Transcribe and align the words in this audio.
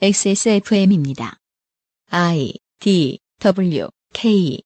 XSFM입니다. 0.00 1.38
I 2.10 2.52
D 2.78 3.18
W 3.40 3.88
K 4.14 4.62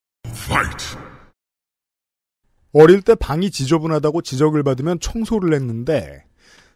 어릴 2.75 3.01
때 3.01 3.15
방이 3.15 3.51
지저분하다고 3.51 4.21
지적을 4.21 4.63
받으면 4.63 5.01
청소를 5.01 5.55
했는데 5.55 6.27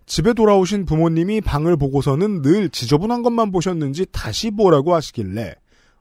집에 0.07 0.33
돌아오신 0.33 0.87
부모님이 0.87 1.43
방을 1.43 1.77
보고서는 1.77 2.41
늘 2.41 2.71
지저분한 2.71 3.23
것만 3.23 3.53
보셨는지 3.53 4.07
다시 4.11 4.51
보라고 4.51 4.95
하시길래 4.95 5.57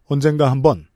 언젠가 0.05 0.49
한번 0.49 0.87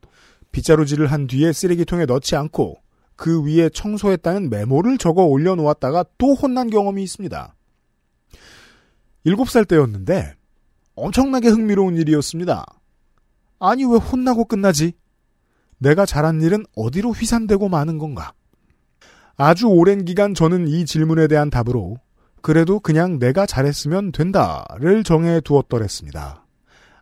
빗자루질을 0.52 1.08
한 1.08 1.26
뒤에 1.26 1.52
쓰레기통에 1.52 2.06
넣지 2.06 2.36
않고 2.36 2.78
그 3.16 3.44
위에 3.44 3.68
청소했다는 3.68 4.48
메모를 4.48 4.96
적어 4.96 5.24
올려놓았다가 5.24 6.06
또 6.16 6.32
혼난 6.32 6.70
경험이 6.70 7.02
있습니다. 7.02 7.54
7살 9.26 9.68
때였는데 9.68 10.39
엄청나게 11.00 11.48
흥미로운 11.48 11.96
일이었습니다. 11.96 12.64
아니 13.58 13.84
왜 13.84 13.96
혼나고 13.96 14.44
끝나지? 14.44 14.92
내가 15.78 16.04
잘한 16.04 16.42
일은 16.42 16.64
어디로 16.76 17.12
휘산되고 17.12 17.68
마는 17.68 17.98
건가? 17.98 18.32
아주 19.36 19.66
오랜 19.66 20.04
기간 20.04 20.34
저는 20.34 20.68
이 20.68 20.84
질문에 20.84 21.26
대한 21.26 21.48
답으로 21.48 21.96
그래도 22.42 22.80
그냥 22.80 23.18
내가 23.18 23.46
잘했으면 23.46 24.12
된다를 24.12 25.02
정해 25.02 25.40
두었더랬습니다. 25.40 26.44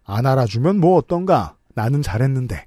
안 0.05 0.27
알아주면 0.27 0.79
뭐 0.79 0.97
어떤가? 0.97 1.57
나는 1.75 2.01
잘했는데. 2.01 2.67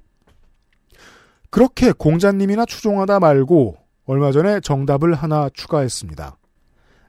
그렇게 1.50 1.92
공자님이나 1.92 2.66
추종하다 2.66 3.20
말고 3.20 3.76
얼마 4.04 4.32
전에 4.32 4.60
정답을 4.60 5.14
하나 5.14 5.48
추가했습니다. 5.52 6.36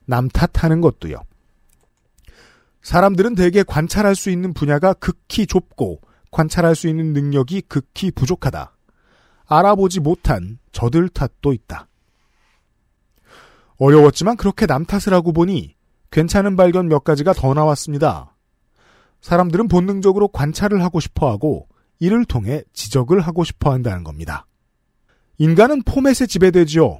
남 0.05 0.29
탓하는 0.29 0.81
것도요. 0.81 1.17
사람들은 2.83 3.35
대개 3.35 3.63
관찰할 3.63 4.15
수 4.15 4.29
있는 4.29 4.53
분야가 4.53 4.93
극히 4.93 5.47
좁고 5.47 6.01
관찰할 6.31 6.75
수 6.75 6.87
있는 6.87 7.13
능력이 7.13 7.61
극히 7.61 8.11
부족하다. 8.11 8.75
알아보지 9.45 10.01
못한 10.01 10.59
저들 10.71 11.09
탓도 11.09 11.53
있다. 11.53 11.87
어려웠지만 13.77 14.37
그렇게 14.37 14.65
남 14.65 14.85
탓을 14.85 15.13
하고 15.13 15.31
보니 15.31 15.75
괜찮은 16.11 16.55
발견 16.55 16.87
몇 16.87 17.03
가지가 17.03 17.33
더 17.33 17.53
나왔습니다. 17.53 18.35
사람들은 19.21 19.69
본능적으로 19.69 20.27
관찰을 20.27 20.83
하고 20.83 20.99
싶어 20.99 21.31
하고 21.31 21.67
이를 21.99 22.25
통해 22.25 22.63
지적을 22.73 23.21
하고 23.21 23.43
싶어 23.43 23.71
한다는 23.71 24.03
겁니다. 24.03 24.45
인간은 25.37 25.83
포맷에 25.83 26.27
지배되지요. 26.27 26.99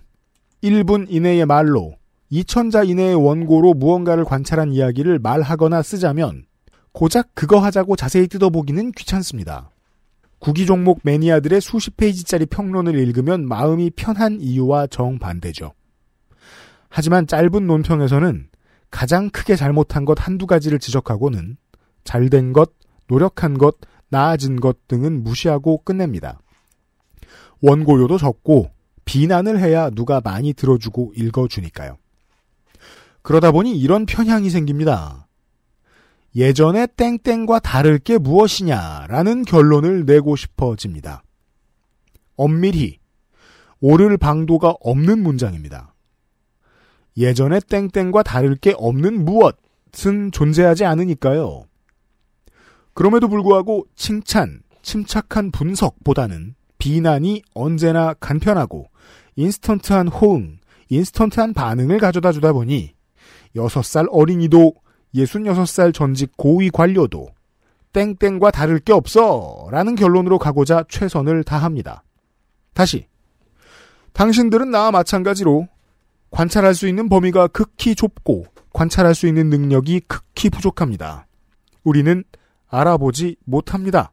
1분 0.63 1.07
이내의 1.09 1.45
말로 1.45 1.95
2천자 2.33 2.89
이내의 2.89 3.13
원고로 3.13 3.75
무언가를 3.75 4.25
관찰한 4.25 4.71
이야기를 4.71 5.19
말하거나 5.19 5.83
쓰자면 5.83 6.45
고작 6.91 7.29
그거 7.35 7.59
하자고 7.59 7.95
자세히 7.95 8.27
뜯어보기는 8.27 8.91
귀찮습니다. 8.93 9.69
구기 10.39 10.65
종목 10.65 11.01
매니아들의 11.03 11.61
수십 11.61 11.95
페이지짜리 11.95 12.47
평론을 12.47 12.97
읽으면 12.97 13.47
마음이 13.47 13.91
편한 13.91 14.41
이유와 14.41 14.87
정반대죠. 14.87 15.73
하지만 16.89 17.27
짧은 17.27 17.67
논평에서는 17.67 18.49
가장 18.89 19.29
크게 19.29 19.55
잘못한 19.55 20.03
것 20.03 20.15
한두 20.19 20.47
가지를 20.47 20.79
지적하고는 20.79 21.57
잘된 22.03 22.51
것, 22.51 22.71
노력한 23.07 23.57
것, 23.57 23.77
나아진 24.09 24.59
것 24.59 24.87
등은 24.87 25.23
무시하고 25.23 25.83
끝냅니다. 25.83 26.39
원고료도 27.61 28.17
적고 28.17 28.71
비난을 29.05 29.59
해야 29.59 29.89
누가 29.89 30.19
많이 30.23 30.53
들어주고 30.53 31.13
읽어주니까요. 31.15 31.97
그러다 33.23 33.51
보니 33.51 33.77
이런 33.79 34.05
편향이 34.05 34.49
생깁니다. 34.49 35.27
예전의 36.35 36.89
땡땡과 36.97 37.59
다를 37.59 37.97
게 37.97 38.17
무엇이냐라는 38.17 39.45
결론을 39.45 40.05
내고 40.05 40.35
싶어집니다. 40.35 41.23
엄밀히 42.35 42.99
오를 43.79 44.17
방도가 44.17 44.75
없는 44.81 45.21
문장입니다. 45.23 45.93
예전의 47.17 47.61
땡땡과 47.69 48.23
다를 48.23 48.55
게 48.55 48.73
없는 48.75 49.23
무엇은 49.23 50.31
존재하지 50.31 50.85
않으니까요. 50.85 51.65
그럼에도 52.93 53.27
불구하고 53.27 53.85
칭찬, 53.95 54.61
침착한 54.81 55.51
분석보다는 55.51 56.55
비난이 56.77 57.43
언제나 57.53 58.13
간편하고 58.15 58.89
인스턴트한 59.35 60.07
호응, 60.09 60.57
인스턴트한 60.89 61.53
반응을 61.53 61.99
가져다 61.99 62.31
주다 62.31 62.51
보니 62.51 62.93
6살 63.55 64.07
어린이도 64.11 64.73
66살 65.15 65.93
전직 65.93 66.35
고위 66.37 66.69
관료도 66.69 67.29
땡땡과 67.93 68.51
다를 68.51 68.79
게 68.79 68.91
없어 68.93 69.67
라는 69.71 69.95
결론으로 69.95 70.39
가고자 70.39 70.83
최선을 70.89 71.43
다합니다. 71.43 72.03
다시 72.73 73.07
당신들은 74.13 74.71
나와 74.71 74.91
마찬가지로 74.91 75.67
관찰할 76.31 76.73
수 76.73 76.87
있는 76.87 77.09
범위가 77.09 77.47
극히 77.47 77.95
좁고 77.95 78.45
관찰할 78.73 79.13
수 79.13 79.27
있는 79.27 79.49
능력이 79.49 80.01
극히 80.07 80.49
부족합니다. 80.49 81.27
우리는 81.83 82.23
알아보지 82.67 83.35
못합니다. 83.45 84.11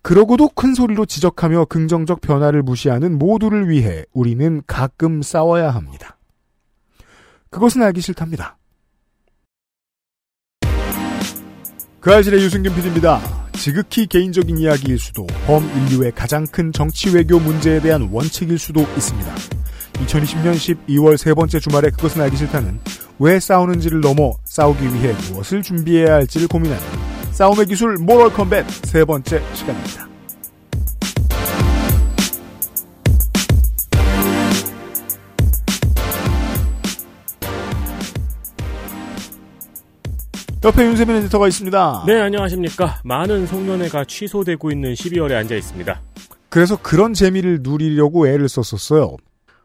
그러고도 0.00 0.48
큰 0.50 0.74
소리로 0.74 1.06
지적하며 1.06 1.66
긍정적 1.66 2.20
변화를 2.20 2.62
무시하는 2.62 3.18
모두를 3.18 3.68
위해 3.68 4.04
우리는 4.12 4.62
가끔 4.66 5.22
싸워야 5.22 5.70
합니다. 5.70 6.16
그것은 7.54 7.82
알기 7.82 8.00
싫답니다. 8.00 8.58
그 12.00 12.12
알실의 12.12 12.42
유승균 12.42 12.74
PD입니다. 12.74 13.20
지극히 13.52 14.08
개인적인 14.08 14.58
이야기일 14.58 14.98
수도 14.98 15.24
범인류의 15.46 16.12
가장 16.16 16.44
큰 16.48 16.72
정치 16.72 17.14
외교 17.14 17.38
문제에 17.38 17.80
대한 17.80 18.08
원칙일 18.10 18.58
수도 18.58 18.80
있습니다. 18.80 19.34
2020년 19.92 20.54
12월 20.54 21.16
세 21.16 21.32
번째 21.32 21.60
주말에 21.60 21.90
그것은 21.90 22.22
알기 22.22 22.36
싫다는 22.36 22.80
왜 23.20 23.38
싸우는지를 23.38 24.00
넘어 24.00 24.32
싸우기 24.42 24.82
위해 24.92 25.14
무엇을 25.30 25.62
준비해야 25.62 26.14
할지를 26.14 26.48
고민하는 26.48 26.82
싸움의 27.30 27.66
기술 27.66 27.98
모럴 27.98 28.32
컴뱃 28.32 28.68
세 28.68 29.04
번째 29.04 29.40
시간입니다. 29.54 30.13
옆에 40.64 40.82
윤세민 40.86 41.16
에디터가 41.16 41.46
있습니다. 41.48 42.04
네, 42.06 42.20
안녕하십니까. 42.22 43.00
많은 43.04 43.46
송년회가 43.46 44.04
취소되고 44.06 44.70
있는 44.70 44.94
12월에 44.94 45.32
앉아 45.36 45.54
있습니다. 45.56 46.00
그래서 46.48 46.76
그런 46.80 47.12
재미를 47.12 47.58
누리려고 47.62 48.26
애를 48.28 48.48
썼었어요. 48.48 49.16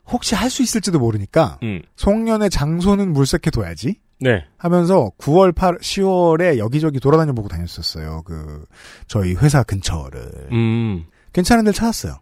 혹시 0.08 0.36
할 0.36 0.50
수 0.50 0.62
있을지도 0.64 1.00
모르니까 1.00 1.60
음. 1.64 1.82
송년회 1.96 2.50
장소는 2.50 3.14
물색해 3.14 3.52
둬야지 3.52 3.96
네. 4.20 4.44
하면서 4.58 5.12
9월, 5.20 5.56
8, 5.56 5.78
10월에 5.78 6.58
여기저기 6.58 7.00
돌아다녀 7.00 7.32
보고 7.32 7.48
다녔었어요. 7.48 8.24
그 8.26 8.66
저희 9.08 9.36
회사 9.36 9.64
근처를 9.64 10.50
음. 10.52 11.06
괜찮은 11.32 11.64
데를 11.64 11.74
찾았어요. 11.74 12.16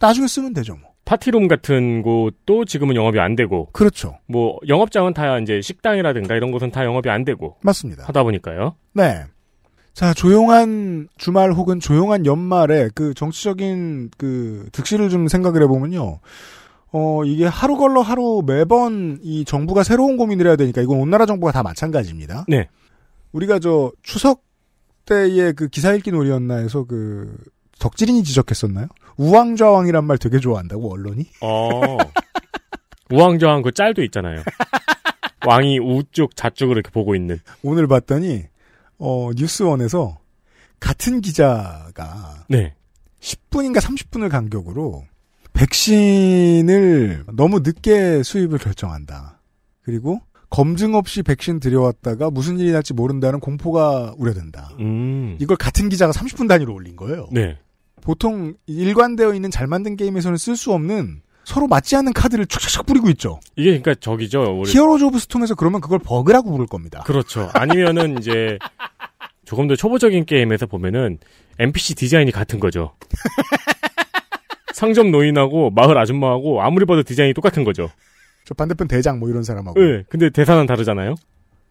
나중에 0.00 0.26
쓰면 0.26 0.52
되죠, 0.52 0.76
뭐. 0.76 0.87
파티룸 1.08 1.48
같은 1.48 2.02
곳도 2.02 2.66
지금은 2.66 2.94
영업이 2.94 3.18
안 3.18 3.34
되고, 3.34 3.70
그렇죠. 3.72 4.18
뭐, 4.26 4.58
영업장은 4.68 5.14
다 5.14 5.38
이제 5.38 5.62
식당이라든가 5.62 6.34
이런 6.36 6.52
곳은 6.52 6.70
다 6.70 6.84
영업이 6.84 7.08
안 7.08 7.24
되고, 7.24 7.56
맞습니다. 7.62 8.04
하다 8.04 8.24
보니까요. 8.24 8.74
네. 8.92 9.24
자, 9.94 10.12
조용한 10.12 11.08
주말 11.16 11.52
혹은 11.52 11.80
조용한 11.80 12.26
연말에 12.26 12.90
그 12.94 13.14
정치적인 13.14 14.10
그 14.18 14.68
득실을 14.72 15.08
좀 15.08 15.28
생각을 15.28 15.62
해보면요. 15.62 16.20
어, 16.92 17.24
이게 17.24 17.46
하루 17.46 17.78
걸러 17.78 18.02
하루 18.02 18.42
매번 18.46 19.18
이 19.22 19.46
정부가 19.46 19.84
새로운 19.84 20.18
고민을 20.18 20.46
해야 20.46 20.56
되니까 20.56 20.82
이건 20.82 21.00
온 21.00 21.08
나라 21.08 21.24
정부가 21.24 21.52
다 21.52 21.62
마찬가지입니다. 21.62 22.44
네. 22.48 22.68
우리가 23.32 23.60
저 23.60 23.92
추석 24.02 24.42
때의 25.06 25.54
그 25.54 25.68
기사 25.68 25.94
읽기 25.94 26.12
놀이였나 26.12 26.56
해서 26.56 26.84
그 26.84 27.34
덕질인이 27.78 28.22
지적했었나요? 28.24 28.88
우왕좌왕이란 29.18 30.04
말 30.04 30.16
되게 30.18 30.38
좋아한다고 30.38 30.92
언론이? 30.92 31.26
어. 31.42 31.98
우왕좌왕 33.10 33.62
그 33.62 33.72
짤도 33.72 34.02
있잖아요. 34.04 34.42
왕이 35.46 35.78
우쪽 35.78 36.36
좌쪽으로 36.36 36.78
이렇게 36.78 36.90
보고 36.90 37.14
있는. 37.14 37.38
오늘 37.62 37.86
봤더니 37.86 38.44
어 38.98 39.30
뉴스원에서 39.36 40.18
같은 40.80 41.20
기자가 41.20 42.44
네. 42.48 42.74
10분인가 43.20 43.78
30분을 43.80 44.30
간격으로 44.30 45.04
백신을 45.52 47.24
너무 47.34 47.60
늦게 47.60 48.22
수입을 48.22 48.58
결정한다. 48.58 49.40
그리고 49.82 50.20
검증 50.50 50.94
없이 50.94 51.22
백신 51.22 51.60
들여왔다가 51.60 52.30
무슨 52.30 52.58
일이 52.58 52.72
날지 52.72 52.94
모른다는 52.94 53.40
공포가 53.40 54.14
우려된다. 54.16 54.70
음. 54.78 55.36
이걸 55.40 55.56
같은 55.56 55.88
기자가 55.88 56.12
30분 56.12 56.48
단위로 56.48 56.72
올린 56.72 56.96
거예요. 56.96 57.28
네. 57.32 57.58
보통 58.08 58.54
일관되어 58.66 59.34
있는 59.34 59.50
잘 59.50 59.66
만든 59.66 59.94
게임에서는 59.94 60.38
쓸 60.38 60.56
수 60.56 60.72
없는 60.72 61.20
서로 61.44 61.66
맞지 61.66 61.94
않는 61.96 62.14
카드를 62.14 62.46
촥촥촥 62.46 62.86
뿌리고 62.86 63.10
있죠. 63.10 63.38
이게 63.54 63.78
그러니까 63.78 63.96
저기죠. 63.96 64.60
우리 64.60 64.72
히어로즈 64.72 65.04
오브 65.04 65.18
스톰에서 65.18 65.54
그러면 65.54 65.82
그걸 65.82 65.98
버그라고 65.98 66.50
부를 66.50 66.66
겁니다. 66.66 67.02
그렇죠. 67.04 67.50
아니면은 67.52 68.16
이제 68.18 68.58
조금 69.44 69.68
더 69.68 69.76
초보적인 69.76 70.24
게임에서 70.24 70.64
보면은 70.64 71.18
NPC 71.58 71.96
디자인이 71.96 72.32
같은 72.32 72.58
거죠. 72.60 72.94
상점 74.72 75.10
노인하고 75.10 75.68
마을 75.68 75.98
아줌마하고 75.98 76.62
아무리 76.62 76.86
봐도 76.86 77.02
디자인이 77.02 77.34
똑같은 77.34 77.62
거죠. 77.62 77.90
저 78.46 78.54
반대편 78.54 78.88
대장 78.88 79.18
뭐 79.18 79.28
이런 79.28 79.42
사람하고. 79.42 79.78
네, 79.78 80.04
근데 80.08 80.30
대사는 80.30 80.64
다르잖아요. 80.64 81.14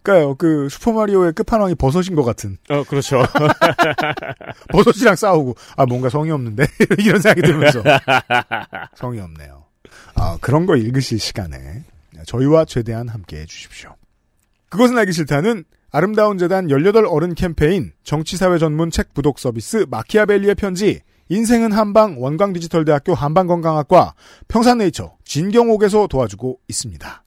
그러니까요. 0.07 0.35
그 0.35 0.69
슈퍼마리오의 0.69 1.33
끝판왕이 1.33 1.75
버섯인 1.75 2.15
것 2.15 2.23
같은. 2.23 2.57
어, 2.69 2.83
그렇죠. 2.85 3.21
버섯이랑 4.71 5.15
싸우고 5.15 5.55
아 5.75 5.85
뭔가 5.85 6.09
성의 6.09 6.31
없는데 6.31 6.65
이런 6.99 7.19
생각이 7.21 7.41
들면서 7.41 7.83
성의 8.95 9.19
없네요. 9.19 9.65
아 10.15 10.37
그런 10.39 10.65
거 10.65 10.77
읽으실 10.77 11.19
시간에 11.19 11.83
저희와 12.25 12.65
최대한 12.65 13.09
함께해 13.09 13.45
주십시오. 13.45 13.95
그것은 14.69 14.97
알기 14.97 15.11
싫다는 15.11 15.65
아름다운 15.91 16.37
재단 16.37 16.69
18 16.69 17.05
어른 17.05 17.35
캠페인 17.35 17.91
정치사회 18.03 18.57
전문 18.57 18.89
책 18.91 19.13
부독 19.13 19.39
서비스 19.39 19.85
마키아벨리의 19.89 20.55
편지 20.55 21.01
인생은 21.29 21.73
한방 21.73 22.21
원광디지털대학교 22.21 23.13
한방건강학과 23.13 24.13
평산네이처 24.47 25.17
진경옥에서 25.25 26.07
도와주고 26.07 26.59
있습니다. 26.69 27.26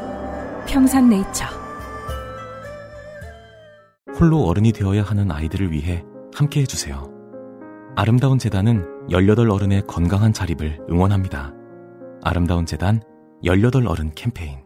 평산네이처 0.71 1.45
홀로 4.17 4.45
어른이 4.45 4.71
되어야 4.71 5.03
하는 5.03 5.29
아이들을 5.29 5.71
위해 5.71 6.03
함께 6.33 6.61
해주세요. 6.61 7.11
아름다운 7.97 8.39
재단은 8.39 8.85
18 9.09 9.49
어른의 9.49 9.83
건강한 9.85 10.31
자립을 10.31 10.79
응원합니다. 10.89 11.53
아름다운 12.23 12.65
재단 12.65 13.01
18 13.43 13.85
어른 13.85 14.11
캠페인. 14.15 14.59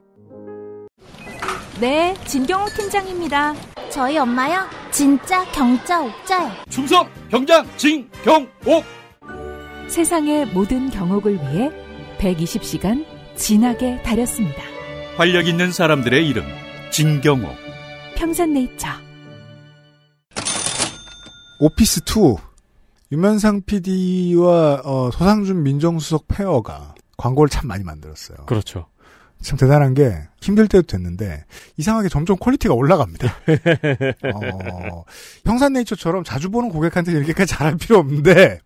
네, 1.80 2.14
진경호 2.26 2.68
팀장입니다. 2.70 3.56
저희 3.90 4.18
엄마요? 4.20 4.68
진짜 4.92 5.44
경자 5.52 6.04
옥자요. 6.04 6.52
충성 6.70 7.10
병장 7.30 7.66
진경옥 7.78 8.84
세상의 9.88 10.48
모든 10.54 10.90
경옥을 10.92 11.34
위해 11.34 11.72
120시간 12.20 13.06
진하게 13.36 14.02
다렸습니다. 14.04 14.75
활력 15.18 15.48
있는 15.48 15.72
사람들의 15.72 16.28
이름 16.28 16.44
진경옥 16.92 17.56
평산네이처 18.16 18.88
오피스 21.60 22.02
2 22.02 22.36
유면상 23.14 23.62
PD와 23.66 24.82
어, 24.84 25.10
서상준 25.12 25.64
민정수석 25.64 26.28
페어가 26.28 26.96
광고를 27.16 27.50
참 27.50 27.68
많이 27.68 27.84
만들었어요. 27.86 28.40
그렇죠. 28.46 28.88
참 29.42 29.58
대단한 29.58 29.94
게 29.94 30.18
힘들 30.42 30.68
때도 30.68 30.86
됐는데 30.86 31.46
이상하게 31.78 32.10
점점 32.10 32.36
퀄리티가 32.38 32.74
올라갑니다. 32.74 33.28
어, 34.36 35.04
평산네이처처럼 35.46 36.26
자주 36.26 36.50
보는 36.50 36.70
고객한테 36.70 37.14
이렇게까지 37.14 37.54
잘할 37.54 37.78
필요 37.78 38.00
없는데 38.00 38.60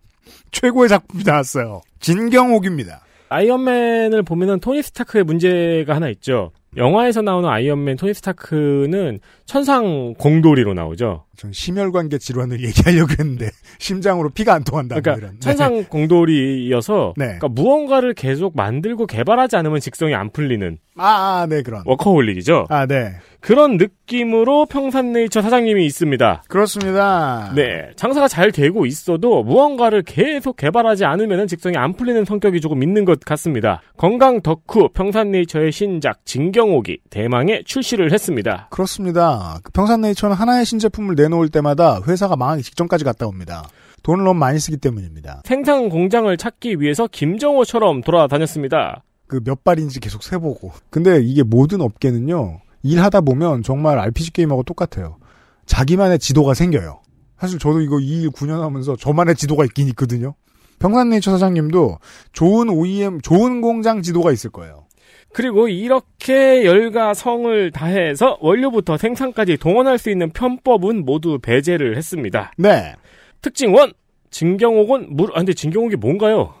최고의 0.50 0.88
작품이 0.88 1.22
나왔어요. 1.22 1.82
진경옥입니다. 2.00 3.02
아이언맨을 3.30 4.24
보면은 4.24 4.60
토니 4.60 4.82
스타크의 4.82 5.24
문제가 5.24 5.94
하나 5.94 6.08
있죠. 6.10 6.52
영화에서 6.76 7.22
나오는 7.22 7.48
아이언맨 7.48 7.96
토니 7.96 8.14
스타크는 8.14 9.20
천상 9.44 10.14
공돌이로 10.14 10.74
나오죠. 10.74 11.24
전 11.36 11.52
심혈관계 11.52 12.18
질환을 12.18 12.62
얘기하려고 12.62 13.12
했는데 13.18 13.48
심장으로 13.78 14.30
피가 14.30 14.54
안 14.54 14.62
통한다. 14.62 14.96
뭐 14.96 15.02
그러니까 15.02 15.26
이런. 15.26 15.40
천상 15.40 15.84
공돌이여서 15.84 17.14
네. 17.16 17.24
그러니까 17.24 17.48
무언가를 17.48 18.12
계속 18.14 18.54
만들고 18.54 19.06
개발하지 19.06 19.56
않으면 19.56 19.80
직성이 19.80 20.14
안 20.14 20.30
풀리는 20.30 20.78
아, 20.96 21.40
아, 21.40 21.46
네 21.48 21.62
그런. 21.62 21.82
워커홀릭이죠. 21.86 22.66
아, 22.68 22.84
네. 22.86 23.12
그런 23.40 23.78
느낌으로 23.78 24.66
평산네이처 24.66 25.40
사장님이 25.40 25.86
있습니다. 25.86 26.42
그렇습니다. 26.46 27.52
네, 27.56 27.90
장사가 27.96 28.28
잘 28.28 28.52
되고 28.52 28.84
있어도 28.84 29.42
무언가를 29.42 30.02
계속 30.02 30.56
개발하지 30.56 31.06
않으면 31.06 31.46
직성이 31.46 31.76
안 31.78 31.94
풀리는 31.94 32.22
성격이 32.26 32.60
조금 32.60 32.82
있는 32.82 33.06
것 33.06 33.18
같습니다. 33.20 33.80
건강 33.96 34.42
덕후 34.42 34.90
평산네이처의 34.92 35.72
신작 35.72 36.26
진 36.26 36.52
경옥이 36.60 36.98
대망의 37.08 37.64
출시를 37.64 38.12
했습니다. 38.12 38.68
그렇습니다. 38.70 39.58
그 39.62 39.72
평산네이처는 39.72 40.36
하나의 40.36 40.66
신제품을 40.66 41.14
내놓을 41.14 41.48
때마다 41.48 42.02
회사가 42.06 42.36
망하기 42.36 42.62
직전까지 42.62 43.02
갔다 43.02 43.26
옵니다. 43.26 43.66
돈을 44.02 44.24
너무 44.24 44.38
많이 44.38 44.58
쓰기 44.58 44.76
때문입니다. 44.76 45.40
생산 45.46 45.88
공장을 45.88 46.36
찾기 46.36 46.80
위해서 46.80 47.06
김정호처럼 47.10 48.02
돌아다녔습니다. 48.02 49.02
그 49.26 49.40
몇 49.42 49.64
발인지 49.64 50.00
계속 50.00 50.22
세보고. 50.22 50.72
근데 50.90 51.20
이게 51.22 51.42
모든 51.42 51.80
업계는요, 51.80 52.60
일하다 52.82 53.22
보면 53.22 53.62
정말 53.62 53.98
RPG 53.98 54.32
게임하고 54.32 54.62
똑같아요. 54.64 55.16
자기만의 55.64 56.18
지도가 56.18 56.52
생겨요. 56.52 57.00
사실 57.38 57.58
저도 57.58 57.80
이거 57.80 57.96
2일 57.96 58.32
9년 58.34 58.60
하면서 58.60 58.96
저만의 58.96 59.34
지도가 59.36 59.64
있긴 59.64 59.88
있거든요. 59.88 60.34
평산네이처 60.78 61.30
사장님도 61.30 61.98
좋은 62.32 62.68
OEM, 62.68 63.22
좋은 63.22 63.62
공장 63.62 64.02
지도가 64.02 64.32
있을 64.32 64.50
거예요. 64.50 64.84
그리고 65.32 65.68
이렇게 65.68 66.64
열과 66.64 67.14
성을 67.14 67.70
다해서 67.70 68.38
원료부터 68.40 68.96
생산까지 68.96 69.56
동원할 69.58 69.98
수 69.98 70.10
있는 70.10 70.30
편법은 70.30 71.04
모두 71.04 71.38
배제를 71.40 71.96
했습니다. 71.96 72.52
네. 72.56 72.94
특징 73.42 73.74
1. 73.74 73.92
진경옥은 74.30 75.16
물, 75.16 75.30
아, 75.32 75.38
근데 75.38 75.52
진경옥이 75.52 75.96
뭔가요? 75.96 76.54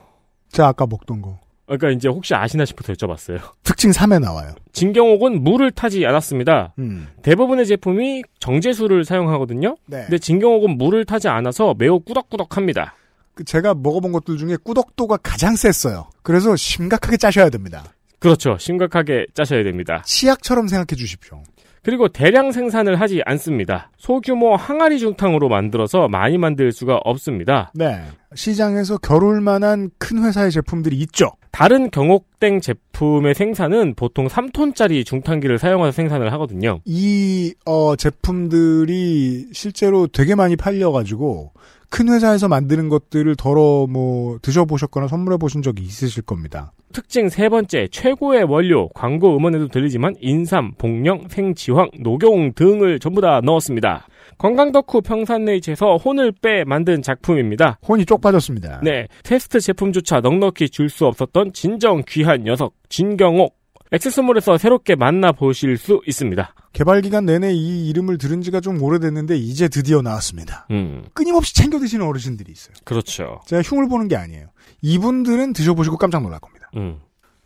제가 0.50 0.68
아까 0.68 0.86
먹던 0.86 1.22
거. 1.22 1.38
그러니까 1.66 1.90
이제 1.90 2.08
혹시 2.08 2.34
아시나 2.34 2.64
싶어서 2.64 2.92
여쭤봤어요. 2.94 3.38
특징 3.62 3.92
3에 3.92 4.20
나와요. 4.20 4.54
진경옥은 4.72 5.42
물을 5.44 5.70
타지 5.70 6.04
않았습니다. 6.04 6.74
음. 6.80 7.06
대부분의 7.22 7.66
제품이 7.66 8.22
정제수를 8.40 9.04
사용하거든요. 9.04 9.76
네. 9.86 10.02
근데 10.02 10.18
진경옥은 10.18 10.78
물을 10.78 11.04
타지 11.04 11.28
않아서 11.28 11.74
매우 11.78 12.00
꾸덕꾸덕합니다. 12.00 12.94
그 13.34 13.44
제가 13.44 13.74
먹어본 13.74 14.10
것들 14.10 14.36
중에 14.36 14.56
꾸덕도가 14.64 15.18
가장 15.18 15.54
셌어요. 15.54 16.08
그래서 16.22 16.56
심각하게 16.56 17.16
짜셔야 17.16 17.50
됩니다. 17.50 17.84
그렇죠. 18.20 18.56
심각하게 18.58 19.26
짜셔야 19.34 19.64
됩니다. 19.64 20.02
치약처럼 20.06 20.68
생각해 20.68 20.96
주십시오. 20.96 21.42
그리고 21.82 22.08
대량 22.08 22.52
생산을 22.52 23.00
하지 23.00 23.22
않습니다. 23.24 23.90
소규모 23.96 24.54
항아리 24.54 24.98
중탕으로 24.98 25.48
만들어서 25.48 26.08
많이 26.08 26.36
만들 26.36 26.72
수가 26.72 27.00
없습니다. 27.04 27.72
네. 27.74 28.02
시장에서 28.34 28.98
겨룰 28.98 29.40
만한 29.40 29.90
큰 29.98 30.22
회사의 30.22 30.50
제품들이 30.50 30.96
있죠. 30.98 31.32
다른 31.52 31.90
경옥땡 31.90 32.60
제품의 32.60 33.34
생산은 33.34 33.94
보통 33.94 34.28
3톤짜리 34.28 35.04
중탕기를 35.06 35.58
사용해서 35.58 35.92
생산을 35.92 36.32
하거든요. 36.34 36.80
이 36.84 37.54
어, 37.64 37.96
제품들이 37.96 39.48
실제로 39.52 40.06
되게 40.06 40.34
많이 40.34 40.56
팔려가지고 40.56 41.52
큰 41.90 42.08
회사에서 42.08 42.48
만드는 42.48 42.88
것들을 42.88 43.34
덜어 43.36 43.86
뭐 43.88 44.38
드셔보셨거나 44.42 45.08
선물해 45.08 45.38
보신 45.38 45.60
적이 45.60 45.82
있으실 45.82 46.22
겁니다. 46.22 46.72
특징 46.92 47.28
세 47.28 47.48
번째, 47.48 47.88
최고의 47.90 48.44
원료, 48.44 48.88
광고 48.90 49.36
음원에도 49.36 49.68
들리지만 49.68 50.14
인삼, 50.20 50.72
복령, 50.78 51.26
생지황, 51.28 51.90
녹용 52.00 52.52
등을 52.54 52.98
전부 53.00 53.20
다 53.20 53.40
넣었습니다. 53.44 54.06
건강 54.38 54.72
덕후 54.72 55.02
평산네이처에서 55.02 55.96
혼을 55.96 56.32
빼 56.40 56.64
만든 56.64 57.02
작품입니다. 57.02 57.78
혼이 57.86 58.06
쪽 58.06 58.20
빠졌습니다. 58.20 58.80
네, 58.82 59.06
테스트 59.22 59.60
제품조차 59.60 60.20
넉넉히 60.20 60.70
줄 60.70 60.88
수 60.88 61.06
없었던 61.06 61.52
진정 61.52 62.02
귀한 62.08 62.44
녀석, 62.44 62.72
진경옥. 62.88 63.59
액세스몰에서 63.92 64.56
새롭게 64.58 64.94
만나보실 64.94 65.76
수 65.76 66.00
있습니다. 66.06 66.54
개발 66.72 67.02
기간 67.02 67.24
내내 67.26 67.52
이 67.52 67.88
이름을 67.88 68.18
들은 68.18 68.40
지가 68.42 68.60
좀 68.60 68.80
오래됐는데 68.80 69.36
이제 69.36 69.68
드디어 69.68 70.00
나왔습니다. 70.00 70.66
음, 70.70 71.04
끊임없이 71.12 71.54
챙겨 71.54 71.78
드시는 71.78 72.06
어르신들이 72.06 72.52
있어요. 72.52 72.74
그렇죠. 72.84 73.40
제가 73.46 73.62
흉을 73.62 73.88
보는 73.88 74.08
게 74.08 74.16
아니에요. 74.16 74.46
이분들은 74.82 75.52
드셔보시고 75.52 75.98
깜짝 75.98 76.22
놀랄 76.22 76.38
겁니다. 76.38 76.70
음. 76.76 77.00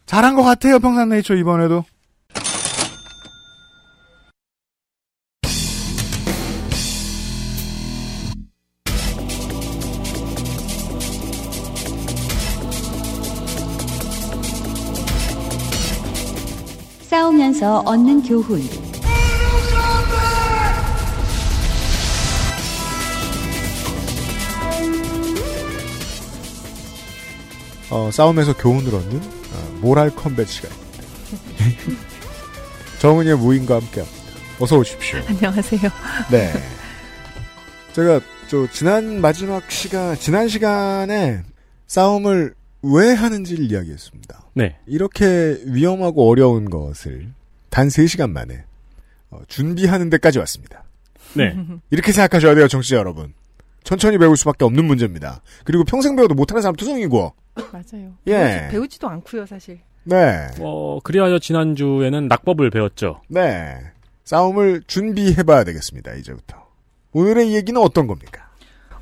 잘한 0.06 0.36
것 0.36 0.42
같아요, 0.42 0.78
평산네이처 0.80 1.34
이번에도. 1.36 1.84
살면서 17.54 17.80
얻는 17.80 18.22
교훈. 18.22 18.60
어, 27.90 28.10
싸움에서 28.10 28.56
교훈을 28.56 28.94
얻는 28.94 29.16
어, 29.18 29.78
모랄 29.80 30.10
컴뱃 30.10 30.48
시간입니다. 30.48 30.84
정은이의 32.98 33.36
무인과 33.36 33.76
함께합니다. 33.76 34.24
어서 34.58 34.76
오십시오. 34.78 35.20
안녕하세요. 35.28 35.82
네. 36.30 36.52
제가 37.92 38.20
저 38.48 38.66
지난 38.72 39.20
마지막 39.20 39.70
시간 39.70 40.16
지난 40.16 40.48
시간에 40.48 41.42
싸움을 41.86 42.54
왜 42.82 43.12
하는지를 43.12 43.70
이야기했습니다. 43.70 44.44
네. 44.54 44.76
이렇게 44.86 45.60
위험하고 45.66 46.28
어려운 46.28 46.68
것을 46.68 47.32
단 47.74 47.88
3시간 47.88 48.30
만에 48.30 48.64
어, 49.30 49.40
준비하는 49.48 50.08
데까지 50.08 50.38
왔습니다. 50.38 50.84
네. 51.34 51.56
이렇게 51.90 52.12
생각하셔야 52.12 52.54
돼요, 52.54 52.68
정치자 52.68 52.94
여러분. 52.94 53.34
천천히 53.82 54.16
배울 54.16 54.36
수밖에 54.36 54.64
없는 54.64 54.84
문제입니다. 54.84 55.42
그리고 55.64 55.82
평생 55.82 56.14
배워도 56.14 56.36
못하는 56.36 56.62
사람 56.62 56.76
투성이고. 56.76 57.34
맞아요. 57.72 58.12
예. 58.28 58.32
배우지, 58.38 58.68
배우지도 58.70 59.08
않고요, 59.08 59.46
사실. 59.46 59.80
네. 60.04 60.46
어, 60.60 61.00
그리하여 61.02 61.40
지난주에는 61.40 62.28
낙법을 62.28 62.70
배웠죠. 62.70 63.22
네. 63.26 63.76
싸움을 64.22 64.84
준비해봐야 64.86 65.64
되겠습니다, 65.64 66.14
이제부터. 66.14 66.64
오늘의 67.12 67.54
얘기는 67.54 67.78
어떤 67.80 68.06
겁니까? 68.06 68.50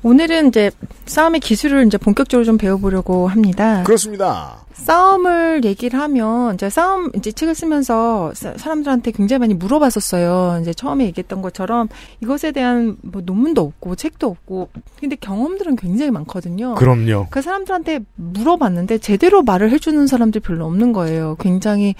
오늘은 0.03 0.49
이제 0.49 0.69
싸움의 1.05 1.39
기술을 1.39 1.87
이제 1.87 1.97
본격적으로 1.97 2.43
좀 2.45 2.57
배워보려고 2.57 3.27
합니다. 3.27 3.83
그렇습니다. 3.83 4.63
싸움을 4.73 5.63
얘기를 5.63 5.97
하면 5.99 6.55
이제 6.55 6.69
싸움 6.69 7.09
이제 7.15 7.31
책을 7.31 7.55
쓰면서 7.55 8.33
사, 8.33 8.53
사람들한테 8.57 9.11
굉장히 9.11 9.39
많이 9.39 9.53
물어봤었어요. 9.53 10.59
이제 10.61 10.73
처음에 10.73 11.05
얘기했던 11.05 11.41
것처럼 11.41 11.87
이것에 12.21 12.51
대한 12.51 12.97
뭐 13.01 13.21
논문도 13.23 13.61
없고 13.61 13.95
책도 13.95 14.27
없고 14.27 14.69
근데 14.99 15.15
경험들은 15.15 15.77
굉장히 15.77 16.11
많거든요. 16.11 16.75
그럼요. 16.75 17.27
그 17.29 17.41
사람들한테 17.41 18.01
물어봤는데 18.15 18.97
제대로 18.97 19.41
말을 19.41 19.71
해주는 19.71 20.05
사람들이 20.05 20.41
별로 20.41 20.65
없는 20.65 20.91
거예요. 20.91 21.37
굉장히 21.39 21.95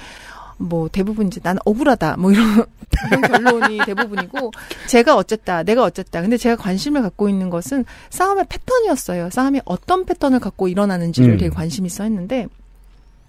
뭐 0.64 0.88
대부분 0.90 1.28
이제 1.28 1.40
나는 1.44 1.60
억울하다 1.66 2.18
뭐 2.18 2.32
이런, 2.32 2.66
이런 3.08 3.22
결론이 3.44 3.80
대부분이고 3.86 4.52
제가 4.88 5.16
어쨌다 5.16 5.64
내가 5.64 5.84
어쨌다 5.84 6.22
근데 6.22 6.38
제가 6.38 6.56
관심을 6.56 7.02
갖고 7.02 7.30
있는 7.30 7.50
것은 7.50 7.86
싸움의 8.10 8.46
패턴이었어요 8.50 9.30
싸움이 9.30 9.62
어떤 9.66 10.06
패턴을 10.06 10.40
갖고 10.40 10.68
일어나는지를 10.68 11.32
음. 11.32 11.38
되게 11.38 11.50
관심이 11.50 11.88
있어 11.88 12.04
했는데 12.04 12.48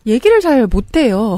얘기를 0.06 0.40
잘 0.40 0.66
못해요 0.66 1.36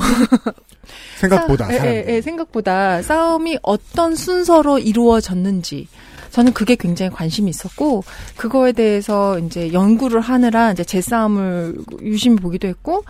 생각보다. 1.18 1.66
싸-. 1.66 1.86
예, 1.86 2.04
예, 2.08 2.20
생각보다 2.20 3.02
싸움이 3.02 3.58
어떤 3.62 4.14
순서로 4.14 4.78
이루어졌는지 4.78 5.88
저는 6.30 6.52
그게 6.52 6.76
굉장히 6.76 7.10
관심이 7.10 7.50
있었고 7.50 8.04
그거에 8.36 8.72
대해서 8.72 9.38
이제 9.38 9.72
연구를 9.72 10.20
하느라 10.20 10.72
이제 10.72 10.84
제 10.84 11.00
싸움을 11.00 11.76
유심히 12.02 12.36
보기도 12.36 12.68
했고 12.68 13.04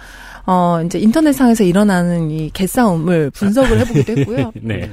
어 0.46 0.80
이제 0.85 0.99
인터넷상에서 0.99 1.64
일어나는 1.64 2.30
이 2.30 2.50
개싸움을 2.50 3.30
분석을 3.30 3.80
해보기도 3.80 4.12
했고요. 4.20 4.52
네. 4.62 4.90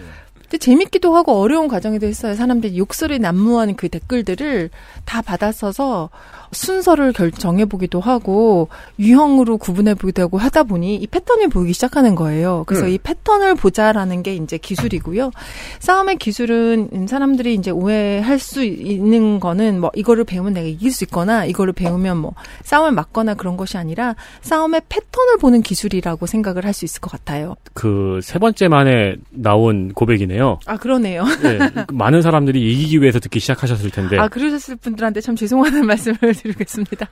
근데 0.53 0.57
재밌기도 0.57 1.15
하고 1.15 1.39
어려운 1.41 1.67
과정이도 1.67 2.05
했어요. 2.05 2.35
사람들이 2.35 2.77
욕설이 2.77 3.17
난무하는 3.17 3.75
그 3.75 3.89
댓글들을 3.89 4.69
다 5.03 5.21
받았어서 5.23 6.11
순서를 6.53 7.13
결정해 7.13 7.65
보기도 7.65 7.99
하고 7.99 8.69
유형으로 8.99 9.57
구분해 9.57 9.93
보기도 9.95 10.21
하고 10.21 10.37
하다 10.37 10.63
보니 10.63 10.95
이 10.95 11.07
패턴이 11.07 11.47
보이기 11.47 11.73
시작하는 11.73 12.15
거예요. 12.15 12.63
그래서 12.67 12.85
음. 12.85 12.91
이 12.91 12.97
패턴을 12.97 13.55
보자라는 13.55 14.23
게 14.23 14.35
이제 14.35 14.57
기술이고요. 14.57 15.31
싸움의 15.79 16.17
기술은 16.17 17.07
사람들이 17.07 17.53
이제 17.55 17.71
오해할 17.71 18.39
수 18.39 18.63
있는 18.63 19.39
거는 19.39 19.79
뭐 19.79 19.91
이거를 19.95 20.23
배우면 20.23 20.53
내가 20.53 20.67
이길 20.67 20.91
수 20.91 21.03
있거나 21.05 21.45
이거를 21.45 21.73
배우면 21.73 22.17
뭐 22.17 22.33
싸움을 22.63 22.91
막거나 22.91 23.33
그런 23.35 23.57
것이 23.57 23.77
아니라 23.77 24.15
싸움의 24.41 24.81
패턴을 24.89 25.37
보는 25.37 25.61
기술이라고 25.61 26.25
생각을 26.25 26.65
할 26.65 26.73
수 26.73 26.85
있을 26.85 27.01
것 27.01 27.11
같아요. 27.11 27.55
그 27.75 28.19
세 28.23 28.39
번째 28.39 28.67
만에 28.67 29.15
나온 29.29 29.93
고백이네요. 29.93 30.59
아 30.65 30.77
그러네요. 30.77 31.23
네. 31.43 31.59
많은 31.93 32.21
사람들이 32.23 32.59
이기기 32.73 32.99
위해서 33.01 33.19
듣기 33.19 33.39
시작하셨을 33.39 33.91
텐데. 33.91 34.17
아 34.17 34.27
그러셨을 34.27 34.75
분들한테 34.77 35.21
참 35.21 35.35
죄송하다는 35.35 35.85
말씀을 35.87 36.33
드리겠습니다. 36.43 37.07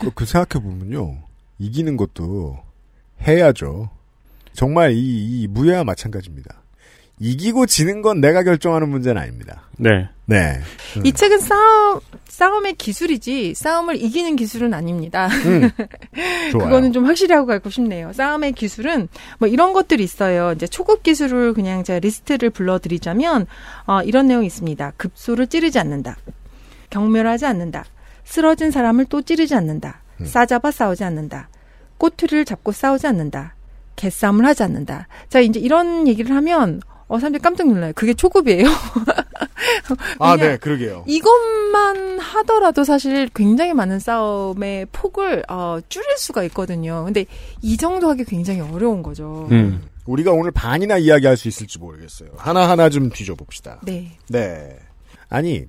그, 0.00 0.10
그 0.14 0.24
생각해보면요. 0.24 1.18
이기는 1.58 1.96
것도 1.96 2.58
해야죠. 3.26 3.90
정말 4.52 4.92
이, 4.92 5.42
이 5.42 5.46
무예와 5.48 5.84
마찬가지입니다. 5.84 6.62
이기고 7.20 7.66
지는 7.66 8.00
건 8.00 8.20
내가 8.20 8.44
결정하는 8.44 8.88
문제는 8.88 9.20
아닙니다. 9.20 9.62
네. 9.76 10.08
네. 10.26 10.60
음. 10.96 11.06
이 11.06 11.12
책은 11.12 11.40
싸움 11.40 12.00
싸움의 12.28 12.74
기술이지 12.74 13.54
싸움을 13.54 13.96
이기는 14.00 14.36
기술은 14.36 14.72
아닙니다. 14.72 15.26
음. 15.46 15.70
좋아요. 16.52 16.64
그거는 16.64 16.92
좀 16.92 17.06
확실히 17.06 17.34
하고 17.34 17.46
가고 17.46 17.70
싶네요. 17.70 18.12
싸움의 18.12 18.52
기술은 18.52 19.08
뭐 19.38 19.48
이런 19.48 19.72
것들이 19.72 20.04
있어요. 20.04 20.52
이제 20.52 20.68
초급 20.68 21.02
기술을 21.02 21.54
그냥 21.54 21.82
제가 21.82 21.98
리스트를 21.98 22.50
불러드리자면 22.50 23.46
어, 23.86 24.02
이런 24.02 24.28
내용이 24.28 24.46
있습니다. 24.46 24.92
급소를 24.96 25.48
찌르지 25.48 25.80
않는다. 25.80 26.16
경멸하지 26.90 27.46
않는다. 27.46 27.84
쓰러진 28.28 28.70
사람을 28.70 29.06
또 29.06 29.22
찌르지 29.22 29.54
않는다. 29.54 30.02
음. 30.20 30.26
싸잡아 30.26 30.70
싸우지 30.70 31.02
않는다. 31.02 31.48
꼬투리를 31.96 32.44
잡고 32.44 32.72
싸우지 32.72 33.06
않는다. 33.06 33.54
개싸움을 33.96 34.44
하지 34.44 34.62
않는다. 34.62 35.08
자 35.30 35.40
이제 35.40 35.58
이런 35.58 36.06
얘기를 36.06 36.36
하면 36.36 36.80
어 37.08 37.18
사람들이 37.18 37.42
깜짝 37.42 37.68
놀라요. 37.68 37.92
그게 37.96 38.12
초급이에요. 38.12 38.68
아, 40.20 40.36
네, 40.36 40.58
그러게요. 40.58 41.04
이것만 41.06 42.18
하더라도 42.18 42.84
사실 42.84 43.30
굉장히 43.34 43.72
많은 43.72 43.98
싸움의 43.98 44.88
폭을 44.92 45.44
어, 45.48 45.78
줄일 45.88 46.18
수가 46.18 46.42
있거든요. 46.44 47.04
근데 47.06 47.24
이 47.62 47.78
정도 47.78 48.10
하기 48.10 48.24
굉장히 48.24 48.60
어려운 48.60 49.02
거죠. 49.02 49.48
음. 49.50 49.82
우리가 50.04 50.32
오늘 50.32 50.50
반이나 50.50 50.98
이야기할 50.98 51.38
수 51.38 51.48
있을지 51.48 51.78
모르겠어요. 51.78 52.28
하나하나 52.36 52.90
좀 52.90 53.08
뒤져봅시다. 53.08 53.80
네. 53.84 54.18
네. 54.28 54.78
아니, 55.30 55.66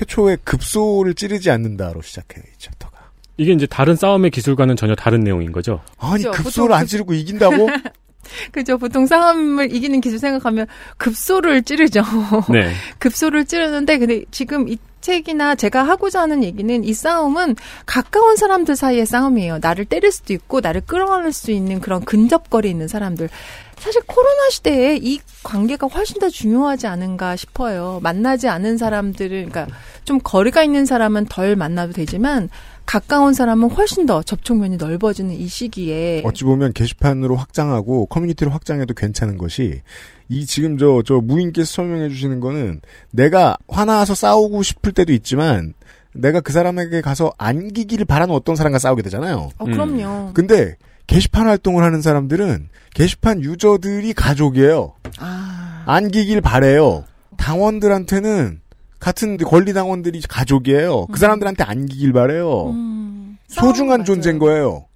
최초의 0.00 0.38
급소를 0.44 1.14
찌르지 1.14 1.50
않는다로 1.50 2.02
시작해요, 2.02 2.44
이 2.46 2.58
챕터가. 2.58 2.96
이게 3.38 3.52
이제 3.52 3.64
다른 3.66 3.96
싸움의 3.96 4.30
기술과는 4.30 4.76
전혀 4.76 4.94
다른 4.94 5.20
내용인 5.20 5.52
거죠. 5.52 5.80
아니, 5.98 6.24
그죠, 6.24 6.30
급소를 6.32 6.74
안 6.74 6.80
급- 6.82 6.88
찌르고 6.88 7.14
이긴다고? 7.14 7.68
그죠. 8.52 8.76
보통 8.76 9.06
싸움을 9.06 9.72
이기는 9.74 10.00
기술 10.00 10.18
생각하면 10.18 10.66
급소를 10.98 11.62
찌르죠. 11.62 12.02
네. 12.52 12.72
급소를 12.98 13.44
찌르는데 13.46 13.98
근데 13.98 14.24
지금 14.32 14.68
이 14.68 14.76
책이나 15.00 15.54
제가 15.54 15.84
하고자 15.84 16.22
하는 16.22 16.42
얘기는 16.42 16.82
이 16.84 16.92
싸움은 16.92 17.54
가까운 17.86 18.36
사람들 18.36 18.74
사이의 18.74 19.06
싸움이에요. 19.06 19.58
나를 19.62 19.84
때릴 19.84 20.10
수도 20.10 20.32
있고 20.34 20.60
나를 20.60 20.80
끌어안을 20.80 21.32
수 21.32 21.52
있는 21.52 21.80
그런 21.80 22.04
근접거리에 22.04 22.70
있는 22.70 22.88
사람들. 22.88 23.28
사실 23.78 24.02
코로나 24.06 24.50
시대에 24.50 24.98
이 25.00 25.20
관계가 25.42 25.86
훨씬 25.86 26.18
더 26.18 26.28
중요하지 26.28 26.86
않은가 26.86 27.36
싶어요. 27.36 28.00
만나지 28.02 28.48
않은 28.48 28.78
사람들을 28.78 29.48
그러니까 29.48 29.66
좀 30.04 30.18
거리가 30.22 30.62
있는 30.62 30.86
사람은 30.86 31.26
덜 31.26 31.56
만나도 31.56 31.92
되지만 31.92 32.48
가까운 32.86 33.34
사람은 33.34 33.70
훨씬 33.70 34.06
더 34.06 34.22
접촉면이 34.22 34.76
넓어지는 34.76 35.34
이 35.34 35.48
시기에 35.48 36.22
어찌 36.24 36.44
보면 36.44 36.72
게시판으로 36.72 37.36
확장하고 37.36 38.06
커뮤니티로 38.06 38.50
확장해도 38.50 38.94
괜찮은 38.94 39.36
것이 39.36 39.82
이 40.28 40.46
지금 40.46 40.78
저, 40.78 41.02
저 41.04 41.16
무인께서 41.16 41.66
설명해 41.72 42.08
주시는 42.08 42.40
거는 42.40 42.80
내가 43.10 43.56
화나서 43.68 44.14
싸우고 44.14 44.62
싶을 44.62 44.92
때도 44.92 45.12
있지만 45.12 45.74
내가 46.12 46.40
그 46.40 46.52
사람에게 46.52 47.02
가서 47.02 47.32
안기기를 47.38 48.06
바라는 48.06 48.34
어떤 48.34 48.56
사람과 48.56 48.78
싸우게 48.78 49.02
되잖아요. 49.02 49.50
어 49.58 49.64
그럼요. 49.64 50.32
근데 50.32 50.76
게시판 51.06 51.46
활동을 51.46 51.82
하는 51.84 52.02
사람들은 52.02 52.68
게시판 52.94 53.42
유저들이 53.42 54.12
가족이에요. 54.14 54.94
아. 55.18 55.82
안기길 55.86 56.40
바래요. 56.40 57.04
당원들한테는 57.36 58.60
같은 58.98 59.36
권리 59.36 59.72
당원들이 59.72 60.22
가족이에요. 60.28 61.06
그 61.06 61.18
사람들한테 61.18 61.64
안기길 61.64 62.12
바래요. 62.12 62.70
음, 62.70 63.38
소중한 63.46 64.04
존재인. 64.04 64.38
거예요. 64.38 64.86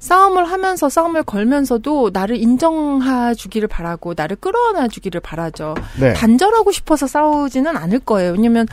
싸움을 0.00 0.46
하면서 0.46 0.88
싸움을 0.88 1.22
걸면서도 1.22 2.10
나를 2.12 2.36
인정해 2.36 3.34
주기를 3.34 3.68
바라고 3.68 4.14
나를 4.16 4.36
끌어안아 4.36 4.88
주기를 4.88 5.20
바라죠. 5.20 5.74
네. 6.00 6.14
단절하고 6.14 6.72
싶어서 6.72 7.06
싸우지는 7.06 7.76
않을 7.76 8.00
거예요. 8.00 8.32
왜냐면 8.32 8.66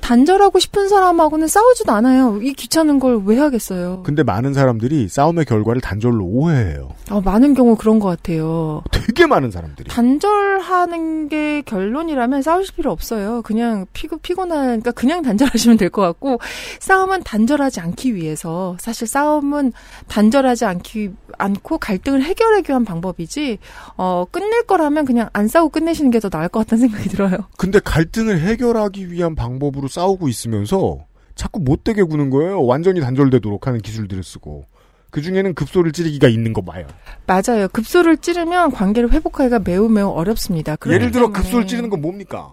단절하고 0.00 0.58
싶은 0.58 0.88
사람하고는 0.88 1.46
싸우지도 1.46 1.92
않아요. 1.92 2.40
이 2.42 2.52
귀찮은 2.52 2.98
걸 2.98 3.20
왜 3.24 3.38
하겠어요. 3.38 4.02
근데 4.04 4.22
많은 4.22 4.54
사람들이 4.54 5.08
싸움의 5.08 5.44
결과를 5.44 5.80
단절로 5.82 6.24
오해해요. 6.24 6.90
어, 7.10 7.20
많은 7.20 7.54
경우 7.54 7.76
그런 7.76 7.98
것 8.00 8.08
같아요. 8.08 8.82
되게 8.90 9.26
많은 9.26 9.50
사람들이. 9.50 9.90
단절하는 9.90 11.28
게 11.28 11.62
결론이라면 11.62 12.42
싸우실 12.42 12.74
필요 12.76 12.90
없어요. 12.92 13.42
그냥 13.42 13.86
피고 13.92 14.16
피곤하니까 14.18 14.92
그냥 14.92 15.22
단절하시면 15.22 15.76
될 15.76 15.90
것 15.90 16.02
같고 16.02 16.38
싸움은 16.78 17.22
단절하지 17.24 17.80
않기 17.80 18.14
위해서 18.14 18.76
사실 18.78 19.06
싸움은 19.08 19.72
단절하지 20.08 20.64
않기 20.64 21.10
않고 21.36 21.78
갈등을 21.78 22.22
해결하기 22.22 22.70
위한 22.70 22.84
방법이지 22.84 23.58
어 23.96 24.24
끝낼 24.30 24.62
거라면 24.66 25.04
그냥 25.04 25.28
안 25.32 25.48
싸우고 25.48 25.70
끝내시는 25.70 26.10
게 26.12 26.20
더 26.20 26.28
나을 26.28 26.48
것 26.48 26.60
같다는 26.60 26.88
생각이 26.88 27.08
들어요. 27.08 27.38
근데 27.56 27.80
갈등을 27.80 28.40
해결하기 28.40 29.10
위한 29.10 29.34
방법으로 29.34 29.88
싸우고 29.90 30.28
있으면서 30.28 30.98
자꾸 31.34 31.60
못되게 31.60 32.02
구는 32.02 32.30
거예요. 32.30 32.64
완전히 32.64 33.00
단절되도록 33.00 33.66
하는 33.66 33.80
기술들을 33.80 34.22
쓰고. 34.22 34.64
그 35.10 35.22
중에는 35.22 35.54
급소를 35.54 35.90
찌르기가 35.90 36.28
있는 36.28 36.52
거 36.52 36.62
봐요. 36.62 36.86
맞아요. 37.26 37.66
급소를 37.72 38.18
찌르면 38.18 38.70
관계를 38.70 39.10
회복하기가 39.10 39.58
매우 39.60 39.88
매우 39.88 40.08
어렵습니다. 40.10 40.76
예를 40.86 41.10
들어 41.10 41.30
급소를 41.32 41.66
찌르는 41.66 41.90
건 41.90 42.00
뭡니까? 42.00 42.52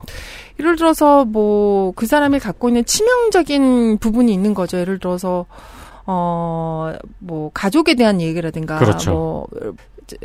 예를 0.60 0.76
들어서 0.76 1.24
뭐 1.24 1.92
그 1.96 2.08
사람이 2.08 2.40
갖고 2.40 2.70
있는 2.70 2.84
치명적인 2.84 4.00
부분이 4.00 4.34
있는 4.34 4.56
거죠. 4.56 4.80
예를 4.80 4.98
들어서 5.00 5.46
어 6.08 6.94
뭐 7.20 7.52
가족에 7.54 7.94
대한 7.94 8.22
얘기라든가 8.22 8.80
그렇죠. 8.80 9.12
뭐 9.12 9.48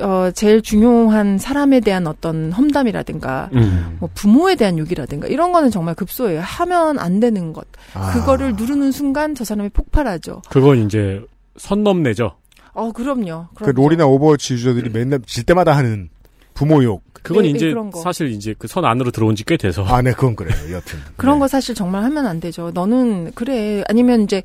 어, 0.01 0.31
제일 0.35 0.63
중요한 0.63 1.39
사람에 1.39 1.81
대한 1.81 2.07
어떤 2.07 2.53
험담이라든가 2.53 3.51
음. 3.55 3.97
뭐 4.01 4.09
부모에 4.15 4.55
대한 4.55 4.79
욕이라든가 4.79 5.27
이런 5.27 5.53
거는 5.53 5.71
정말 5.71 5.95
급소예요. 5.95 6.41
하면 6.41 6.99
안 6.99 7.21
되는 7.21 7.53
것. 7.53 7.67
아. 7.95 8.13
그거를 8.13 8.55
누르는 8.57 8.93
순간 8.93 9.35
저 9.35 9.45
사람이 9.45 9.71
폭발하죠. 9.71 10.43
그건 10.49 10.85
이제 10.87 11.21
선 11.57 11.83
넘네죠. 11.83 12.37
어, 12.75 12.93
그럼요. 12.93 13.49
그 13.55 13.65
그럼요. 13.65 13.73
롤이나 13.83 14.07
오버워치 14.07 14.55
유저들이 14.55 14.91
맨날 14.91 15.21
질 15.27 15.45
때마다 15.45 15.77
하는 15.77 16.09
부모 16.55 16.83
욕. 16.85 17.03
그건 17.23 17.45
네, 17.45 17.51
이제. 17.51 17.73
사실 18.03 18.29
이제 18.33 18.55
그 18.59 18.67
선 18.69 18.85
안으로 18.85 19.11
들어온 19.11 19.35
지 19.37 19.45
꽤 19.45 19.57
돼서. 19.57 19.85
아, 19.85 20.03
네, 20.03 20.13
그건 20.13 20.35
그래요. 20.37 20.55
여튼. 20.75 20.99
그런 21.17 21.37
네. 21.37 21.41
거 21.41 21.49
사실 21.49 21.75
정말 21.75 22.03
하면 22.05 22.27
안 22.27 22.41
되죠. 22.41 22.71
너는 22.75 23.33
그래 23.35 23.85
아니면 23.89 24.23
이제 24.23 24.43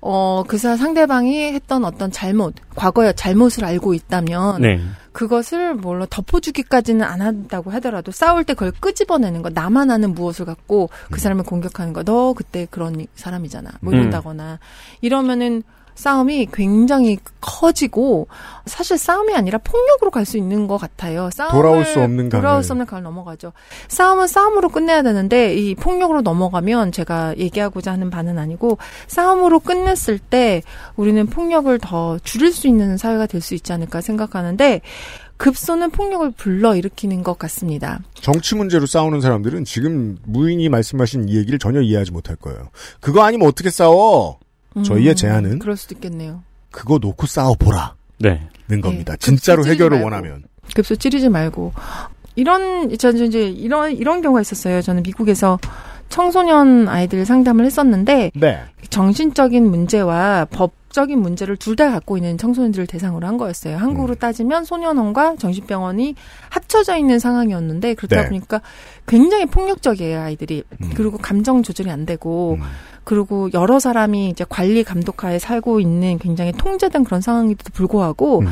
어그 0.00 0.58
상대방이 0.58 1.52
했던 1.52 1.84
어떤 1.84 2.10
잘못, 2.10 2.54
과거의 2.76 3.14
잘못을 3.16 3.64
알고 3.64 3.94
있다면 3.94 4.62
네. 4.62 4.80
그것을 5.12 5.74
뭘로 5.74 6.06
덮어주기까지는 6.06 7.04
안 7.04 7.20
한다고 7.20 7.70
하더라도 7.72 8.12
싸울 8.12 8.44
때 8.44 8.54
그걸 8.54 8.72
끄집어내는 8.78 9.42
거 9.42 9.50
나만 9.50 9.90
아는 9.90 10.14
무엇을 10.14 10.44
갖고 10.46 10.84
음. 10.92 11.08
그 11.10 11.20
사람을 11.20 11.44
공격하는 11.44 11.92
거 11.92 12.02
너 12.04 12.32
그때 12.34 12.66
그런 12.70 13.06
사람이잖아 13.16 13.70
뭐 13.80 13.92
음. 13.92 13.98
이런다거나 13.98 14.58
이러면은 15.00 15.62
싸움이 15.98 16.46
굉장히 16.52 17.18
커지고 17.40 18.28
사실 18.66 18.96
싸움이 18.96 19.34
아니라 19.34 19.58
폭력으로 19.58 20.12
갈 20.12 20.24
수 20.24 20.36
있는 20.36 20.68
것 20.68 20.76
같아요. 20.78 21.28
싸움을 21.32 21.52
돌아올 21.52 21.84
수 21.86 22.00
없는 22.00 22.28
강을. 22.28 22.42
돌아올 22.42 22.62
수 22.62 22.72
없는 22.72 22.86
강을 22.86 23.02
넘어가죠. 23.02 23.52
싸움은 23.88 24.26
싸움으로 24.28 24.68
끝내야 24.68 25.02
되는데 25.02 25.54
이 25.56 25.74
폭력으로 25.74 26.20
넘어가면 26.20 26.92
제가 26.92 27.36
얘기하고자 27.38 27.90
하는 27.92 28.10
바는 28.10 28.38
아니고 28.38 28.78
싸움으로 29.08 29.58
끝냈을 29.58 30.18
때 30.18 30.62
우리는 30.96 31.26
폭력을 31.26 31.76
더 31.80 32.18
줄일 32.20 32.52
수 32.52 32.68
있는 32.68 32.96
사회가 32.96 33.26
될 33.26 33.40
수 33.40 33.54
있지 33.54 33.72
않을까 33.72 34.00
생각하는데 34.00 34.80
급소는 35.36 35.90
폭력을 35.90 36.30
불러 36.32 36.74
일으키는 36.76 37.22
것 37.22 37.38
같습니다. 37.38 38.00
정치 38.14 38.54
문제로 38.56 38.84
싸우는 38.86 39.20
사람들은 39.20 39.64
지금 39.64 40.18
무인이 40.24 40.68
말씀하신 40.68 41.28
이 41.28 41.36
얘기를 41.36 41.58
전혀 41.58 41.80
이해하지 41.80 42.10
못할 42.12 42.36
거예요. 42.36 42.68
그거 43.00 43.22
아니면 43.22 43.48
어떻게 43.48 43.70
싸워? 43.70 44.38
저희의 44.84 45.14
제안은 45.14 45.52
음, 45.52 45.58
그럴 45.58 45.76
수도 45.76 45.94
있겠네요. 45.94 46.42
그거 46.70 46.98
놓고 46.98 47.26
싸워보라. 47.26 47.94
네. 48.18 48.48
는 48.68 48.80
겁니다. 48.82 49.16
진짜로 49.16 49.62
그 49.62 49.70
해결을 49.70 49.98
말고. 49.98 50.04
원하면. 50.04 50.42
급소 50.74 50.94
찌르지 50.94 51.30
말고 51.30 51.72
이런 52.34 52.96
저는 52.98 53.26
이제 53.26 53.48
이런 53.48 53.92
이런 53.96 54.20
경우가 54.20 54.42
있었어요. 54.42 54.82
저는 54.82 55.02
미국에서 55.02 55.58
청소년 56.10 56.88
아이들 56.88 57.24
상담을 57.24 57.64
했었는데 57.64 58.32
네. 58.34 58.60
정신적인 58.90 59.70
문제와 59.70 60.46
법 60.50 60.72
적인 60.98 61.20
문제를 61.20 61.56
둘 61.56 61.78
다 61.78 61.92
갖고 61.92 62.16
있는 62.16 62.36
청소년들을 62.38 62.88
대상으로 62.88 63.24
한 63.24 63.38
거였어요. 63.38 63.76
한국으로 63.76 64.14
음. 64.14 64.18
따지면 64.18 64.64
소년원과 64.64 65.36
정신병원이 65.36 66.16
합쳐져 66.48 66.96
있는 66.96 67.20
상황이었는데 67.20 67.94
그러다 67.94 68.22
네. 68.22 68.28
보니까 68.30 68.62
굉장히 69.06 69.46
폭력적이에요 69.46 70.20
아이들이. 70.20 70.64
음. 70.82 70.90
그리고 70.96 71.16
감정 71.18 71.62
조절이 71.62 71.88
안 71.88 72.04
되고 72.04 72.54
음. 72.60 72.62
그리고 73.04 73.48
여러 73.54 73.78
사람이 73.78 74.30
이제 74.30 74.44
관리 74.48 74.82
감독하에 74.82 75.38
살고 75.38 75.78
있는 75.78 76.18
굉장히 76.18 76.50
통제된 76.50 77.04
그런 77.04 77.20
상황에도 77.20 77.64
불구하고 77.72 78.40
음. 78.40 78.48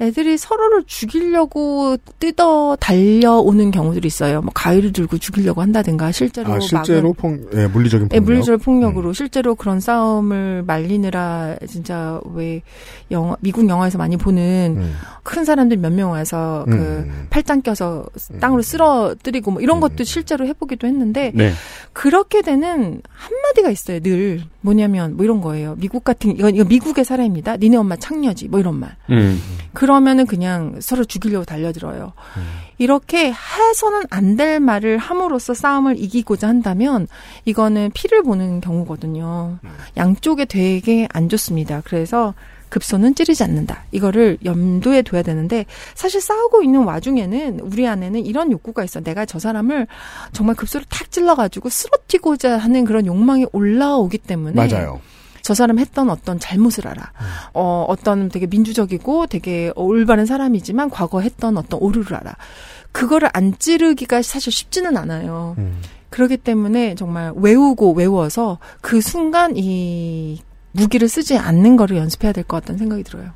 애들이 0.00 0.36
서로를 0.36 0.84
죽이려고 0.86 1.96
뜯어 2.18 2.76
달려오는 2.78 3.70
경우들이 3.70 4.06
있어요. 4.06 4.42
뭐 4.42 4.50
가위를 4.54 4.92
들고 4.92 5.16
죽이려고 5.18 5.62
한다든가 5.62 6.12
실제로 6.12 6.52
아, 6.52 6.60
실제로 6.60 7.12
폭, 7.14 7.48
예, 7.54 7.66
물리적인 7.66 8.08
예, 8.12 8.18
폭력. 8.20 8.24
물리적 8.24 8.60
폭력으로 8.62 9.12
실제로 9.14 9.54
그런 9.54 9.80
싸움을 9.80 10.64
말리느라 10.66 11.56
진짜 11.66 12.20
왜 12.34 12.62
영화 13.10 13.36
미국 13.40 13.66
영화에서 13.68 13.96
많이 13.98 14.16
보는 14.18 14.74
음. 14.78 14.94
큰 15.22 15.44
사람들 15.44 15.78
몇 15.78 15.92
명 15.96 16.10
와서 16.10 16.64
그 16.68 16.74
음. 16.74 17.26
팔짱 17.30 17.62
껴서 17.62 18.04
땅으로 18.38 18.60
쓰러뜨리고 18.60 19.50
뭐 19.52 19.62
이런 19.62 19.80
것도 19.80 20.04
실제로 20.04 20.46
해 20.46 20.52
보기도 20.52 20.86
했는데 20.86 21.32
네. 21.34 21.52
그렇게 21.94 22.42
되는 22.42 23.00
한마디가 23.08 23.70
있어요. 23.70 24.00
늘 24.00 24.42
뭐냐면 24.60 25.16
뭐 25.16 25.24
이런 25.24 25.40
거예요. 25.40 25.74
미국 25.78 26.04
같은 26.04 26.32
이건 26.32 26.54
이거 26.54 26.64
미국의 26.64 27.04
사례입니다. 27.06 27.56
니네 27.56 27.78
엄마 27.78 27.96
창녀지 27.96 28.48
뭐 28.48 28.60
이런 28.60 28.78
말. 28.78 28.94
음. 29.10 29.40
그러면은 29.86 30.26
그냥 30.26 30.74
서로 30.80 31.04
죽이려고 31.04 31.44
달려들어요. 31.44 32.12
이렇게 32.78 33.32
해서는 33.32 34.02
안 34.10 34.36
될 34.36 34.58
말을 34.60 34.98
함으로써 34.98 35.54
싸움을 35.54 35.98
이기고자 35.98 36.48
한다면 36.48 37.06
이거는 37.46 37.92
피를 37.94 38.22
보는 38.24 38.60
경우거든요. 38.60 39.58
양쪽에 39.96 40.44
되게 40.44 41.06
안 41.12 41.28
좋습니다. 41.28 41.80
그래서 41.84 42.34
급소는 42.68 43.14
찌르지 43.14 43.44
않는다. 43.44 43.84
이거를 43.92 44.38
염두에 44.44 45.02
둬야 45.02 45.22
되는데 45.22 45.64
사실 45.94 46.20
싸우고 46.20 46.64
있는 46.64 46.82
와중에는 46.82 47.60
우리 47.60 47.86
안에는 47.86 48.26
이런 48.26 48.50
욕구가 48.50 48.82
있어. 48.84 49.00
내가 49.00 49.24
저 49.24 49.38
사람을 49.38 49.86
정말 50.32 50.56
급소를 50.56 50.84
탁 50.90 51.10
찔러가지고 51.12 51.68
쓰러뜨리고자 51.70 52.58
하는 52.58 52.84
그런 52.84 53.06
욕망이 53.06 53.46
올라오기 53.52 54.18
때문에 54.18 54.54
맞아요. 54.68 55.00
저 55.46 55.54
사람 55.54 55.78
했던 55.78 56.10
어떤 56.10 56.40
잘못을 56.40 56.88
알아. 56.88 57.12
어, 57.54 57.84
어떤 57.88 58.28
되게 58.28 58.48
민주적이고 58.48 59.28
되게 59.28 59.70
올바른 59.76 60.26
사람이지만 60.26 60.90
과거 60.90 61.20
했던 61.20 61.56
어떤 61.56 61.78
오류를 61.80 62.16
알아. 62.16 62.34
그거를 62.90 63.28
안 63.32 63.56
찌르기가 63.56 64.22
사실 64.22 64.50
쉽지는 64.52 64.96
않아요. 64.96 65.54
음. 65.58 65.80
그렇기 66.10 66.38
때문에 66.38 66.96
정말 66.96 67.32
외우고 67.36 67.92
외워서 67.92 68.58
그 68.80 69.00
순간 69.00 69.56
이 69.56 70.42
무기를 70.72 71.08
쓰지 71.08 71.38
않는 71.38 71.76
거를 71.76 71.96
연습해야 71.96 72.32
될 72.32 72.42
것 72.42 72.56
같다는 72.56 72.78
생각이 72.80 73.04
들어요. 73.04 73.30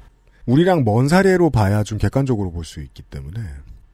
우리랑 0.47 0.83
먼 0.83 1.07
사례로 1.07 1.51
봐야 1.51 1.85
좀 1.85 1.97
객관적으로 1.99 2.51
볼 2.51 2.65
수 2.65 2.81
있기 2.81 3.03
때문에 3.05 3.41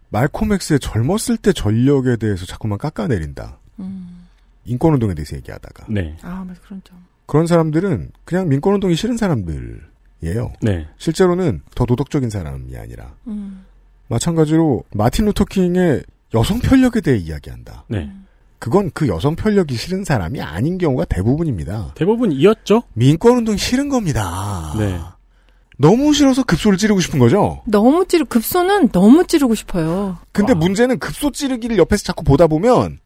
말콤 0.08 0.54
엑스의 0.54 0.80
젊었을 0.80 1.36
때 1.36 1.52
전력에 1.52 2.16
대해서 2.16 2.46
자꾸만 2.46 2.78
깎아내린다. 2.78 3.58
음. 3.80 4.26
인권운동에 4.64 5.12
대해서 5.12 5.36
얘기하다가 5.36 5.84
네. 5.90 6.16
아, 6.22 6.42
맞아. 6.48 6.58
그런 6.62 6.80
점. 6.82 6.96
그런 7.26 7.46
사람들은 7.46 8.10
그냥 8.24 8.48
민권운동이 8.48 8.94
싫은 8.94 9.16
사람들이에요. 9.16 10.52
네. 10.62 10.86
실제로는 10.96 11.62
더 11.74 11.84
도덕적인 11.84 12.30
사람이 12.30 12.76
아니라 12.76 13.14
음. 13.26 13.64
마찬가지로 14.08 14.84
마틴 14.92 15.26
루터 15.26 15.44
킹의 15.44 16.04
여성 16.34 16.58
편력에 16.60 17.00
대해 17.00 17.16
이야기한다. 17.18 17.84
네. 17.88 18.10
그건 18.58 18.90
그 18.94 19.08
여성 19.08 19.36
편력이 19.36 19.74
싫은 19.74 20.04
사람이 20.04 20.40
아닌 20.40 20.78
경우가 20.78 21.04
대부분입니다. 21.06 21.92
대부분이었죠? 21.94 22.84
민권운동 22.94 23.56
싫은 23.56 23.88
겁니다. 23.88 24.74
네. 24.78 24.98
너무 25.78 26.14
싫어서 26.14 26.42
급소를 26.42 26.78
찌르고 26.78 27.00
싶은 27.00 27.18
거죠. 27.18 27.62
너무 27.66 28.06
찌르 28.06 28.24
급소는 28.24 28.88
너무 28.90 29.26
찌르고 29.26 29.54
싶어요. 29.54 30.16
근데 30.32 30.52
와. 30.54 30.58
문제는 30.58 30.98
급소 30.98 31.30
찌르기를 31.30 31.76
옆에서 31.76 32.04
자꾸 32.04 32.24
보다 32.24 32.46
보면 32.46 32.98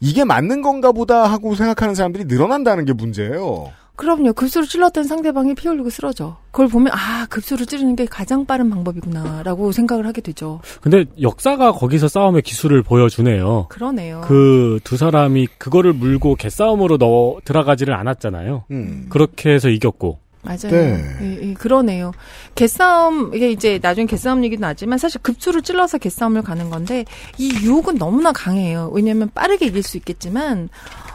이게 0.00 0.24
맞는 0.24 0.62
건가 0.62 0.92
보다 0.92 1.24
하고 1.24 1.54
생각하는 1.54 1.94
사람들이 1.94 2.24
늘어난다는 2.26 2.84
게 2.84 2.92
문제예요. 2.92 3.72
그럼요. 3.96 4.32
급소를 4.32 4.68
찔렀던 4.68 5.02
상대방이 5.02 5.56
피 5.56 5.66
흘리고 5.66 5.90
쓰러져. 5.90 6.36
그걸 6.52 6.68
보면 6.68 6.92
아 6.92 7.26
급소를 7.28 7.66
찌르는 7.66 7.96
게 7.96 8.06
가장 8.06 8.46
빠른 8.46 8.70
방법이구나라고 8.70 9.72
생각을 9.72 10.06
하게 10.06 10.20
되죠. 10.20 10.60
근데 10.80 11.04
역사가 11.20 11.72
거기서 11.72 12.06
싸움의 12.06 12.42
기술을 12.42 12.84
보여주네요. 12.84 13.66
그러네요. 13.68 14.20
그 14.24 14.78
두 14.84 14.96
사람이 14.96 15.48
그거를 15.58 15.92
물고 15.94 16.36
개싸움으로 16.36 16.96
넣어 16.98 17.38
들어가지를 17.44 17.92
않았잖아요. 17.94 18.64
음. 18.70 19.06
그렇게 19.10 19.50
해서 19.50 19.68
이겼고. 19.68 20.20
맞아요. 20.42 20.70
네. 20.70 21.16
예, 21.20 21.48
예, 21.50 21.54
그러네요. 21.54 22.12
개싸움 22.54 23.34
이게 23.34 23.50
이제 23.50 23.78
나중에 23.82 24.06
개싸움 24.06 24.44
얘기도 24.44 24.60
나지만 24.60 24.98
사실 24.98 25.20
급수를 25.20 25.62
찔러서 25.62 25.98
개싸움을 25.98 26.42
가는 26.42 26.70
건데 26.70 27.04
이 27.38 27.50
유혹은 27.62 27.96
너무나 27.98 28.32
강해요. 28.32 28.90
왜냐하면 28.92 29.30
빠르게 29.34 29.66
이길 29.66 29.82
수 29.82 29.96
있겠지만 29.96 30.68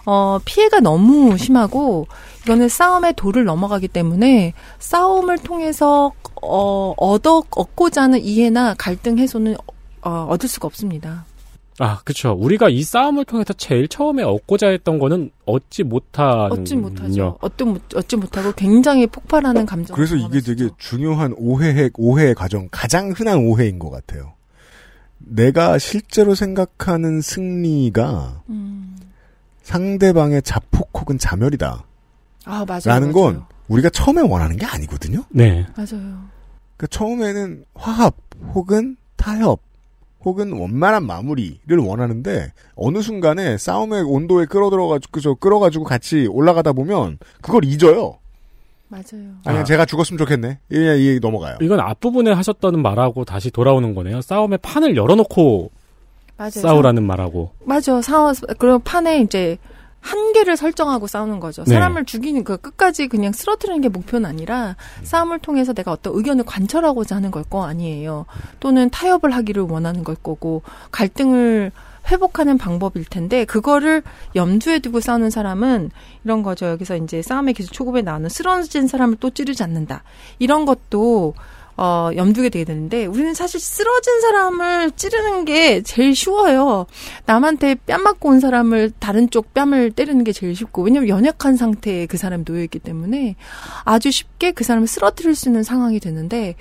어 0.05 0.39
피해가 0.43 0.81
너무 0.81 1.37
심하고 1.37 2.07
이거는 2.43 2.67
싸움의 2.67 3.13
도를 3.15 3.45
넘어가기 3.45 3.87
때문에 3.87 4.53
싸움을 4.79 5.37
통해서 5.37 6.11
어 6.41 6.93
얻어 6.97 7.43
얻고자 7.49 8.03
하는 8.03 8.21
이해나 8.21 8.75
갈등 8.77 9.17
해소는 9.17 9.55
어, 10.01 10.27
얻을 10.29 10.49
수가 10.49 10.67
없습니다. 10.67 11.25
아, 11.79 11.99
그쵸. 12.03 12.31
우리가 12.39 12.69
이 12.69 12.83
싸움을 12.83 13.25
통해서 13.25 13.53
제일 13.53 13.87
처음에 13.87 14.23
얻고자 14.23 14.67
했던 14.67 14.99
거는 14.99 15.31
얻지 15.45 15.83
못하는. 15.83 16.51
얻지 16.51 16.75
못하죠. 16.75 17.37
얻지 17.41 17.63
못 17.63 17.95
얻지 17.95 18.15
못하고 18.17 18.51
굉장히 18.53 19.07
폭발하는 19.07 19.65
감정. 19.65 19.95
그래서 19.95 20.15
이게 20.15 20.39
되게 20.39 20.69
중요한 20.77 21.33
오해의 21.37 21.91
오해의 21.95 22.35
과정 22.35 22.67
가장 22.71 23.11
흔한 23.11 23.39
오해인 23.39 23.79
것 23.79 23.89
같아요. 23.89 24.33
내가 25.17 25.77
실제로 25.79 26.35
생각하는 26.35 27.21
승리가 27.21 28.43
음. 28.49 28.97
상대방의 29.63 30.41
자폭 30.43 30.89
혹은 30.93 31.17
자멸이다. 31.17 31.83
아 32.45 32.65
맞아요. 32.67 32.81
라는 32.85 33.11
맞아요. 33.11 33.13
건 33.13 33.45
우리가 33.69 33.89
처음에 33.89 34.21
원하는 34.21 34.57
게 34.57 34.65
아니거든요. 34.65 35.23
네. 35.29 35.65
맞아요. 35.75 36.19
그 36.77 36.87
처음에는 36.87 37.63
화합 37.73 38.15
혹은 38.53 38.97
타협 39.15 39.61
혹은 40.25 40.53
원만한 40.53 41.05
마무리를 41.05 41.77
원하는데 41.77 42.51
어느 42.75 43.01
순간에 43.01 43.57
싸움의 43.57 44.03
온도에 44.03 44.45
끌어들어가지고 44.45 45.11
그저 45.11 45.33
끌어가지고 45.35 45.83
같이 45.83 46.27
올라가다 46.27 46.73
보면 46.73 47.17
그걸 47.41 47.65
잊어요. 47.65 48.17
맞아요. 48.87 49.31
아니 49.45 49.57
아. 49.59 49.63
제가 49.63 49.85
죽었으면 49.85 50.17
좋겠네. 50.19 50.59
그냥 50.69 50.99
이 50.99 51.19
넘어가요. 51.21 51.57
이건 51.61 51.79
앞부분에 51.79 52.31
하셨던 52.31 52.81
말하고 52.81 53.25
다시 53.25 53.49
돌아오는 53.49 53.95
거네요. 53.95 54.21
싸움의 54.21 54.59
판을 54.61 54.95
열어놓고 54.95 55.71
맞아요. 56.37 56.49
싸우라는 56.51 57.03
말하고. 57.03 57.51
맞아. 57.65 58.01
상황 58.01 58.33
그리고 58.59 58.79
판에 58.79 59.21
이제 59.21 59.57
한계를 60.03 60.57
설정하고 60.57 61.07
싸우는 61.07 61.39
거죠. 61.39 61.63
네. 61.63 61.73
사람을 61.73 62.05
죽이는 62.05 62.43
그 62.43 62.57
끝까지 62.57 63.07
그냥 63.07 63.31
쓰러뜨리는 63.31 63.81
게 63.81 63.89
목표는 63.89 64.29
아니라 64.29 64.75
싸움을 65.03 65.39
통해서 65.39 65.73
내가 65.73 65.91
어떤 65.91 66.13
의견을 66.15 66.43
관철하고자 66.43 67.15
하는 67.15 67.31
걸 67.31 67.43
거 67.49 67.65
아니에요. 67.65 68.25
또는 68.61 68.89
타협을 68.89 69.31
하기를 69.31 69.63
원하는 69.63 70.03
걸 70.03 70.15
거고 70.15 70.61
갈등을 70.91 71.71
회복하는 72.09 72.57
방법일 72.57 73.05
텐데 73.05 73.45
그거를 73.45 74.01
염두에 74.35 74.79
두고 74.79 74.99
싸우는 75.01 75.29
사람은 75.29 75.91
이런 76.23 76.41
거죠. 76.43 76.65
여기서 76.67 76.97
이제 76.97 77.21
싸움의 77.21 77.53
기술 77.53 77.71
초급에 77.71 78.01
나오는 78.01 78.29
쓰러진 78.29 78.87
사람을 78.87 79.17
또 79.19 79.29
찌르지 79.29 79.63
않는다. 79.63 80.03
이런 80.39 80.65
것도 80.65 81.33
어, 81.77 82.09
염두에 82.15 82.49
되게 82.49 82.65
되는데, 82.65 83.05
우리는 83.05 83.33
사실 83.33 83.59
쓰러진 83.59 84.21
사람을 84.21 84.91
찌르는 84.91 85.45
게 85.45 85.81
제일 85.81 86.15
쉬워요. 86.15 86.85
남한테 87.25 87.75
뺨 87.85 88.03
맞고 88.03 88.29
온 88.29 88.39
사람을 88.39 88.91
다른 88.99 89.29
쪽 89.29 89.53
뺨을 89.53 89.91
때리는 89.91 90.23
게 90.23 90.31
제일 90.31 90.55
쉽고, 90.55 90.83
왜냐면 90.83 91.09
연약한 91.09 91.55
상태에 91.55 92.05
그 92.05 92.17
사람이 92.17 92.45
놓여 92.45 92.63
있기 92.63 92.79
때문에 92.79 93.35
아주 93.83 94.11
쉽게 94.11 94.51
그 94.51 94.63
사람을 94.63 94.87
쓰러뜨릴 94.87 95.35
수 95.35 95.49
있는 95.49 95.63
상황이 95.63 95.99
되는데, 95.99 96.55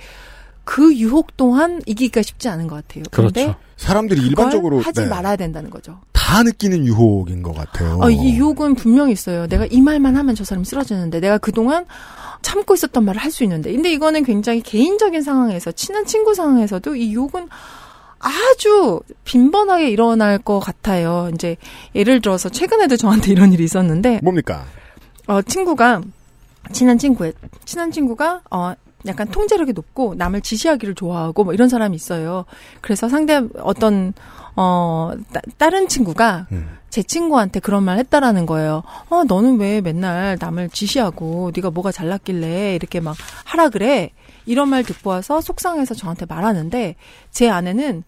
그 0.65 0.95
유혹 0.95 1.35
또한 1.35 1.81
이기기가 1.85 2.21
쉽지 2.21 2.47
않은 2.49 2.67
것 2.67 2.75
같아요. 2.75 3.03
근데 3.11 3.43
그렇죠. 3.43 3.59
사람들이 3.75 4.21
일반적으로 4.25 4.79
하지 4.79 5.01
네, 5.01 5.07
말아야 5.07 5.35
된다는 5.35 5.69
거죠. 5.69 5.99
다 6.23 6.41
느끼는 6.41 6.85
유혹인 6.85 7.43
것 7.43 7.53
같아요. 7.53 7.99
어, 8.01 8.09
이 8.09 8.35
유혹은 8.37 8.75
분명히 8.75 9.11
있어요. 9.11 9.45
내가 9.47 9.65
이 9.69 9.81
말만 9.81 10.15
하면 10.15 10.35
저 10.35 10.45
사람이 10.45 10.63
쓰러지는데 10.65 11.19
내가 11.19 11.37
그동안 11.37 11.85
참고 12.41 12.73
있었던 12.73 13.03
말을 13.03 13.21
할 13.21 13.29
수 13.29 13.43
있는데. 13.43 13.73
근데 13.73 13.91
이거는 13.91 14.23
굉장히 14.23 14.61
개인적인 14.61 15.21
상황에서 15.21 15.73
친한 15.73 16.05
친구 16.05 16.33
상황에서도 16.33 16.95
이 16.95 17.11
유혹은 17.13 17.49
아주 18.19 19.01
빈번하게 19.25 19.89
일어날 19.89 20.37
것 20.37 20.59
같아요. 20.59 21.29
이제 21.33 21.57
예를 21.93 22.21
들어서 22.21 22.47
최근에도 22.47 22.95
저한테 22.95 23.31
이런 23.33 23.51
일이 23.51 23.65
있었는데 23.65 24.21
뭡니까? 24.23 24.63
어 25.27 25.41
친구가 25.41 26.01
친한 26.71 26.97
친구의 26.97 27.33
친한 27.65 27.91
친구가 27.91 28.41
어 28.49 28.73
약간 29.07 29.27
통제력이 29.27 29.73
높고 29.73 30.15
남을 30.15 30.39
지시하기를 30.39 30.95
좋아하고 30.95 31.43
뭐 31.43 31.53
이런 31.53 31.67
사람이 31.67 31.95
있어요. 31.97 32.45
그래서 32.79 33.09
상대 33.09 33.41
어떤 33.59 34.13
어 34.55 35.11
따, 35.31 35.41
다른 35.57 35.87
친구가 35.87 36.47
음. 36.51 36.77
제 36.89 37.01
친구한테 37.01 37.59
그런 37.59 37.83
말 37.83 37.97
했다라는 37.97 38.45
거예요. 38.45 38.83
어 39.09 39.23
너는 39.23 39.57
왜 39.59 39.81
맨날 39.81 40.37
남을 40.39 40.69
지시하고 40.69 41.51
네가 41.55 41.71
뭐가 41.71 41.91
잘났길래 41.91 42.75
이렇게 42.75 42.99
막 42.99 43.15
하라 43.45 43.69
그래. 43.69 44.11
이런 44.45 44.69
말 44.69 44.83
듣고 44.83 45.09
와서 45.09 45.39
속상해서 45.41 45.95
저한테 45.95 46.25
말하는데 46.25 46.95
제 47.31 47.49
아내는 47.49 48.03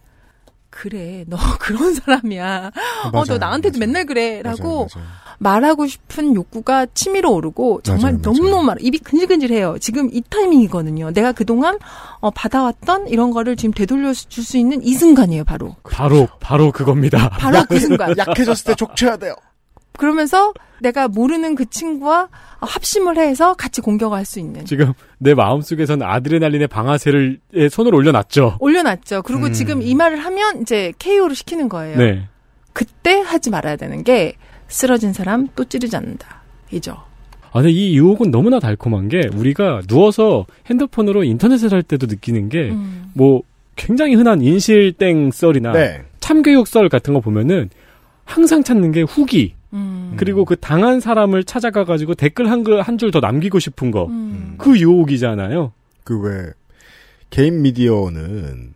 그래 0.69 1.23
너 1.27 1.37
그런 1.59 1.93
사람이야. 1.95 2.71
어 3.13 3.23
너 3.25 3.37
나한테도 3.37 3.79
맞아요. 3.79 3.87
맨날 3.87 4.05
그래라고 4.05 4.63
맞아요, 4.63 4.87
맞아요. 4.95 5.07
말하고 5.39 5.87
싶은 5.87 6.35
욕구가 6.35 6.87
치밀어 6.93 7.29
오르고 7.29 7.81
정말 7.83 8.13
맞아요, 8.13 8.21
맞아요. 8.23 8.37
너무너무 8.37 8.63
말 8.63 8.77
입이 8.79 8.99
근질근질해요. 8.99 9.77
지금 9.79 10.09
이 10.13 10.21
타이밍이거든요. 10.29 11.11
내가 11.11 11.31
그동안 11.31 11.77
어, 12.19 12.31
받아왔던 12.31 13.07
이런 13.09 13.31
거를 13.31 13.55
지금 13.55 13.73
되돌려 13.73 14.13
줄 14.13 14.45
수 14.45 14.57
있는 14.57 14.83
이 14.83 14.93
순간이에요, 14.93 15.43
바로. 15.43 15.75
바로, 15.83 16.27
바로 16.39 16.71
그겁니다. 16.71 17.29
바로 17.39 17.63
그 17.67 17.79
순간. 17.79 18.15
약해졌을 18.17 18.65
때 18.65 18.75
족쳐야 18.75 19.17
돼요. 19.17 19.33
그러면서 19.97 20.53
내가 20.81 21.07
모르는 21.07 21.55
그 21.55 21.69
친구와 21.69 22.27
합심을 22.59 23.17
해서 23.17 23.53
같이 23.53 23.81
공격을 23.81 24.17
할수 24.17 24.39
있는. 24.39 24.65
지금 24.65 24.93
내 25.17 25.33
마음속에서는 25.33 26.05
아드레날린의 26.05 26.67
방아쇠를 26.67 27.39
에 27.53 27.69
손을 27.69 27.95
올려놨죠. 27.95 28.57
올려놨죠. 28.59 29.23
그리고 29.23 29.47
음. 29.47 29.53
지금 29.53 29.81
이 29.81 29.95
말을 29.95 30.17
하면 30.19 30.61
이제 30.61 30.93
KO를 30.99 31.35
시키는 31.35 31.69
거예요. 31.69 31.97
네. 31.97 32.27
그때 32.75 33.21
하지 33.21 33.49
말아야 33.49 33.77
되는 33.77 34.03
게 34.03 34.33
쓰러진 34.67 35.13
사람 35.13 35.47
또 35.55 35.63
찌르지 35.63 35.95
않는다. 35.95 36.41
이죠. 36.71 36.97
아, 37.51 37.61
근데 37.61 37.71
이 37.71 37.95
유혹은 37.97 38.31
너무나 38.31 38.59
달콤한 38.59 39.07
게 39.07 39.21
우리가 39.33 39.83
누워서 39.87 40.45
핸드폰으로 40.69 41.23
인터넷을 41.23 41.71
할 41.71 41.83
때도 41.83 42.07
느끼는 42.07 42.49
게 42.49 42.71
음. 42.71 43.11
뭐 43.13 43.43
굉장히 43.77 44.15
흔한 44.15 44.41
인실땡 44.41 45.31
썰이나 45.31 45.71
네. 45.71 46.03
참교육 46.19 46.67
썰 46.67 46.89
같은 46.89 47.13
거 47.13 47.21
보면은 47.21 47.69
항상 48.25 48.61
찾는 48.63 48.91
게 48.91 49.03
후기 49.03 49.53
음. 49.71 50.15
그리고 50.17 50.43
그 50.43 50.55
당한 50.57 50.99
사람을 50.99 51.45
찾아가 51.45 51.85
가지고 51.85 52.13
댓글 52.15 52.49
한 52.51 52.63
글 52.63 52.81
한 52.81 52.97
줄 52.97 53.11
더 53.11 53.19
남기고 53.21 53.59
싶은 53.59 53.91
거. 53.91 54.05
음. 54.07 54.55
그 54.57 54.77
유혹이잖아요. 54.77 55.71
그 56.03 56.19
왜 56.21 56.51
개인 57.29 57.61
미디어는 57.61 58.73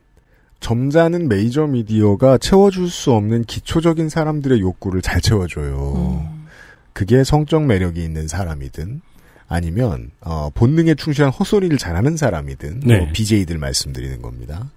점잖은 0.60 1.30
메이저 1.30 1.68
미디어가 1.68 2.38
채워줄 2.38 2.90
수 2.90 3.14
없는 3.14 3.46
기초적인 3.46 4.10
사람들의 4.10 4.60
욕구를 4.60 5.02
잘 5.02 5.22
채워줘요. 5.22 5.94
음. 5.96 6.48
그게 6.94 7.24
성적 7.24 7.66
매력이 7.66 8.04
있는 8.04 8.28
사람이든 8.28 9.02
아니면 9.48 10.12
어, 10.22 10.50
본능에 10.54 10.96
충실한 10.96 11.32
헛소리를 11.32 11.78
잘하는 11.78 12.18
사람이든 12.18 12.82
네. 12.82 13.00
뭐 13.00 13.08
BJ들 13.14 13.58
말씀드리는 13.58 14.22
겁니다. 14.22 14.70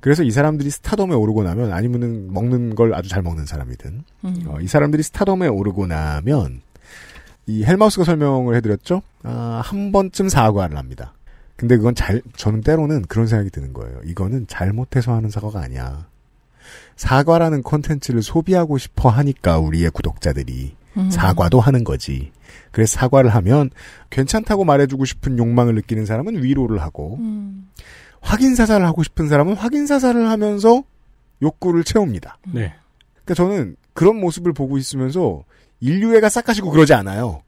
그래서 0.00 0.22
이 0.22 0.30
사람들이 0.30 0.70
스타덤에 0.70 1.14
오르고 1.14 1.42
나면 1.42 1.72
아니면은 1.72 2.32
먹는 2.32 2.74
걸 2.74 2.94
아주 2.94 3.08
잘 3.08 3.22
먹는 3.22 3.46
사람이든 3.46 4.04
음. 4.24 4.44
어, 4.46 4.58
이 4.60 4.66
사람들이 4.66 5.02
스타덤에 5.02 5.48
오르고 5.48 5.86
나면 5.86 6.62
이 7.46 7.64
헬마우스가 7.64 8.04
설명을 8.04 8.54
해드렸죠. 8.56 9.02
아, 9.22 9.60
한 9.64 9.90
번쯤 9.92 10.28
사과를 10.28 10.76
합니다. 10.76 11.14
근데 11.58 11.76
그건 11.76 11.96
잘 11.96 12.22
저는 12.36 12.60
때로는 12.60 13.02
그런 13.02 13.26
생각이 13.26 13.50
드는 13.50 13.72
거예요. 13.72 14.00
이거는 14.04 14.46
잘못해서 14.46 15.12
하는 15.12 15.28
사과가 15.28 15.60
아니야. 15.60 16.06
사과라는 16.94 17.64
콘텐츠를 17.64 18.22
소비하고 18.22 18.78
싶어 18.78 19.08
하니까 19.08 19.58
우리의 19.58 19.90
구독자들이 19.90 20.76
음. 20.96 21.10
사과도 21.10 21.58
하는 21.58 21.82
거지. 21.82 22.30
그래서 22.70 22.96
사과를 22.96 23.34
하면 23.34 23.70
괜찮다고 24.10 24.64
말해주고 24.64 25.04
싶은 25.04 25.36
욕망을 25.36 25.74
느끼는 25.74 26.06
사람은 26.06 26.44
위로를 26.44 26.80
하고 26.80 27.16
음. 27.18 27.68
확인 28.20 28.54
사살을 28.54 28.86
하고 28.86 29.02
싶은 29.02 29.28
사람은 29.28 29.54
확인 29.54 29.88
사살을 29.88 30.30
하면서 30.30 30.84
욕구를 31.42 31.82
채웁니다. 31.82 32.38
네. 32.52 32.72
그러니까 33.24 33.34
저는 33.34 33.74
그런 33.94 34.20
모습을 34.20 34.52
보고 34.52 34.78
있으면서 34.78 35.42
인류애가 35.80 36.28
싹 36.28 36.44
가시고 36.44 36.70
그러지 36.70 36.94
않아요. 36.94 37.42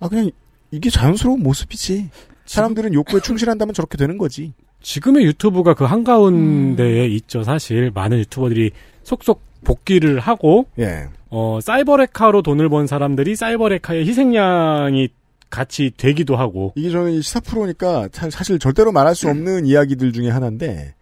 아 0.00 0.08
그냥 0.08 0.32
이게 0.72 0.90
자연스러운 0.90 1.40
모습이지. 1.40 2.10
사람들은 2.54 2.94
욕구에 2.94 3.20
충실한다면 3.20 3.74
저렇게 3.74 3.96
되는 3.96 4.18
거지. 4.18 4.52
지금의 4.82 5.24
유튜브가 5.26 5.74
그 5.74 5.84
한가운데에 5.84 7.06
음. 7.06 7.10
있죠. 7.12 7.42
사실 7.44 7.90
많은 7.94 8.18
유튜버들이 8.18 8.70
속속 9.02 9.42
복귀를 9.62 10.18
하고 10.20 10.66
예. 10.78 11.08
어 11.28 11.58
사이버레카로 11.62 12.42
돈을 12.42 12.68
번 12.70 12.86
사람들이 12.86 13.36
사이버레카의 13.36 14.06
희생양이 14.06 15.08
같이 15.50 15.90
되기도 15.96 16.36
하고 16.36 16.72
이게 16.76 16.90
저는 16.90 17.12
이 17.12 17.20
시사 17.22 17.40
프로니까 17.40 18.08
사- 18.12 18.30
사실 18.30 18.58
절대로 18.58 18.90
말할 18.92 19.14
수 19.14 19.28
없는 19.28 19.66
이야기들 19.66 20.12
중에 20.12 20.30
하나인데 20.30 20.94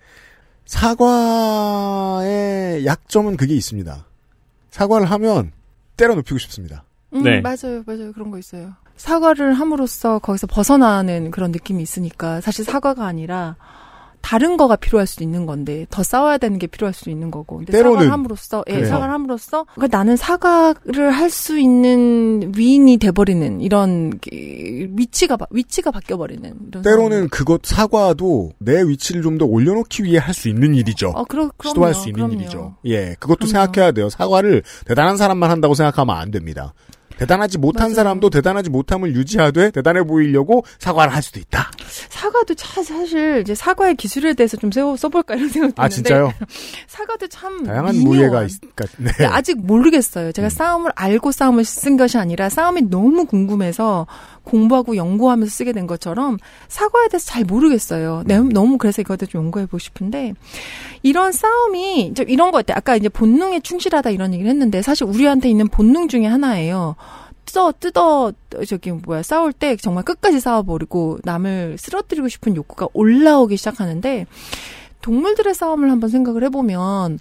사과의 1.49 2.85
약점은 2.85 3.37
그게 3.37 3.55
있습니다. 3.55 4.07
사과를 4.71 5.07
하면 5.11 5.53
때려 5.97 6.15
눕히고 6.15 6.39
싶습니다. 6.39 6.85
음, 7.15 7.23
네. 7.23 7.41
맞아요, 7.41 7.83
맞아요. 7.87 8.13
그런 8.13 8.31
거 8.31 8.39
있어요. 8.39 8.73
사과를 8.99 9.55
함으로써 9.55 10.19
거기서 10.19 10.47
벗어나는 10.47 11.31
그런 11.31 11.51
느낌이 11.53 11.83
있으니까 11.83 12.41
사실 12.43 12.65
사과가 12.65 13.07
아니라 13.07 13.57
다른 14.21 14.57
거가 14.57 14.75
필요할 14.75 15.07
수도 15.07 15.23
있는 15.23 15.47
건데 15.47 15.87
더 15.91 16.03
싸워야 16.03 16.39
되는 16.39 16.59
게 16.59 16.67
필요할 16.67 16.93
수도 16.93 17.09
있는 17.09 17.31
거고. 17.31 17.59
근데 17.59 17.71
때로는 17.73 17.93
사과를 18.01 18.13
함으로써, 18.13 18.65
예, 18.69 18.73
그래요. 18.75 18.89
사과를 18.89 19.15
함으로써 19.15 19.65
그러니까 19.77 19.97
나는 19.97 20.17
사과를 20.17 21.13
할 21.13 21.31
수 21.31 21.57
있는 21.59 22.53
위인이 22.57 22.97
돼버리는 22.97 23.61
이런 23.61 24.19
게 24.19 24.89
위치가 24.97 25.37
바- 25.37 25.47
위치가 25.51 25.93
바뀌어버리는 25.93 26.53
이런. 26.69 26.83
때로는 26.83 27.29
그것 27.29 27.61
사과도 27.65 28.51
내 28.59 28.83
위치를 28.83 29.23
좀 29.23 29.39
더 29.39 29.47
올려놓기 29.47 30.03
위해 30.03 30.19
할 30.19 30.35
수 30.35 30.49
있는 30.49 30.75
일이죠. 30.75 31.11
어, 31.15 31.23
그러, 31.25 31.49
그럼요, 31.57 31.71
시도할 31.73 31.95
수 31.95 32.09
있는 32.09 32.15
그럼요. 32.27 32.35
일이죠. 32.35 32.75
예, 32.87 33.15
그것도 33.21 33.47
그럼요. 33.47 33.51
생각해야 33.53 33.93
돼요. 33.93 34.11
사과를 34.11 34.65
대단한 34.85 35.17
사람만 35.17 35.49
한다고 35.49 35.75
생각하면 35.75 36.17
안 36.17 36.33
됩니다. 36.33 36.75
대단하지 37.18 37.59
못한 37.59 37.88
맞아요. 37.88 37.94
사람도 37.94 38.31
대단하지 38.31 38.70
못함을 38.70 39.14
유지하되 39.14 39.70
대단해 39.72 40.02
보이려고 40.04 40.64
사과를 40.78 41.12
할 41.14 41.22
수도 41.22 41.40
있다. 41.40 41.70
사과도 42.09 42.54
차, 42.54 42.83
사실 42.83 43.40
이제 43.40 43.54
사과의 43.54 43.96
기술에 43.96 44.35
대해서 44.35 44.57
좀 44.57 44.70
세워 44.70 44.96
써볼까 44.96 45.35
이런 45.35 45.48
생각도 45.48 45.83
아 45.83 45.88
드는데 45.88 46.09
진짜요? 46.09 46.33
사과도 46.87 47.26
참 47.28 47.64
다양한 47.64 47.96
미묘한. 47.96 48.18
무예가 48.18 48.44
있으니까. 48.44 48.85
네. 48.98 49.11
근데 49.12 49.24
아직 49.26 49.59
모르겠어요. 49.61 50.33
제가 50.33 50.48
싸움을 50.48 50.92
알고 50.94 51.33
싸움을 51.33 51.64
쓴 51.64 51.96
것이 51.96 52.18
아니라 52.18 52.48
싸움이 52.48 52.83
너무 52.83 53.24
궁금해서 53.26 54.07
공부하고 54.44 54.96
연구하면서 54.96 55.50
쓰게 55.50 55.72
된 55.72 55.87
것처럼 55.87 56.38
사과에 56.68 57.09
대해서 57.09 57.26
잘 57.26 57.44
모르겠어요. 57.44 58.22
네, 58.26 58.38
너무 58.38 58.78
그래서 58.78 59.02
이거에 59.02 59.16
좀 59.18 59.42
연구해보고 59.44 59.78
싶은데 59.78 60.33
이런 61.02 61.33
싸움이 61.33 62.14
이런 62.28 62.50
거 62.50 62.59
같아요. 62.59 62.76
아까 62.78 62.96
이제 62.96 63.09
본능에 63.09 63.61
충실하다 63.61 64.11
이런 64.11 64.33
얘기를 64.33 64.50
했는데 64.50 64.81
사실 64.83 65.04
우리한테 65.07 65.50
있는 65.50 65.68
본능 65.68 66.09
중에 66.09 66.26
하나예요. 66.26 66.96
뜯어 67.49 67.73
뜯어 67.73 68.33
저기 68.67 68.93
뭐야 68.93 69.23
싸울 69.23 69.53
때 69.55 69.77
정말 69.77 70.05
끝까지 70.05 70.39
싸워버리고 70.39 71.19
남을 71.25 71.77
쓰러뜨리고 71.79 72.29
싶은 72.29 72.55
욕구가 72.57 72.89
올라오기 72.93 73.57
시작하는데 73.57 74.27
동물들의 75.01 75.55
싸움을 75.55 75.91
한번 75.91 76.11
생각을 76.11 76.45
해보면 76.45 77.19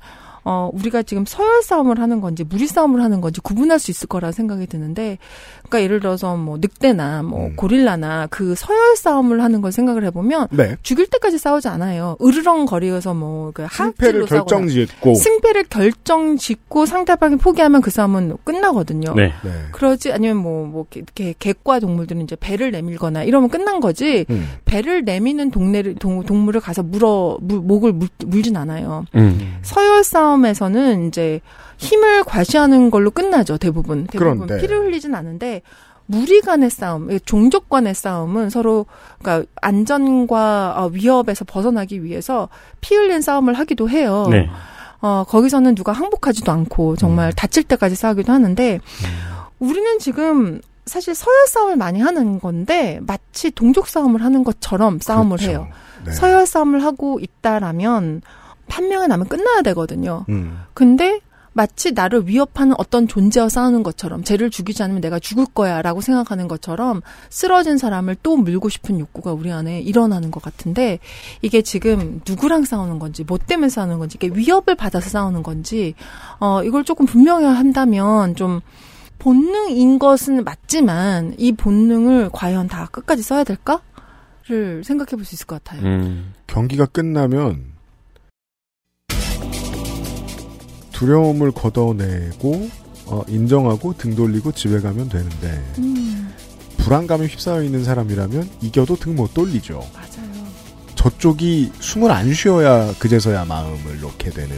어, 0.50 0.70
우리가 0.74 1.04
지금 1.04 1.26
서열 1.26 1.62
싸움을 1.62 2.00
하는 2.00 2.22
건지 2.22 2.46
무리 2.48 2.68
싸움을 2.68 3.04
하는 3.04 3.20
건지 3.20 3.42
구분할 3.42 3.80
수 3.80 3.92
있을 3.92 4.08
거라 4.08 4.32
생각이 4.32 4.66
드는데, 4.66 5.18
그러니까 5.58 5.82
예를 5.82 6.00
들어서 6.00 6.38
뭐 6.38 6.58
늑대나 6.58 7.24
뭐 7.24 7.48
음. 7.48 7.56
고릴라나 7.58 8.28
그 8.28 8.56
서열 8.56 8.96
싸움을 8.96 9.44
하는 9.44 9.60
걸 9.60 9.74
생각을 9.74 10.06
해보면 10.06 10.48
네. 10.52 10.78
죽일 10.84 11.08
때까지 11.08 11.38
싸우지 11.38 11.68
않아요. 11.68 12.16
으르렁거리면서 12.24 13.14
뭐그 13.14 13.68
승패를 13.70 14.26
결정짓고. 14.26 15.16
승패를 15.16 15.66
결정짓고 15.66 16.86
상대방이 16.86 17.36
포기하면 17.36 17.82
그 17.82 17.92
싸움은 17.92 18.38
끝나거든요. 18.46 19.16
네. 19.16 19.34
네. 19.44 19.52
그러지 19.74 20.14
아니면 20.14 20.38
뭐뭐 20.38 20.86
이렇게 20.96 21.36
객과 21.38 21.82
동물들은 21.82 22.22
이제 22.22 22.38
배를 22.40 22.72
내밀거나 22.72 23.24
이러면 23.24 23.50
끝난 23.50 23.82
거지. 23.82 24.26
음. 24.30 24.48
배를 24.64 25.04
내미는 25.04 25.52
동네를 25.52 25.96
동, 25.96 26.24
동물을 26.24 26.62
가서 26.62 26.84
물어 26.84 27.40
물, 27.42 27.60
목을 27.60 27.92
물, 27.92 28.08
물진 28.26 28.56
않아요. 28.56 29.04
음. 29.16 29.58
서열 29.62 30.06
싸움 30.06 30.37
에서는 30.46 31.08
이제 31.08 31.42
힘을 31.78 32.24
과시하는 32.24 32.92
걸로 32.92 33.12
끝나죠 33.12 33.58
대부분 33.58 34.08
대부분 34.08 34.48
그런데. 34.48 34.62
피를 34.62 34.80
흘리진 34.80 35.16
않은데 35.16 35.62
무리 36.08 36.40
간의 36.42 36.70
싸움, 36.70 37.10
종족 37.26 37.70
간의 37.70 37.94
싸움은 37.94 38.50
서로 38.50 38.86
그러니까 39.20 39.50
안전과 39.62 40.76
어, 40.78 40.88
위협에서 40.88 41.46
벗어나기 41.46 42.04
위해서 42.04 42.50
피 42.80 42.96
흘린 42.96 43.22
싸움을 43.22 43.54
하기도 43.54 43.90
해요. 43.90 44.28
네. 44.32 44.50
어, 45.02 45.26
거기서는 45.28 45.76
누가 45.76 45.92
항복하지도 45.92 46.52
않고 46.52 46.96
정말 46.96 47.34
다칠 47.34 47.64
때까지 47.64 47.96
싸우기도 47.96 48.32
하는데 48.32 48.80
우리는 49.60 50.00
지금 50.00 50.62
사실 50.86 51.14
서열 51.14 51.48
싸움을 51.48 51.76
많이 51.76 52.00
하는 52.00 52.40
건데 52.40 53.00
마치 53.06 53.52
동족 53.52 53.88
싸움을 53.88 54.24
하는 54.24 54.44
것처럼 54.44 55.00
싸움을 55.00 55.38
그렇죠. 55.38 55.52
해요. 55.52 55.68
네. 56.06 56.12
서열 56.14 56.48
싸움을 56.48 56.84
하고 56.84 57.20
있다라면 57.20 58.22
한 58.70 58.90
명이 58.90 59.08
나면 59.08 59.28
끝나야 59.28 59.62
되거든요. 59.62 60.26
음. 60.30 60.60
근데 60.74 61.22
마치 61.58 61.92
나를 61.92 62.28
위협하는 62.28 62.76
어떤 62.78 63.08
존재와 63.08 63.50
싸우는 63.50 63.82
것처럼 63.82 64.24
쟤를 64.24 64.52
죽이지 64.52 64.84
않으면 64.84 65.02
내가 65.02 65.18
죽을 65.18 65.48
거야라고 65.52 66.02
생각하는 66.02 66.48
것처럼 66.48 67.02
쓰러진 67.32 67.80
사람을 67.80 68.18
또 68.22 68.38
물고 68.38 68.70
싶은 68.70 69.00
욕구가 69.00 69.34
우리 69.34 69.52
안에 69.52 69.82
일어나는 69.82 70.30
것 70.30 70.44
같은데 70.44 71.00
이게 71.42 71.64
지금 71.64 72.22
누구랑 72.30 72.64
싸우는 72.64 73.00
건지 73.00 73.24
뭐 73.28 73.40
때문에 73.40 73.70
싸우는 73.70 73.98
건지 73.98 74.20
이게 74.22 74.30
위협을 74.32 74.76
받아서 74.76 75.10
싸우는 75.10 75.42
건지 75.42 75.96
어 76.40 76.62
이걸 76.64 76.84
조금 76.84 77.08
분명히 77.08 77.46
한다면 77.48 78.36
좀 78.36 78.62
본능인 79.18 79.98
것은 79.98 80.44
맞지만 80.44 81.34
이 81.40 81.54
본능을 81.54 82.30
과연 82.34 82.68
다 82.68 82.88
끝까지 82.92 83.24
써야 83.24 83.44
될까를 83.44 84.84
생각해 84.84 85.16
볼 85.16 85.26
수 85.26 85.34
있을 85.34 85.48
것 85.48 85.64
같아요. 85.64 85.82
음. 85.82 86.36
경기가 86.46 86.86
끝나면 86.86 87.77
두려움을 90.98 91.52
걷어내고 91.52 92.70
어, 93.06 93.24
인정하고 93.28 93.94
등 93.98 94.16
돌리고 94.16 94.52
집에 94.54 94.80
가면 94.80 95.10
되는데 95.10 95.64
음, 95.78 96.34
불안감에 96.78 97.28
휩싸여 97.28 97.62
있는 97.64 97.84
사람이라면 97.84 98.50
이겨도 98.64 98.96
등 98.96 99.16
못 99.16 99.32
돌리죠. 99.36 99.76
맞아요. 99.94 100.48
저쪽이 100.96 101.72
숨을 101.80 102.10
안 102.10 102.34
쉬어야 102.34 102.92
그제서야 102.98 103.46
마음을 103.46 104.00
놓게 104.02 104.32
되는 104.32 104.56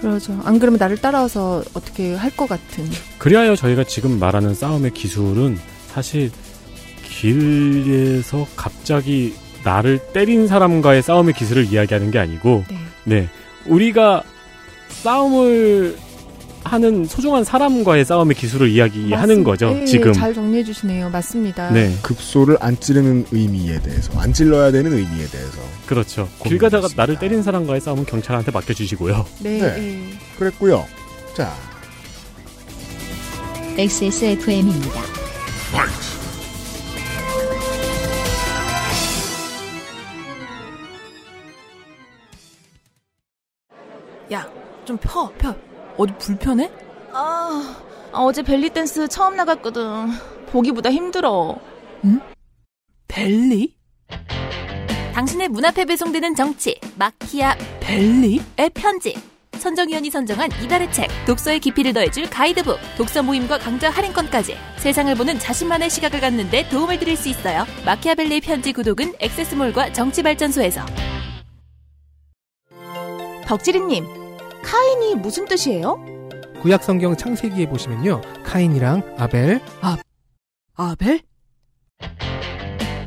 그러죠. 0.00 0.40
안 0.44 0.58
그러면 0.58 0.78
나를 0.78 0.96
따라와서 0.96 1.62
어떻게 1.74 2.14
할 2.14 2.30
것 2.30 2.48
같은. 2.48 2.88
그리하여 3.18 3.54
저희가 3.54 3.84
지금 3.84 4.18
말하는 4.18 4.54
싸움의 4.54 4.92
기술은 4.94 5.58
사실 5.88 6.30
길에서 7.04 8.46
갑자기 8.56 9.34
나를 9.62 9.98
때린 10.12 10.48
사람과의 10.48 11.02
싸움의 11.02 11.34
기술을 11.34 11.66
이야기하는 11.66 12.10
게 12.10 12.18
아니고 12.18 12.64
네. 12.68 12.78
네 13.04 13.28
우리가 13.66 14.22
싸움을 15.02 15.96
하는 16.64 17.04
소중한 17.06 17.42
사람과의 17.42 18.04
싸움의 18.04 18.36
기술을 18.36 18.68
이야기하는 18.68 19.10
맞습니다. 19.42 19.50
거죠 19.50 19.74
예, 19.76 19.80
예, 19.82 19.84
지금 19.84 20.12
잘 20.12 20.32
정리해 20.32 20.62
주시네요. 20.62 21.10
맞습니다. 21.10 21.70
네 21.70 21.92
급소를 22.02 22.56
안 22.60 22.78
찌르는 22.78 23.26
의미에 23.32 23.80
대해서 23.80 24.16
안 24.20 24.32
찔러야 24.32 24.70
되는 24.70 24.92
의미에 24.92 25.26
대해서 25.26 25.58
그렇죠 25.86 26.28
길 26.44 26.58
가다가. 26.58 26.86
나를 26.94 27.18
때린 27.18 27.42
사람과의 27.42 27.80
싸움은 27.80 28.06
경찰한테 28.06 28.52
맡겨주시고요 28.52 29.26
네. 29.40 29.58
네. 29.58 29.76
예. 29.78 30.18
그랬고요. 30.38 30.86
자 31.34 31.52
XSFM입니다. 33.76 35.00
야, 44.32 44.46
좀 44.84 44.96
펴, 44.98 45.28
펴. 45.38 45.54
어디 45.96 46.12
불편해? 46.18 46.70
아, 47.12 47.76
어제 48.12 48.42
벨리댄스 48.42 49.08
처음 49.08 49.36
나갔거든. 49.36 50.08
보기보다 50.46 50.90
힘들어. 50.90 51.56
벨리? 53.08 53.76
당신의 55.14 55.48
문 55.48 55.64
앞에 55.64 55.84
배송되는 55.84 56.34
정치, 56.34 56.80
마키아 56.96 57.56
벨리? 57.80 58.40
의 58.56 58.70
편지. 58.70 59.14
선정위원이 59.58 60.10
선정한 60.10 60.50
이달의 60.64 60.92
책, 60.92 61.08
독서의 61.26 61.60
깊이를 61.60 61.92
더해줄 61.92 62.28
가이드북, 62.30 62.78
독서 62.96 63.22
모임과 63.22 63.58
강좌 63.58 63.90
할인권까지 63.90 64.56
세상을 64.78 65.14
보는 65.14 65.38
자신만의 65.38 65.88
시각을 65.88 66.20
갖는데 66.20 66.68
도움을 66.68 66.98
드릴 66.98 67.16
수 67.16 67.28
있어요. 67.28 67.64
마키아벨리의 67.84 68.40
편지 68.40 68.72
구독은 68.72 69.14
액세스몰과 69.20 69.92
정치발전소에서. 69.92 70.84
덕지리님, 73.46 74.21
카인이 74.62 75.16
무슨 75.16 75.44
뜻이에요? 75.46 75.98
구약 76.60 76.84
성경 76.84 77.16
창세기에 77.16 77.68
보시면요. 77.68 78.20
카인이랑 78.44 79.16
아벨, 79.18 79.60
아벨? 80.74 81.20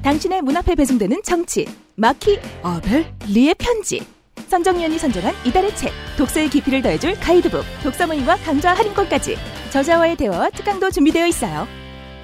당신의 0.03 0.41
문 0.41 0.55
앞에 0.57 0.75
배송되는 0.75 1.21
정치, 1.23 1.65
마키 1.95 2.39
아벨? 2.61 3.05
리의 3.27 3.55
편지. 3.55 4.05
선정위원이 4.49 4.99
선정한 4.99 5.33
이달의 5.45 5.75
책, 5.75 5.91
독서의 6.17 6.49
깊이를 6.49 6.81
더해줄 6.81 7.15
가이드북, 7.19 7.63
독서 7.81 8.05
모임과 8.05 8.35
강좌 8.37 8.73
할인권까지 8.75 9.37
저자와의 9.71 10.17
대화와 10.17 10.51
특강도 10.51 10.91
준비되어 10.91 11.25
있어요. 11.27 11.67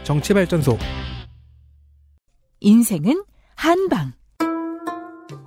정치발전소, 0.04 0.78
인생은 2.60 3.24
한방. 3.56 4.14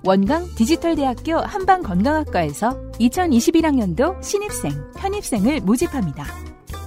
원광 0.05 0.53
디지털대학교 0.53 1.37
한방건강학과에서 1.37 2.91
2021학년도 2.99 4.21
신입생, 4.21 4.71
편입생을 4.95 5.61
모집합니다. 5.61 6.25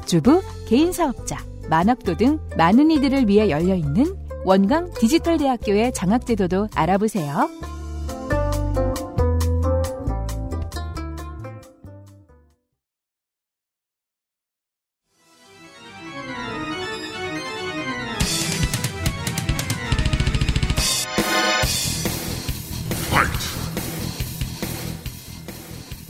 주부, 0.06 0.40
개인사업자, 0.68 1.36
만학도 1.68 2.16
등 2.16 2.38
많은 2.56 2.92
이들을 2.92 3.26
위해 3.26 3.50
열려있는 3.50 4.16
원광 4.44 4.92
디지털대학교의 4.94 5.92
장학제도도 5.94 6.68
알아보세요. 6.76 7.50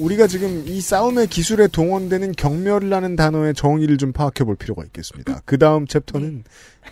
우리가 0.08 0.26
지금 0.26 0.64
이 0.66 0.80
싸움의 0.80 1.26
기술에 1.26 1.66
동원되는 1.66 2.32
경멸이라는 2.32 3.16
단어의 3.16 3.52
정의를 3.54 3.98
좀 3.98 4.12
파악해 4.12 4.44
볼 4.44 4.56
필요가 4.56 4.82
있겠습니다. 4.84 5.42
그 5.44 5.58
다음 5.58 5.86
챕터는 5.86 6.44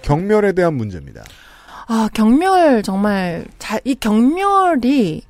경멸에 0.02 0.52
대한 0.52 0.74
문제입니다. 0.74 1.24
아, 1.88 2.08
경멸 2.12 2.82
정말 2.82 3.46
자, 3.58 3.78
이 3.84 3.94
경멸이 3.94 5.22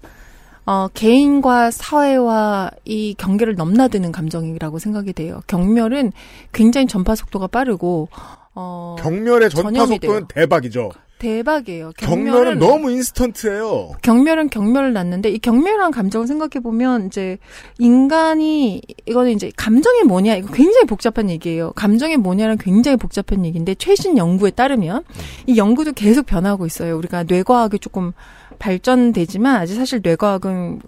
어, 0.64 0.88
개인과 0.94 1.70
사회와 1.70 2.72
이 2.85 3.14
경계를 3.16 3.55
넘나드는 3.55 4.11
감정이라고 4.11 4.81
생각이 4.81 5.12
돼요. 5.12 5.42
경멸은 5.46 6.11
굉장히 6.53 6.88
전파 6.88 7.14
속도가 7.14 7.46
빠르고 7.46 8.09
어, 8.57 8.96
경멸의 8.99 9.51
전파. 9.51 9.87
속도는 9.87 10.27
대박이죠. 10.27 10.90
대박이에요. 11.18 11.92
경멸은 11.96 12.59
너무 12.59 12.90
인스턴트예요. 12.90 13.92
경멸은 14.02 14.50
경멸을 14.50 14.92
낳는데 14.92 15.31
이 15.31 15.38
경멸한 15.38 15.90
감정을 15.90 16.26
생각해 16.26 16.62
보면 16.62 17.07
이제 17.07 17.38
인간이 17.79 18.83
이거는 19.07 19.33
이제 19.33 19.50
감정이 19.57 20.02
뭐냐 20.02 20.35
이거 20.37 20.52
굉장히 20.52 20.87
복잡한 20.87 21.31
얘기예요. 21.31 21.72
감정이 21.72 22.16
뭐냐는 22.16 22.59
굉장히 22.59 22.96
복잡한 22.96 23.44
얘기인데 23.46 23.74
최신 23.76 24.18
연구에 24.18 24.50
따르면 24.50 25.05
이 25.46 25.57
연구도 25.57 25.92
계속 25.92 26.26
변하고 26.26 26.66
있어요. 26.66 26.96
우리가 26.98 27.24
뇌과학이 27.24 27.79
조금 27.79 28.12
발전되지만 28.59 29.57
아직 29.57 29.74
사실 29.74 30.00
뇌과학은 30.02 30.81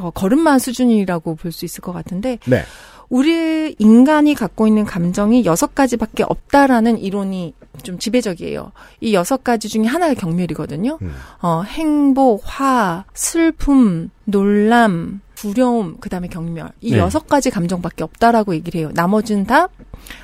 어, 0.00 0.10
걸음마 0.10 0.58
수준이라고 0.58 1.34
볼 1.34 1.52
수 1.52 1.64
있을 1.64 1.80
것 1.80 1.92
같은데 1.92 2.38
네. 2.46 2.62
우리 3.08 3.74
인간이 3.78 4.34
갖고 4.34 4.66
있는 4.66 4.84
감정이 4.84 5.44
여섯 5.44 5.74
가지밖에 5.74 6.24
없다라는 6.24 6.98
이론이 6.98 7.54
좀 7.82 7.98
지배적이에요. 7.98 8.72
이 9.00 9.14
여섯 9.14 9.42
가지 9.44 9.68
중에 9.68 9.84
하나가 9.86 10.14
경멸이거든요. 10.14 10.98
음. 11.00 11.14
어, 11.40 11.62
행복, 11.62 12.42
화, 12.44 13.04
슬픔, 13.14 14.10
놀람, 14.24 15.20
두려움, 15.36 15.96
그 16.00 16.08
다음에 16.08 16.26
경멸. 16.26 16.70
이 16.80 16.92
네. 16.92 16.98
여섯 16.98 17.28
가지 17.28 17.50
감정밖에 17.50 18.02
없다라고 18.02 18.54
얘기를 18.56 18.80
해요. 18.80 18.90
나머지는 18.92 19.46
다 19.46 19.68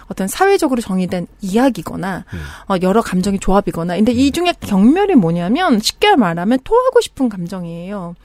어떤 0.08 0.26
사회적으로 0.26 0.80
정의된 0.80 1.28
이야기거나, 1.40 2.24
음. 2.32 2.38
어, 2.68 2.76
여러 2.82 3.00
감정의 3.00 3.38
조합이거나. 3.38 3.96
근데 3.96 4.12
이 4.12 4.32
중에 4.32 4.52
경멸이 4.60 5.14
뭐냐면, 5.14 5.78
쉽게 5.78 6.16
말하면 6.16 6.58
토하고 6.64 7.00
싶은 7.00 7.28
감정이에요. 7.28 8.16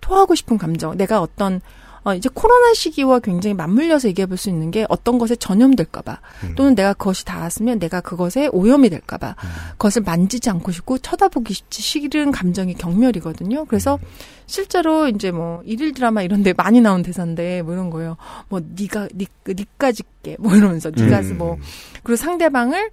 토하고 0.00 0.34
싶은 0.34 0.58
감정. 0.58 0.96
내가 0.96 1.22
어떤 1.22 1.60
어, 2.04 2.14
이제 2.14 2.28
코로나 2.32 2.74
시기와 2.74 3.18
굉장히 3.18 3.54
맞물려서 3.54 4.08
얘기해 4.08 4.26
볼 4.26 4.34
수 4.36 4.50
있는 4.50 4.70
게 4.70 4.84
어떤 4.88 5.18
것에 5.18 5.36
전염될까봐 5.36 6.20
음. 6.44 6.54
또는 6.56 6.74
내가 6.74 6.92
그것이 6.92 7.24
닿았으면 7.24 7.78
내가 7.78 8.00
그것에 8.00 8.48
오염이 8.52 8.90
될까봐 8.90 9.36
그것을 9.72 10.02
만지지 10.02 10.50
않고 10.50 10.72
싶고 10.72 10.98
쳐다보기 10.98 11.54
싫은 11.70 12.32
감정이 12.32 12.74
경멸이거든요. 12.74 13.64
그래서 13.66 13.98
실제로 14.46 15.08
이제 15.08 15.30
뭐 15.30 15.62
일일 15.64 15.94
드라마 15.94 16.22
이런데 16.22 16.52
많이 16.52 16.80
나온 16.80 17.02
대사인데 17.02 17.62
뭐 17.62 17.72
이런 17.72 17.90
거예요. 17.90 18.16
뭐 18.48 18.60
네가 18.60 19.08
니 19.14 19.26
니까짓게 19.46 20.36
뭐 20.40 20.54
이러면서 20.54 20.90
네가 20.90 21.20
음. 21.20 21.38
뭐 21.38 21.58
그리고 22.02 22.16
상대방을 22.16 22.90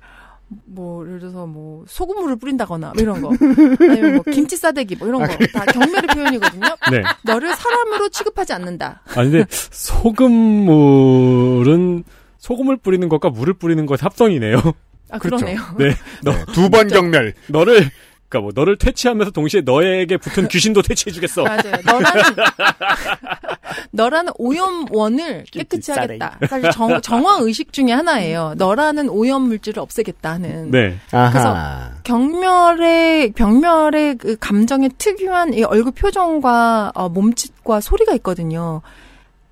뭐 0.66 1.06
예를 1.08 1.20
들어서 1.20 1.46
뭐 1.46 1.86
소금물을 1.88 2.36
뿌린다거나 2.38 2.94
뭐 2.94 3.02
이런 3.02 3.22
거 3.22 3.32
아니면 3.80 4.16
뭐 4.16 4.24
김치 4.34 4.58
싸대기 4.58 4.98
뭐 4.98 5.08
이런 5.08 5.22
거 5.22 5.28
다 5.54 5.64
경멸의 5.66 6.02
표현이거든요. 6.14 6.66
네. 6.92 7.02
너를 7.24 7.56
사람으로 7.56 8.10
취급하지 8.10 8.52
않는다. 8.54 9.02
아 9.08 9.14
근데 9.24 9.46
소금물은 10.72 12.04
소금을 12.38 12.78
뿌리는 12.78 13.08
것과 13.08 13.30
물을 13.30 13.54
뿌리는 13.54 13.86
것 13.86 14.04
합성이네요. 14.04 14.58
아 15.12 15.18
그렇죠. 15.20 15.46
그러네요. 15.46 15.62
네. 15.80 15.94
너두번 16.24 16.88
경멸. 16.88 17.34
너를 17.48 17.90
그러니까 18.32 18.40
뭐 18.40 18.52
너를 18.56 18.78
퇴치하면서 18.78 19.32
동시에 19.32 19.62
너에게 19.62 20.16
붙은 20.16 20.48
귀신도 20.48 20.82
퇴치해 20.84 21.12
주겠어. 21.12 21.44
맞아요. 21.44 21.76
너라는 21.86 22.22
너라는 23.92 24.34
오염원을 24.38 25.44
깨끗이 25.52 25.92
하겠다. 25.92 26.40
사실 26.48 26.72
정, 26.72 27.02
정화 27.02 27.40
의식 27.42 27.74
중에 27.74 27.92
하나예요. 27.92 28.54
너라는 28.58 29.10
오염 29.10 29.44
물질을 29.44 29.82
없애겠다 29.82 30.32
하는. 30.32 30.72
네. 30.72 30.98
아하. 31.12 31.92
경멸의 32.04 33.34
병멸의 33.34 34.18
그 34.18 34.38
감정의 34.40 34.92
특유한 34.98 35.54
이 35.54 35.64
얼굴 35.64 35.92
표정과 35.92 36.94
어, 36.96 37.10
몸짓과 37.10 37.82
소리가 37.82 38.14
있거든요. 38.16 38.82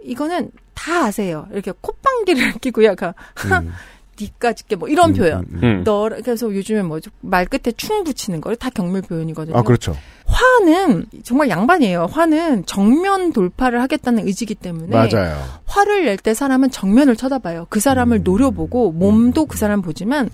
이거는 0.01 0.51
다 0.73 1.03
아세요. 1.03 1.47
이렇게 1.51 1.73
콧방귀를 1.81 2.53
끼고 2.61 2.85
약간 2.85 3.13
음. 3.51 3.73
니까 4.19 4.53
짓게 4.53 4.75
뭐 4.75 4.89
이런 4.89 5.11
음, 5.11 5.13
표현. 5.15 5.39
음, 5.39 5.45
음. 5.51 5.63
음. 5.63 5.83
너 5.83 6.09
그래서 6.09 6.53
요즘에 6.53 6.81
뭐죠 6.83 7.11
말 7.21 7.45
끝에 7.45 7.71
충 7.77 8.03
붙이는 8.03 8.41
거다 8.41 8.69
경멸 8.69 9.03
표현이거든요. 9.03 9.57
아, 9.57 9.61
그렇죠. 9.61 9.95
화는 10.25 11.05
정말 11.23 11.49
양반이에요. 11.49 12.05
화는 12.05 12.65
정면 12.65 13.33
돌파를 13.33 13.81
하겠다는 13.81 14.27
의지기 14.27 14.55
때문에 14.55 14.95
맞아요. 14.95 15.43
화를 15.65 16.05
낼 16.05 16.17
때 16.17 16.33
사람은 16.33 16.69
정면을 16.71 17.15
쳐다봐요. 17.15 17.67
그 17.69 17.79
사람을 17.79 18.17
음. 18.17 18.23
노려보고 18.23 18.91
몸도 18.91 19.45
그 19.45 19.57
사람 19.57 19.81
보지만 19.81 20.29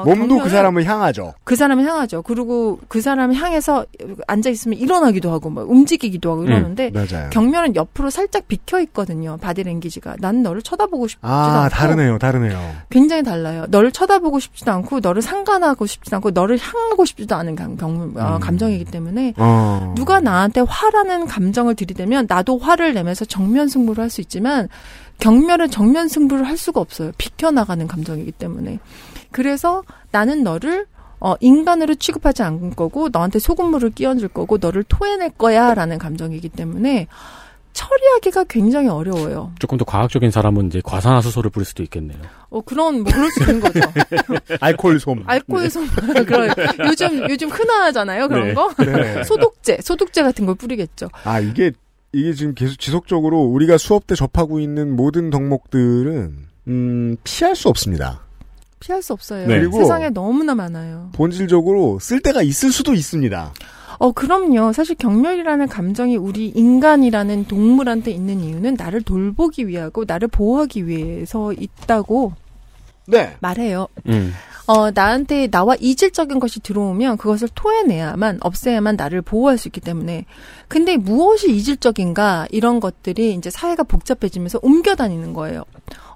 어, 0.00 0.04
몸도 0.04 0.38
그 0.38 0.48
사람을 0.48 0.84
향하죠. 0.84 1.34
그 1.44 1.54
사람을 1.56 1.84
향하죠. 1.86 2.22
그리고 2.22 2.78
그 2.88 3.00
사람을 3.00 3.34
향해서 3.34 3.86
앉아 4.26 4.50
있으면 4.50 4.78
일어나기도 4.78 5.30
하고 5.30 5.50
막 5.50 5.70
움직이기도 5.70 6.30
하고 6.32 6.44
이러는데 6.44 6.90
맞아요. 6.90 7.30
경멸은 7.30 7.76
옆으로 7.76 8.10
살짝 8.10 8.48
비켜 8.48 8.80
있거든요. 8.80 9.36
바디랭귀지가. 9.38 10.16
난 10.18 10.42
너를 10.42 10.62
쳐다보고 10.62 11.06
싶지도 11.08 11.28
아, 11.28 11.62
않고 11.64 11.74
다르네요, 11.74 12.18
다르네요. 12.18 12.58
굉장히 12.90 13.22
달라요. 13.22 13.66
너를 13.68 13.92
쳐다보고 13.92 14.40
싶지도 14.40 14.72
않고 14.72 15.00
너를 15.00 15.22
상관하고 15.22 15.86
싶지도 15.86 16.16
않고 16.16 16.30
너를 16.30 16.58
향하고 16.58 17.04
싶지도 17.04 17.34
않은 17.36 17.54
감, 17.54 17.76
경, 17.76 18.12
어, 18.16 18.34
음. 18.36 18.40
감정이기 18.40 18.84
때문에 18.86 19.34
어. 19.36 19.92
누가 19.96 20.20
나한테 20.20 20.62
화라는 20.66 21.26
감정을 21.26 21.74
들이대면 21.76 22.26
나도 22.28 22.58
화를 22.58 22.94
내면서 22.94 23.24
정면 23.24 23.68
승부를 23.68 24.02
할 24.02 24.06
수 24.10 24.20
있지만 24.20 24.68
경멸은 25.18 25.70
정면 25.70 26.08
승부를 26.08 26.46
할 26.46 26.56
수가 26.56 26.80
없어요. 26.80 27.10
비켜나가는 27.18 27.86
감정이기 27.88 28.32
때문에. 28.32 28.78
그래서 29.36 29.82
나는 30.12 30.42
너를 30.42 30.86
어, 31.20 31.34
인간으로 31.40 31.94
취급하지 31.94 32.42
않을 32.42 32.70
거고 32.70 33.10
너한테 33.12 33.38
소금물을 33.38 33.90
끼얹을 33.90 34.28
거고 34.28 34.56
너를 34.56 34.82
토해낼 34.82 35.28
거야라는 35.36 35.98
감정이기 35.98 36.48
때문에 36.48 37.06
처리하기가 37.74 38.44
굉장히 38.44 38.88
어려워요. 38.88 39.52
조금 39.58 39.76
더 39.76 39.84
과학적인 39.84 40.30
사람은 40.30 40.68
이제 40.68 40.80
과산화수소를 40.82 41.50
뿌릴 41.50 41.66
수도 41.66 41.82
있겠네요. 41.82 42.18
어 42.48 42.62
그런 42.62 43.02
뭐 43.02 43.12
그럴 43.12 43.30
수 43.30 43.42
있는 43.42 43.60
거죠. 43.60 43.80
알코올 44.58 44.98
솜. 45.00 45.22
알코올 45.26 45.68
솜 45.68 45.86
그런 46.24 46.48
요즘 46.88 47.28
요즘 47.28 47.50
흔하잖아요 47.50 48.28
그런 48.28 48.48
네. 48.48 48.54
거. 48.54 48.72
네. 48.82 49.22
소독제 49.24 49.80
소독제 49.82 50.22
같은 50.22 50.46
걸 50.46 50.54
뿌리겠죠. 50.54 51.10
아, 51.24 51.40
이게, 51.40 51.72
이게 52.12 52.32
지금 52.32 52.54
계속 52.54 52.78
지속적으로 52.78 53.42
우리가 53.42 53.76
수업 53.76 54.06
때 54.06 54.14
접하고 54.14 54.60
있는 54.60 54.96
모든 54.96 55.28
덕목들은, 55.28 56.36
음, 56.68 57.16
피할 57.22 57.54
수 57.54 57.68
없습니다. 57.68 58.25
피할 58.80 59.02
수 59.02 59.12
없어요. 59.12 59.46
네. 59.46 59.58
그리고- 59.58 59.78
세상에 59.78 60.10
너무나 60.10 60.54
많아요. 60.54 61.10
본질적으로 61.14 61.98
쓸 62.00 62.20
때가 62.20 62.42
있을 62.42 62.70
수도 62.72 62.92
있습니다. 62.94 63.52
어, 63.98 64.12
그럼요. 64.12 64.72
사실 64.72 64.94
경멸이라는 64.96 65.68
감정이 65.68 66.16
우리 66.16 66.48
인간이라는 66.48 67.46
동물한테 67.46 68.10
있는 68.10 68.40
이유는 68.40 68.74
나를 68.74 69.02
돌보기 69.02 69.68
위하고 69.68 70.04
나를 70.06 70.28
보호하기 70.28 70.86
위해서 70.86 71.52
있다고 71.54 72.32
네. 73.06 73.36
말해요. 73.40 73.88
음. 74.08 74.32
어, 74.66 74.90
나한테 74.90 75.46
나와 75.46 75.76
이질적인 75.78 76.40
것이 76.40 76.60
들어오면 76.60 77.18
그것을 77.18 77.48
토해내야만, 77.54 78.38
없애야만 78.40 78.96
나를 78.96 79.22
보호할 79.22 79.58
수 79.58 79.68
있기 79.68 79.80
때문에. 79.80 80.24
근데 80.66 80.96
무엇이 80.96 81.54
이질적인가, 81.54 82.48
이런 82.50 82.80
것들이 82.80 83.34
이제 83.34 83.48
사회가 83.48 83.84
복잡해지면서 83.84 84.58
옮겨 84.62 84.96
다니는 84.96 85.34
거예요. 85.34 85.62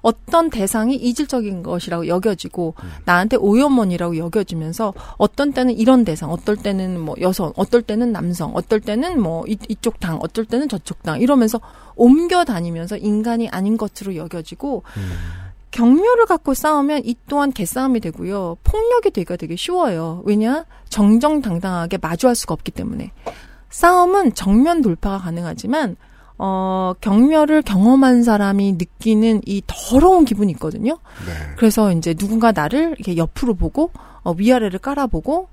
어떤 0.01 0.49
대상이 0.49 0.95
이질적인 0.95 1.63
것이라고 1.63 2.07
여겨지고, 2.07 2.75
나한테 3.05 3.37
오염원이라고 3.37 4.17
여겨지면서, 4.17 4.93
어떤 5.17 5.53
때는 5.53 5.77
이런 5.77 6.03
대상, 6.03 6.29
어떨 6.31 6.57
때는 6.57 6.99
뭐 6.99 7.15
여성, 7.21 7.53
어떨 7.55 7.81
때는 7.81 8.11
남성, 8.11 8.53
어떨 8.53 8.81
때는 8.81 9.21
뭐 9.21 9.45
이, 9.47 9.57
이쪽 9.69 10.01
당, 10.01 10.17
어떨 10.21 10.43
때는 10.43 10.67
저쪽 10.67 11.03
당, 11.03 11.21
이러면서 11.21 11.61
옮겨 11.95 12.43
다니면서 12.43 12.97
인간이 12.97 13.47
아닌 13.47 13.77
것으로 13.77 14.17
여겨지고, 14.17 14.83
경멸을 15.71 16.25
갖고 16.25 16.53
싸우면 16.53 17.03
이 17.05 17.15
또한 17.27 17.51
개싸움이 17.51 18.01
되고요. 18.01 18.57
폭력이 18.63 19.11
되기가 19.11 19.37
되게 19.37 19.55
쉬워요. 19.55 20.21
왜냐? 20.25 20.65
정정당당하게 20.89 21.97
마주할 21.97 22.35
수가 22.35 22.53
없기 22.53 22.71
때문에. 22.71 23.11
싸움은 23.69 24.33
정면 24.33 24.81
돌파가 24.81 25.17
가능하지만, 25.17 25.95
어, 26.37 26.93
경멸을 26.99 27.61
경험한 27.61 28.23
사람이 28.23 28.73
느끼는 28.73 29.41
이 29.45 29.61
더러운 29.65 30.25
기분이 30.25 30.51
있거든요. 30.53 30.97
네. 31.25 31.55
그래서 31.55 31.91
이제 31.93 32.13
누군가 32.13 32.51
나를 32.51 32.95
이렇게 32.97 33.15
옆으로 33.15 33.53
보고, 33.53 33.91
어, 34.23 34.33
위아래를 34.37 34.79
깔아보고, 34.79 35.47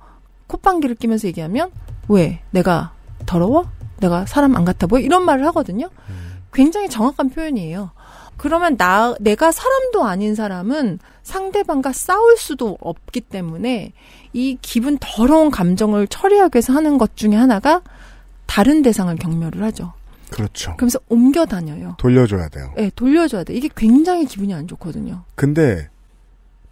콧방귀를 0.49 0.97
끼면서 0.97 1.29
얘기하면, 1.29 1.71
왜? 2.09 2.41
내가 2.51 2.93
더러워? 3.27 3.67
내가 4.01 4.27
사람 4.27 4.57
안 4.57 4.65
같아 4.65 4.87
보여? 4.87 5.01
이런 5.01 5.25
말을 5.25 5.47
하거든요. 5.47 5.91
굉장히 6.53 6.89
정확한 6.89 7.31
표현이에요. 7.31 7.91
그러면 8.39 8.77
나 8.77 9.15
내가 9.21 9.53
사람도 9.53 10.05
아닌 10.05 10.35
사람은 10.35 10.99
상대방과 11.23 11.93
싸울 11.93 12.37
수도 12.37 12.79
없기 12.81 13.21
때문에 13.21 13.93
이 14.33 14.57
기분 14.63 14.97
더러운 15.01 15.51
감정을 15.51 16.07
처리하기 16.07 16.57
위해서 16.57 16.73
하는 16.73 16.97
것 16.99 17.17
중에 17.17 17.35
하나가 17.35 17.83
다른 18.47 18.83
대상을 18.83 19.15
경멸을 19.17 19.63
하죠. 19.65 19.93
그렇죠. 20.31 20.75
그러면서 20.77 20.99
옮겨 21.09 21.47
다녀요. 21.47 21.95
돌려줘야 21.99 22.49
돼요. 22.49 22.73
예, 22.79 22.91
돌려줘야 22.95 23.45
돼. 23.45 23.55
이게 23.55 23.69
굉장히 23.77 24.25
기분이 24.25 24.55
안 24.55 24.67
좋거든요. 24.67 25.25
근데 25.35 25.89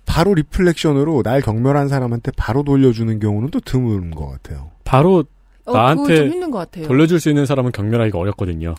바로 0.05 0.35
reflection으로 0.35 1.23
날 1.23 1.41
경멸한 1.41 1.89
사람한테 1.89 2.33
바로 2.37 2.63
돌려주는 2.63 3.19
경우는 3.19 3.51
또 3.51 3.61
드문 3.61 4.13
것 4.13 4.29
같아요. 4.29 4.71
바로 4.85 5.25
어, 5.65 5.73
나한테 5.73 6.03
그거 6.03 6.17
좀 6.17 6.29
힘든 6.31 6.51
것 6.51 6.59
같아요. 6.59 6.87
돌려줄 6.87 7.19
수 7.19 7.29
있는 7.29 7.45
사람은 7.45 7.73
경멸하기가 7.73 8.19
어렵거든요. 8.19 8.75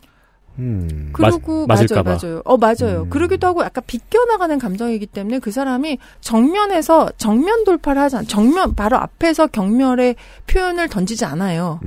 음. 0.60 1.10
그리고 1.14 1.66
맞- 1.68 1.78
맞아요, 1.78 1.82
맞을까봐. 1.82 2.18
맞아요. 2.22 2.41
어 2.45 2.58
맞아요. 2.58 3.08
그러기도 3.10 3.47
하고 3.47 3.64
약간 3.64 3.84
비껴나가는 3.86 4.58
감정이기 4.58 5.05
때문에 5.08 5.39
그 5.39 5.51
사람이 5.51 5.97
정면에서 6.22 7.10
정면 7.18 7.64
돌파를 7.64 8.01
하지 8.01 8.16
않, 8.18 8.26
정면 8.28 8.74
바로 8.76 8.97
앞에서 8.97 9.47
경멸의 9.47 10.16
표현을 10.47 10.89
던지지 10.89 11.26
않아요. 11.26 11.80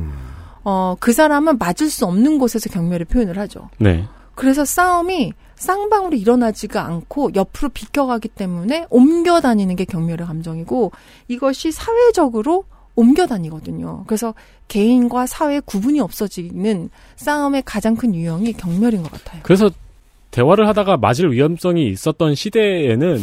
어그 0.62 1.12
사람은 1.12 1.58
맞을 1.58 1.88
수 1.90 2.04
없는 2.06 2.38
곳에서 2.38 2.68
경멸의 2.70 3.06
표현을 3.06 3.38
하죠. 3.38 3.70
네. 3.78 4.06
그래서 4.34 4.64
싸움이 4.64 5.32
쌍방으로 5.56 6.16
일어나지가 6.16 6.84
않고 6.86 7.34
옆으로 7.34 7.68
비껴가기 7.70 8.28
때문에 8.28 8.86
옮겨 8.88 9.40
다니는 9.40 9.76
게 9.76 9.84
경멸의 9.84 10.26
감정이고 10.26 10.92
이것이 11.28 11.70
사회적으로 11.72 12.64
옮겨 13.00 13.26
다니거든요. 13.26 14.04
그래서 14.06 14.34
개인과 14.68 15.26
사회 15.26 15.58
구분이 15.60 16.00
없어지는 16.00 16.90
싸움의 17.16 17.62
가장 17.64 17.96
큰 17.96 18.14
유형이 18.14 18.52
경멸인 18.52 19.02
것 19.02 19.10
같아요. 19.10 19.40
그래서 19.42 19.70
대화를 20.30 20.68
하다가 20.68 20.98
맞을 20.98 21.32
위험성이 21.32 21.88
있었던 21.88 22.34
시대에는 22.34 23.18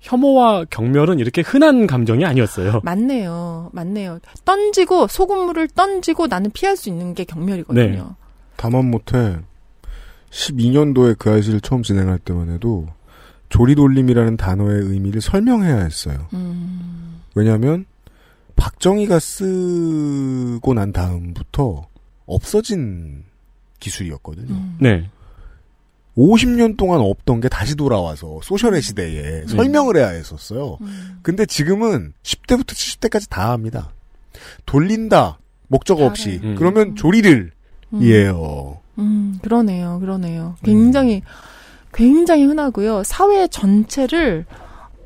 혐오와 0.00 0.64
경멸은 0.70 1.18
이렇게 1.18 1.42
흔한 1.42 1.86
감정이 1.86 2.24
아니었어요. 2.24 2.80
맞네요. 2.82 3.68
맞네요. 3.72 4.18
던지고 4.46 5.06
소금물을 5.06 5.68
던지고 5.68 6.26
나는 6.26 6.50
피할 6.50 6.76
수 6.76 6.88
있는 6.88 7.12
게 7.14 7.24
경멸이거든요. 7.24 7.92
네. 7.92 8.02
다만 8.56 8.90
못해 8.90 9.36
12년도에 10.30 11.18
그 11.18 11.30
아이를 11.30 11.60
처음 11.60 11.82
진행할 11.82 12.18
때만 12.18 12.50
해도 12.50 12.88
조리돌림이라는 13.50 14.38
단어의 14.38 14.80
의미를 14.84 15.20
설명해야 15.20 15.76
했어요. 15.76 16.26
음. 16.32 17.20
왜냐하면 17.34 17.84
박정희가 18.60 19.18
쓰고 19.18 20.74
난 20.74 20.92
다음부터 20.92 21.88
없어진 22.26 23.24
기술이었거든요. 23.80 24.52
음. 24.52 24.76
네. 24.78 25.08
50년 26.16 26.76
동안 26.76 27.00
없던 27.00 27.40
게 27.40 27.48
다시 27.48 27.74
돌아와서 27.74 28.40
소셜의 28.42 28.82
시대에 28.82 29.46
설명을 29.46 29.96
해야 29.96 30.08
했었어요. 30.08 30.76
근데 31.22 31.46
지금은 31.46 32.12
10대부터 32.22 32.72
70대까지 32.72 33.30
다 33.30 33.50
합니다. 33.50 33.92
돌린다. 34.66 35.38
목적 35.68 36.00
없이. 36.00 36.40
음. 36.42 36.56
그러면 36.56 36.96
조리를 36.96 37.52
음. 37.94 38.02
이에요. 38.02 38.80
음, 38.98 39.38
그러네요. 39.40 39.98
그러네요. 40.00 40.56
굉장히, 40.62 41.22
굉장히 41.94 42.44
흔하고요. 42.44 43.04
사회 43.04 43.48
전체를 43.48 44.44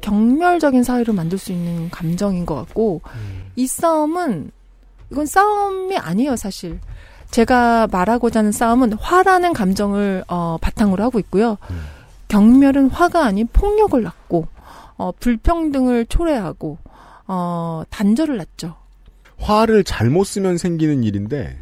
경멸적인 0.01 0.83
사회로 0.83 1.13
만들 1.13 1.39
수 1.39 1.53
있는 1.53 1.91
감정인 1.91 2.45
것 2.45 2.57
같고, 2.57 3.03
이 3.57 3.67
싸움은, 3.67 4.51
이건 5.11 5.27
싸움이 5.27 5.97
아니에요, 5.97 6.37
사실. 6.37 6.81
제가 7.31 7.89
말하고자 7.91 8.41
하는 8.41 8.53
싸움은 8.53 8.95
화라는 8.95 9.53
감정을, 9.53 10.25
어, 10.29 10.57
바탕으로 10.61 11.03
하고 11.03 11.19
있고요. 11.19 11.59
경멸은 12.29 12.91
화가 12.91 13.25
아닌 13.25 13.49
폭력을 13.53 14.01
낳고, 14.03 14.47
어, 14.97 15.13
불평등을 15.19 16.07
초래하고, 16.07 16.79
어, 17.27 17.83
단절을 17.91 18.37
낳죠. 18.37 18.77
화를 19.39 19.85
잘못 19.85 20.25
쓰면 20.25 20.59
생기는 20.59 21.03
일인데 21.03 21.59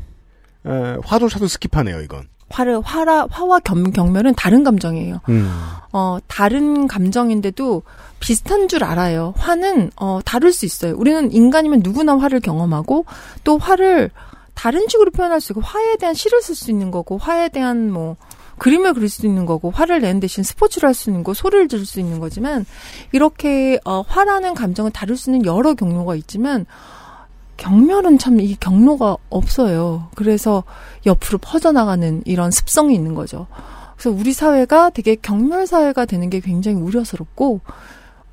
에, 0.65 0.97
화조차도 1.03 1.47
skip하네요, 1.47 2.05
이건. 2.05 2.29
화를 2.53 2.81
화라 2.83 3.27
화와 3.31 3.61
겸, 3.61 3.91
경멸은 3.91 4.35
다른 4.35 4.63
감정이에요. 4.63 5.21
음. 5.31 5.51
어 5.93 6.19
다른 6.29 6.87
감정인데도 6.87 7.83
비슷한 8.21 8.69
줄 8.69 8.85
알아요. 8.85 9.35
화는 9.37 9.91
어 9.97 10.21
다를 10.25 10.53
수 10.53 10.65
있어요. 10.67 10.95
우리는 10.97 11.33
인간이면 11.33 11.81
누구나 11.83 12.19
화를 12.19 12.41
경험하고 12.41 13.07
또 13.43 13.59
화를 13.59 14.11
다른 14.55 14.87
식으로 14.89 15.11
표현할 15.11 15.41
수 15.41 15.53
있고 15.53 15.63
화에 15.63 15.97
대한 15.97 16.15
시를 16.15 16.43
쓸 16.43 16.55
수 16.55 16.71
있는 16.71 16.91
거고 16.91 17.17
화에 17.19 17.49
대한 17.49 17.91
뭐 17.91 18.17
그림을 18.59 18.93
그릴 18.95 19.09
수 19.09 19.27
있는 19.27 19.47
거고 19.47 19.71
화를 19.71 20.01
내는 20.03 20.21
대신 20.21 20.45
스포츠를 20.45 20.87
할 20.87 20.95
수 20.95 21.11
있는 21.11 21.25
거 21.25 21.35
소리를 21.35 21.69
들을 21.69 21.87
수 21.87 21.99
있는 22.01 22.21
거지만 22.21 22.65
이렇게 23.11 23.81
어 23.85 24.03
화라는 24.07 24.55
감정을 24.55 24.91
다룰 24.93 25.17
수 25.17 25.31
있는 25.31 25.47
여러 25.47 25.75
경로가 25.75 26.15
있지만 26.17 26.67
경멸은 27.63 28.19
참 28.19 28.41
이 28.41 28.57
경로가 28.57 29.17
없어요. 29.31 30.09
그래서 30.17 30.65
옆으로 31.07 31.39
퍼져나가는 31.39 32.21
이런 32.25 32.51
습성이 32.51 32.95
있는 32.95 33.15
거죠. 33.15 33.47
그래서 33.97 34.11
우리 34.19 34.33
사회가 34.33 34.91
되게 34.91 35.15
경멸 35.15 35.69
사회가 35.69 36.07
되는 36.07 36.29
게 36.29 36.41
굉장히 36.41 36.79
우려스럽고 36.79 37.61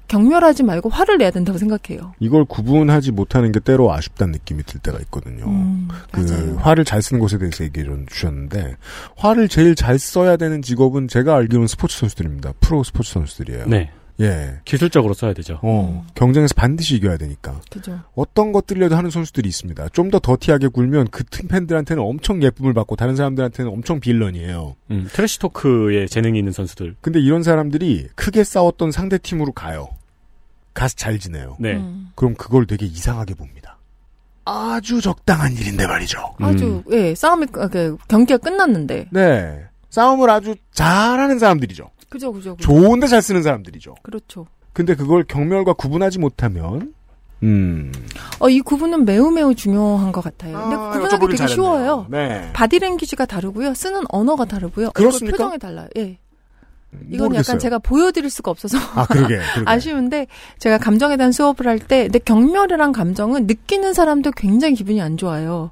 경멸하지 0.07 0.63
말고 0.63 0.89
화를 0.89 1.19
내야 1.19 1.29
된다고 1.29 1.59
생각해요. 1.59 2.13
이걸 2.19 2.43
구분하지 2.45 3.11
못하는 3.11 3.51
게 3.51 3.59
때로 3.59 3.93
아쉽다는 3.93 4.31
느낌이 4.31 4.63
들 4.63 4.79
때가 4.79 4.97
있거든요. 5.01 5.45
음, 5.45 5.89
그 6.11 6.55
화를 6.55 6.83
잘 6.83 7.03
쓰는 7.03 7.19
것에 7.19 7.37
대해서 7.37 7.63
얘기를 7.63 8.03
주셨는데 8.09 8.77
화를 9.15 9.47
제일 9.47 9.75
잘 9.75 9.99
써야 9.99 10.37
되는 10.37 10.63
직업은 10.63 11.07
제가 11.07 11.35
알기로는 11.35 11.67
스포츠 11.67 11.99
선수들입니다. 11.99 12.53
프로 12.59 12.83
스포츠 12.83 13.13
선수들이에요. 13.13 13.67
네. 13.67 13.91
예. 14.21 14.59
기술적으로 14.65 15.13
써야 15.13 15.33
되죠. 15.33 15.59
어, 15.61 16.05
경쟁에서 16.13 16.53
반드시 16.53 16.95
이겨야 16.97 17.17
되니까. 17.17 17.61
그죠. 17.71 17.99
어떤 18.15 18.51
것들이라도 18.51 18.95
하는 18.97 19.09
선수들이 19.09 19.47
있습니다. 19.47 19.89
좀 19.89 20.09
더 20.09 20.19
더티하게 20.19 20.67
굴면 20.69 21.07
그팀 21.09 21.47
팬들한테는 21.47 22.03
엄청 22.03 22.41
예쁨을 22.43 22.73
받고 22.73 22.95
다른 22.95 23.15
사람들한테는 23.15 23.71
엄청 23.71 23.99
villain이에요. 23.99 24.75
음, 24.91 25.07
trash 25.13 25.39
talk에 25.39 26.07
재능이 26.07 26.37
있는 26.39 26.51
선수들. 26.51 26.95
근데 27.01 27.19
이런 27.19 27.43
사람들이 27.43 28.07
크게 28.15 28.43
싸웠던 28.43 28.91
상대 28.91 29.17
팀으로 29.17 29.51
가요. 29.53 29.89
가서 30.73 30.95
잘 30.95 31.17
지내요. 31.19 31.57
네. 31.59 31.73
음. 31.75 32.09
그럼 32.15 32.33
그걸 32.35 32.65
되게 32.65 32.85
이상하게 32.85 33.35
봅니다. 33.35 33.77
아주 34.45 34.99
적당한 35.01 35.53
일인데 35.53 35.85
말이죠. 35.85 36.17
아주 36.39 36.83
예 36.91 37.13
싸움이 37.13 37.45
끝- 37.47 37.69
그 37.69 37.97
경기가 38.07 38.37
끝났는데 38.37 39.07
네. 39.11 39.59
싸움을 39.91 40.29
아주 40.29 40.55
잘하는 40.71 41.37
사람들이죠. 41.39 41.89
그죠 42.09 42.31
그죠 42.33 42.55
그죠. 42.55 42.65
좋은데 42.67 43.07
잘 43.07 43.21
쓰는 43.21 43.43
사람들이죠. 43.43 43.95
그렇죠. 44.01 44.47
근데 44.73 44.95
그걸 44.95 45.23
경멸과 45.23 45.73
구분하지 45.73 46.19
못하면, 46.19 46.93
음. 47.43 47.91
어 48.39 48.49
이 48.49 48.59
구분은 48.61 49.05
매우 49.05 49.29
매우 49.31 49.53
중요한 49.55 50.11
것 50.11 50.23
같아요. 50.23 50.57
근데 50.59 50.75
아, 50.75 50.89
구분하기 50.91 51.19
되게 51.27 51.35
잘했네요. 51.37 51.47
쉬워요. 51.55 52.05
네. 52.09 52.49
바디랭귀지가 52.53 53.25
다르고요. 53.25 53.73
쓰는 53.73 54.01
언어가 54.09 54.45
다르고요. 54.45 54.91
그렇습니까? 54.91 55.37
표정이 55.37 55.57
달라요. 55.59 55.87
예. 55.97 56.17
이건 57.09 57.27
모르겠어요. 57.27 57.37
약간 57.53 57.59
제가 57.59 57.77
보여드릴 57.79 58.29
수가 58.31 58.49
없어서 58.49 58.77
아, 58.95 59.05
그러게. 59.05 59.37
그러게. 59.37 59.61
아쉬운데 59.69 60.25
제가 60.57 60.79
감정에 60.79 61.17
대한 61.17 61.31
수업을 61.31 61.67
할 61.67 61.77
때 61.79 62.03
근데 62.05 62.17
경멸이란 62.19 62.91
감정은 62.93 63.45
느끼는 63.45 63.93
사람도 63.93 64.31
굉장히 64.31 64.73
기분이 64.75 64.99
안 65.01 65.15
좋아요. 65.15 65.69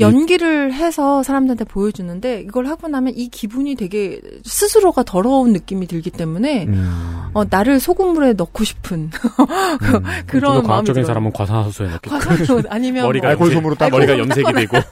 연기를 0.00 0.72
해서 0.72 1.22
사람들한테 1.22 1.64
보여주는데 1.64 2.40
이걸 2.40 2.66
하고 2.66 2.88
나면 2.88 3.12
이 3.16 3.28
기분이 3.28 3.74
되게 3.74 4.20
스스로가 4.44 5.02
더러운 5.02 5.52
느낌이 5.52 5.86
들기 5.86 6.10
때문에 6.10 6.64
음. 6.64 7.22
어, 7.34 7.44
나를 7.48 7.78
소금물에 7.78 8.32
넣고 8.32 8.64
싶은 8.64 9.10
그런 10.26 10.26
좀더 10.26 10.48
마음이 10.52 10.66
과학적인 10.66 10.94
들어요. 10.94 11.06
사람은 11.06 11.32
과산화수소에 11.32 11.88
넣겠죠. 11.90 12.10
과산화수 12.16 12.62
아니면 12.70 13.04
머리가 13.04 13.26
뭐- 13.26 13.30
염색, 13.32 13.42
알코올솜으로 13.42 13.74
딱 13.74 13.90
머리가. 13.90 14.18
염색이 14.18 14.52
되고. 14.54 14.78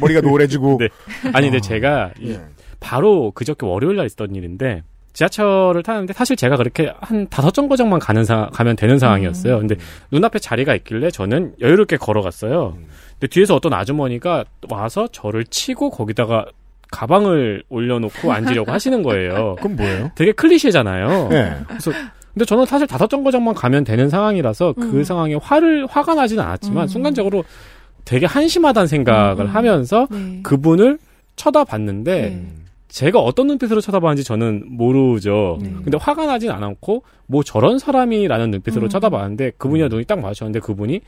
머리가 0.00 0.20
노래지고. 0.20 0.78
네. 0.78 0.88
아니 1.32 1.46
근데 1.50 1.60
제가 1.60 2.10
이- 2.20 2.30
예. 2.32 2.40
바로 2.80 3.30
그저께 3.32 3.66
월요일 3.66 3.96
날 3.96 4.06
있었던 4.06 4.34
일인데 4.34 4.82
지하철을 5.12 5.82
타는데 5.82 6.12
사실 6.12 6.36
제가 6.36 6.56
그렇게 6.56 6.92
한 7.00 7.28
다섯 7.28 7.52
정거장만 7.52 8.00
가는 8.00 8.24
상 8.24 8.48
가면 8.52 8.76
되는 8.76 8.98
상황이었어요. 8.98 9.58
근데 9.58 9.76
눈앞에 10.10 10.38
자리가 10.38 10.74
있길래 10.76 11.10
저는 11.10 11.54
여유롭게 11.60 11.98
걸어갔어요. 11.98 12.76
근데 13.12 13.26
뒤에서 13.28 13.54
어떤 13.54 13.74
아주머니가 13.74 14.44
와서 14.70 15.06
저를 15.12 15.44
치고 15.44 15.90
거기다가 15.90 16.46
가방을 16.90 17.62
올려놓고 17.68 18.32
앉으려고 18.32 18.70
하시는 18.72 19.02
거예요. 19.02 19.56
그럼 19.56 19.76
뭐예요? 19.76 20.10
되게 20.14 20.32
클리셰잖아요. 20.32 21.28
네. 21.28 21.56
그래서 21.68 21.90
근데 22.32 22.44
저는 22.46 22.64
사실 22.64 22.86
다섯 22.86 23.08
정거장만 23.08 23.54
가면 23.54 23.84
되는 23.84 24.08
상황이라서 24.08 24.74
그 24.74 24.82
음. 24.82 25.04
상황에 25.04 25.34
화를 25.34 25.86
화가 25.86 26.14
나지는 26.14 26.42
않았지만 26.44 26.84
음. 26.84 26.88
순간적으로 26.88 27.44
되게 28.04 28.26
한심하다는 28.26 28.86
생각을 28.86 29.44
음. 29.44 29.50
하면서 29.50 30.06
네. 30.10 30.40
그분을 30.42 30.98
쳐다봤는데 31.36 32.20
네. 32.20 32.48
제가 32.92 33.20
어떤 33.20 33.46
눈빛으로 33.46 33.80
쳐다봤는지 33.80 34.22
저는 34.22 34.64
모르죠. 34.68 35.58
네. 35.62 35.72
근데 35.82 35.96
화가 35.96 36.26
나진 36.26 36.50
않았고 36.50 37.02
뭐 37.26 37.42
저런 37.42 37.78
사람이라는 37.78 38.50
눈빛으로 38.50 38.84
음. 38.84 38.88
쳐다봤는데 38.90 39.52
그분이랑 39.56 39.88
눈이 39.88 40.04
딱 40.04 40.20
마주쳤는데 40.20 40.60
그분이 40.60 41.00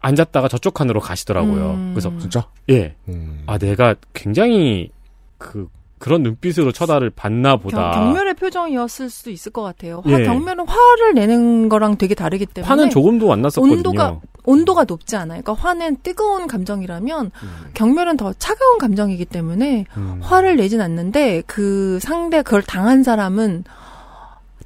앉았다가 0.00 0.48
저쪽 0.48 0.74
칸으로 0.74 1.00
가시더라고요. 1.00 1.70
음. 1.70 1.90
그래서 1.94 2.12
진짜? 2.18 2.46
예. 2.68 2.94
음. 3.08 3.42
아 3.46 3.56
내가 3.56 3.94
굉장히 4.12 4.90
그 5.38 5.66
그런 6.02 6.24
눈빛으로 6.24 6.72
쳐다를 6.72 7.10
봤나 7.10 7.56
보다. 7.56 7.92
경, 7.92 8.06
경멸의 8.06 8.34
표정이었을 8.34 9.08
수도 9.08 9.30
있을 9.30 9.52
것 9.52 9.62
같아요. 9.62 10.02
화, 10.04 10.20
예. 10.20 10.24
경멸은 10.24 10.66
화를 10.66 11.14
내는 11.14 11.68
거랑 11.68 11.96
되게 11.96 12.16
다르기 12.16 12.44
때문에 12.44 12.68
화는 12.68 12.90
조금도 12.90 13.32
안 13.32 13.40
났었거든요. 13.40 13.76
온도가 13.76 14.20
온도가 14.42 14.82
높지 14.82 15.14
않아요. 15.14 15.42
그러니까 15.42 15.62
화는 15.62 15.98
뜨거운 16.02 16.48
감정이라면 16.48 17.30
경멸은 17.74 18.16
더 18.16 18.32
차가운 18.32 18.78
감정이기 18.78 19.26
때문에 19.26 19.84
음. 19.96 20.18
화를 20.20 20.56
내진 20.56 20.80
않는데 20.80 21.44
그 21.46 22.00
상대 22.02 22.42
그걸 22.42 22.62
당한 22.62 23.04
사람은 23.04 23.62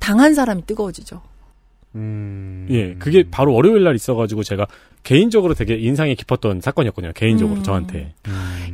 당한 0.00 0.32
사람이 0.32 0.64
뜨거워지죠. 0.64 1.20
음. 1.96 2.66
예, 2.70 2.94
그게 2.94 3.24
바로 3.30 3.52
월요일 3.54 3.82
날 3.84 3.94
있어가지고 3.94 4.42
제가 4.42 4.66
개인적으로 5.02 5.54
되게 5.54 5.76
인상이 5.76 6.14
깊었던 6.14 6.60
사건이었거든요. 6.60 7.12
개인적으로 7.14 7.60
음. 7.60 7.62
저한테. 7.62 8.12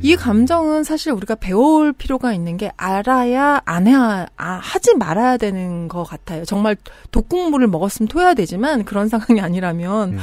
이 0.01 0.15
감정은 0.15 0.83
사실 0.83 1.11
우리가 1.13 1.35
배울 1.35 1.93
필요가 1.93 2.33
있는 2.33 2.57
게 2.57 2.71
알아야 2.75 3.61
안 3.65 3.87
해, 3.87 3.93
아, 3.95 4.27
하지 4.37 4.95
말아야 4.95 5.37
되는 5.37 5.87
것 5.87 6.03
같아요. 6.03 6.43
정말 6.45 6.75
독국물을 7.11 7.67
먹었으면 7.67 8.07
토해야 8.07 8.33
되지만 8.33 8.83
그런 8.83 9.07
상황이 9.09 9.39
아니라면, 9.41 10.13
음. 10.13 10.19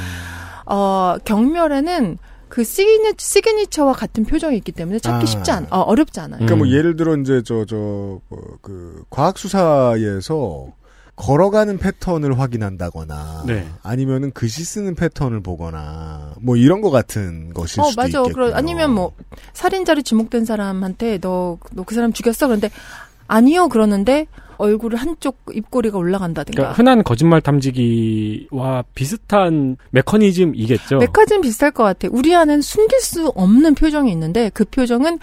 어, 0.65 1.15
경멸에는 1.25 2.17
그 2.49 2.65
시그니, 2.65 3.13
시그니처와 3.17 3.93
같은 3.93 4.25
표정이 4.25 4.57
있기 4.57 4.73
때문에 4.73 4.99
찾기 4.99 5.23
아. 5.23 5.25
쉽지 5.25 5.51
않, 5.51 5.65
어, 5.71 5.79
어렵지 5.79 6.19
않아요. 6.19 6.39
그러니까 6.39 6.55
뭐 6.57 6.67
음. 6.67 6.71
예를 6.73 6.97
들어 6.97 7.15
이제 7.15 7.41
저 7.43 7.63
저 7.65 8.19
그 8.61 9.03
과학 9.09 9.37
수사에서 9.37 10.67
걸어가는 11.21 11.77
패턴을 11.77 12.39
확인한다거나 12.39 13.43
네. 13.45 13.67
아니면은 13.83 14.31
글씨 14.31 14.63
쓰는 14.63 14.95
패턴을 14.95 15.41
보거나 15.41 16.33
뭐 16.41 16.55
이런 16.55 16.81
것 16.81 16.89
같은 16.89 17.53
것일 17.53 17.81
어, 17.81 17.83
수도 17.85 18.01
맞아. 18.01 18.19
있겠고요. 18.19 18.33
그러, 18.33 18.55
아니면 18.55 18.91
뭐, 18.93 19.13
살인자로 19.53 20.01
지목된 20.01 20.45
사람한테 20.45 21.19
너, 21.19 21.59
너 21.73 21.83
그 21.83 21.93
사람 21.93 22.11
죽였어? 22.11 22.47
그런데, 22.47 22.71
아니요. 23.27 23.69
그러는데, 23.69 24.25
얼굴 24.57 24.95
한쪽 24.95 25.37
입꼬리가 25.53 25.97
올라간다든가. 25.97 26.55
그러니까 26.55 26.77
흔한 26.77 27.03
거짓말 27.03 27.41
탐지기와 27.41 28.83
비슷한 28.95 29.77
메커니즘이겠죠. 29.91 30.97
메카진 30.99 31.41
비슷할 31.41 31.71
것 31.71 31.83
같아. 31.83 32.07
우리 32.11 32.35
안엔 32.35 32.61
숨길 32.61 32.99
수 32.99 33.27
없는 33.35 33.75
표정이 33.75 34.11
있는데, 34.11 34.49
그 34.53 34.65
표정은 34.65 35.19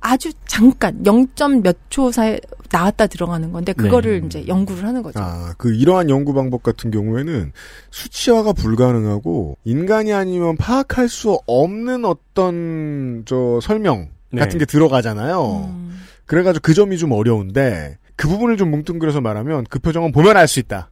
아주 0.00 0.32
잠깐, 0.46 1.04
0. 1.06 1.26
몇 1.62 1.76
초 1.90 2.10
사이에 2.10 2.40
나왔다 2.72 3.06
들어가는 3.06 3.52
건데, 3.52 3.72
그거를 3.72 4.20
네. 4.20 4.26
이제 4.26 4.46
연구를 4.48 4.84
하는 4.84 5.02
거죠. 5.02 5.20
아, 5.20 5.54
그 5.58 5.74
이러한 5.74 6.10
연구 6.10 6.32
방법 6.32 6.62
같은 6.62 6.90
경우에는 6.90 7.52
수치화가 7.90 8.52
불가능하고 8.52 9.58
인간이 9.64 10.12
아니면 10.12 10.56
파악할 10.56 11.08
수 11.08 11.38
없는 11.46 12.04
어떤 12.04 13.22
저 13.26 13.60
설명 13.62 14.08
네. 14.30 14.40
같은 14.40 14.58
게 14.58 14.64
들어가잖아요. 14.64 15.70
음. 15.74 16.00
그래가지고 16.26 16.62
그 16.62 16.74
점이 16.74 16.96
좀 16.98 17.12
어려운데 17.12 17.98
그 18.16 18.28
부분을 18.28 18.56
좀 18.56 18.70
뭉뚱그려서 18.70 19.20
말하면 19.20 19.66
그 19.68 19.78
표정은 19.78 20.12
보면 20.12 20.36
알 20.36 20.48
수 20.48 20.60
있다. 20.60 20.90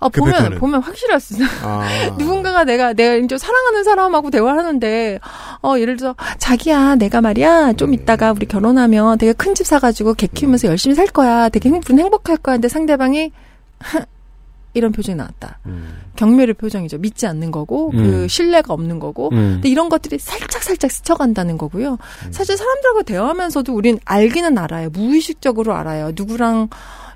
아, 0.00 0.08
그 0.08 0.20
보면, 0.20 0.34
패턴은. 0.34 0.58
보면 0.58 0.82
확실할 0.82 1.20
수 1.20 1.34
있어. 1.34 1.44
아. 1.62 1.86
누군가가 2.18 2.64
내가, 2.64 2.92
내가 2.92 3.14
이제 3.14 3.36
사랑하는 3.38 3.84
사람하고 3.84 4.30
대화를 4.30 4.58
하는데, 4.58 5.18
어, 5.62 5.74
예를 5.78 5.96
들어서, 5.96 6.16
자기야, 6.38 6.96
내가 6.96 7.20
말이야, 7.20 7.74
좀 7.74 7.92
있다가 7.94 8.32
우리 8.32 8.46
결혼하면 8.46 9.18
되게 9.18 9.32
큰 9.32 9.54
집 9.54 9.66
사가지고 9.66 10.14
개 10.14 10.26
키우면서 10.26 10.68
열심히 10.68 10.94
살 10.94 11.06
거야. 11.08 11.48
되게 11.48 11.68
행복, 11.68 11.90
행복할 11.90 12.36
거야. 12.38 12.54
근데 12.56 12.68
상대방이, 12.68 13.32
이런 14.72 14.92
표정이 14.92 15.16
나왔다. 15.16 15.58
경멸의 16.14 16.54
표정이죠. 16.54 16.98
믿지 16.98 17.26
않는 17.26 17.50
거고, 17.50 17.90
그 17.90 17.98
음. 18.22 18.28
신뢰가 18.28 18.72
없는 18.72 19.00
거고. 19.00 19.28
음. 19.32 19.54
근데 19.54 19.68
이런 19.68 19.88
것들이 19.88 20.18
살짝 20.20 20.62
살짝 20.62 20.92
스쳐간다는 20.92 21.58
거고요. 21.58 21.98
사실 22.30 22.56
사람들하고 22.56 23.02
대화하면서도 23.02 23.74
우린 23.74 23.98
알기는 24.04 24.56
알아요. 24.56 24.90
무의식적으로 24.90 25.74
알아요. 25.74 26.12
누구랑 26.14 26.68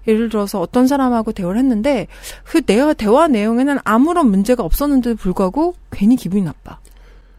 예를 0.06 0.28
들어서 0.28 0.60
어떤 0.60 0.86
사람하고 0.86 1.32
대화를 1.32 1.58
했는데 1.58 2.06
그 2.44 2.62
내가 2.62 2.92
대화 2.92 3.28
내용에는 3.28 3.78
아무런 3.84 4.30
문제가 4.30 4.62
없었는데도 4.62 5.16
불구하고 5.16 5.74
괜히 5.90 6.16
기분이 6.16 6.42
나빠. 6.42 6.78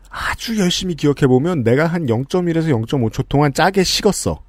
아주 0.09 0.57
열심히 0.57 0.95
기억해 0.95 1.28
보면 1.28 1.63
내가 1.63 1.88
한 1.88 2.05
0.1에서 2.05 2.68
0.5초 2.86 3.28
동안 3.28 3.53
짜게 3.53 3.84
식었어. 3.84 4.41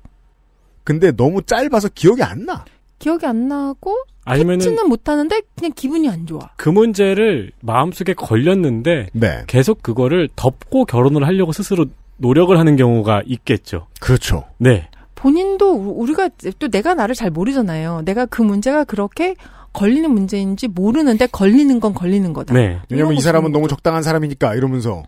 근데 0.85 1.11
너무 1.11 1.43
짧아서 1.43 1.89
기억이 1.95 2.23
안 2.23 2.47
나. 2.47 2.65
기억이 2.99 3.27
안 3.27 3.49
나고 3.49 3.97
아니면은 4.25 4.59
캐치는 4.59 4.89
못하는데 4.89 5.43
그냥 5.57 5.73
기분이 5.75 6.09
안 6.09 6.27
좋아. 6.27 6.51
그 6.57 6.69
문제를 6.69 7.51
마음속에 7.61 8.15
걸렸는데 8.15 9.09
네. 9.13 9.45
계속 9.47 9.83
그거를 9.83 10.29
덮고 10.37 10.85
결혼을 10.85 11.27
하려고 11.27 11.53
스스로 11.53 11.87
노력을 12.19 12.57
하는 12.57 12.77
경우가 12.77 13.23
있겠죠. 13.27 13.89
그렇죠. 14.01 14.45
네. 14.59 14.89
본인도 15.17 15.75
우- 15.75 16.03
우리가 16.03 16.29
또 16.61 16.69
내가 16.69 16.95
나를 16.95 17.15
잘 17.17 17.31
모르잖아요. 17.31 18.03
내가 18.05 18.27
그 18.27 18.43
문제가 18.43 18.85
그렇게 18.85 19.35
걸리는 19.73 20.09
문제인지 20.11 20.69
모르는데 20.69 21.27
걸리는 21.27 21.81
건 21.81 21.93
걸리는 21.93 22.33
거다. 22.33 22.55
네. 22.55 22.79
왜냐면 22.89 23.15
이 23.15 23.21
사람은 23.21 23.51
거 23.51 23.59
너무 23.59 23.69
적당한 23.69 24.03
사람이니까 24.03 24.55
이러면서. 24.55 25.03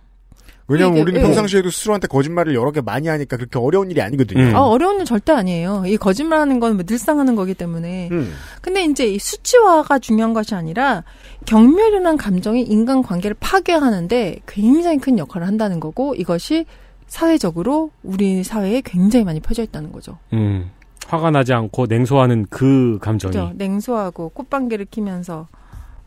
왜냐면 0.71 0.95
이게, 0.97 1.03
우리는 1.03 1.21
예. 1.21 1.25
평상시에도 1.25 1.71
스스로한테 1.71 2.09
거짓말을 2.09 2.55
여러 2.55 2.71
개 2.73 2.83
많이 2.83 3.09
하니까 3.09 3.39
그렇게 3.39 3.59
어려운 3.59 3.91
일이 3.91 4.03
아니거든요. 4.03 4.43
음. 4.43 4.55
아, 4.55 4.61
어려운 4.61 4.99
일 5.01 5.07
절대 5.07 5.33
아니에요. 5.33 5.85
이 5.87 5.97
거짓말하는 5.97 6.61
건뭐 6.61 6.83
늘상 6.85 7.19
하는 7.19 7.37
거기 7.37 7.55
때문에. 7.55 8.11
음. 8.13 8.35
근데 8.61 8.85
이제 8.85 9.07
이 9.07 9.19
수치화가 9.19 9.99
중요한 9.99 10.35
것이 10.35 10.55
아니라 10.55 11.05
경멸이라는 11.47 12.19
감정이 12.19 12.63
인간 12.65 13.03
관계를 13.03 13.35
파괴하는데 13.41 14.41
굉장히 14.47 14.99
큰 14.99 15.19
역할을 15.19 15.47
한다는 15.47 15.81
거고 15.81 16.15
이것이 16.15 16.67
사회적으로 17.09 17.91
우리 18.03 18.45
사회에 18.45 18.83
굉장히 18.85 19.25
많이 19.25 19.41
퍼져 19.41 19.63
있다는 19.63 19.91
거죠. 19.93 20.19
음. 20.33 20.71
화가 21.07 21.31
나지 21.31 21.55
않고 21.55 21.87
냉소하는 21.87 22.47
그 22.51 22.99
감정이. 23.01 23.33
그죠? 23.33 23.53
냉소하고 23.57 24.29
꽃방개를 24.31 24.87
키면서 24.87 25.49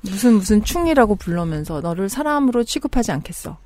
무슨 0.02 0.36
무슨 0.36 0.64
충이라고 0.64 1.16
부르면서 1.16 1.82
너를 1.82 2.08
사람으로 2.08 2.64
취급하지 2.64 3.12
않겠어. 3.12 3.58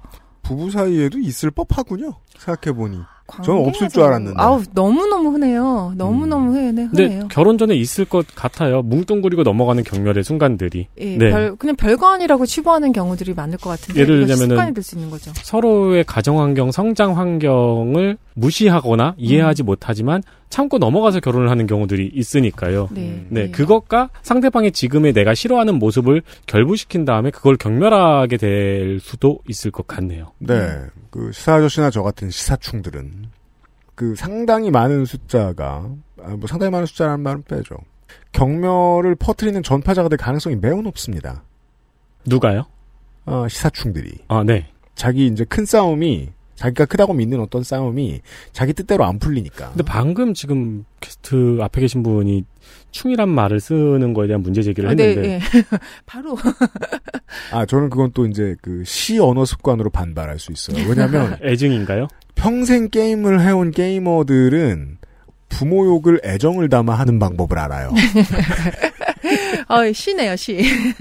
부부 0.43 0.71
사이에도 0.71 1.19
있을 1.19 1.51
법하군요. 1.51 2.13
생각해 2.38 2.75
보니. 2.75 2.99
저는 3.43 3.65
없을 3.67 3.89
줄. 3.89 4.03
알았는데. 4.03 4.39
아우 4.39 4.61
너무 4.73 5.07
너무 5.07 5.32
흔해요. 5.32 5.93
너무 5.97 6.28
너무 6.28 6.53
흔해, 6.53 6.88
근데 6.88 7.03
흔해요. 7.05 7.28
결혼 7.30 7.57
전에 7.57 7.73
있을 7.76 8.05
것 8.05 8.26
같아요. 8.36 8.82
뭉뚱그리고 8.84 9.43
넘어가는 9.43 9.84
경멸의 9.84 10.23
순간들이. 10.23 10.88
예, 10.99 11.17
네. 11.17 11.32
별, 11.32 11.55
그냥 11.55 11.76
별거 11.76 12.07
아니라고 12.07 12.45
치부하는 12.45 12.91
경우들이 12.93 13.34
많을 13.34 13.57
것 13.57 13.71
같은데 13.71 13.99
예를 14.01 14.17
이것이 14.17 14.28
들자면은 14.34 14.55
습관이 14.55 14.73
될 14.76 14.84
수 14.84 14.95
있는 14.95 15.09
거죠. 15.09 15.32
서로의 15.36 16.03
가정 16.03 16.39
환경, 16.39 16.71
성장 16.71 17.17
환경을 17.17 18.17
무시하거나 18.36 19.15
이해하지 19.17 19.63
음. 19.63 19.65
못하지만 19.65 20.21
참고 20.49 20.77
넘어가서 20.77 21.19
결혼을 21.19 21.49
하는 21.49 21.67
경우들이 21.67 22.11
있으니까요. 22.13 22.89
네, 22.91 23.25
네, 23.29 23.51
그것과 23.51 24.09
상대방의 24.21 24.71
지금의 24.71 25.13
내가 25.13 25.33
싫어하는 25.33 25.75
모습을 25.75 26.21
결부시킨 26.45 27.03
다음에 27.05 27.31
그걸 27.31 27.57
경멸하게 27.57 28.37
될 28.37 28.99
수도 28.99 29.39
있을 29.47 29.71
것 29.71 29.87
같네요. 29.87 30.31
네. 30.39 30.55
그 31.09 31.31
시사 31.31 31.55
아저씨나 31.55 31.89
저 31.89 32.03
같은 32.03 32.29
시사충들은 32.29 33.29
그 33.95 34.15
상당히 34.15 34.71
많은 34.71 35.05
숫자가 35.05 35.89
아, 36.21 36.29
뭐 36.29 36.47
상당히 36.47 36.71
많은 36.71 36.85
숫자라는 36.85 37.21
말은 37.21 37.43
빼죠. 37.43 37.75
경멸을 38.31 39.15
퍼뜨리는 39.15 39.61
전파자가 39.63 40.09
될 40.09 40.17
가능성이 40.17 40.55
매우 40.57 40.81
높습니다. 40.81 41.43
누가요? 42.25 42.65
어, 43.25 43.47
시사충들이 43.47 44.19
아, 44.27 44.43
네. 44.43 44.67
자기 44.95 45.27
이제 45.27 45.43
큰 45.45 45.65
싸움이 45.65 46.29
자기가 46.55 46.85
크다고 46.85 47.13
믿는 47.13 47.39
어떤 47.41 47.63
싸움이 47.63 48.21
자기 48.53 48.73
뜻대로 48.73 49.03
안 49.05 49.19
풀리니까. 49.19 49.69
근데 49.69 49.83
방금 49.83 50.33
지금 50.33 50.85
게스트 51.01 51.59
앞에 51.61 51.81
계신 51.81 52.01
분이 52.01 52.45
충이란 52.91 53.27
말을 53.29 53.59
쓰는 53.59 54.13
거에 54.13 54.27
대한 54.27 54.41
문제 54.41 54.61
제기를 54.63 54.89
아, 54.89 54.93
네, 54.93 55.09
했는데 55.09 55.29
예. 55.33 55.39
바로 56.05 56.37
아 57.51 57.65
저는 57.65 57.89
그건 57.89 58.11
또 58.13 58.25
이제 58.25 58.55
그 58.61 58.83
시 58.85 59.19
언어 59.19 59.43
습관으로 59.45 59.89
반발할 59.89 60.39
수 60.39 60.51
있어요. 60.51 60.87
왜냐하면 60.87 61.37
애증인가요? 61.43 62.07
평생 62.35 62.89
게임을 62.89 63.41
해온 63.41 63.71
게이머들은 63.71 64.97
부모 65.49 65.85
욕을 65.85 66.21
애정을 66.23 66.69
담아 66.69 66.95
하는 66.95 67.19
방법을 67.19 67.57
알아요. 67.59 67.91
어, 69.67 69.91
시네요, 69.93 70.35
시. 70.35 70.57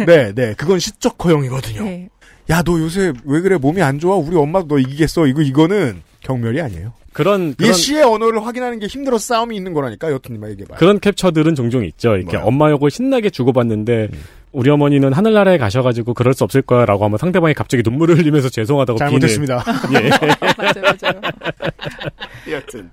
네, 0.07 0.33
네, 0.33 0.55
그건 0.55 0.79
시적 0.79 1.23
허용이거든요. 1.25 1.83
네. 1.83 2.09
야, 2.51 2.63
너 2.63 2.79
요새 2.79 3.13
왜 3.25 3.41
그래? 3.41 3.57
몸이 3.57 3.83
안 3.83 3.99
좋아? 3.99 4.17
우리 4.17 4.37
엄마도 4.37 4.69
너 4.69 4.79
이기겠어? 4.79 5.27
이거 5.27 5.43
이거는 5.43 6.03
경멸이 6.21 6.61
아니에요. 6.61 6.93
그런 7.13 7.55
그런 7.55 7.73
시의 7.73 8.03
언어를 8.03 8.45
확인하는 8.45 8.81
게 8.81 8.87
힘들어 8.87 9.19
싸움이 9.19 9.57
있는 9.57 9.73
거라니까. 9.73 10.11
여튼님 10.11 10.47
얘기해봐. 10.51 10.77
그런 10.77 10.99
캡처들은 10.99 11.55
종종 11.55 11.85
있죠. 11.85 12.17
이렇게 12.17 12.37
뭐요? 12.37 12.47
엄마 12.49 12.71
욕을 12.71 12.91
신나게 12.91 13.31
주고받는데 13.31 14.09
음. 14.13 14.19
우리 14.51 14.71
어머니는 14.71 15.13
하늘나라에 15.13 15.59
가셔가지고 15.59 16.15
그럴 16.15 16.35
수 16.35 16.45
없을 16.45 16.63
거야라고 16.63 17.05
하면 17.05 17.19
상대방이 17.19 17.55
갑자기 17.55 17.83
눈물을 17.85 18.19
흘리면서 18.19 18.49
죄송하다고 18.49 18.99
잘못했습니다. 18.99 19.65
예. 19.95 20.09
맞아요, 20.59 20.95
맞아요. 21.01 21.21
여튼. 22.51 22.91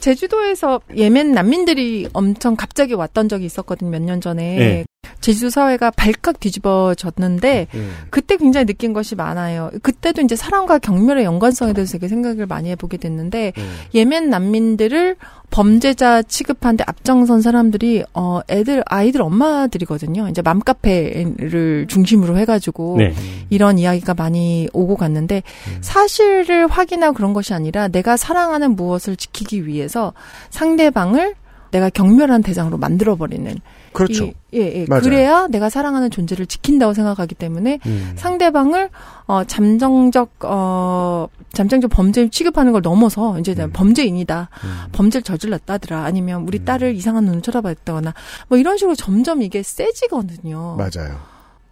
제주도에서 0.00 0.80
예멘 0.94 1.32
난민들이 1.32 2.08
엄청 2.12 2.56
갑자기 2.56 2.94
왔던 2.94 3.28
적이 3.28 3.46
있었거든요, 3.46 3.90
몇 3.90 4.02
년 4.02 4.20
전에. 4.20 4.56
네. 4.56 4.84
제주도 5.20 5.50
사회가 5.50 5.90
발칵 5.92 6.40
뒤집어졌는데, 6.40 7.68
음. 7.74 7.92
그때 8.10 8.36
굉장히 8.36 8.66
느낀 8.66 8.92
것이 8.92 9.14
많아요. 9.14 9.70
그때도 9.82 10.22
이제 10.22 10.36
사랑과 10.36 10.78
경멸의 10.78 11.24
연관성에 11.24 11.72
대해서 11.72 11.92
되게 11.92 12.08
생각을 12.08 12.46
많이 12.46 12.70
해보게 12.70 12.96
됐는데, 12.96 13.52
음. 13.56 13.76
예멘 13.94 14.30
난민들을 14.30 15.16
범죄자 15.50 16.22
취급하는데 16.22 16.84
앞장선 16.86 17.40
사람들이, 17.40 18.04
어, 18.14 18.40
애들, 18.50 18.82
아이들 18.86 19.22
엄마들이거든요. 19.22 20.28
이제 20.28 20.42
맘카페를 20.42 21.86
중심으로 21.88 22.36
해가지고, 22.38 22.96
네. 22.98 23.14
이런 23.48 23.78
이야기가 23.78 24.14
많이 24.14 24.68
오고 24.72 24.96
갔는데 24.96 25.42
사실을 25.80 26.66
확인하고 26.66 27.14
그런 27.14 27.32
것이 27.32 27.54
아니라 27.54 27.88
내가 27.88 28.16
사랑하는 28.16 28.74
무 28.76 28.85
엇을 28.90 29.16
지키기 29.16 29.66
위해서 29.66 30.12
상대방을 30.50 31.34
내가 31.72 31.90
경멸한 31.90 32.42
대상으로 32.42 32.78
만들어버리는 32.78 33.58
그렇죠. 33.92 34.24
이- 34.26 34.34
예, 34.54 34.60
예. 34.82 34.86
맞아요. 34.88 35.02
그래야 35.02 35.46
내가 35.48 35.68
사랑하는 35.68 36.10
존재를 36.10 36.46
지킨다고 36.46 36.94
생각하기 36.94 37.34
때문에 37.34 37.80
음. 37.86 38.12
상대방을 38.16 38.88
어 39.26 39.44
잠정적 39.44 40.30
어 40.44 41.28
잠정적 41.52 41.90
범죄 41.90 42.28
취급하는 42.28 42.72
걸 42.72 42.82
넘어서 42.82 43.38
이제 43.40 43.52
음. 43.58 43.70
범죄인이다. 43.72 44.48
범죄를 44.92 45.22
저질렀다더라. 45.22 46.04
아니면 46.04 46.42
우리 46.46 46.64
딸을 46.64 46.94
이상한 46.94 47.24
눈으로 47.24 47.42
쳐다봤다거나 47.42 48.14
뭐 48.48 48.58
이런 48.58 48.76
식으로 48.78 48.94
점점 48.94 49.42
이게 49.42 49.62
세지거든요. 49.62 50.76
맞아요. 50.76 51.16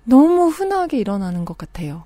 너무 0.05 0.49
흔하게 0.49 0.99
일어나는 0.99 1.45
것 1.45 1.57
같아요. 1.57 2.03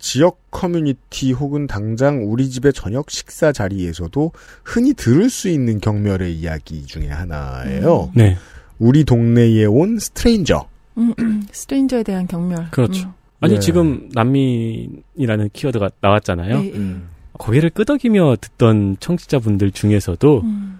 지역 0.00 0.40
커뮤니티 0.50 1.30
혹은 1.32 1.66
당장 1.66 2.24
우리 2.24 2.48
집의 2.48 2.72
저녁 2.72 3.10
식사 3.10 3.52
자리에서도 3.52 4.32
흔히 4.64 4.94
들을 4.94 5.30
수 5.30 5.48
있는 5.48 5.78
경멸의 5.78 6.34
이야기 6.34 6.84
중에 6.86 7.08
하나예요. 7.08 8.10
네. 8.14 8.36
우리 8.78 9.04
동네에 9.04 9.66
온 9.66 9.98
stranger. 9.98 10.66
음, 10.98 11.14
음. 11.20 11.46
stranger에 11.52 12.02
대한 12.02 12.26
경멸. 12.26 12.70
그렇죠. 12.70 13.06
음. 13.06 13.12
아니 13.40 13.54
예. 13.54 13.58
지금 13.58 14.08
난민이라는 14.12 15.50
키워드가 15.52 15.90
나왔잖아요. 16.00 16.58
예, 16.62 16.72
예. 16.74 16.96
고개를 17.34 17.70
끄덕이며 17.70 18.36
듣던 18.40 18.96
청취자분들 19.00 19.70
중에서도 19.70 20.40
음. 20.42 20.79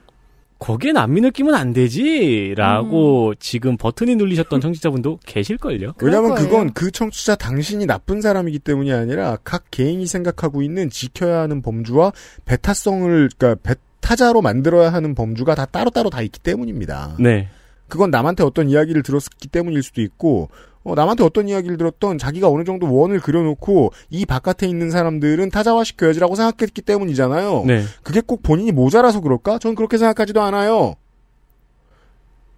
거기에 0.61 0.93
난민을 0.93 1.31
끼면 1.33 1.55
안 1.55 1.73
되지라고 1.73 3.35
지금 3.41 3.77
버튼이 3.79 4.15
눌리셨던 4.17 4.61
청취자분도 4.61 5.21
계실걸요. 5.25 5.95
왜냐하면. 6.01 6.35
그건 6.35 6.73
그 6.75 6.91
청취자 6.91 7.35
당신이 7.35 7.87
나쁜 7.87 8.21
사람이기 8.21 8.61
때문이 8.61 8.93
아니라 8.93 9.39
각 9.43 9.65
개인이 9.71 10.05
생각하고 10.07 10.63
있는 10.63 10.91
지켜야 10.91 11.41
하는 11.41 11.63
범주와 11.63 12.13
배타성을 12.45 13.31
그러니까 13.37 13.61
배 13.63 13.75
타자로 14.01 14.43
만들어야 14.43 14.93
하는 14.93 15.15
범주가 15.15 15.55
다 15.55 15.67
따로따로 15.67 16.11
다 16.11 16.23
있기 16.23 16.41
때문입니다. 16.41 17.17
네. 17.19 17.49
그건 17.91 18.11
남한테 18.11 18.43
어떤 18.43 18.71
이야기를 18.71 19.03
들었기 19.03 19.49
때문일 19.49 19.83
수도 19.83 20.01
있고 20.01 20.49
어, 20.83 20.95
남한테 20.95 21.25
어떤 21.25 21.49
이야기를 21.49 21.77
들었던 21.77 22.17
자기가 22.17 22.49
어느 22.49 22.65
정도 22.65 22.93
원을 22.93 23.21
그려놓고 23.21 23.93
이 24.09 24.25
바깥에 24.25 24.67
있는 24.67 24.91
사람들은 24.91 25.51
타자화시켜야지라고 25.51 26.35
생각했기 26.37 26.81
때문이잖아요. 26.81 27.65
네. 27.67 27.85
그게 28.03 28.23
꼭 28.23 28.43
본인이 28.43 28.73
모자라서 28.73 29.21
그럴까? 29.21 29.59
전 29.59 29.75
그렇게 29.75 29.99
생각하지도 29.99 30.41
않아요. 30.41 30.95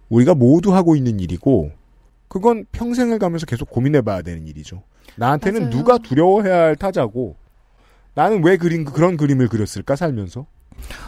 우리가 0.07 0.35
모두 0.35 0.73
하고 0.73 0.95
있는 0.95 1.19
일이고 1.19 1.71
그건 2.29 2.65
평생을 2.71 3.19
가면서 3.19 3.45
계속 3.45 3.69
고민해봐야 3.69 4.21
되는 4.21 4.47
일이죠. 4.47 4.83
나한테는 5.15 5.63
맞아요. 5.63 5.75
누가 5.75 5.97
두려워해야 5.97 6.55
할 6.55 6.75
타자고 6.75 7.35
나는 8.15 8.43
왜 8.43 8.57
그린 8.57 8.85
그런 8.85 9.17
그림을 9.17 9.47
그렸을까 9.49 9.95
살면서? 9.95 10.45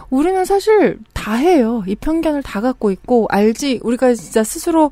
우리는 0.09 0.45
사실 0.45 0.99
다 1.13 1.33
해요. 1.33 1.83
이 1.87 1.95
편견을 1.95 2.43
다 2.43 2.61
갖고 2.61 2.91
있고 2.91 3.27
알지. 3.29 3.79
우리가 3.83 4.13
진짜 4.13 4.43
스스로 4.43 4.91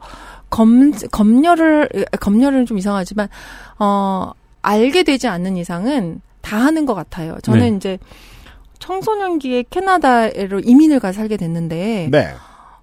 검 0.49 0.91
검열을 1.11 1.89
검열은 2.19 2.65
좀 2.65 2.77
이상하지만 2.77 3.27
어 3.79 4.31
알게 4.61 5.03
되지 5.03 5.27
않는 5.27 5.57
이상은 5.57 6.21
다 6.41 6.57
하는 6.57 6.85
것 6.85 6.93
같아요. 6.93 7.37
저는 7.41 7.71
네. 7.71 7.77
이제 7.77 7.99
청소년기에 8.79 9.65
캐나다로 9.69 10.59
이민을 10.59 10.99
가 10.99 11.11
살게 11.11 11.37
됐는데 11.37 12.09
네. 12.11 12.33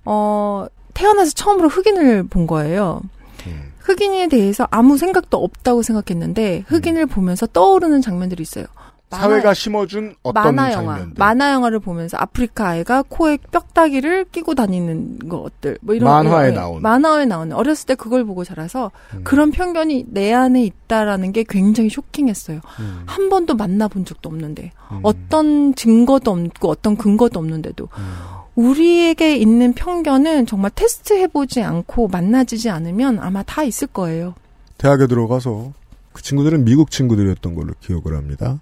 어 0.05 0.66
태어나서 0.95 1.32
처음으로 1.32 1.68
흑인을 1.68 2.24
본 2.24 2.47
거예요. 2.47 3.03
음. 3.47 3.72
흑인에 3.80 4.28
대해서 4.28 4.66
아무 4.70 4.97
생각도 4.99 5.43
없다고 5.43 5.82
생각했는데 5.82 6.64
흑인을 6.66 7.07
보면서 7.07 7.47
떠오르는 7.47 8.01
장면들이 8.03 8.43
있어요. 8.43 8.66
사회가 9.11 9.54
심어준 9.54 10.14
어떤 10.22 10.54
만화 10.54 10.72
영화, 10.72 10.94
장면들. 10.94 11.14
만화 11.18 11.52
영화를 11.52 11.80
보면서 11.80 12.16
아프리카 12.16 12.68
아이가 12.68 13.02
코에 13.08 13.38
뼈다귀를 13.50 14.26
끼고 14.26 14.54
다니는 14.54 15.18
것들, 15.28 15.78
뭐 15.80 15.94
이런 15.94 16.08
만화에 16.08 16.48
예, 16.48 16.52
나오는. 16.52 16.82
만화에 16.82 17.26
나오는 17.26 17.54
어렸을 17.56 17.86
때 17.86 17.94
그걸 17.96 18.24
보고 18.24 18.44
자라서 18.44 18.92
음. 19.14 19.22
그런 19.24 19.50
편견이 19.50 20.06
내 20.08 20.32
안에 20.32 20.62
있다라는 20.64 21.32
게 21.32 21.44
굉장히 21.48 21.90
쇼킹했어요. 21.90 22.61
음. 22.80 23.02
한 23.06 23.28
번도 23.28 23.56
만나본 23.56 24.04
적도 24.04 24.28
없는데 24.28 24.70
음. 24.92 25.00
어떤 25.02 25.74
증거도 25.74 26.30
없고 26.30 26.68
어떤 26.68 26.96
근거도 26.96 27.40
없는데도 27.40 27.88
음. 27.98 28.14
우리에게 28.54 29.36
있는 29.36 29.72
편견은 29.72 30.46
정말 30.46 30.70
테스트 30.74 31.14
해보지 31.14 31.62
않고 31.62 32.08
만나지지 32.08 32.70
않으면 32.70 33.18
아마 33.18 33.42
다 33.42 33.62
있을 33.62 33.88
거예요. 33.88 34.34
대학에 34.78 35.06
들어가서 35.06 35.72
그 36.12 36.22
친구들은 36.22 36.64
미국 36.64 36.90
친구들이었던 36.90 37.54
걸로 37.54 37.72
기억을 37.80 38.16
합니다. 38.16 38.61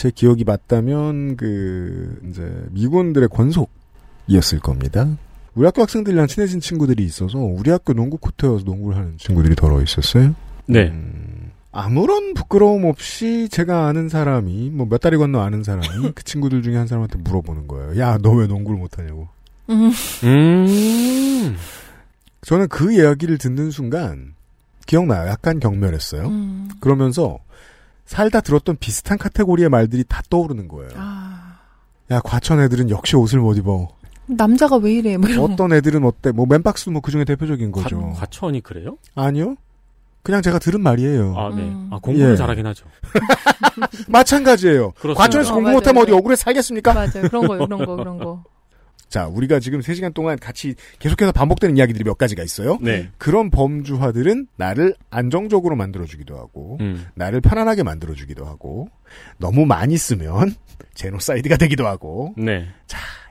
제 0.00 0.10
기억이 0.10 0.44
맞다면 0.44 1.36
그 1.36 2.18
이제 2.30 2.50
미군들의 2.70 3.28
권속이었을 3.28 4.58
겁니다. 4.62 5.06
우리 5.54 5.66
학교 5.66 5.82
학생들이랑 5.82 6.26
친해진 6.26 6.58
친구들이 6.58 7.04
있어서 7.04 7.36
우리 7.36 7.70
학교 7.70 7.92
농구 7.92 8.16
코트에 8.16 8.48
와서 8.48 8.64
농구를 8.64 8.96
하는 8.96 9.18
친구들이 9.18 9.54
더러 9.56 9.82
있었어요. 9.82 10.34
네. 10.64 10.88
음, 10.88 11.50
아무런 11.70 12.32
부끄러움 12.32 12.86
없이 12.86 13.50
제가 13.50 13.88
아는 13.88 14.08
사람이 14.08 14.70
뭐몇 14.70 15.02
다리 15.02 15.18
건너 15.18 15.40
아는 15.42 15.62
사람이 15.64 16.12
그 16.16 16.24
친구들 16.24 16.62
중에 16.62 16.76
한 16.76 16.86
사람한테 16.86 17.18
물어보는 17.18 17.68
거예요. 17.68 17.98
야 18.00 18.16
너 18.16 18.32
왜 18.36 18.46
농구를 18.46 18.78
못하냐고. 18.80 19.28
음, 19.68 19.90
음. 20.24 21.56
저는 22.40 22.68
그 22.68 22.90
이야기를 22.90 23.36
듣는 23.36 23.70
순간 23.70 24.32
기억나요. 24.86 25.28
약간 25.28 25.60
경멸했어요. 25.60 26.26
음. 26.26 26.70
그러면서 26.80 27.38
살다 28.10 28.40
들었던 28.40 28.76
비슷한 28.80 29.18
카테고리의 29.18 29.68
말들이 29.68 30.02
다 30.02 30.20
떠오르는 30.28 30.66
거예요. 30.66 30.90
아, 30.96 31.58
야 32.10 32.18
과천 32.18 32.58
애들은 32.60 32.90
역시 32.90 33.14
옷을 33.14 33.38
못 33.38 33.56
입어. 33.56 33.86
남자가 34.26 34.78
왜 34.78 34.94
이래? 34.94 35.16
뭐 35.16 35.28
이런. 35.30 35.52
어떤 35.52 35.72
애들은 35.72 36.04
어때? 36.04 36.32
뭐 36.32 36.44
맨박스도 36.44 36.90
뭐 36.90 37.02
그중에 37.02 37.24
대표적인 37.24 37.70
거죠. 37.70 38.00
과, 38.00 38.12
과천이 38.14 38.62
그래요? 38.62 38.98
아니요. 39.14 39.54
그냥 40.24 40.42
제가 40.42 40.58
들은 40.58 40.80
말이에요. 40.80 41.34
아, 41.38 41.54
네. 41.54 41.62
음. 41.62 41.88
아, 41.92 42.00
공부를 42.00 42.32
예. 42.32 42.36
잘하긴 42.36 42.66
하죠. 42.66 42.84
마찬가지예요. 44.10 44.90
그렇습니다. 44.98 45.14
과천에서 45.22 45.52
어, 45.52 45.54
공부. 45.54 45.70
못하면 45.70 46.02
어디 46.02 46.10
억울해 46.10 46.34
살겠습니까? 46.34 46.92
맞아요. 46.92 47.28
그런 47.28 47.46
거, 47.46 47.58
그런 47.64 47.86
거, 47.86 47.94
그런 47.96 48.18
거. 48.18 48.42
자, 49.10 49.26
우리가 49.26 49.58
지금 49.58 49.80
3시간 49.80 50.14
동안 50.14 50.38
같이 50.38 50.76
계속해서 51.00 51.32
반복되는 51.32 51.76
이야기들이 51.76 52.04
몇 52.04 52.16
가지가 52.16 52.44
있어요. 52.44 52.78
네. 52.80 53.10
그런 53.18 53.50
범주화들은 53.50 54.46
나를 54.56 54.94
안정적으로 55.10 55.74
만들어주기도 55.74 56.38
하고, 56.38 56.78
음. 56.80 57.06
나를 57.14 57.40
편안하게 57.40 57.82
만들어주기도 57.82 58.46
하고, 58.46 58.88
너무 59.38 59.66
많이 59.66 59.98
쓰면 59.98 60.54
제노사이드가 60.94 61.56
되기도 61.56 61.88
하고, 61.88 62.34
네. 62.36 62.68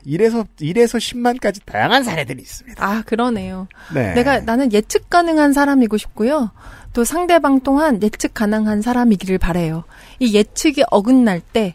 이래서, 0.04 0.44
이래서 0.60 0.98
10만까지 0.98 1.64
다양한 1.64 2.04
사례들이 2.04 2.42
있습니다. 2.42 2.84
아, 2.84 3.02
그러네요. 3.02 3.66
네. 3.94 4.12
내가 4.12 4.40
나는 4.40 4.74
예측 4.74 5.08
가능한 5.08 5.54
사람이고 5.54 5.96
싶고요. 5.96 6.50
또 6.92 7.04
상대방 7.04 7.60
또한 7.60 8.02
예측 8.02 8.34
가능한 8.34 8.82
사람이기를 8.82 9.38
바래요. 9.38 9.84
이 10.18 10.34
예측이 10.34 10.84
어긋날 10.90 11.40
때 11.40 11.74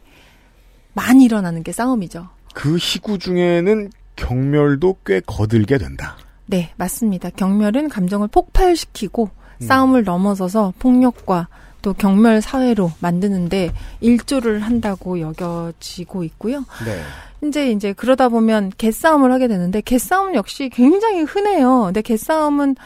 많이 0.94 1.26
일어나는 1.26 1.64
게 1.64 1.72
싸움이죠. 1.72 2.35
그 2.56 2.78
희구 2.78 3.20
중에는 3.20 3.92
경멸도 4.16 4.98
꽤 5.06 5.20
거들게 5.20 5.78
된다. 5.78 6.16
네, 6.46 6.72
맞습니다. 6.78 7.30
경멸은 7.30 7.90
감정을 7.90 8.30
폭발시키고 8.30 9.30
음. 9.62 9.68
싸움을 9.68 10.06
넘어서서 10.06 10.74
폭력과 10.80 11.50
또 11.82 11.94
경멸 11.94 12.42
사회로 12.42 12.94
만드는데 13.00 13.72
일조를 14.00 14.62
한다고 14.62 15.20
여겨지고 15.20 16.24
있고요. 16.24 16.66
네. 16.86 17.48
이제 17.48 17.72
이제 17.72 17.92
그러다 17.92 18.30
보면 18.30 18.72
개싸움을 18.78 19.34
하게 19.34 19.50
되는데 19.50 19.82
개싸움 19.82 20.34
역시 20.34 20.70
굉장히 20.70 21.24
흔해요. 21.24 21.84
근데 21.86 22.02
개싸움은 22.02 22.78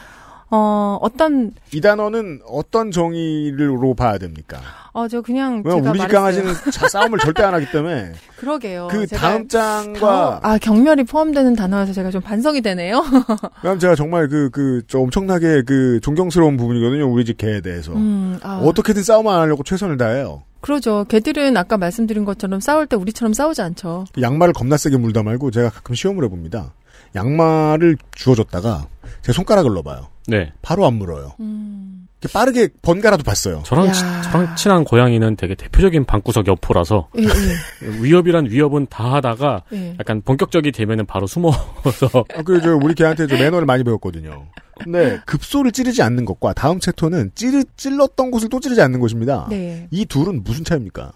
어 0.52 0.98
어떤 1.00 1.52
이 1.72 1.80
단어는 1.80 2.40
어떤 2.48 2.90
정의로 2.90 3.94
봐야 3.94 4.18
됩니까? 4.18 4.58
어 4.92 5.06
저 5.06 5.20
그냥 5.22 5.62
제가 5.62 5.76
우리 5.76 5.82
집 5.82 5.88
말했어요. 6.08 6.08
강아지는 6.08 6.54
자, 6.72 6.88
싸움을 6.88 7.18
절대 7.20 7.42
안 7.44 7.54
하기 7.54 7.70
때문에 7.70 8.12
그러게요. 8.36 8.88
그 8.90 9.06
다음 9.06 9.46
장과 9.46 10.40
아 10.42 10.58
경멸이 10.58 11.04
포함되는 11.04 11.54
단어여서 11.54 11.92
제가 11.92 12.10
좀 12.10 12.20
반성이 12.20 12.60
되네요. 12.60 13.00
왜냐면 13.62 13.78
제가 13.78 13.94
정말 13.94 14.28
그, 14.28 14.50
그, 14.50 14.82
저 14.88 14.98
엄청나게 14.98 15.62
그 15.62 16.00
존경스러운 16.02 16.56
부분이거든요. 16.56 17.06
우리 17.08 17.24
집 17.24 17.38
개에 17.38 17.60
대해서. 17.60 17.92
음, 17.92 18.38
아, 18.42 18.60
어떻게든 18.64 19.02
싸움 19.04 19.28
안 19.28 19.40
하려고 19.40 19.62
최선을 19.62 19.96
다해요. 19.96 20.42
그러죠. 20.60 21.04
개들은 21.08 21.56
아까 21.56 21.78
말씀드린 21.78 22.24
것처럼 22.24 22.60
싸울 22.60 22.86
때 22.86 22.96
우리처럼 22.96 23.32
싸우지 23.32 23.62
않죠. 23.62 24.06
양말을 24.20 24.52
겁나 24.54 24.76
세게 24.76 24.96
물다 24.96 25.22
말고 25.22 25.50
제가 25.52 25.70
가끔 25.70 25.94
시험을 25.94 26.24
해봅니다. 26.24 26.72
양말을 27.14 27.96
주워줬다가 28.12 28.86
제 29.22 29.32
손가락을 29.32 29.72
넣어봐요. 29.74 30.08
네. 30.26 30.52
바로 30.62 30.86
안 30.86 30.94
물어요. 30.94 31.34
음. 31.40 32.08
빠르게 32.32 32.68
번갈아도 32.82 33.22
봤어요. 33.22 33.62
저랑, 33.64 33.86
야. 33.86 33.92
치, 33.92 34.00
저랑 34.30 34.56
친한 34.56 34.84
고양이는 34.84 35.36
되게 35.36 35.54
대표적인 35.54 36.04
방구석 36.04 36.46
여포라서 36.48 37.08
예, 37.18 37.22
예, 37.22 37.86
위협이란 38.02 38.50
위협은 38.50 38.88
다 38.90 39.14
하다가 39.14 39.62
예. 39.72 39.96
약간 39.98 40.20
본격적이 40.20 40.72
되면은 40.72 41.06
바로 41.06 41.26
숨어서 41.26 42.24
아, 42.36 42.42
그, 42.42 42.60
저, 42.60 42.76
우리 42.76 42.94
개한테 42.94 43.26
저 43.26 43.36
매너를 43.36 43.64
많이 43.64 43.84
배웠거든요. 43.84 44.46
근데 44.78 45.20
급소를 45.26 45.72
찌르지 45.72 46.02
않는 46.02 46.24
것과 46.26 46.52
다음 46.52 46.78
챕터는 46.78 47.32
찌르, 47.34 47.64
찔렀던 47.76 48.30
곳을 48.30 48.48
또 48.50 48.60
찌르지 48.60 48.82
않는 48.82 49.00
것입니다. 49.00 49.46
네. 49.48 49.88
이 49.90 50.04
둘은 50.04 50.42
무슨 50.44 50.64
차이입니까? 50.64 51.12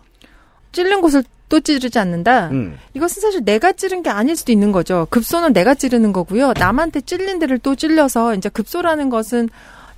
찔른 0.72 1.00
곳을 1.02 1.22
또 1.48 1.60
찌르지 1.60 1.98
않는다. 1.98 2.48
음. 2.50 2.78
이것은 2.94 3.20
사실 3.22 3.44
내가 3.44 3.72
찌른 3.72 4.02
게 4.02 4.10
아닐 4.10 4.34
수도 4.36 4.50
있는 4.52 4.72
거죠. 4.72 5.06
급소는 5.10 5.52
내가 5.52 5.74
찌르는 5.74 6.12
거고요. 6.12 6.52
남한테 6.58 7.02
찔린 7.02 7.38
데를 7.38 7.58
또 7.58 7.74
찔려서 7.74 8.34
이제 8.34 8.48
급소라는 8.48 9.10
것은 9.10 9.48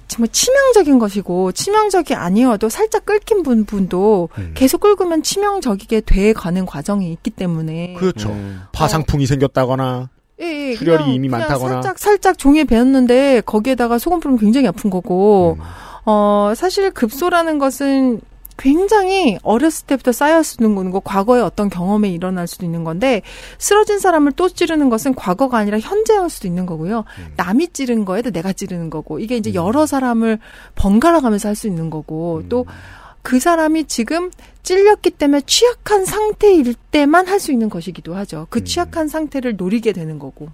정말 0.09 0.29
치명적인 0.31 0.99
것이고 1.01 1.53
치명적이 1.53 2.15
아니어도 2.15 2.69
살짝 2.69 3.05
끓긴 3.05 3.43
분, 3.43 3.65
분도 3.65 4.29
음. 4.39 4.53
계속 4.55 4.81
끓으면 4.81 5.23
치명적이게 5.23 6.03
돼 6.03 6.33
가는 6.33 6.65
과정이 6.67 7.11
있기 7.13 7.31
때문에 7.31 7.95
그렇죠. 7.99 8.31
음. 8.31 8.63
파상풍이 8.73 9.27
생겼다거나 9.27 10.09
예, 10.41 10.71
예, 10.71 10.75
출혈이 10.75 10.99
그냥- 10.99 11.15
이미 11.15 11.29
그냥 11.29 11.41
많다거나. 11.49 11.75
살짝 11.83 11.99
살짝 11.99 12.39
종이에 12.39 12.65
배었는데 12.65 13.41
거기에다가 13.47 13.99
소금 13.99 14.21
뿌리면 14.21 14.39
굉장히 14.39 14.69
아픈 14.69 14.91
거고 14.91 15.57
음. 15.59 15.65
어 16.05 16.53
사실 16.55 16.91
급소라는 16.93 17.59
것은 17.59 18.21
굉장히 18.59 19.39
어렸을 19.43 19.87
때부터 19.87 20.13
쌓였는 20.13 20.75
거고 20.75 21.01
과거의 21.01 21.43
어떤 21.43 21.69
경험에 21.69 22.09
일어날 22.09 22.47
수도 22.47 22.65
있는 22.65 22.85
건데 22.85 23.23
쓰러진 23.59 23.99
사람을 23.99 24.33
또 24.33 24.49
찌르는 24.49 24.89
것은 24.89 25.15
과거가 25.15 25.59
아니라 25.59 25.79
현재일 25.79 26.29
수도 26.31 26.49
있는 26.49 26.65
거고요. 26.67 27.05
음. 27.19 27.33
남이 27.37 27.69
찌른 27.69 28.05
거에도 28.05 28.31
내가 28.31 28.53
찌르는 28.53 28.89
거고 28.91 29.19
이게 29.19 29.37
이제 29.37 29.53
여러 29.55 29.87
사람을 29.87 30.39
번갈아 30.75 31.21
가면서 31.21 31.49
할 31.49 31.57
수 31.57 31.67
있는 31.67 31.91
거고 31.91 32.43
음. 32.45 32.49
또그 32.49 33.41
사람이 33.41 33.85
지금 33.87 34.31
찔렸기 34.63 35.11
때문에 35.11 35.43
취약한 35.47 36.05
상태일 36.05 36.75
때만 36.91 37.27
할 37.27 37.41
수 37.41 37.53
있는 37.53 37.69
것이기도 37.69 38.15
하죠. 38.17 38.47
그 38.51 38.61
음. 38.61 38.65
취약한 38.65 39.09
상태를 39.09 39.57
노리게 39.57 39.93
되는 39.93 40.19
거고. 40.19 40.49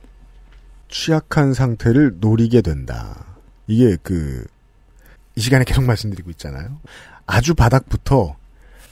취약한 0.88 1.54
상태를 1.54 2.16
노리게 2.20 2.60
된다. 2.60 3.24
이게 3.66 3.96
그, 4.02 4.44
이 5.36 5.40
시간에 5.40 5.64
계속 5.64 5.84
말씀드리고 5.84 6.30
있잖아요. 6.30 6.78
아주 7.26 7.54
바닥부터, 7.54 8.36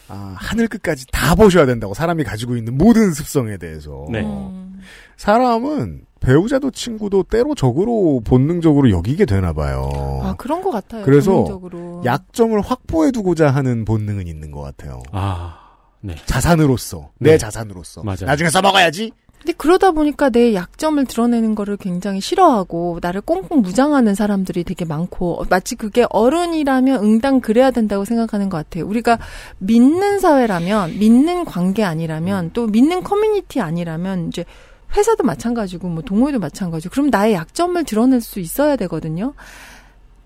아, 0.08 0.34
하늘 0.38 0.68
끝까지 0.68 1.06
다 1.12 1.34
보셔야 1.34 1.66
된다고 1.66 1.94
사람이 1.94 2.24
가지고 2.24 2.56
있는 2.56 2.76
모든 2.76 3.12
습성에 3.12 3.56
대해서. 3.58 4.06
네. 4.10 4.20
음. 4.22 4.80
사람은 5.16 6.02
배우자도 6.20 6.70
친구도 6.70 7.22
때로 7.24 7.54
적으로 7.54 8.20
본능적으로 8.24 8.90
여기게 8.90 9.24
되나 9.24 9.52
봐요. 9.52 9.88
아 10.22 10.34
그런 10.36 10.62
것 10.62 10.70
같아요. 10.70 11.04
그래서 11.04 11.30
본능적으로. 11.32 12.02
약점을 12.04 12.60
확보해두고자 12.60 13.50
하는 13.50 13.84
본능은 13.84 14.26
있는 14.26 14.50
것 14.50 14.60
같아요. 14.60 15.02
아, 15.12 15.58
네. 16.00 16.14
자산으로서, 16.26 17.10
내 17.18 17.32
네. 17.32 17.38
자산으로서. 17.38 18.02
맞아요. 18.02 18.26
나중에 18.26 18.50
써먹어야지? 18.50 19.12
근데 19.40 19.54
그러다 19.54 19.92
보니까 19.92 20.28
내 20.28 20.54
약점을 20.54 21.02
드러내는 21.06 21.54
거를 21.54 21.78
굉장히 21.78 22.20
싫어하고 22.20 22.98
나를 23.00 23.22
꽁꽁 23.22 23.62
무장하는 23.62 24.14
사람들이 24.14 24.64
되게 24.64 24.84
많고 24.84 25.46
마치 25.48 25.76
그게 25.76 26.06
어른이라면 26.10 27.02
응당 27.02 27.40
그래야 27.40 27.70
된다고 27.70 28.04
생각하는 28.04 28.50
것 28.50 28.58
같아요. 28.58 28.86
우리가 28.86 29.18
믿는 29.58 30.20
사회라면 30.20 30.98
믿는 30.98 31.46
관계 31.46 31.84
아니라면 31.84 32.50
또 32.52 32.66
믿는 32.66 33.02
커뮤니티 33.02 33.60
아니라면 33.60 34.28
이제 34.28 34.44
회사도 34.94 35.24
마찬가지고 35.24 35.88
뭐 35.88 36.02
동호회도 36.02 36.38
마찬가지고 36.38 36.92
그럼 36.92 37.10
나의 37.10 37.32
약점을 37.34 37.82
드러낼 37.84 38.20
수 38.20 38.40
있어야 38.40 38.76
되거든요. 38.76 39.32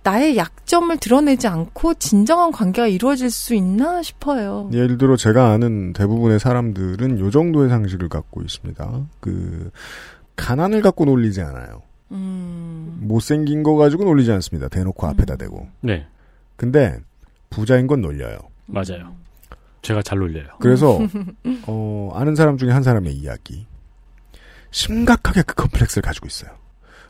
나의 0.05 0.37
약점을 0.37 0.95
드러내지 0.99 1.49
않고 1.49 1.95
진정한 1.95 2.53
관계가 2.53 2.87
이루어질 2.89 3.31
수 3.31 3.55
있나 3.55 4.03
싶어요. 4.03 4.69
예를 4.73 4.99
들어 4.99 5.17
제가 5.17 5.51
아는 5.51 5.95
대부분의 5.95 6.39
사람들은 6.39 7.19
요 7.19 7.31
정도의 7.31 7.71
상식을 7.71 8.11
갖고 8.11 8.43
있습니다. 8.43 9.07
그 9.21 9.71
가난을 10.37 10.83
갖고 10.83 11.07
놀리지 11.07 11.41
않아요. 11.41 11.83
음. 12.13 12.99
못생긴 13.01 13.63
거 13.63 13.77
가지고 13.77 14.05
놀리지 14.05 14.31
않습니다. 14.33 14.69
대놓고 14.69 15.07
앞에다 15.07 15.37
대고. 15.37 15.69
네. 15.81 16.07
근데 16.57 16.99
부자인 17.49 17.87
건 17.87 18.03
놀려요. 18.03 18.39
맞아요. 18.67 19.17
제가 19.81 20.03
잘 20.03 20.19
놀려요. 20.19 20.49
그래서 20.61 20.99
어, 21.67 22.11
아는 22.15 22.35
사람 22.35 22.59
중에 22.59 22.71
한 22.71 22.83
사람의 22.83 23.15
이야기. 23.15 23.67
심각하게 24.71 25.43
그 25.43 25.55
컴플렉스를 25.55 26.03
가지고 26.03 26.27
있어요. 26.27 26.51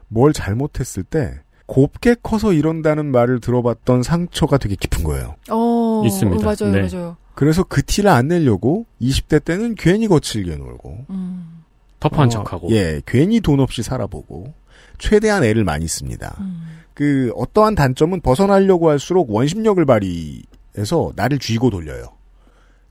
뭘 0.06 0.32
잘못했을 0.32 1.02
때 1.02 1.40
곱게 1.66 2.16
커서 2.22 2.52
이런다는 2.52 3.06
말을 3.06 3.40
들어봤던 3.40 4.02
상처가 4.02 4.58
되게 4.58 4.76
깊은 4.76 5.04
거예요. 5.04 5.36
어, 5.50 6.02
있습니다. 6.04 6.44
맞아요, 6.44 6.72
네. 6.72 6.88
맞아요. 6.88 7.16
그래서 7.34 7.64
그 7.64 7.82
티를 7.82 8.10
안 8.10 8.28
내려고 8.28 8.86
20대 9.00 9.44
때는 9.44 9.74
괜히 9.74 10.06
거칠게 10.06 10.56
놀고 10.56 11.06
음. 11.10 11.62
터프한 12.00 12.26
어, 12.26 12.28
척하고. 12.28 12.70
예, 12.70 13.00
괜히 13.06 13.40
돈 13.40 13.60
없이 13.60 13.82
살아보고 13.82 14.52
최대한 14.98 15.42
애를 15.42 15.64
많이 15.64 15.88
씁니다. 15.88 16.36
음. 16.40 16.80
그 16.92 17.32
어떠한 17.34 17.74
단점은 17.74 18.20
벗어나려고 18.20 18.88
할수록 18.88 19.30
원심력을 19.30 19.84
발휘해서 19.84 21.12
나를 21.16 21.38
쥐고 21.38 21.70
돌려요. 21.70 22.06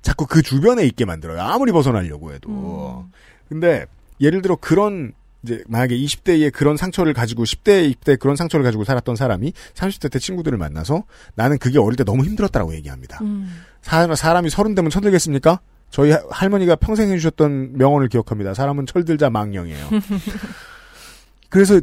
자꾸 0.02 0.28
그 0.28 0.42
주변에 0.42 0.86
있게 0.86 1.06
만들어요. 1.06 1.42
아무리 1.42 1.72
벗어나려고 1.72 2.34
해도. 2.34 2.50
음. 2.50 3.12
근데 3.48 3.86
예를 4.20 4.42
들어 4.42 4.58
그런 4.60 5.14
이제 5.44 5.64
만약에 5.68 5.96
20대에 5.98 6.52
그런 6.54 6.78
상처를 6.78 7.14
가지고 7.14 7.44
10대, 7.44 7.94
20대 7.94 8.18
그런 8.18 8.36
상처를 8.36 8.64
가지고 8.64 8.84
살았던 8.86 9.16
사람이 9.18 9.52
30대 9.74 10.12
때 10.12 10.18
친구들을 10.20 10.58
만나서 10.58 11.04
나는 11.36 11.58
그게 11.58 11.80
어릴 11.80 11.98
때 11.98 12.04
너무 12.04 12.24
힘들었다라고 12.24 12.74
얘기합니다. 12.76 13.20
음. 13.22 13.62
사, 13.82 14.14
사람이 14.16 14.50
서른 14.50 14.74
되면 14.74 14.90
천들겠습니까? 14.90 15.60
저희 15.90 16.12
하- 16.12 16.22
할머니가 16.32 16.78
평생 16.78 17.10
해주셨던 17.12 17.74
명언을 17.78 18.08
기억합니다. 18.08 18.54
사람은 18.54 18.86
철들자 18.86 19.30
망령이에요. 19.30 19.90
그래서 21.50 21.80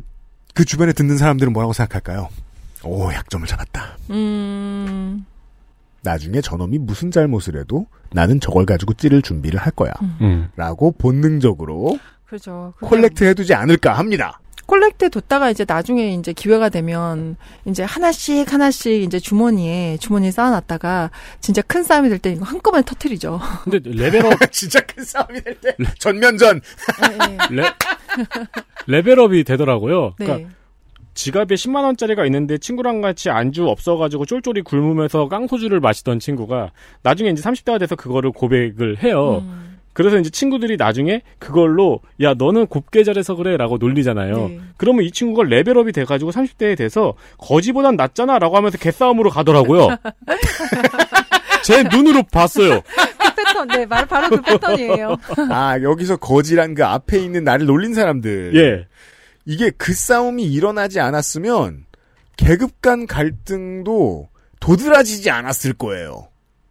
그 0.54 0.64
주변에 0.64 0.92
듣는 0.92 1.16
사람들은 1.16 1.52
뭐라고 1.52 1.72
생각할까요? 1.72 2.28
오, 2.82 3.12
약점을 3.12 3.46
잡았다. 3.46 3.98
음. 4.10 5.24
나중에 6.02 6.40
저놈이 6.40 6.78
무슨 6.78 7.10
잘못을 7.10 7.58
해도 7.60 7.86
나는 8.12 8.40
저걸 8.40 8.64
가지고 8.64 8.94
찌를 8.94 9.20
준비를 9.22 9.60
할 9.60 9.70
거야. 9.70 9.92
음. 10.22 10.48
라고 10.56 10.92
본능적으로 10.92 11.98
그죠. 12.30 12.72
그냥 12.78 12.88
collect 12.90 13.24
해두지 13.24 13.52
않을까 13.54 13.92
합니다. 13.94 14.40
collect 14.66 15.10
뒀다가 15.10 15.50
이제 15.50 15.64
나중에 15.66 16.14
이제 16.14 16.32
기회가 16.32 16.68
되면 16.68 17.36
이제 17.64 17.82
하나씩 17.82 18.52
하나씩 18.52 19.02
이제 19.02 19.18
주머니에 19.18 19.96
주머니에 19.98 20.30
쌓아놨다가 20.30 21.10
진짜 21.40 21.60
큰 21.62 21.82
싸움이 21.82 22.08
될 22.08 22.20
때 22.20 22.30
이거 22.30 22.44
한꺼번에 22.44 22.84
터트리죠. 22.84 23.40
근데 23.64 23.80
level 23.84 24.14
up, 24.14 24.32
진짜 24.52 24.78
큰 24.80 25.02
싸움이 25.02 25.40
될 25.42 25.56
때. 25.60 25.74
전면전. 25.98 26.60
레, 27.50 27.64
level 28.86 29.21
up이 29.21 29.42
되더라고요. 29.42 30.14
네. 30.20 30.24
그러니까 30.26 30.50
지갑에 31.14 31.56
10만 31.56 31.82
원짜리가 31.82 32.24
있는데 32.26 32.56
친구랑 32.56 33.00
같이 33.00 33.28
안주 33.28 33.66
없어가지고 33.66 34.24
쫄쫄이 34.26 34.62
굶으면서 34.62 35.28
깡소주를 35.28 35.80
마시던 35.80 36.20
친구가 36.20 36.70
나중에 37.02 37.30
이제 37.30 37.42
30대가 37.42 37.80
돼서 37.80 37.96
그거를 37.96 38.30
고백을 38.30 39.02
해요. 39.02 39.42
음. 39.44 39.69
그래서 39.92 40.18
이제 40.18 40.30
친구들이 40.30 40.76
나중에 40.76 41.22
그걸로 41.38 42.00
야 42.20 42.34
너는 42.34 42.66
곱게 42.66 43.02
잘해서 43.04 43.34
그래라고 43.34 43.78
놀리잖아요. 43.78 44.48
네. 44.48 44.60
그러면 44.76 45.04
이 45.04 45.10
친구가 45.10 45.44
레벨업이 45.48 45.92
돼가지고 45.92 46.30
30대에 46.30 46.76
돼서 46.76 47.14
거지보단 47.38 47.96
낫잖아라고 47.96 48.56
하면서 48.56 48.78
개싸움으로 48.78 49.30
가더라고요. 49.30 49.88
제 51.64 51.82
눈으로 51.82 52.22
봤어요. 52.32 52.80
그 52.80 53.34
패턴, 53.34 53.68
네, 53.68 53.86
말 53.86 54.06
바로 54.06 54.28
그 54.30 54.40
패턴이에요. 54.40 55.16
아, 55.50 55.78
여기서 55.82 56.16
거지란 56.16 56.74
그 56.74 56.84
앞에 56.84 57.18
있는 57.18 57.44
나를 57.44 57.66
놀린 57.66 57.92
사람들. 57.92 58.52
예. 58.54 58.86
이게 59.44 59.70
그 59.76 59.92
싸움이 59.92 60.44
일어나지 60.44 61.00
않았으면 61.00 61.84
계급 62.36 62.80
간 62.80 63.06
갈등도 63.06 64.28
도드라지지 64.60 65.30
않았을 65.30 65.74
거예요. 65.74 66.29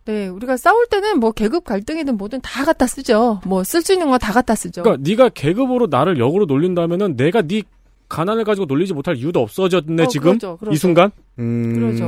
네, 0.09 0.27
우리가 0.27 0.57
싸울 0.57 0.87
때는 0.87 1.19
뭐 1.19 1.31
계급 1.31 1.63
갈등이든 1.65 2.17
뭐든 2.17 2.41
다 2.41 2.65
갖다 2.65 2.87
쓰죠. 2.87 3.41
뭐 3.45 3.61
쓸 3.63 3.83
수 3.83 3.93
있는 3.93 4.09
거 4.09 4.17
다 4.17 4.33
갖다 4.33 4.55
쓰죠. 4.55 4.81
그러니까 4.81 5.07
네가 5.07 5.29
계급으로 5.29 5.85
나를 5.87 6.17
역으로 6.17 6.45
놀린다면은 6.45 7.15
내가 7.15 7.43
네 7.43 7.61
가난을 8.07 8.43
가지고 8.43 8.65
놀리지 8.65 8.93
못할 8.95 9.15
이유도 9.17 9.39
없어졌네 9.39 10.03
어, 10.03 10.07
지금 10.07 10.31
그러죠, 10.31 10.57
그러죠. 10.57 10.73
이 10.73 10.77
순간. 10.77 11.11
음, 11.37 11.75
그러죠. 11.75 12.05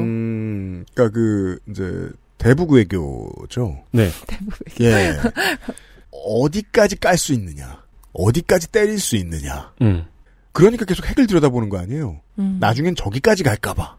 그러니까 0.96 1.14
그 1.14 1.60
이제 1.70 2.10
대북 2.40 2.72
외교죠. 2.72 3.84
네. 3.92 4.10
예. 4.82 5.14
어디까지 6.12 7.00
깔 7.00 7.18
수 7.18 7.34
있느냐, 7.34 7.84
어디까지 8.14 8.72
때릴 8.72 9.00
수 9.00 9.16
있느냐. 9.18 9.74
음. 9.82 10.06
그러니까 10.54 10.86
계속 10.86 11.08
핵을 11.08 11.28
들여다보는 11.28 11.70
거 11.70 11.78
아니에요. 11.78 12.20
음. 12.40 12.58
나중엔 12.60 12.96
저기까지 12.96 13.44
갈까봐. 13.44 13.98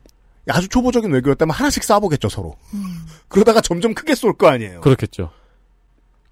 아주 0.49 0.69
초보적인 0.69 1.11
외교였다면 1.13 1.55
하나씩 1.55 1.83
쏴보겠죠 1.83 2.29
서로. 2.29 2.57
음. 2.75 2.81
그러다가 3.29 3.61
점점 3.61 3.95
크게 3.95 4.15
쏠 4.15 4.33
거 4.35 4.49
아니에요. 4.49 4.81
그렇겠죠. 4.81 5.31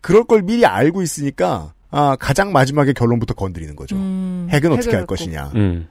그럴 0.00 0.24
걸 0.24 0.42
미리 0.42 0.64
알고 0.66 1.02
있으니까 1.02 1.74
아, 1.90 2.16
가장 2.18 2.52
마지막에 2.52 2.92
결론부터 2.92 3.34
건드리는 3.34 3.74
거죠. 3.76 3.96
음, 3.96 4.48
핵은 4.50 4.72
어떻게 4.72 4.90
할 4.92 5.00
갖고. 5.00 5.14
것이냐. 5.16 5.52
음. 5.56 5.88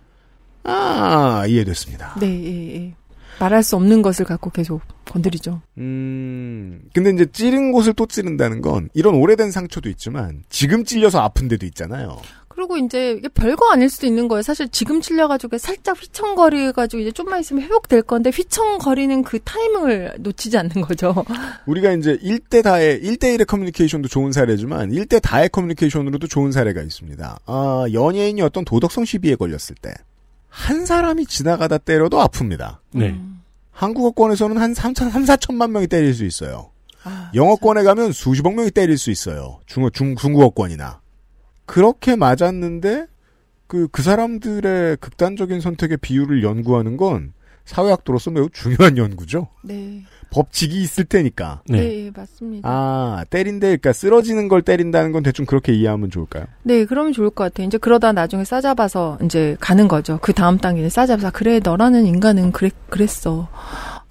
아 0.63 1.45
이해됐습니다. 1.47 2.15
네, 2.19 2.27
예, 2.27 2.75
예. 2.85 2.93
말할 3.39 3.63
수 3.63 3.75
없는 3.77 4.01
것을 4.01 4.25
갖고 4.25 4.49
계속 4.49 4.81
건드리죠. 5.05 5.61
음, 5.77 6.81
근데 6.93 7.09
이제 7.11 7.25
찌른 7.31 7.71
곳을 7.71 7.93
또 7.93 8.05
찌른다는 8.05 8.61
건 8.61 8.89
이런 8.93 9.15
오래된 9.15 9.51
상처도 9.51 9.87
있지만 9.89 10.43
지금 10.49 10.83
찔려서 10.83 11.21
아픈 11.21 11.47
데도 11.47 11.65
있잖아요. 11.67 12.21
그리고 12.59 12.77
이제 12.77 13.11
이게 13.11 13.27
별거 13.29 13.71
아닐 13.71 13.89
수도 13.89 14.05
있는 14.07 14.27
거예요. 14.27 14.41
사실 14.41 14.67
지금 14.69 15.01
찔려가지고 15.01 15.57
살짝 15.57 16.01
휘청거려가지고 16.01 17.01
이제 17.01 17.11
좀만 17.11 17.39
있으면 17.39 17.63
회복될 17.63 18.01
건데 18.03 18.31
휘청거리는 18.33 19.23
그 19.23 19.39
타이밍을 19.39 20.15
놓치지 20.19 20.57
않는 20.57 20.81
거죠. 20.81 21.25
우리가 21.67 21.93
이제 21.93 22.17
1대 22.17 22.63
다의 22.63 23.01
1대1의 23.01 23.47
커뮤니케이션도 23.47 24.07
좋은 24.07 24.31
사례지만 24.31 24.91
1대 24.91 25.21
다의 25.21 25.49
커뮤니케이션으로도 25.49 26.27
좋은 26.27 26.51
사례가 26.51 26.81
있습니다. 26.81 27.39
아, 27.45 27.85
연예인이 27.93 28.41
어떤 28.41 28.65
도덕성 28.65 29.05
시비에 29.05 29.35
걸렸을 29.35 29.75
때 29.81 29.93
한 30.49 30.85
사람이 30.85 31.25
지나가다 31.25 31.77
때려도 31.77 32.17
아픕니다. 32.17 32.77
네. 32.91 33.19
한국어권에서는 33.71 34.57
한 34.57 34.73
3천, 34.73 35.09
3, 35.09 35.23
4천만 35.23 35.71
명이 35.71 35.87
때릴 35.87 36.13
수 36.13 36.25
있어요. 36.25 36.71
아, 37.03 37.31
영어권에 37.33 37.83
가면 37.83 38.11
수십억 38.11 38.55
명이 38.55 38.71
때릴 38.71 38.97
수 38.97 39.09
있어요. 39.09 39.59
중어, 39.67 39.89
중, 39.89 40.15
중국어권이나. 40.15 40.98
그렇게 41.69 42.15
맞았는데, 42.15 43.05
그, 43.67 43.87
그 43.91 44.01
사람들의 44.01 44.97
극단적인 44.97 45.61
선택의 45.61 45.97
비율을 45.97 46.41
연구하는 46.41 46.97
건 46.97 47.33
사회학도로서 47.65 48.31
매우 48.31 48.49
중요한 48.49 48.97
연구죠. 48.97 49.49
네. 49.61 50.01
법칙이 50.31 50.81
있을 50.81 51.05
테니까. 51.05 51.61
네, 51.69 52.09
맞습니다. 52.15 52.67
아, 52.67 53.23
때린데, 53.29 53.67
그러니까 53.67 53.93
쓰러지는 53.93 54.47
걸 54.47 54.63
때린다는 54.63 55.11
건 55.11 55.21
대충 55.21 55.45
그렇게 55.45 55.71
이해하면 55.73 56.09
좋을까요? 56.09 56.45
네, 56.63 56.85
그러면 56.85 57.13
좋을 57.13 57.29
것 57.29 57.43
같아요. 57.43 57.67
이제 57.67 57.77
그러다 57.77 58.13
나중에 58.13 58.43
싸잡아서 58.43 59.19
이제 59.23 59.55
가는 59.59 59.87
거죠. 59.87 60.17
그 60.23 60.33
다음 60.33 60.57
단계는 60.57 60.89
싸잡아서 60.89 61.29
그래 61.31 61.59
너라는 61.63 62.07
인간은 62.07 62.51
그랬 62.51 62.73
그랬어. 62.89 63.47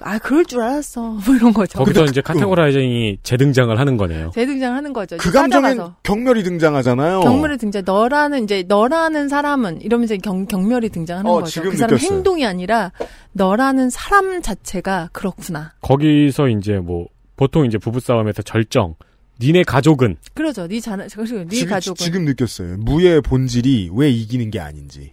아, 0.01 0.19
그럴 0.19 0.45
줄 0.45 0.61
알았어. 0.61 1.01
뭐 1.27 1.35
이런 1.35 1.53
거죠. 1.53 1.79
거기서 1.79 2.05
이제 2.05 2.21
카테고라이징이 2.21 3.19
재등장을 3.23 3.79
하는 3.79 3.97
거네요. 3.97 4.31
재등장하는 4.35 4.93
거죠. 4.93 5.17
그 5.19 5.31
감정엔 5.31 5.73
싸잡아서. 5.77 5.97
경멸이 6.03 6.43
등장하잖아요. 6.45 7.21
경멸이 7.21 7.59
등장. 7.59 7.83
너라는 7.85 8.45
이제 8.45 8.65
너라는 8.67 9.29
사람은 9.29 9.83
이러면서 9.83 10.17
경, 10.17 10.47
경멸이 10.47 10.91
등장하는 10.91 11.31
어, 11.31 11.35
거죠. 11.35 11.51
지금 11.51 11.71
그 11.71 11.77
사람 11.77 11.95
느꼈어요. 11.95 12.17
행동이 12.17 12.47
아니라 12.47 12.93
너라는 13.33 13.91
사람 13.91 14.41
자체가 14.43 15.11
그렇구나. 15.13 15.73
거기서 15.81 16.49
이제 16.49 16.75
뭐 16.79 17.07
보통 17.37 17.67
이제 17.67 17.79
부부 17.79 18.01
싸움에서 18.01 18.43
절정. 18.43 18.95
니네 19.41 19.63
가족은 19.63 20.17
그러죠. 20.35 20.67
네 20.67 20.81
자네 20.81 21.07
네 21.07 21.47
지금, 21.49 21.71
가족은 21.71 21.97
지금 21.97 22.25
느꼈어요. 22.25 22.77
무의 22.79 23.21
본질이 23.21 23.91
왜 23.95 24.11
이기는 24.11 24.51
게 24.51 24.59
아닌지. 24.59 25.13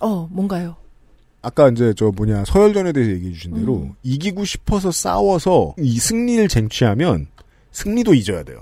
어 0.00 0.26
뭔가요? 0.30 0.76
아까 1.48 1.68
이제 1.70 1.94
저 1.96 2.10
뭐냐 2.14 2.44
서열전에 2.44 2.92
대해서 2.92 3.12
얘기해 3.12 3.32
주신 3.32 3.54
대로 3.54 3.76
음. 3.76 3.92
이기고 4.02 4.44
싶어서 4.44 4.90
싸워서 4.92 5.74
이 5.78 5.98
승리를 5.98 6.46
쟁취하면 6.48 7.26
승리도 7.72 8.14
잊어야 8.14 8.42
돼요. 8.42 8.60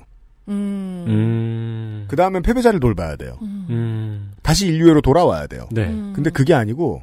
음. 0.49 1.05
음. 1.09 2.05
그 2.09 2.14
다음엔 2.14 2.43
패배자를 2.43 2.78
돌봐야 2.78 3.16
돼요. 3.16 3.39
음. 3.43 4.32
다시 4.43 4.68
인류애로 4.68 5.01
돌아와야 5.01 5.49
돼요. 5.49 5.68
네. 5.72 5.87
음. 5.89 6.12
근데 6.14 6.30
그게 6.30 6.55
아니고 6.55 7.03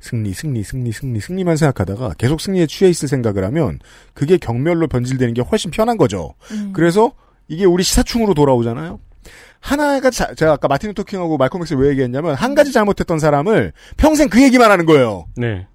승리, 0.00 0.34
승리, 0.34 0.62
승리, 0.62 0.92
승리, 0.92 1.20
승리만 1.20 1.56
생각하다가 1.56 2.14
계속 2.18 2.40
승리에 2.40 2.66
취해 2.66 2.90
있을 2.90 3.08
생각을 3.08 3.44
하면 3.44 3.78
그게 4.12 4.36
경멸로 4.36 4.88
변질되는 4.88 5.32
게 5.32 5.40
훨씬 5.40 5.70
편한 5.70 5.96
거죠. 5.96 6.34
음. 6.50 6.72
그래서 6.74 7.12
이게 7.48 7.64
우리 7.64 7.82
시사충으로 7.82 8.34
돌아오잖아요. 8.34 9.00
하나가 9.66 10.10
자- 10.10 10.34
제가 10.34 10.52
아까 10.54 10.66
마틴 10.66 10.88
루터 10.88 11.04
킹하고 11.04 11.38
말콤 11.38 11.62
엑스 11.62 11.74
왜 11.74 11.90
얘기했냐면 11.90 12.34
한 12.34 12.54
가지 12.56 12.72
잘못했던 12.72 13.18
사람을 13.20 13.72
평생 13.96 14.28
그 14.28 14.42
얘기만 14.42 14.70
하는 14.70 14.86
거예요. 14.86 15.26
네. 15.36 15.66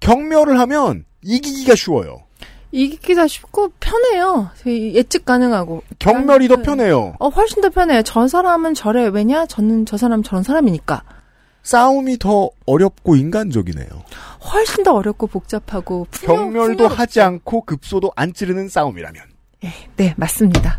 경멸을 0.00 0.60
하면 0.60 1.06
이기기가 1.22 1.74
쉬워요. 1.74 2.22
이기기가 2.70 3.26
쉽고 3.26 3.70
편해요. 3.80 4.50
예측 4.66 5.24
가능하고. 5.24 5.82
경멸이 5.98 6.48
더 6.48 6.56
그- 6.56 6.62
편해요. 6.62 7.14
어 7.18 7.28
훨씬 7.28 7.62
더 7.62 7.70
편해요. 7.70 8.02
저 8.02 8.28
사람은 8.28 8.74
저래 8.74 9.06
왜냐? 9.06 9.46
저는 9.46 9.86
저 9.86 9.96
사람 9.96 10.22
저런 10.22 10.42
사람이니까. 10.42 11.02
싸움이 11.62 12.18
더 12.18 12.50
어렵고 12.66 13.16
인간적이네요. 13.16 13.88
훨씬 14.52 14.84
더 14.84 14.92
어렵고 14.92 15.28
복잡하고 15.28 16.06
풍요, 16.10 16.36
경멸도 16.36 16.88
풍요- 16.88 16.94
하지 16.94 17.22
않고 17.22 17.62
급소도 17.62 18.12
안 18.16 18.34
찌르는 18.34 18.68
싸움이라면. 18.68 19.22
네 19.96 20.12
맞습니다. 20.18 20.78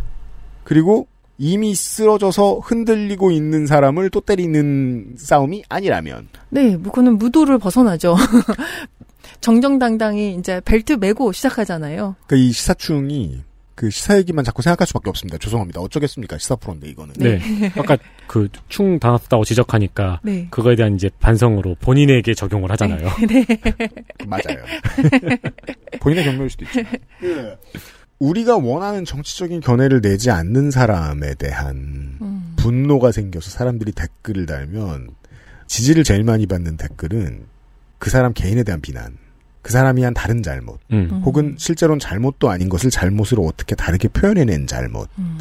그리고 0.63 1.07
이미 1.37 1.75
쓰러져서 1.75 2.59
흔들리고 2.63 3.31
있는 3.31 3.65
사람을 3.67 4.09
또 4.09 4.21
때리는 4.21 5.15
싸움이 5.17 5.63
아니라면. 5.69 6.29
네, 6.49 6.77
뭐 6.77 6.91
그거는 6.91 7.17
무도를 7.17 7.57
벗어나죠. 7.57 8.15
정정당당히 9.41 10.35
이제 10.35 10.61
벨트 10.63 10.93
메고 10.93 11.31
시작하잖아요. 11.31 12.15
그러니까 12.25 12.47
이 12.47 12.51
시사충이 12.51 13.43
그 13.75 13.89
시사 13.89 14.17
얘기만 14.17 14.45
자꾸 14.45 14.61
생각할 14.61 14.87
수밖에 14.87 15.09
없습니다. 15.09 15.37
죄송합니다. 15.37 15.81
어쩌겠습니까? 15.81 16.37
시사 16.37 16.55
프로인데 16.55 16.87
이거는. 16.87 17.13
네. 17.17 17.41
아까 17.77 17.97
그 18.27 18.47
충 18.69 18.99
당했다고 18.99 19.43
지적하니까 19.43 20.21
네. 20.23 20.47
그거에 20.49 20.75
대한 20.75 20.95
이제 20.95 21.09
반성으로 21.19 21.75
본인에게 21.81 22.33
적용을 22.33 22.71
하잖아요. 22.71 23.09
네. 23.27 23.45
맞아요. 24.27 24.63
본인의 25.99 26.23
경멸일 26.23 26.49
수도 26.49 26.65
있죠. 26.65 26.79
우리가 28.25 28.57
원하는 28.57 29.05
정치적인 29.05 29.61
견해를 29.61 30.01
내지 30.01 30.31
않는 30.31 30.71
사람에 30.71 31.35
대한 31.35 32.17
음. 32.21 32.53
분노가 32.55 33.11
생겨서 33.11 33.51
사람들이 33.51 33.91
댓글을 33.91 34.47
달면 34.47 35.09
지지를 35.67 36.03
제일 36.03 36.23
많이 36.23 36.47
받는 36.47 36.77
댓글은 36.77 37.43
그 37.99 38.09
사람 38.09 38.33
개인에 38.33 38.63
대한 38.63 38.81
비난, 38.81 39.17
그 39.61 39.71
사람이 39.71 40.03
한 40.03 40.13
다른 40.13 40.41
잘못, 40.41 40.79
음. 40.91 41.21
혹은 41.23 41.55
실제로는 41.57 41.99
잘못도 41.99 42.49
아닌 42.49 42.67
것을 42.69 42.89
잘못으로 42.89 43.45
어떻게 43.45 43.75
다르게 43.75 44.07
표현해낸 44.07 44.67
잘못, 44.67 45.07
음. 45.19 45.37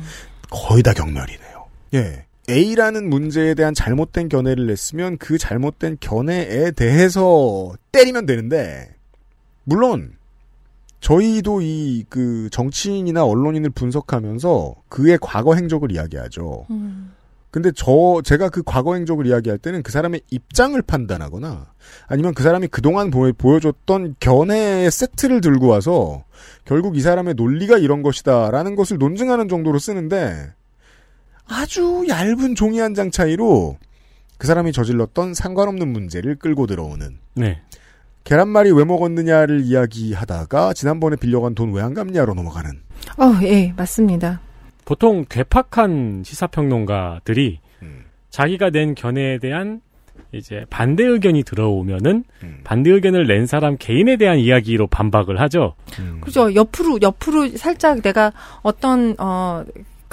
거의 0.50 0.82
다 0.82 0.92
경멸이네요. 0.92 1.66
예. 1.94 2.26
A라는 2.48 3.08
문제에 3.08 3.54
대한 3.54 3.72
잘못된 3.72 4.28
견해를 4.28 4.66
냈으면 4.66 5.16
그 5.16 5.38
잘못된 5.38 5.96
견해에 6.00 6.72
대해서 6.72 7.72
때리면 7.92 8.26
되는데, 8.26 8.94
물론, 9.64 10.12
저희도 11.04 11.60
이, 11.60 12.06
그, 12.08 12.48
정치인이나 12.50 13.26
언론인을 13.26 13.68
분석하면서 13.70 14.74
그의 14.88 15.18
과거 15.20 15.54
행적을 15.54 15.92
이야기하죠. 15.92 16.64
음. 16.70 17.12
근데 17.50 17.70
저, 17.76 18.22
제가 18.24 18.48
그 18.48 18.62
과거 18.64 18.94
행적을 18.94 19.26
이야기할 19.26 19.58
때는 19.58 19.82
그 19.82 19.92
사람의 19.92 20.22
입장을 20.30 20.80
판단하거나, 20.80 21.66
아니면 22.06 22.32
그 22.32 22.42
사람이 22.42 22.68
그동안 22.68 23.10
보, 23.10 23.30
보여 23.34 23.60
줬던 23.60 24.16
견해의 24.18 24.90
세트를 24.90 25.42
들고 25.42 25.66
와서, 25.66 26.24
결국 26.64 26.96
이 26.96 27.02
사람의 27.02 27.34
논리가 27.34 27.76
이런 27.76 28.02
것이다, 28.02 28.50
라는 28.50 28.74
것을 28.74 28.96
논증하는 28.96 29.46
정도로 29.50 29.78
쓰는데, 29.78 30.54
아주 31.46 32.06
얇은 32.08 32.54
종이 32.54 32.80
한 32.80 32.94
장 32.94 33.10
차이로, 33.10 33.76
그 34.38 34.46
사람이 34.46 34.72
저질렀던 34.72 35.34
상관없는 35.34 35.86
문제를 35.86 36.36
끌고 36.36 36.66
들어오는, 36.66 37.18
네. 37.34 37.60
계란말이 38.24 38.72
왜 38.72 38.84
먹었느냐를 38.84 39.60
이야기하다가, 39.60 40.72
지난번에 40.72 41.16
빌려간 41.16 41.54
돈 41.54 41.72
왜 41.74 41.82
안 41.82 41.92
갚냐로 41.94 42.34
넘어가는, 42.34 42.70
어, 43.18 43.44
예, 43.44 43.72
맞습니다. 43.76 44.40
보통 44.86 45.24
괴팍한 45.28 46.22
시사평론가들이 46.24 47.60
음. 47.82 48.04
자기가 48.30 48.70
낸 48.70 48.94
견해에 48.94 49.38
대한 49.38 49.80
이제 50.32 50.64
반대 50.70 51.04
의견이 51.04 51.42
들어오면은 51.42 52.24
음. 52.42 52.60
반대 52.64 52.90
의견을 52.90 53.26
낸 53.26 53.46
사람 53.46 53.76
개인에 53.78 54.16
대한 54.16 54.38
이야기로 54.38 54.86
반박을 54.88 55.40
하죠. 55.42 55.74
음. 55.98 56.20
그죠. 56.22 56.54
옆으로, 56.54 56.98
옆으로 57.02 57.48
살짝 57.56 58.02
내가 58.02 58.32
어떤, 58.62 59.14
어, 59.18 59.64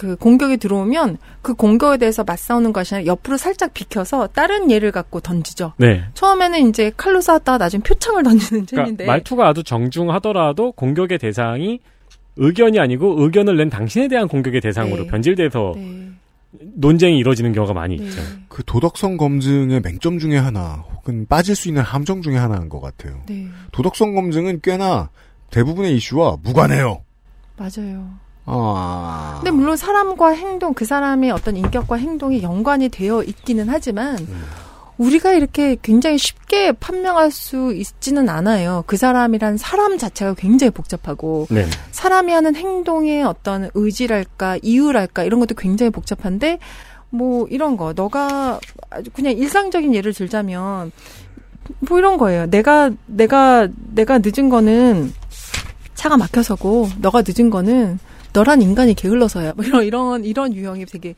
그 0.02 0.16
공격이 0.16 0.58
들어오면 0.58 1.20
그 1.44 1.54
공격에 1.54 2.00
대해서 2.00 2.24
맞싸우는 2.24 2.74
것이 2.74 2.96
아니라 2.96 3.12
옆으로 3.14 3.38
살짝 3.38 3.72
비켜서 3.72 4.26
다른 4.26 4.72
예를 4.72 4.92
갖고 4.92 5.20
던지죠. 5.20 5.74
네. 5.78 6.04
처음에는 6.16 6.70
이제 6.70 6.92
칼로 6.98 7.22
싸웠다가 7.22 7.60
나중에 7.60 7.84
표창을 7.84 8.24
던지는 8.24 8.66
그러니까 8.66 8.86
셈인데. 8.86 9.06
말투가 9.06 9.50
아주 9.50 9.64
정중하더라도 9.64 10.72
공격의 10.72 11.20
대상이 11.20 11.82
의견이 12.36 12.80
아니고 12.80 13.22
의견을 13.24 13.58
낸 13.58 13.70
당신에 13.70 14.08
대한 14.08 14.28
공격의 14.28 14.60
대상으로 14.62 15.04
네. 15.04 15.08
변질돼서 15.08 15.74
네. 15.76 16.08
논쟁이 16.50 17.20
이루어지는 17.20 17.54
경우가 17.54 17.76
많이 17.76 17.98
네. 17.98 18.06
있죠. 18.06 18.24
그 18.48 18.64
도덕성 18.66 19.18
검증의 19.18 19.82
맹점 19.82 20.18
중에 20.18 20.36
하나, 20.36 20.84
혹은 20.96 21.28
빠질 21.28 21.56
수 21.56 21.68
있는 21.68 21.84
함정 21.84 22.24
중에 22.24 22.38
하나인 22.38 22.70
것 22.70 22.82
같아요. 22.82 23.22
네. 23.28 23.46
도덕성 23.72 24.16
검증은 24.16 24.62
꽤나 24.64 25.12
대부분의 25.52 25.96
이슈와 25.98 26.38
무관해요. 26.42 27.04
맞아요. 27.56 28.31
아. 28.46 29.36
근데 29.38 29.52
물론 29.52 29.78
사람과 29.78 30.30
행동, 30.30 30.74
그 30.74 30.86
사람의 30.86 31.32
어떤 31.32 31.56
인격과 31.58 31.96
행동이 31.96 32.42
연관이 32.44 32.90
되어 32.90 33.24
있기는 33.24 33.68
하지만 33.70 34.18
음. 34.20 34.44
우리가 34.98 35.34
이렇게 35.34 35.78
굉장히 35.82 36.18
쉽게 36.20 36.74
판명할 36.74 37.32
수 37.32 37.74
있지는 37.74 38.30
않아요. 38.30 38.84
그 38.86 38.98
사람이란 38.98 39.58
사람 39.58 39.98
자체가 39.98 40.36
굉장히 40.36 40.70
복잡하고 40.70 41.48
네. 41.50 41.66
사람이 41.92 42.32
하는 42.32 42.56
행동의 42.56 43.24
어떤 43.24 43.70
의지랄까 43.74 44.60
이유랄까 44.62 45.24
이런 45.24 45.40
것도 45.40 45.56
굉장히 45.56 45.90
복잡한데 45.90 46.60
뭐 47.10 47.48
이런 47.50 47.78
거 47.78 47.94
너가 47.94 48.60
아주 48.92 49.10
그냥 49.12 49.34
일상적인 49.34 49.96
예를 49.96 50.14
들자면 50.14 50.92
뭐 51.80 51.98
이런 51.98 52.18
거예요. 52.18 52.46
내가 52.48 52.92
내가 53.08 53.68
내가 53.94 54.20
늦은 54.20 54.50
거는 54.50 55.14
차가 55.96 56.16
막혀서고 56.18 56.90
너가 57.00 57.24
늦은 57.26 57.50
거는 57.50 58.00
너란 58.34 58.62
인간이 58.62 58.94
게을러서야. 58.94 59.54
뭐 59.56 59.66
이런 59.66 59.84
이런 59.84 60.24
이런 60.24 60.54
유형이 60.54 60.86
되게 60.86 61.16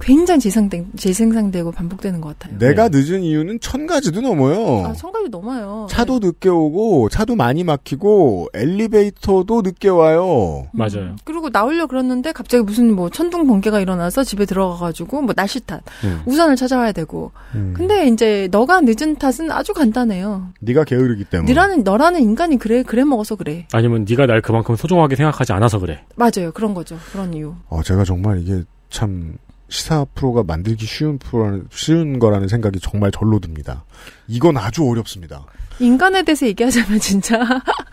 굉장히 0.00 0.40
재생된 0.40 0.86
재생산되고 0.96 1.70
반복되는 1.72 2.20
것 2.20 2.38
같아요. 2.38 2.58
내가 2.58 2.88
늦은 2.88 3.22
이유는 3.22 3.60
천 3.60 3.86
가지도 3.86 4.20
넘어요. 4.20 4.84
아, 4.86 4.92
청각이 4.92 5.28
넘어요. 5.28 5.86
차도 5.90 6.18
늦게 6.18 6.48
오고 6.48 7.08
차도 7.08 7.36
많이 7.36 7.62
막히고 7.64 8.48
엘리베이터도 8.54 9.62
늦게 9.62 9.88
와요. 9.88 10.66
맞아요. 10.72 11.16
그리고 11.24 11.48
나오려 11.50 11.86
그랬는데 11.86 12.32
갑자기 12.32 12.62
무슨 12.64 12.94
뭐 12.94 13.10
천둥 13.10 13.46
번개가 13.46 13.80
일어나서 13.80 14.24
집에 14.24 14.44
들어가가지고 14.44 15.22
뭐 15.22 15.34
날씨 15.34 15.60
탓 15.60 15.82
음. 16.04 16.20
우산을 16.26 16.56
찾아와야 16.56 16.92
되고 16.92 17.30
음. 17.54 17.74
근데 17.76 18.08
이제 18.08 18.48
너가 18.50 18.80
늦은 18.82 19.16
탓은 19.16 19.50
아주 19.50 19.72
간단해요. 19.72 20.48
네가 20.60 20.84
게으르기 20.84 21.24
때문에. 21.24 21.52
너라는 21.52 21.84
너라는 21.84 22.20
인간이 22.22 22.58
그래 22.58 22.82
그래 22.82 23.04
먹어서 23.04 23.36
그래 23.36 23.66
아니면 23.72 24.04
네가 24.08 24.26
날 24.26 24.40
그만큼 24.42 24.76
소중하게 24.76 25.16
생각하지 25.16 25.52
않아서 25.52 25.78
그래. 25.78 26.00
맞아요 26.16 26.52
그런 26.56 26.72
거죠 26.72 26.98
그런 27.12 27.34
이유. 27.34 27.54
어, 27.68 27.82
제가 27.82 28.04
정말 28.04 28.40
이게 28.40 28.62
참 28.88 29.36
시사 29.68 30.06
프로가 30.14 30.42
만들기 30.42 30.86
쉬운 30.86 31.18
프로라는 31.18 31.66
쉬운 31.70 32.18
거라는 32.18 32.48
생각이 32.48 32.80
정말 32.80 33.10
절로 33.10 33.38
듭니다. 33.40 33.84
이건 34.26 34.56
아주 34.56 34.88
어렵습니다. 34.88 35.44
인간에 35.78 36.22
대해서 36.22 36.46
얘기하자면 36.46 36.98
진짜 37.00 37.38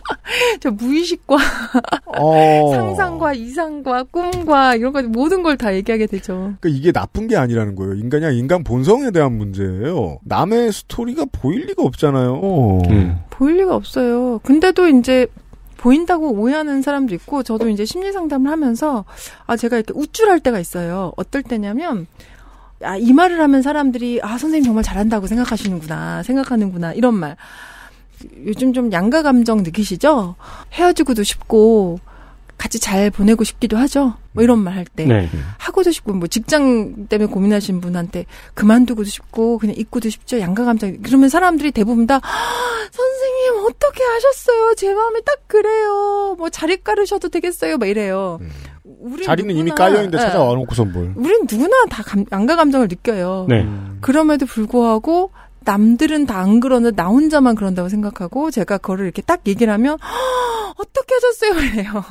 저 0.61 0.71
무의식과 0.71 1.35
어. 2.17 2.71
상상과 2.73 3.33
이상과 3.33 4.03
꿈과 4.05 4.75
이런 4.75 4.93
거 4.93 5.01
모든 5.03 5.43
걸 5.43 5.57
다 5.57 5.75
얘기하게 5.75 6.05
되죠. 6.07 6.53
그러니까 6.61 6.69
이게 6.69 6.91
나쁜 6.93 7.27
게 7.27 7.35
아니라는 7.35 7.75
거예요. 7.75 7.95
인간이 7.95 8.23
아니라 8.25 8.39
인간 8.39 8.63
본성에 8.63 9.11
대한 9.11 9.37
문제예요. 9.37 10.19
남의 10.23 10.71
스토리가 10.71 11.25
보일 11.33 11.65
리가 11.65 11.83
없잖아요. 11.83 12.81
음. 12.89 13.19
보일 13.29 13.57
리가 13.57 13.75
없어요. 13.75 14.39
근데도 14.39 14.87
이제 14.87 15.27
보인다고 15.83 16.31
오해하는 16.31 16.81
사람도 16.81 17.13
있고 17.15 17.43
저도 17.43 17.67
이제 17.67 17.83
심리 17.83 18.13
상담을 18.13 18.49
하면서 18.49 19.03
아 19.45 19.57
제가 19.57 19.75
이렇게 19.75 19.91
우쭐할 19.93 20.39
때가 20.39 20.57
있어요. 20.59 21.11
어떨 21.17 21.43
때냐면 21.43 22.07
아 22.81 22.97
이 22.97 23.11
말을 23.11 23.39
하면 23.41 23.61
사람들이 23.61 24.19
아 24.23 24.37
선생님 24.37 24.63
정말 24.63 24.83
잘한다고 24.83 25.27
생각하시는구나 25.27 26.23
생각하는구나 26.23 26.93
이런 26.93 27.15
말 27.15 27.35
요즘 28.45 28.71
좀 28.71 28.91
양가 28.93 29.23
감정 29.23 29.63
느끼시죠? 29.63 30.35
헤어지고도 30.71 31.23
싶고 31.23 31.99
같이 32.57 32.79
잘 32.79 33.09
보내고 33.09 33.43
싶기도 33.43 33.75
하죠. 33.77 34.15
뭐 34.33 34.43
이런 34.43 34.59
말 34.59 34.73
할 34.75 34.85
때. 34.85 35.05
네. 35.05 35.29
하고도 35.59 35.91
싶고 35.91 36.13
뭐 36.13 36.27
직장 36.27 37.07
때문에 37.07 37.29
고민하시는 37.31 37.79
분한테 37.81 38.25
그만두고도 38.55 39.07
싶고 39.07 39.57
그냥 39.59 39.75
있고도 39.77 40.09
싶죠. 40.09 40.39
양가 40.39 40.63
감정. 40.65 40.97
그러면 41.03 41.29
사람들이 41.29 41.71
대부분 41.71 42.07
다 42.07 42.15
"아, 42.15 42.87
선생님 42.91 43.65
어떻게 43.65 44.03
하셨어요? 44.03 44.73
제 44.75 44.93
마음에 44.93 45.21
딱 45.21 45.47
그래요. 45.47 46.35
뭐 46.37 46.49
자리 46.49 46.77
깔으셔도 46.83 47.29
되겠어요. 47.29 47.77
막 47.77 47.87
이래요. 47.87 48.39
우린 48.99 49.25
자리는 49.25 49.55
이미 49.55 49.71
누구나- 49.71 49.75
깔려 49.75 49.95
있는데 50.03 50.17
예. 50.17 50.21
찾아와 50.21 50.53
놓고선 50.55 50.91
뭘. 50.91 51.13
우린 51.15 51.45
누구나 51.49 51.85
다 51.89 52.03
감, 52.03 52.25
양가 52.31 52.55
감정을 52.55 52.87
느껴요. 52.87 53.45
네. 53.49 53.67
그럼에도 54.01 54.45
불구하고 54.45 55.31
남들은 55.65 56.25
다 56.25 56.39
안 56.41 56.59
그러는데 56.59 56.95
나 56.95 57.07
혼자만 57.07 57.55
그런다고 57.55 57.87
생각하고 57.87 58.51
제가 58.51 58.79
그거를 58.79 59.05
이렇게 59.05 59.21
딱 59.21 59.41
얘기를 59.47 59.71
하면 59.71 59.97
"헉, 60.01 60.73
어떻게 60.77 61.15
하셨어요? 61.15 61.51
그래요. 61.87 62.03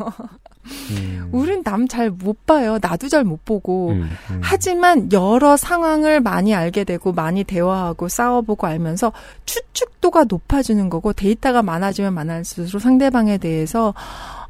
우린 1.33 1.63
남 1.65 1.89
잘 1.89 2.11
못 2.11 2.47
봐요. 2.47 2.79
나도 2.81 3.09
잘 3.09 3.25
못 3.25 3.45
보고. 3.45 3.91
음. 3.91 4.09
하지만 4.41 5.11
여러 5.13 5.57
상황을 5.57 6.21
많이 6.21 6.55
알게 6.55 6.85
되고 6.85 7.13
많이 7.13 7.45
대화하고 7.45 8.09
싸워보고 8.09 8.67
알면서 8.67 9.13
추측도가 9.47 10.25
높아지는 10.25 10.89
거고 10.91 11.13
데이터가 11.13 11.63
많아지면 11.63 12.15
많아질수록 12.15 12.81
상대방에 12.81 13.39
대해서 13.39 13.95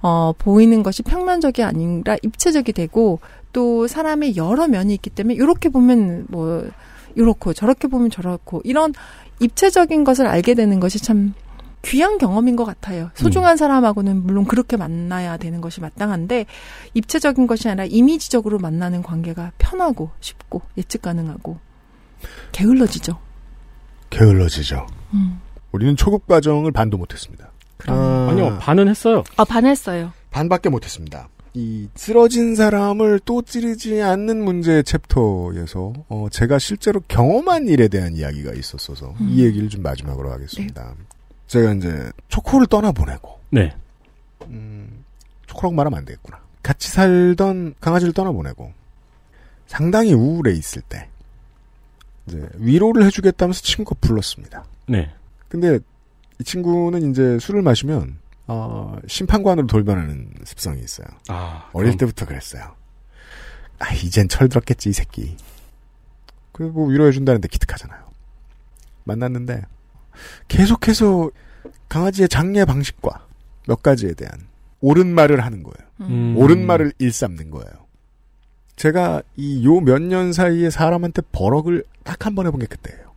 어, 0.03 0.33
보이는 0.37 0.83
것이 0.83 1.03
평면적이 1.03 1.63
아니라 1.63 2.17
입체적이 2.23 2.73
되고 2.73 3.21
또 3.53 3.87
사람의 3.87 4.37
여러 4.37 4.67
면이 4.67 4.95
있기 4.95 5.11
때문에 5.11 5.35
이렇게 5.35 5.69
보면 5.69 6.27
뭐 6.29 6.67
이렇고 7.15 7.53
저렇게 7.53 7.89
보면 7.89 8.11
저렇고 8.11 8.63
이런 8.65 8.93
입체적인 9.41 10.05
것을 10.05 10.27
알게 10.27 10.55
되는 10.55 10.81
것이 10.81 10.99
참 11.03 11.35
귀한 11.83 12.18
경험인 12.18 12.57
것 12.57 12.64
같아요. 12.64 13.11
소중한 13.14 13.57
사람하고는 13.57 14.24
물론 14.24 14.45
그렇게 14.45 14.76
만나야 14.76 15.37
되는 15.37 15.61
것이 15.61 15.80
마땅한데 15.80 16.47
입체적인 16.95 17.47
것이 17.47 17.68
아니라 17.68 17.85
이미지적으로 17.85 18.59
만나는 18.59 19.03
관계가 19.03 19.53
편하고 19.59 20.11
쉽고 20.20 20.62
예측 20.76 21.03
가능하고 21.03 21.59
게을러지죠. 22.53 23.18
게을러지죠. 24.11 24.87
음. 25.14 25.41
우리는 25.72 25.97
초급 25.97 26.26
과정을 26.26 26.70
반도 26.70 26.99
못했습니다. 26.99 27.51
아, 27.89 28.28
아니요, 28.30 28.59
반은 28.61 28.89
했어요. 28.89 29.24
아 29.37 29.45
반했어요. 29.45 30.12
반밖에 30.30 30.68
못했습니다. 30.68 31.28
이 31.55 31.89
쓰러진 31.95 32.55
사람을 32.55 33.20
또 33.24 33.43
찌르지 33.43 34.01
않는 34.01 34.43
문제 34.43 34.83
챕터에서 34.83 35.93
어, 36.09 36.28
제가 36.30 36.59
실제로 36.59 37.01
경험한 37.09 37.68
일에 37.68 37.89
대한 37.89 38.14
이야기가 38.14 38.53
있었어서 38.55 39.14
음. 39.20 39.28
이 39.30 39.45
얘기를 39.45 39.68
좀 39.68 39.83
마지막으로 39.83 40.30
하겠습니다. 40.30 40.95
제가 41.53 41.74
이제 41.74 42.11
초코를 42.28 42.66
떠나보내고 42.66 43.38
네. 43.50 43.76
음, 44.46 45.05
초코라고 45.46 45.74
말하면 45.74 45.98
안 45.98 46.05
되겠구나. 46.07 46.40
같이 46.62 46.88
살던 46.90 47.74
강아지를 47.78 48.14
떠나보내고 48.14 48.72
상당히 49.66 50.14
우울해 50.14 50.53
있을 50.55 50.80
때 50.80 51.11
이제 52.26 52.48
위로를 52.55 53.05
해주겠다면서 53.05 53.61
친구가 53.61 53.98
불렀습니다. 54.00 54.64
네. 54.88 55.12
근데 55.50 55.78
이 56.40 56.44
친구는 56.44 57.11
이제 57.11 57.38
술을 57.38 57.61
마시면 57.61 58.16
어, 58.46 58.96
심판관으로 59.07 59.66
돌변하는 59.66 60.32
습성이 60.44 60.80
있어요. 60.80 61.07
아, 61.28 61.68
어릴 61.74 61.90
그럼- 61.90 61.98
때부터 61.98 62.24
그랬어요. 62.24 62.74
아 63.78 63.92
이젠 63.92 64.26
철들었겠지 64.26 64.88
이 64.88 64.92
새끼. 64.94 65.36
그리고 66.53 66.72
뭐 66.72 66.86
위로해준다는데 66.88 67.48
기특하잖아요. 67.48 68.00
만났는데 69.05 69.62
계속해서 70.49 71.31
강아지의 71.89 72.29
장례 72.29 72.65
방식과 72.65 73.27
몇 73.67 73.83
가지에 73.83 74.15
대한 74.15 74.33
옳은 74.81 75.15
말을 75.15 75.45
하는 75.45 75.63
거예요. 75.63 75.89
음. 76.01 76.35
옳은 76.37 76.67
말을 76.67 76.93
일삼는 76.99 77.51
거예요. 77.51 77.71
제가 78.77 79.23
이 79.37 79.65
요 79.65 79.81
몇 79.81 80.01
년 80.03 80.33
사이에 80.33 80.71
사람한테 80.71 81.23
버럭을 81.33 81.85
딱 82.05 82.27
한 82.27 82.35
번 82.35 82.47
해본 82.47 82.61
게 82.61 82.67
그때예요. 82.67 83.13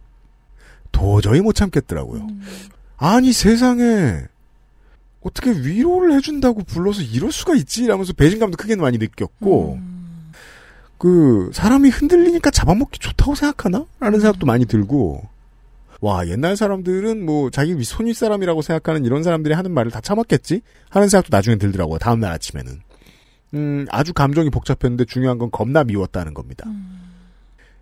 도저히 0.91 1.41
못 1.41 1.54
참겠더라고요. 1.56 2.28
아니 2.98 3.34
세상에 3.34 4.22
어떻게 5.22 5.50
위로를 5.52 6.14
해준다고 6.14 6.64
불러서 6.64 7.02
이럴 7.02 7.32
수가 7.32 7.56
있지? 7.56 7.84
이러면서 7.84 8.14
배신감도 8.14 8.58
크게 8.58 8.76
많이 8.76 8.98
느꼈고 9.00 9.80
그 10.98 11.50
사람이 11.54 11.89
흔들리니까 11.89 12.52
잡아먹기 12.52 13.00
좋다고 13.00 13.36
생각하나? 13.36 13.86
라는 14.00 14.20
생각도 14.20 14.46
많이 14.46 14.66
들고 14.66 15.28
와 16.06 16.28
옛날 16.28 16.56
사람들은 16.56 17.26
뭐 17.26 17.49
자기 17.49 17.84
손윗 17.84 18.16
사람이라고 18.16 18.62
생각하는 18.62 19.06
이런 19.06 19.24
사람들이 19.24 19.56
하는 19.56 19.72
말을 19.74 19.89
다 19.89 20.01
참았겠지? 20.01 20.62
하는 20.91 21.10
생각도 21.10 21.36
나중에 21.36 21.56
들더라고요. 21.56 21.97
다음 21.97 22.20
날 22.20 22.32
아침에는. 22.32 22.80
음, 23.56 23.88
아주 23.89 24.14
감정이 24.14 24.51
복잡했는데 24.51 25.06
중요한 25.06 25.39
건 25.39 25.49
겁나 25.49 25.84
미웠다는 25.84 26.36
겁니다. 26.36 26.66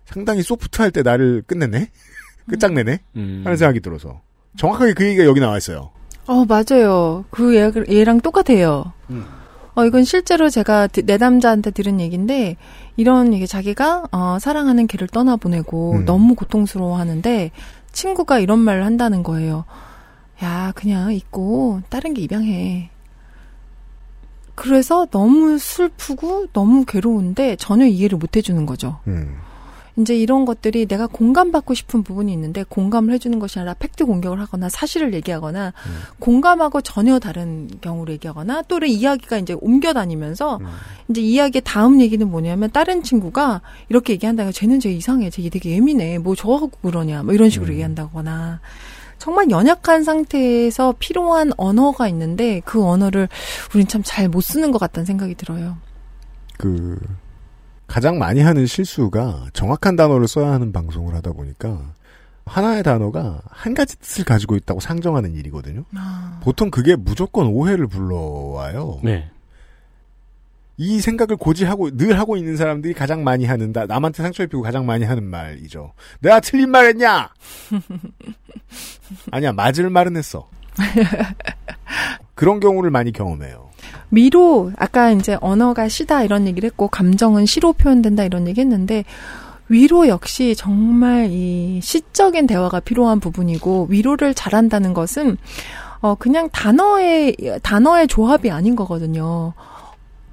상당히 0.06 0.40
소프트할 0.42 0.90
때 0.90 1.02
나를 1.02 1.42
끝내네? 1.46 1.90
끝장내네? 2.48 3.00
음. 3.16 3.42
하는 3.44 3.58
생각이 3.58 3.80
들어서. 3.80 4.22
정확하게 4.56 4.94
그 4.94 5.04
얘기가 5.04 5.26
여기 5.26 5.40
나와 5.40 5.58
있어요. 5.58 5.90
어 6.26 6.46
맞아요. 6.46 7.26
그 7.30 7.54
얘, 7.54 7.70
얘랑 7.90 8.22
똑같아요. 8.22 8.90
음. 9.10 9.26
어 9.74 9.84
이건 9.84 10.04
실제로 10.04 10.48
제가 10.48 10.86
드- 10.86 11.04
내 11.04 11.18
남자한테 11.18 11.72
들은 11.72 12.00
얘기인데 12.00 12.56
이런 12.96 13.34
얘기 13.34 13.46
자기가 13.46 14.04
어, 14.12 14.38
사랑하는 14.40 14.86
걔를 14.86 15.08
떠나보내고 15.08 15.92
음. 15.94 16.04
너무 16.04 16.36
고통스러워 16.36 16.96
하는데 16.96 17.50
친구가 17.94 18.40
이런 18.40 18.58
말을 18.58 18.84
한다는 18.84 19.22
거예요. 19.22 19.64
야 20.42 20.72
그냥 20.74 21.14
있고 21.14 21.80
다른 21.88 22.12
게 22.12 22.22
입양해. 22.22 22.90
그래서 24.54 25.06
너무 25.06 25.58
슬프고 25.58 26.46
너무 26.52 26.84
괴로운데 26.84 27.56
전혀 27.56 27.86
이해를 27.86 28.18
못 28.18 28.36
해주는 28.36 28.66
거죠. 28.66 29.00
음. 29.06 29.36
이제 29.96 30.16
이런 30.16 30.44
것들이 30.44 30.86
내가 30.86 31.06
공감받고 31.06 31.74
싶은 31.74 32.02
부분이 32.02 32.32
있는데 32.32 32.64
공감을 32.64 33.14
해주는 33.14 33.38
것이 33.38 33.60
아니라 33.60 33.74
팩트 33.74 34.06
공격을 34.06 34.40
하거나 34.40 34.68
사실을 34.68 35.14
얘기하거나 35.14 35.72
공감하고 36.18 36.80
전혀 36.80 37.18
다른 37.20 37.70
경우를 37.80 38.14
얘기하거나 38.14 38.62
또는 38.62 38.88
이야기가 38.88 39.38
이제 39.38 39.54
옮겨 39.60 39.92
다니면서 39.92 40.58
이제 41.08 41.20
이야기의 41.20 41.62
다음 41.64 42.00
얘기는 42.00 42.28
뭐냐면 42.28 42.70
다른 42.72 43.02
친구가 43.04 43.60
이렇게 43.88 44.14
얘기한다가 44.14 44.50
쟤는 44.52 44.80
쟤 44.80 44.90
이상해. 44.90 45.30
쟤 45.30 45.48
되게 45.48 45.70
예민해. 45.70 46.18
뭐 46.18 46.34
저하고 46.34 46.70
그러냐. 46.82 47.22
뭐 47.22 47.32
이런 47.34 47.48
식으로 47.50 47.70
얘기한다거나. 47.72 48.60
정말 49.18 49.48
연약한 49.48 50.02
상태에서 50.04 50.94
필요한 50.98 51.52
언어가 51.56 52.08
있는데 52.08 52.60
그 52.64 52.84
언어를 52.84 53.28
우린 53.74 53.86
참 53.86 54.02
잘 54.02 54.28
못 54.28 54.40
쓰는 54.42 54.70
것 54.72 54.78
같다는 54.78 55.06
생각이 55.06 55.34
들어요. 55.36 55.76
그 56.58 56.98
가장 57.94 58.18
많이 58.18 58.40
하는 58.40 58.66
실수가 58.66 59.50
정확한 59.52 59.94
단어를 59.94 60.26
써야 60.26 60.50
하는 60.50 60.72
방송을 60.72 61.14
하다 61.14 61.30
보니까 61.30 61.94
하나의 62.44 62.82
단어가 62.82 63.40
한 63.48 63.72
가지 63.72 63.96
뜻을 64.00 64.24
가지고 64.24 64.56
있다고 64.56 64.80
상정하는 64.80 65.32
일이거든요. 65.36 65.84
보통 66.42 66.72
그게 66.72 66.96
무조건 66.96 67.46
오해를 67.46 67.86
불러와요. 67.86 68.98
네. 69.04 69.30
이 70.76 71.00
생각을 71.00 71.36
고지하고 71.36 71.96
늘 71.96 72.18
하고 72.18 72.36
있는 72.36 72.56
사람들이 72.56 72.94
가장 72.94 73.22
많이 73.22 73.44
하는 73.44 73.72
다 73.72 73.86
남한테 73.86 74.24
상처 74.24 74.42
입히고 74.42 74.62
가장 74.62 74.86
많이 74.86 75.04
하는 75.04 75.22
말이죠. 75.22 75.92
내가 76.18 76.40
틀린 76.40 76.70
말 76.70 76.86
했냐? 76.86 77.32
아니야 79.30 79.52
맞을 79.52 79.88
말은 79.88 80.16
했어. 80.16 80.50
그런 82.34 82.60
경우를 82.60 82.90
많이 82.90 83.12
경험해요. 83.12 83.70
미로 84.08 84.72
아까 84.76 85.10
이제 85.10 85.36
언어가 85.40 85.88
시다 85.88 86.22
이런 86.22 86.46
얘기를 86.46 86.66
했고 86.68 86.88
감정은 86.88 87.46
시로 87.46 87.72
표현된다 87.72 88.24
이런 88.24 88.48
얘기 88.48 88.60
했는데 88.60 89.04
위로 89.68 90.08
역시 90.08 90.54
정말 90.56 91.28
이 91.30 91.80
시적인 91.82 92.46
대화가 92.46 92.80
필요한 92.80 93.20
부분이고 93.20 93.88
위로를 93.90 94.34
잘한다는 94.34 94.94
것은 94.94 95.36
어 96.00 96.14
그냥 96.16 96.50
단어의 96.50 97.36
단어의 97.62 98.08
조합이 98.08 98.50
아닌 98.50 98.76
거거든요. 98.76 99.54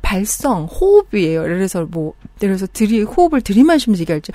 발성, 0.02 0.66
호흡이에요. 0.66 1.44
예를 1.44 1.58
들어서 1.60 1.88
뭐 1.90 2.14
예를 2.42 2.58
들어서 2.58 2.70
들이 2.74 3.02
호흡을 3.04 3.40
들이마시면서 3.42 4.02
얘기할지 4.02 4.34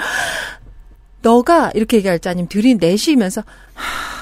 너가 1.27 1.71
이렇게 1.75 1.97
얘기할 1.99 2.19
지 2.21 2.29
아니면 2.29 2.49
들이내쉬면서 2.49 3.43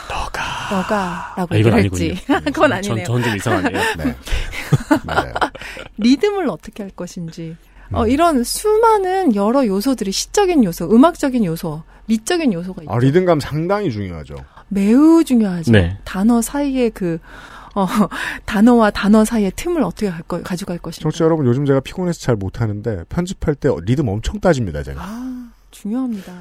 너가 0.08 0.42
너가라고 0.70 1.54
아, 1.54 1.58
이건 1.58 1.78
얘기할지 1.78 2.18
그건 2.46 2.72
아니네요. 2.72 3.04
전 3.04 3.22
좀 3.22 3.36
이상하네요. 3.36 3.78
네. 3.98 4.16
맞아요. 5.04 5.32
리듬을 5.98 6.48
어떻게 6.48 6.82
할 6.82 6.90
것인지 6.90 7.56
음. 7.90 7.94
어, 7.94 8.06
이런 8.06 8.42
수많은 8.42 9.34
여러 9.34 9.66
요소들이 9.66 10.10
시적인 10.12 10.64
요소, 10.64 10.90
음악적인 10.94 11.44
요소, 11.44 11.82
미적인 12.06 12.52
요소가 12.54 12.82
있죠. 12.82 12.92
아, 12.92 12.98
리듬감 12.98 13.40
상당히 13.40 13.90
중요하죠. 13.90 14.36
매우 14.68 15.22
중요하죠. 15.24 15.70
네. 15.72 15.98
단어 16.04 16.40
사이에 16.40 16.88
그 16.88 17.18
어, 17.74 17.86
단어와 18.46 18.90
단어 18.90 19.24
사이의 19.26 19.52
틈을 19.56 19.82
어떻게 19.82 20.08
할 20.08 20.22
거, 20.22 20.40
가져갈 20.42 20.78
것인가. 20.78 21.02
청취자 21.02 21.24
여러분 21.26 21.44
요즘 21.46 21.66
제가 21.66 21.80
피곤해서 21.80 22.18
잘 22.20 22.36
못하는데 22.36 23.04
편집할 23.10 23.54
때 23.56 23.68
리듬 23.84 24.08
엄청 24.08 24.40
따집니다 24.40 24.82
제가. 24.82 25.02
아, 25.02 25.50
중요합니다. 25.70 26.32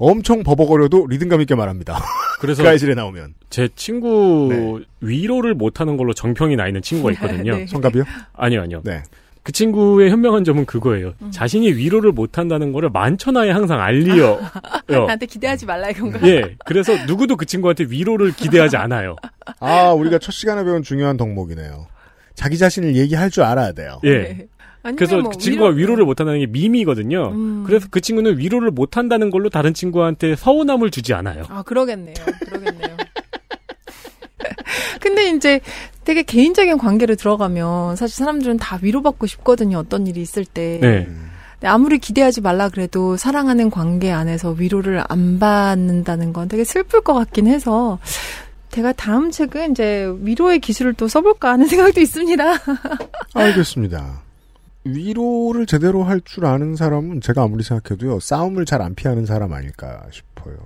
엄청 0.00 0.42
버벅거려도 0.42 1.06
리듬감 1.08 1.42
있게 1.42 1.54
말합니다. 1.54 2.02
그래서 2.40 2.62
가이실에 2.64 2.94
나오면. 2.94 3.34
제 3.50 3.68
친구 3.76 4.48
네. 4.50 4.84
위로를 5.00 5.54
못하는 5.54 5.96
걸로 5.98 6.14
정평이 6.14 6.56
나 6.56 6.66
있는 6.66 6.80
친구가 6.80 7.12
있거든요. 7.12 7.56
네. 7.56 7.66
성갑이요? 7.66 8.04
아니요, 8.32 8.62
아니요. 8.62 8.80
네. 8.82 9.02
그 9.42 9.52
친구의 9.52 10.10
현명한 10.10 10.44
점은 10.44 10.64
그거예요. 10.64 11.12
음. 11.20 11.30
자신이 11.30 11.72
위로를 11.72 12.12
못한다는 12.12 12.72
거를 12.72 12.88
만천하에 12.90 13.50
항상 13.50 13.80
알리어. 13.80 14.16
요. 14.18 14.40
나한테 14.88 15.26
기대하지 15.26 15.66
말라 15.66 15.90
이건가? 15.90 16.26
예. 16.26 16.56
그래서 16.64 16.94
누구도 17.06 17.36
그 17.36 17.44
친구한테 17.46 17.84
위로를 17.88 18.32
기대하지 18.32 18.76
않아요. 18.76 19.16
아 19.58 19.92
우리가 19.92 20.18
첫 20.18 20.32
시간에 20.32 20.64
배운 20.64 20.82
중요한 20.82 21.16
덕목이네요. 21.16 21.86
자기 22.34 22.58
자신을 22.58 22.96
얘기할 22.96 23.30
줄 23.30 23.42
알아야 23.44 23.72
돼요. 23.72 24.00
예. 24.04 24.46
그래서 24.82 25.18
뭐 25.18 25.30
그 25.32 25.38
친구가 25.38 25.70
위로... 25.70 25.94
를 25.94 26.04
못 26.04 26.20
한다는 26.20 26.40
게 26.40 26.46
밈이거든요. 26.46 27.30
음. 27.32 27.64
그래서 27.66 27.88
그 27.90 28.00
친구는 28.00 28.38
위로를 28.38 28.70
못 28.70 28.96
한다는 28.96 29.30
걸로 29.30 29.48
다른 29.50 29.74
친구한테 29.74 30.36
서운함을 30.36 30.90
주지 30.90 31.12
않아요. 31.14 31.44
아, 31.48 31.62
그러겠네요. 31.62 32.14
그러겠네요. 32.46 32.96
근데 35.00 35.30
이제 35.30 35.60
되게 36.04 36.22
개인적인 36.22 36.78
관계로 36.78 37.14
들어가면 37.14 37.96
사실 37.96 38.16
사람들은 38.16 38.58
다 38.58 38.78
위로받고 38.80 39.26
싶거든요. 39.26 39.78
어떤 39.78 40.06
일이 40.06 40.20
있을 40.20 40.44
때. 40.44 40.78
네. 40.80 41.08
아무리 41.62 41.98
기대하지 41.98 42.40
말라 42.40 42.70
그래도 42.70 43.18
사랑하는 43.18 43.68
관계 43.68 44.10
안에서 44.10 44.52
위로를 44.52 45.02
안 45.08 45.38
받는다는 45.38 46.32
건 46.32 46.48
되게 46.48 46.64
슬플 46.64 47.02
것 47.02 47.12
같긴 47.12 47.46
해서 47.48 47.98
제가 48.70 48.92
다음 48.94 49.30
책은 49.30 49.72
이제 49.72 50.10
위로의 50.20 50.60
기술을 50.60 50.94
또 50.94 51.06
써볼까 51.06 51.50
하는 51.50 51.66
생각도 51.68 52.00
있습니다. 52.00 52.42
알겠습니다. 53.34 54.22
위로를 54.84 55.66
제대로 55.66 56.02
할 56.04 56.20
줄 56.24 56.46
아는 56.46 56.76
사람은 56.76 57.20
제가 57.20 57.42
아무리 57.42 57.62
생각해도요 57.62 58.20
싸움을 58.20 58.64
잘 58.64 58.80
안 58.82 58.94
피하는 58.94 59.26
사람 59.26 59.52
아닐까 59.52 60.06
싶어요. 60.10 60.56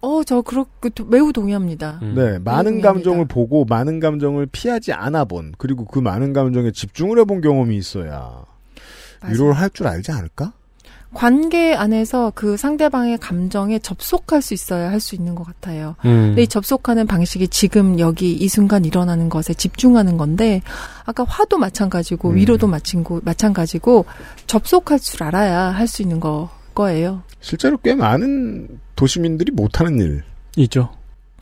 어, 0.00 0.22
저 0.24 0.42
그렇게 0.42 0.90
매우 1.06 1.32
동의합니다. 1.32 2.00
음. 2.02 2.14
네, 2.16 2.38
많은 2.40 2.64
동의합니다. 2.80 2.92
감정을 2.92 3.24
보고 3.26 3.64
많은 3.64 4.00
감정을 4.00 4.46
피하지 4.50 4.92
않아 4.92 5.24
본 5.26 5.52
그리고 5.58 5.84
그 5.84 6.00
많은 6.00 6.32
감정에 6.32 6.72
집중을 6.72 7.18
해본 7.20 7.40
경험이 7.40 7.76
있어야. 7.76 8.44
위로를 9.28 9.52
할 9.54 9.70
줄 9.70 9.86
알지 9.86 10.10
않을까? 10.10 10.52
관계 11.14 11.74
안에서 11.74 12.32
그 12.34 12.56
상대방의 12.56 13.18
감정에 13.18 13.78
접속할 13.78 14.40
수 14.42 14.54
있어야 14.54 14.90
할 14.90 15.00
수 15.00 15.14
있는 15.14 15.34
것 15.34 15.44
같아요. 15.44 15.96
음. 16.04 16.28
근데 16.28 16.42
이 16.42 16.46
접속하는 16.46 17.06
방식이 17.06 17.48
지금 17.48 17.98
여기 17.98 18.32
이 18.32 18.48
순간 18.48 18.84
일어나는 18.84 19.28
것에 19.28 19.52
집중하는 19.54 20.16
건데 20.16 20.62
아까 21.04 21.24
화도 21.24 21.58
마찬가지고 21.58 22.30
음. 22.30 22.36
위로도 22.36 22.66
마친고 22.68 23.20
마찬가지고 23.24 24.04
접속할 24.46 25.00
줄 25.00 25.22
알아야 25.24 25.70
할 25.70 25.86
수 25.88 26.02
있는 26.02 26.20
거 26.20 26.48
거예요. 26.74 27.22
실제로 27.40 27.76
꽤 27.78 27.94
많은 27.94 28.80
도시민들이 28.96 29.50
못하는 29.52 29.98
일. 29.98 30.22
있죠. 30.56 30.90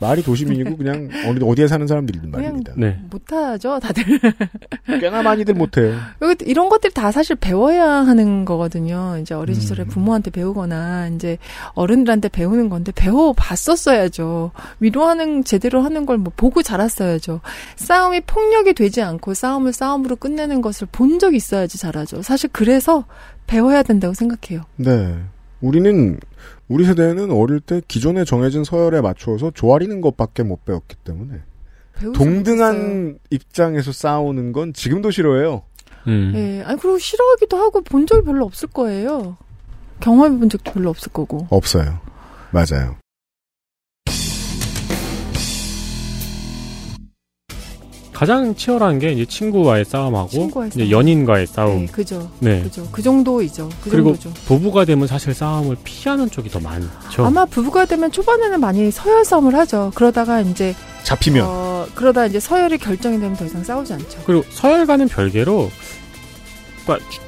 말이 0.01 0.23
도시민이고 0.23 0.77
그냥 0.77 1.09
어디 1.27 1.43
어디에 1.43 1.67
사는 1.67 1.85
사람들이든 1.85 2.31
그냥 2.31 2.43
말입니다. 2.43 2.73
네. 2.75 2.99
못하죠, 3.09 3.79
다들. 3.79 4.03
꽤나 4.99 5.21
많이들 5.21 5.53
못해요. 5.53 5.95
이런 6.45 6.69
것들이 6.69 6.93
다 6.93 7.11
사실 7.11 7.35
배워야 7.35 7.87
하는 7.87 8.45
거거든요. 8.45 9.17
이제 9.21 9.35
어린 9.35 9.55
음. 9.55 9.59
시절에 9.59 9.83
부모한테 9.85 10.31
배우거나 10.31 11.07
이제 11.09 11.37
어른들한테 11.73 12.29
배우는 12.29 12.69
건데 12.69 12.91
배워 12.95 13.33
봤었어야죠. 13.33 14.51
위로하는 14.79 15.43
제대로 15.43 15.81
하는 15.81 16.05
걸 16.05 16.21
뭐 16.21 16.31
보고 16.35 16.61
자랐어야죠. 16.61 17.41
싸움이 17.75 18.21
폭력이 18.21 18.73
되지 18.73 19.01
않고 19.01 19.33
싸움을 19.33 19.73
싸움으로 19.73 20.15
끝내는 20.15 20.61
것을 20.61 20.87
본 20.91 21.19
적이 21.19 21.37
있어야지 21.37 21.77
잘하죠. 21.77 22.21
사실 22.21 22.49
그래서 22.53 23.05
배워야 23.47 23.83
된다고 23.83 24.13
생각해요. 24.13 24.63
네. 24.77 25.15
우리는 25.61 26.19
우리 26.71 26.85
세대는 26.85 27.31
어릴 27.31 27.59
때 27.59 27.81
기존에 27.85 28.23
정해진 28.23 28.63
서열에 28.63 29.01
맞추어서 29.01 29.51
조아리는 29.51 29.99
것밖에 29.99 30.43
못 30.43 30.63
배웠기 30.63 30.95
때문에. 31.03 31.41
동등한 32.15 33.19
입장에서 33.29 33.91
싸우는 33.91 34.53
건 34.53 34.71
지금도 34.71 35.11
싫어해요. 35.11 35.63
음. 36.07 36.31
예, 36.33 36.63
아니 36.63 36.79
그리고 36.79 36.97
싫어하기도 36.97 37.57
하고 37.57 37.81
본 37.81 38.07
적이 38.07 38.23
별로 38.23 38.45
없을 38.45 38.69
거예요. 38.69 39.35
경험해 39.99 40.39
본 40.39 40.47
적도 40.47 40.71
별로 40.71 40.89
없을 40.89 41.11
거고. 41.11 41.45
없어요. 41.49 41.99
맞아요. 42.51 42.95
가장 48.21 48.53
치열한 48.53 48.99
게 48.99 49.13
이제 49.13 49.25
친구와의 49.25 49.83
싸움하고 49.83 50.29
친구와의 50.29 50.69
이제 50.75 50.81
싸움. 50.81 50.91
연인과의 50.91 51.47
싸움. 51.47 51.79
네, 51.79 51.85
그죠. 51.87 52.29
네. 52.37 52.61
그죠. 52.61 52.87
그 52.91 53.01
정도이죠. 53.01 53.67
그 53.83 53.89
그리고 53.89 54.13
정도죠. 54.15 54.45
부부가 54.45 54.85
되면 54.85 55.07
사실 55.07 55.33
싸움을 55.33 55.75
피하는 55.83 56.29
쪽이 56.29 56.47
더 56.51 56.59
많죠. 56.59 57.25
아마 57.25 57.45
부부가 57.45 57.85
되면 57.85 58.11
초반에는 58.11 58.59
많이 58.59 58.91
서열 58.91 59.25
싸움을 59.25 59.55
하죠. 59.55 59.91
그러다가 59.95 60.39
이제 60.39 60.75
잡히면 61.01 61.43
어, 61.47 61.87
그러다 61.95 62.27
이제 62.27 62.39
서열이 62.39 62.77
결정이 62.77 63.19
되면 63.19 63.35
더 63.35 63.43
이상 63.43 63.63
싸우지 63.63 63.93
않죠. 63.93 64.19
그리고 64.27 64.43
서열과는 64.51 65.07
별개로 65.07 65.71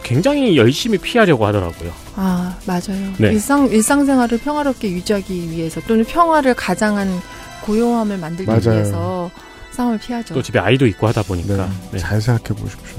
굉장히 0.03 0.57
열심히 0.57 0.99
피하려고 0.99 1.47
하더라고요. 1.47 1.91
아 2.15 2.55
맞아요. 2.67 3.13
네. 3.17 3.31
일상 3.31 3.65
일상생활을 3.67 4.37
평화롭게 4.37 4.91
유지하기 4.91 5.49
위해서 5.49 5.81
또는 5.87 6.05
평화를 6.05 6.53
가장한 6.53 7.19
고요함을 7.63 8.19
만들기 8.19 8.45
맞아요. 8.45 8.69
위해서 8.69 9.31
싸움을 9.75 9.97
피하죠. 9.99 10.33
또 10.33 10.41
집에 10.41 10.59
아이도 10.59 10.85
있고 10.87 11.07
하다 11.07 11.23
보니까. 11.23 11.69
네. 11.91 11.97
잘 11.99 12.21
생각해 12.21 12.59
보십시오. 12.59 12.97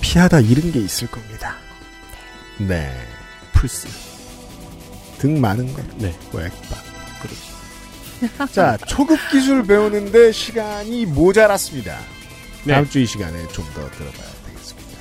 피하다 0.00 0.40
잃은 0.40 0.72
게 0.72 0.80
있을 0.80 1.08
겁니다. 1.08 1.56
네. 2.58 2.92
풀스. 3.52 3.88
등 5.18 5.40
많은 5.40 5.72
것. 5.72 5.84
네. 5.96 6.08
액박. 6.08 6.50
그렇죠. 7.20 8.46
자, 8.52 8.76
초급 8.86 9.18
기술 9.30 9.64
배우는데 9.66 10.32
시간이 10.32 11.06
모자랐습니다. 11.06 11.98
네. 12.64 12.74
다음 12.74 12.88
주 12.88 12.98
이 13.00 13.06
시간에 13.06 13.46
좀 13.48 13.64
더 13.74 13.88
들어봐야 13.90 14.28
되겠습니다. 14.46 14.98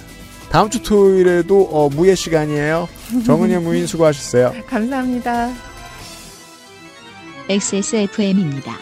다음 0.49 0.69
주 0.69 0.81
토요일에도 0.83 1.63
어, 1.71 1.89
무예 1.89 2.15
시간이에요. 2.15 2.87
정은혜 3.25 3.59
무인 3.59 3.85
수고하셨어요. 3.87 4.53
감사합니다. 4.67 5.53
XSFM입니다. 7.49 8.75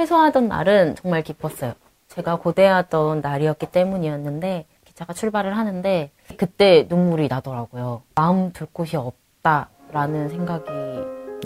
퇴소하던 0.00 0.48
날은 0.48 0.94
정말 0.94 1.22
기뻤어요. 1.22 1.74
제가 2.08 2.36
고대하던 2.36 3.20
날이었기 3.20 3.66
때문이었는데 3.66 4.66
기차가 4.86 5.12
출발을 5.12 5.56
하는데 5.58 6.10
그때 6.38 6.86
눈물이 6.88 7.28
나더라고요. 7.28 8.02
마음 8.14 8.50
둘 8.52 8.66
곳이 8.72 8.96
없다라는 8.96 10.30
생각이 10.30 10.70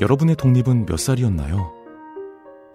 여러분의 0.01 0.37
독립은 0.37 0.87
몇 0.87 0.99
살이었나요? 1.01 1.73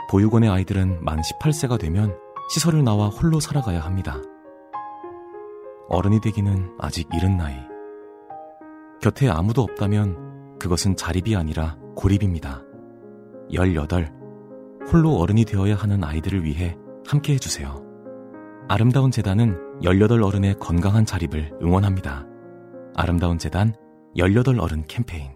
보육원의 0.10 0.50
아이들은 0.50 1.04
만 1.04 1.22
18세가 1.22 1.80
되면 1.80 2.14
시설을 2.52 2.84
나와 2.84 3.08
홀로 3.08 3.40
살아가야 3.40 3.80
합니다. 3.80 4.18
어른이 5.88 6.20
되기는 6.20 6.76
아직 6.78 7.08
이른 7.14 7.38
나이. 7.38 7.56
곁에 9.02 9.30
아무도 9.30 9.62
없다면 9.62 10.58
그것은 10.60 10.98
자립이 10.98 11.38
아니라 11.38 11.78
고립입니다. 11.96 12.64
18. 13.54 14.19
홀로 14.92 15.18
어른이 15.18 15.46
되어야 15.46 15.76
하는 15.76 16.04
아이들을 16.04 16.44
위해 16.44 16.76
함께 17.06 17.34
해주세요. 17.34 17.84
아름다운 18.68 19.12
재단은 19.12 19.56
18 19.84 20.24
어른의 20.24 20.56
건강한 20.60 21.06
자립을 21.06 21.52
응원합니다. 21.62 22.26
아름다운 22.96 23.38
재단 23.38 23.74
18 24.16 24.60
어른 24.60 24.84
캠페인. 24.88 25.32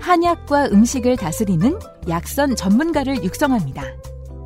한약과 0.00 0.70
음식을 0.72 1.16
다스리는 1.16 1.78
약선 2.08 2.56
전문가를 2.56 3.22
육성합니다. 3.22 3.82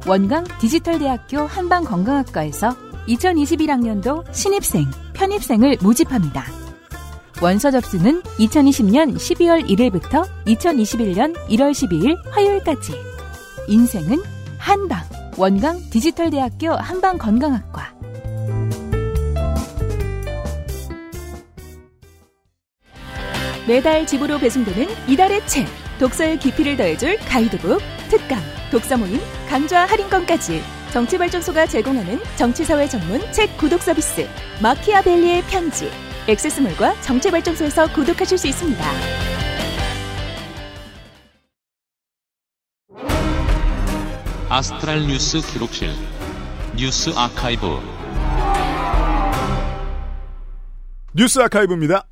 원광 0.06 0.44
디지털대학교 0.60 1.38
한방건강학과에서 1.38 2.76
2021학년도 3.08 4.32
신입생, 4.32 4.84
편입생을 5.14 5.78
모집합니다. 5.82 6.65
원서 7.42 7.70
접수는 7.70 8.22
2020년 8.22 9.14
12월 9.14 9.68
1일부터 9.68 10.26
2021년 10.46 11.34
1월 11.48 11.70
12일 11.70 12.16
화요일까지. 12.30 12.94
인생은 13.68 14.18
한방. 14.56 15.04
원광 15.36 15.78
디지털대학교 15.90 16.72
한방건강학과. 16.72 17.94
매달 23.68 24.06
집으로 24.06 24.38
배송되는 24.38 24.88
이달의 25.08 25.46
책. 25.46 25.66
독서의 25.98 26.38
깊이를 26.38 26.76
더해줄 26.76 27.18
가이드북, 27.18 27.80
특강, 28.08 28.38
독서 28.70 28.96
모임, 28.96 29.18
강좌 29.48 29.84
할인권까지 29.86 30.62
정치발전소가 30.92 31.66
제공하는 31.66 32.20
정치사회 32.36 32.88
전문 32.88 33.20
책 33.32 33.56
구독 33.56 33.82
서비스 33.82 34.26
마키아벨리의 34.62 35.42
편지 35.44 35.90
액세스몰과 36.28 37.00
정치발전소에서 37.02 37.92
구독하실 37.92 38.38
수 38.38 38.48
있습니다. 38.48 38.84
아스트랄 44.48 45.06
뉴스 45.06 45.40
기록실 45.40 45.90
뉴스 46.76 47.10
아카이브 47.16 47.66
뉴스 51.14 51.40
아카이브입니다. 51.40 52.06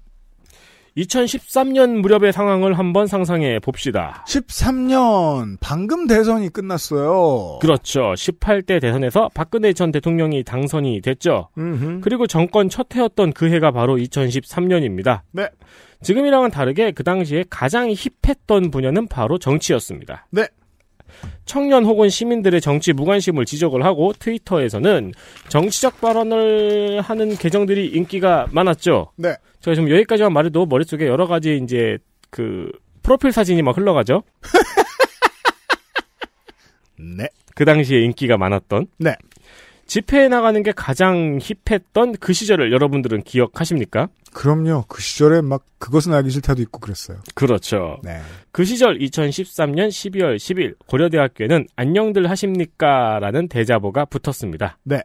2013년 0.96 2.00
무렵의 2.00 2.32
상황을 2.32 2.78
한번 2.78 3.06
상상해 3.06 3.58
봅시다. 3.58 4.24
13년 4.28 5.56
방금 5.60 6.06
대선이 6.06 6.50
끝났어요. 6.50 7.58
그렇죠. 7.60 8.12
18대 8.12 8.80
대선에서 8.80 9.30
박근혜 9.34 9.72
전 9.72 9.90
대통령이 9.90 10.44
당선이 10.44 11.00
됐죠. 11.00 11.48
음흠. 11.58 12.00
그리고 12.00 12.26
정권 12.26 12.68
첫 12.68 12.94
해였던 12.94 13.32
그 13.32 13.50
해가 13.50 13.72
바로 13.72 13.96
2013년입니다. 13.96 15.22
네. 15.32 15.48
지금이랑은 16.02 16.50
다르게 16.50 16.92
그 16.92 17.02
당시에 17.02 17.44
가장 17.50 17.90
힙했던 17.90 18.70
분야는 18.70 19.08
바로 19.08 19.38
정치였습니다. 19.38 20.26
네. 20.30 20.46
청년 21.44 21.84
혹은 21.84 22.08
시민들의 22.08 22.60
정치 22.60 22.92
무관심을 22.92 23.44
지적을 23.44 23.84
하고 23.84 24.12
트위터에서는 24.18 25.12
정치적 25.48 26.00
발언을 26.00 27.00
하는 27.00 27.36
계정들이 27.36 27.88
인기가 27.88 28.46
많았죠. 28.50 29.12
네. 29.16 29.34
제가 29.60 29.74
지금 29.74 29.90
여기까지만 29.90 30.32
말해도 30.32 30.66
머릿속에 30.66 31.06
여러 31.06 31.26
가지 31.26 31.60
이제 31.62 31.98
그 32.30 32.70
프로필 33.02 33.32
사진이 33.32 33.62
막 33.62 33.76
흘러가죠. 33.76 34.22
네. 36.98 37.28
그 37.54 37.64
당시에 37.64 38.00
인기가 38.00 38.36
많았던. 38.36 38.86
네. 38.98 39.14
집회에 39.86 40.28
나가는 40.28 40.60
게 40.62 40.72
가장 40.72 41.38
힙했던 41.40 42.16
그 42.18 42.32
시절을 42.32 42.72
여러분들은 42.72 43.22
기억하십니까? 43.22 44.08
그럼요. 44.34 44.84
그 44.88 45.00
시절에 45.00 45.40
막 45.40 45.64
그것은 45.78 46.12
알기 46.12 46.28
싫다도 46.28 46.60
있고 46.62 46.80
그랬어요. 46.80 47.18
그렇죠. 47.34 47.98
네. 48.02 48.20
그 48.52 48.64
시절 48.64 48.98
2013년 48.98 49.88
12월 49.88 50.36
10일 50.36 50.74
고려대학교에는 50.86 51.66
안녕들 51.76 52.28
하십니까? 52.28 53.18
라는 53.20 53.48
대자보가 53.48 54.04
붙었습니다. 54.06 54.78
네. 54.82 55.02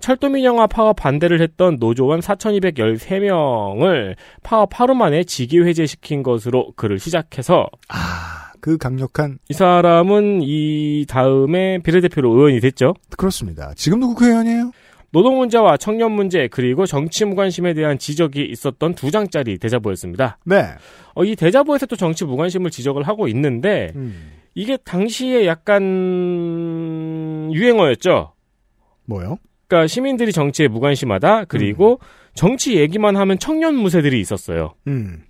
철도민영화 0.00 0.66
파업 0.66 0.96
반대를 0.96 1.40
했던 1.40 1.76
노조원 1.78 2.20
4,213명을 2.20 4.16
파업 4.42 4.80
하루 4.80 4.94
만에 4.94 5.24
직위 5.24 5.62
해제시킨 5.62 6.22
것으로 6.22 6.72
글을 6.76 6.98
시작해서 6.98 7.66
아, 7.88 8.52
그 8.60 8.78
강력한 8.78 9.38
이 9.48 9.54
사람은 9.54 10.40
이 10.42 11.04
다음에 11.08 11.78
비례대표로 11.82 12.30
의원이 12.34 12.60
됐죠. 12.60 12.94
그렇습니다. 13.16 13.72
지금도 13.74 14.08
국회의원이에요? 14.08 14.72
노동 15.12 15.38
문제와 15.38 15.76
청년 15.76 16.12
문제 16.12 16.48
그리고 16.48 16.86
정치 16.86 17.24
무관심에 17.24 17.74
대한 17.74 17.98
지적이 17.98 18.46
있었던 18.50 18.94
두 18.94 19.10
장짜리 19.10 19.58
대자보였습니다. 19.58 20.38
네. 20.44 20.66
어, 21.14 21.24
이 21.24 21.34
대자보에서 21.34 21.86
또 21.86 21.96
정치 21.96 22.24
무관심을 22.24 22.70
지적을 22.70 23.02
하고 23.02 23.26
있는데 23.28 23.92
음. 23.96 24.32
이게 24.54 24.76
당시에 24.76 25.46
약간 25.46 25.80
유행어였죠. 27.52 28.32
뭐요? 29.06 29.38
그러니까 29.66 29.86
시민들이 29.86 30.32
정치에 30.32 30.68
무관심하다. 30.68 31.44
그리고 31.44 32.00
정치 32.34 32.76
얘기만 32.76 33.16
하면 33.16 33.38
청년 33.38 33.74
무새들이 33.74 34.20
있었어요. 34.20 34.74
음. 34.86 35.22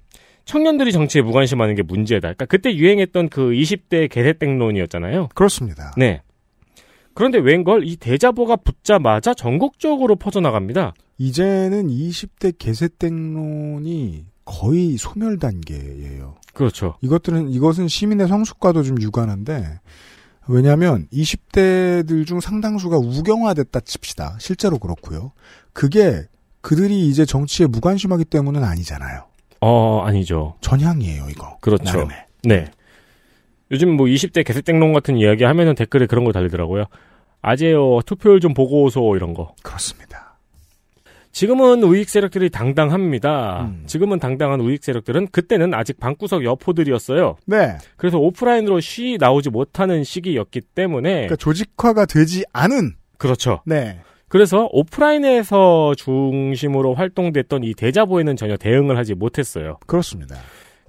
청년들이 0.45 0.93
정치에 0.93 1.23
무관심하는 1.23 1.75
게 1.75 1.83
문제다. 1.83 2.21
그러니까 2.21 2.47
그때 2.47 2.75
유행했던 2.75 3.29
그 3.29 3.51
20대 3.51 4.11
개세땡론이었잖아요. 4.11 5.29
그렇습니다. 5.35 5.93
네. 5.97 6.23
그런데 7.15 7.39
웬걸 7.39 7.87
이 7.87 7.97
대자보가 7.97 8.57
붙자마자 8.57 9.35
전국적으로 9.35 10.17
퍼져나갑니다. 10.17 10.95
이제는 11.19 11.89
20대 11.89 12.55
개세땡론이 12.59 14.25
거의 14.45 14.97
소멸 14.97 15.39
단계예요. 15.39 16.37
그렇죠. 16.55 16.97
이것들은 17.03 17.51
이것은 17.51 17.89
시민의 17.89 18.27
성숙과도 18.29 18.83
좀 18.83 19.01
유관한데 19.01 19.81
왜냐하면 20.49 21.07
20대들 21.13 22.27
중 22.27 22.41
상당수가 22.41 22.97
우경화됐다 22.97 23.81
칩시다. 23.81 24.37
실제로 24.41 24.79
그렇고요. 24.79 25.33
그게 25.73 26.27
그들이 26.61 27.07
이제 27.09 27.25
정치에 27.25 27.67
무관심하기 27.67 28.25
때문은 28.25 28.65
아니잖아요. 28.65 29.25
어, 29.61 30.01
아니죠. 30.01 30.57
전향이에요, 30.61 31.29
이거. 31.31 31.59
그렇죠. 31.61 31.85
나름의. 31.85 32.17
네. 32.45 32.67
요즘 33.71 33.97
뭐 33.97 34.07
20대 34.07 34.45
개새땡론 34.45 34.93
같은 34.93 35.17
이야기 35.17 35.45
하면은 35.45 35.75
댓글에 35.75 36.07
그런 36.07 36.25
거 36.25 36.33
달리더라고요. 36.33 36.85
아재요, 37.43 38.01
투표율 38.05 38.41
좀 38.41 38.53
보고 38.53 38.83
오소, 38.83 39.17
이런 39.17 39.35
거. 39.35 39.55
그렇습니다. 39.63 40.31
지금은 41.33 41.83
우익 41.85 42.11
세력들이 42.11 42.51
당당합니다. 42.51 43.63
음. 43.63 43.85
지금은 43.87 44.19
당당한 44.19 44.61
우익 44.61 44.83
세력들은 44.83 45.29
그때는 45.29 45.75
아직 45.75 46.01
방구석 46.01 46.45
여포들이었어요. 46.45 47.37
네. 47.47 47.79
그래서 47.97 48.19
오프라인으로 48.19 48.81
쉬 48.81 49.17
나오지 49.19 49.51
못하는 49.51 50.03
시기였기 50.03 50.61
때문에 50.61 51.13
그러니까 51.13 51.37
조직화가 51.37 52.07
되지 52.07 52.45
않은 52.53 52.95
그렇죠. 53.17 53.61
네. 53.65 54.01
그래서 54.29 54.69
오프라인에서 54.73 55.95
중심으로 55.97 56.95
활동됐던 56.95 57.65
이 57.65 57.75
대자보에는 57.75 58.37
전혀 58.37 58.57
대응을 58.57 58.97
하지 58.97 59.15
못했어요. 59.15 59.79
그렇습니다. 59.87 60.37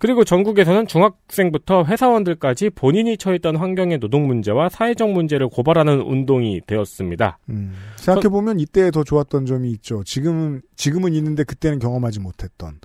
그리고 0.02 0.23
전국에서는 0.23 0.88
중학생부터 0.88 1.84
회사원들까지 1.86 2.72
본인이 2.72 3.18
처했던 3.18 3.56
환경의 3.56 3.99
노동 3.99 4.26
문제와 4.26 4.68
사회적 4.69 5.11
문제를 5.11 5.48
고발하는 5.48 6.02
운동이 6.02 6.60
되었습니다. 6.65 7.38
음, 7.49 7.76
생각해 7.98 8.30
보면 8.30 8.60
이때 8.60 8.90
더 8.90 9.03
좋았던 9.03 9.45
점이 9.45 9.69
있죠. 9.73 10.03
지금은, 10.03 10.64
지금은 10.76 11.14
있는데 11.14 11.44
그때는 11.44 11.78
경험하지 11.78 12.19
못했던. 12.19 12.80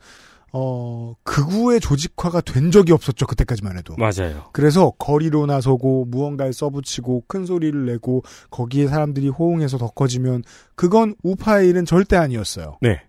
어, 0.53 1.15
극우의 1.23 1.81
조직화가 1.81 2.43
된 2.43 2.71
적이 2.71 2.93
없었죠. 2.93 3.27
그때까지만 3.27 3.79
해도. 3.79 3.95
맞아요. 3.97 4.51
그래서 4.53 4.91
거리로 4.99 5.47
나서고 5.47 6.05
무언가를 6.09 6.53
써붙이고 6.53 7.25
큰 7.29 7.47
소리를 7.47 7.87
내고 7.87 8.25
거기에 8.51 8.89
사람들이 8.89 9.31
호응해서 9.31 9.79
더 9.79 9.89
커지면 9.89 10.45
그건 10.75 11.15
우파의 11.23 11.71
일은 11.71 11.87
절대 11.87 12.17
아니었어요. 12.17 12.77
네. 12.83 13.01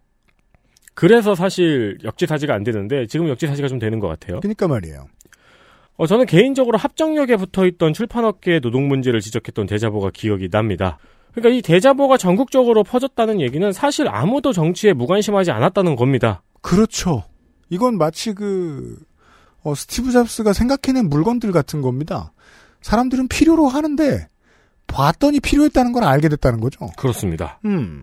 그래서 0.97 1.35
사실 1.35 1.99
역지사지가 2.03 2.55
안 2.55 2.63
되는데 2.63 3.05
지금 3.05 3.29
역지사지가 3.29 3.67
좀 3.67 3.77
되는 3.77 3.99
것 3.99 4.07
같아요. 4.07 4.39
그러니까 4.39 4.67
말이에요. 4.67 5.05
어, 5.95 6.07
저는 6.07 6.25
개인적으로 6.25 6.79
합정역에 6.79 7.35
붙어있던 7.35 7.93
출판업계의 7.93 8.61
노동 8.61 8.87
문제를 8.87 9.21
지적했던 9.21 9.67
대자보가 9.67 10.09
기억이 10.11 10.49
납니다. 10.49 10.97
그러니까 11.33 11.55
이 11.55 11.61
대자보가 11.61 12.17
전국적으로 12.17 12.83
퍼졌다는 12.83 13.41
얘기는 13.41 13.71
사실 13.73 14.07
아무도 14.07 14.53
정치에 14.53 14.93
무관심하지 14.93 15.51
않았다는 15.51 15.95
겁니다. 15.97 16.41
그렇죠. 16.61 17.25
이건 17.69 17.99
마치 17.99 18.33
그, 18.33 18.97
어, 19.61 19.75
스티브 19.75 20.11
잡스가 20.11 20.51
생각해낸 20.51 21.09
물건들 21.09 21.51
같은 21.51 21.81
겁니다. 21.81 22.33
사람들은 22.81 23.27
필요로 23.27 23.67
하는데, 23.67 24.29
봤더니 24.87 25.41
필요했다는 25.41 25.91
걸 25.91 26.05
알게 26.05 26.27
됐다는 26.29 26.59
거죠. 26.59 26.87
그렇습니다. 26.97 27.59
음. 27.65 28.01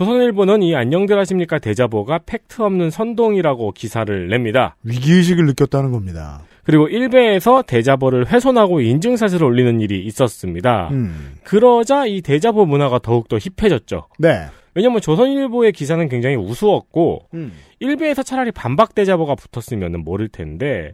조선일보는 0.00 0.62
이 0.62 0.74
안녕들 0.74 1.18
하십니까 1.18 1.58
대자보가 1.58 2.20
팩트 2.24 2.62
없는 2.62 2.88
선동이라고 2.88 3.72
기사를 3.72 4.28
냅니다. 4.30 4.74
위기의식을 4.82 5.44
느꼈다는 5.44 5.92
겁니다. 5.92 6.40
그리고 6.64 6.88
일베에서 6.88 7.60
대자보를 7.66 8.28
훼손하고 8.28 8.80
인증샷을 8.80 9.44
올리는 9.44 9.78
일이 9.82 10.02
있었습니다. 10.06 10.88
음. 10.92 11.34
그러자 11.44 12.06
이 12.06 12.22
대자보 12.22 12.64
문화가 12.64 12.98
더욱더 12.98 13.36
힙해졌죠. 13.36 14.06
네. 14.18 14.46
왜냐면 14.74 15.02
조선일보의 15.02 15.72
기사는 15.72 16.08
굉장히 16.08 16.36
우스웠고 16.36 17.26
음. 17.34 17.52
일베에서 17.80 18.22
차라리 18.22 18.52
반박 18.52 18.94
대자보가 18.94 19.34
붙었으면 19.34 20.02
모를 20.02 20.28
텐데 20.28 20.92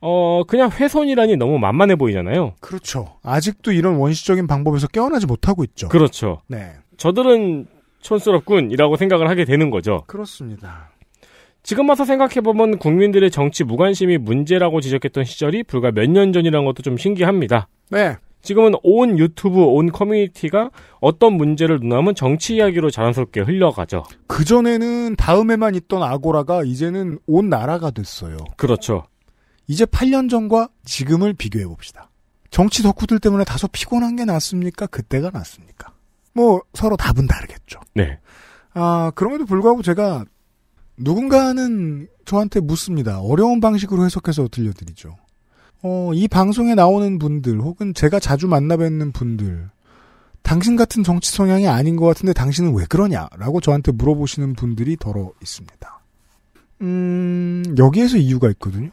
어, 0.00 0.44
그냥 0.46 0.70
훼손이라니 0.70 1.38
너무 1.38 1.58
만만해 1.58 1.96
보이잖아요. 1.96 2.54
그렇죠. 2.60 3.16
아직도 3.24 3.72
이런 3.72 3.96
원시적인 3.96 4.46
방법에서 4.46 4.86
깨어나지 4.86 5.26
못하고 5.26 5.64
있죠. 5.64 5.88
그렇죠. 5.88 6.40
네. 6.46 6.74
저들은 6.98 7.73
촌스럽군이라고 8.04 8.96
생각을 8.96 9.28
하게 9.28 9.44
되는 9.44 9.70
거죠. 9.70 10.04
그렇습니다. 10.06 10.90
지금 11.62 11.88
와서 11.88 12.04
생각해보면 12.04 12.78
국민들의 12.78 13.30
정치 13.30 13.64
무관심이 13.64 14.18
문제라고 14.18 14.80
지적했던 14.82 15.24
시절이 15.24 15.64
불과 15.64 15.90
몇 15.90 16.06
년 16.10 16.32
전이라는 16.32 16.64
것도 16.66 16.82
좀 16.82 16.96
신기합니다. 16.98 17.68
네. 17.90 18.16
지금은 18.42 18.74
온 18.82 19.18
유튜브, 19.18 19.62
온 19.64 19.90
커뮤니티가 19.90 20.70
어떤 21.00 21.32
문제를 21.32 21.80
논하면 21.80 22.14
정치 22.14 22.56
이야기로 22.56 22.90
자연스럽게 22.90 23.40
흘러가죠. 23.40 24.04
그전에는 24.26 25.16
다음에만 25.16 25.74
있던 25.76 26.02
아고라가 26.02 26.62
이제는 26.62 27.18
온 27.26 27.48
나라가 27.48 27.90
됐어요. 27.90 28.36
그렇죠. 28.58 29.04
이제 29.66 29.86
8년 29.86 30.28
전과 30.28 30.68
지금을 30.84 31.32
비교해 31.32 31.64
봅시다. 31.64 32.10
정치 32.50 32.82
덕후들 32.82 33.18
때문에 33.18 33.44
다소 33.44 33.66
피곤한 33.68 34.16
게 34.16 34.26
낫습니까? 34.26 34.86
그때가 34.88 35.30
낫습니까? 35.32 35.94
뭐 36.34 36.60
서로 36.74 36.96
답은 36.96 37.26
다르겠죠. 37.26 37.80
네. 37.94 38.18
아 38.74 39.12
그럼에도 39.14 39.46
불구하고 39.46 39.82
제가 39.82 40.24
누군가는 40.96 42.08
저한테 42.24 42.60
묻습니다. 42.60 43.20
어려운 43.20 43.60
방식으로 43.60 44.04
해석해서 44.04 44.48
들려드리죠. 44.48 45.16
어, 45.82 46.10
이 46.14 46.28
방송에 46.28 46.74
나오는 46.74 47.18
분들 47.18 47.60
혹은 47.60 47.92
제가 47.94 48.18
자주 48.18 48.48
만나 48.48 48.76
뵙는 48.76 49.12
분들 49.12 49.70
당신 50.42 50.76
같은 50.76 51.02
정치 51.02 51.30
성향이 51.30 51.68
아닌 51.68 51.96
것 51.96 52.06
같은데 52.06 52.32
당신은 52.32 52.74
왜 52.74 52.84
그러냐라고 52.86 53.60
저한테 53.60 53.92
물어보시는 53.92 54.54
분들이 54.54 54.96
더러 54.96 55.32
있습니다. 55.40 56.00
음, 56.82 57.62
여기에서 57.78 58.16
이유가 58.16 58.48
있거든요. 58.50 58.90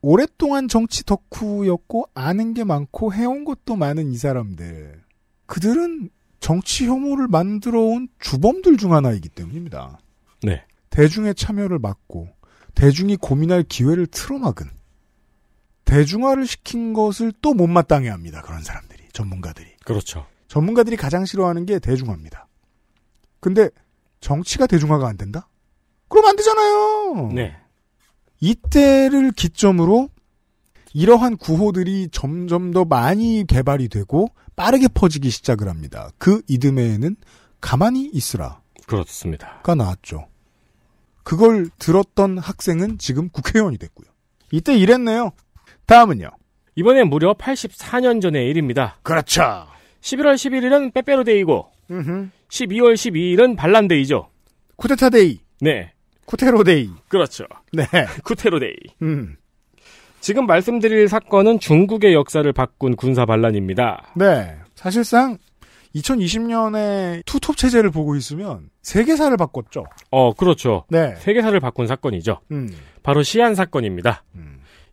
오랫동안 0.00 0.68
정치 0.68 1.04
덕후였고 1.04 2.08
아는 2.14 2.54
게 2.54 2.62
많고 2.62 3.14
해온 3.14 3.44
것도 3.44 3.74
많은 3.76 4.12
이 4.12 4.16
사람들. 4.16 5.00
그들은 5.46 6.10
정치 6.44 6.86
혐오를 6.86 7.26
만들어 7.26 7.80
온 7.80 8.06
주범들 8.20 8.76
중 8.76 8.92
하나이기 8.92 9.30
때문입니다. 9.30 9.98
네. 10.42 10.62
대중의 10.90 11.36
참여를 11.36 11.78
막고 11.78 12.28
대중이 12.74 13.16
고민할 13.16 13.62
기회를 13.62 14.06
틀어막은 14.06 14.68
대중화를 15.86 16.46
시킨 16.46 16.92
것을 16.92 17.32
또 17.40 17.54
못마땅해 17.54 18.10
합니다. 18.10 18.42
그런 18.42 18.62
사람들이 18.62 19.04
전문가들이. 19.14 19.70
그렇죠. 19.86 20.26
전문가들이 20.48 20.98
가장 20.98 21.24
싫어하는 21.24 21.64
게 21.64 21.78
대중화입니다. 21.78 22.46
근데 23.40 23.70
정치가 24.20 24.66
대중화가 24.66 25.08
안 25.08 25.16
된다? 25.16 25.48
그럼 26.08 26.26
안 26.26 26.36
되잖아요. 26.36 27.30
네. 27.32 27.56
이때를 28.40 29.32
기점으로 29.32 30.10
이러한 30.94 31.36
구호들이 31.36 32.08
점점 32.12 32.70
더 32.70 32.84
많이 32.84 33.44
개발이 33.46 33.88
되고 33.88 34.28
빠르게 34.56 34.86
퍼지기 34.88 35.28
시작을 35.28 35.68
합니다. 35.68 36.08
그 36.18 36.40
이듬해에는 36.48 37.16
가만히 37.60 38.08
있으라가 38.12 38.62
그렇습니다. 38.86 39.60
나왔죠. 39.66 40.28
그걸 41.24 41.68
들었던 41.78 42.38
학생은 42.38 42.98
지금 42.98 43.28
국회의원이 43.28 43.76
됐고요. 43.78 44.06
이때 44.52 44.76
이랬네요. 44.76 45.32
다음은요. 45.86 46.30
이번엔 46.76 47.08
무려 47.08 47.34
84년 47.34 48.22
전의 48.22 48.48
일입니다. 48.48 48.98
그렇죠. 49.02 49.66
11월 50.00 50.34
11일은 50.34 50.92
빼빼로데이고, 50.92 51.70
음흠. 51.90 52.28
12월 52.48 52.94
12일은 52.94 53.56
반란데이죠. 53.56 54.28
쿠데타데이. 54.76 55.40
네. 55.60 55.92
쿠테로데이. 56.26 56.90
그렇죠. 57.08 57.44
네. 57.72 57.84
쿠테로데이. 58.24 58.76
음. 59.02 59.36
지금 60.24 60.46
말씀드릴 60.46 61.06
사건은 61.06 61.58
중국의 61.58 62.14
역사를 62.14 62.50
바꾼 62.50 62.96
군사 62.96 63.26
반란입니다. 63.26 64.14
네. 64.16 64.56
사실상 64.74 65.36
2020년에 65.94 67.22
투톱 67.26 67.58
체제를 67.58 67.90
보고 67.90 68.16
있으면 68.16 68.70
세계사를 68.80 69.36
바꿨죠. 69.36 69.84
어, 70.10 70.32
그렇죠. 70.32 70.86
네. 70.88 71.14
세계사를 71.16 71.60
바꾼 71.60 71.86
사건이죠. 71.86 72.40
음. 72.52 72.70
바로 73.02 73.22
시안 73.22 73.54
사건입니다. 73.54 74.24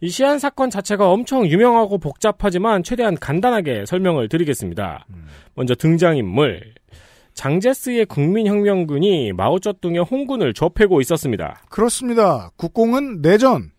이 0.02 0.10
시안 0.10 0.38
사건 0.38 0.70
자체가 0.70 1.10
엄청 1.10 1.48
유명하고 1.48 1.98
복잡하지만 1.98 2.84
최대한 2.84 3.16
간단하게 3.16 3.86
설명을 3.86 4.28
드리겠습니다. 4.28 5.06
먼저 5.56 5.76
등장인물. 5.76 6.74
장제스의 7.36 8.08
국민혁명군이 8.08 9.32
마오쩌둥의 9.32 10.02
홍군을 10.02 10.54
좁히고 10.54 11.00
있었습니다. 11.00 11.64
그렇습니다. 11.70 12.52
국공은 12.58 13.22
내전. 13.22 13.72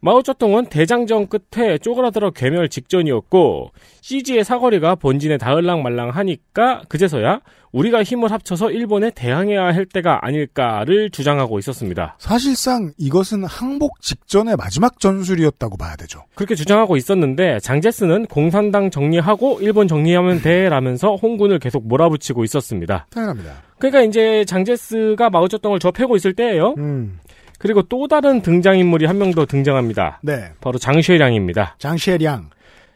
마오쩌둥은 0.00 0.66
대장전 0.66 1.28
끝에 1.28 1.78
쪼그라들어 1.78 2.30
괴멸 2.30 2.68
직전이었고 2.68 3.70
CG의 4.00 4.44
사거리가 4.44 4.94
본진에 4.94 5.38
닿을랑 5.38 5.82
말랑 5.82 6.10
하니까 6.10 6.82
그제서야 6.88 7.40
우리가 7.72 8.02
힘을 8.02 8.30
합쳐서 8.30 8.70
일본에 8.70 9.10
대항해야 9.10 9.66
할 9.66 9.84
때가 9.84 10.20
아닐까를 10.22 11.10
주장하고 11.10 11.58
있었습니다. 11.58 12.16
사실상 12.18 12.92
이것은 12.96 13.44
항복 13.44 14.00
직전의 14.00 14.56
마지막 14.56 15.00
전술이었다고 15.00 15.76
봐야 15.76 15.96
되죠. 15.96 16.22
그렇게 16.34 16.54
주장하고 16.54 16.96
있었는데 16.96 17.58
장제스는 17.60 18.26
공산당 18.26 18.90
정리하고 18.90 19.58
일본 19.60 19.86
정리하면 19.88 20.40
돼라면서 20.40 21.16
홍군을 21.16 21.58
계속 21.58 21.86
몰아붙이고 21.86 22.44
있었습니다. 22.44 23.06
당연합니다. 23.10 23.62
그러니까 23.78 24.02
이제 24.02 24.44
장제스가 24.46 25.30
마오쩌둥을 25.30 25.78
접해고 25.78 26.16
있을 26.16 26.34
때예요. 26.34 26.74
음. 26.78 27.18
그리고 27.58 27.82
또 27.82 28.06
다른 28.08 28.40
등장인물이 28.42 29.06
한 29.06 29.16
명 29.18 29.32
더 29.32 29.44
등장합니다. 29.46 30.20
네. 30.22 30.52
바로 30.60 30.78
장쉐량입니다. 30.78 31.76
장쉐량. 31.78 32.50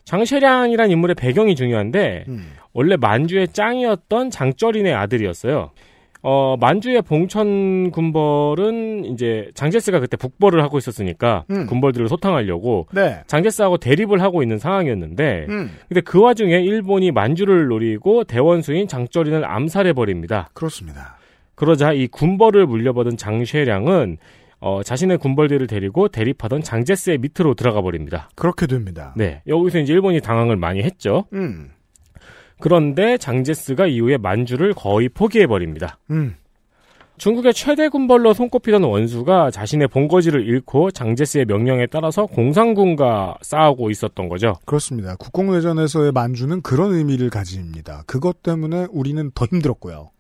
장쉐량이란 0.05 0.91
인물의 0.91 1.15
배경이 1.15 1.55
중요한데 1.55 2.25
음. 2.29 2.53
원래 2.73 2.97
만주의 2.97 3.49
짱이었던 3.49 4.31
장쩌린의 4.31 4.95
아들이었어요. 4.95 5.71
어, 6.25 6.57
만주의 6.61 7.03
봉천 7.03 7.91
군벌은 7.91 9.05
이제 9.07 9.51
장제스가 9.55 9.99
그때 10.01 10.17
북벌을 10.17 10.63
하고 10.63 10.79
있었으니까 10.79 11.45
음. 11.51 11.67
군벌들을 11.67 12.09
소탕하려고 12.09 12.87
네. 12.93 13.21
장제스하고 13.27 13.79
대립을 13.79 14.23
하고 14.23 14.43
있는 14.43 14.59
상황이었는데 14.59 15.47
음. 15.49 15.71
근데 15.89 16.01
그 16.01 16.21
와중에 16.21 16.61
일본이 16.61 17.11
만주를 17.11 17.67
노리고 17.67 18.25
대원수인 18.25 18.87
장쩌린을 18.89 19.45
암살해 19.45 19.93
버립니다. 19.95 20.49
그렇습니다. 20.55 21.17
그러자 21.57 21.93
이 21.93 22.07
군벌을 22.07 22.67
물려받은 22.67 23.17
장쉐량은 23.17 24.19
어, 24.63 24.83
자신의 24.85 25.19
군벌들을 25.19 25.67
데리고 25.67 26.07
대립하던 26.07 26.63
장제스의 26.63 27.19
밑으로 27.19 27.55
들어가 27.55 27.83
버립니다. 27.83 28.31
그렇게 28.37 28.69
됩니다. 28.69 29.13
네. 29.17 29.43
여기서 29.49 29.81
이제 29.81 29.93
일본이 29.93 30.21
당황을 30.21 30.57
많이 30.57 30.83
했죠. 30.83 31.25
음. 31.33 31.71
그런데 32.61 33.19
장제스가 33.19 33.89
이후에 33.89 34.19
만주를 34.19 34.73
거의 34.75 35.09
포기해 35.09 35.49
버립니다. 35.49 35.99
음. 36.13 36.37
중국의 37.17 37.55
최대 37.55 37.89
군벌로 37.89 38.35
손꼽히던 38.35 38.85
원수가 38.85 39.51
자신의 39.51 39.89
본거지를 39.89 40.47
잃고 40.47 40.93
장제스의 40.93 41.45
명령에 41.47 41.87
따라서 41.87 42.27
공산군과 42.27 43.39
싸우고 43.43 43.91
있었던 43.91 44.29
거죠. 44.29 44.55
그렇습니다. 44.65 45.17
국공내전에서의 45.17 46.13
만주는 46.13 46.63
그런 46.63 46.95
의미를 46.95 47.31
가집니다. 47.31 48.05
그것 48.07 48.43
때문에 48.45 48.87
우리는 48.93 49.31
더 49.35 49.45
힘들었고요. 49.45 50.11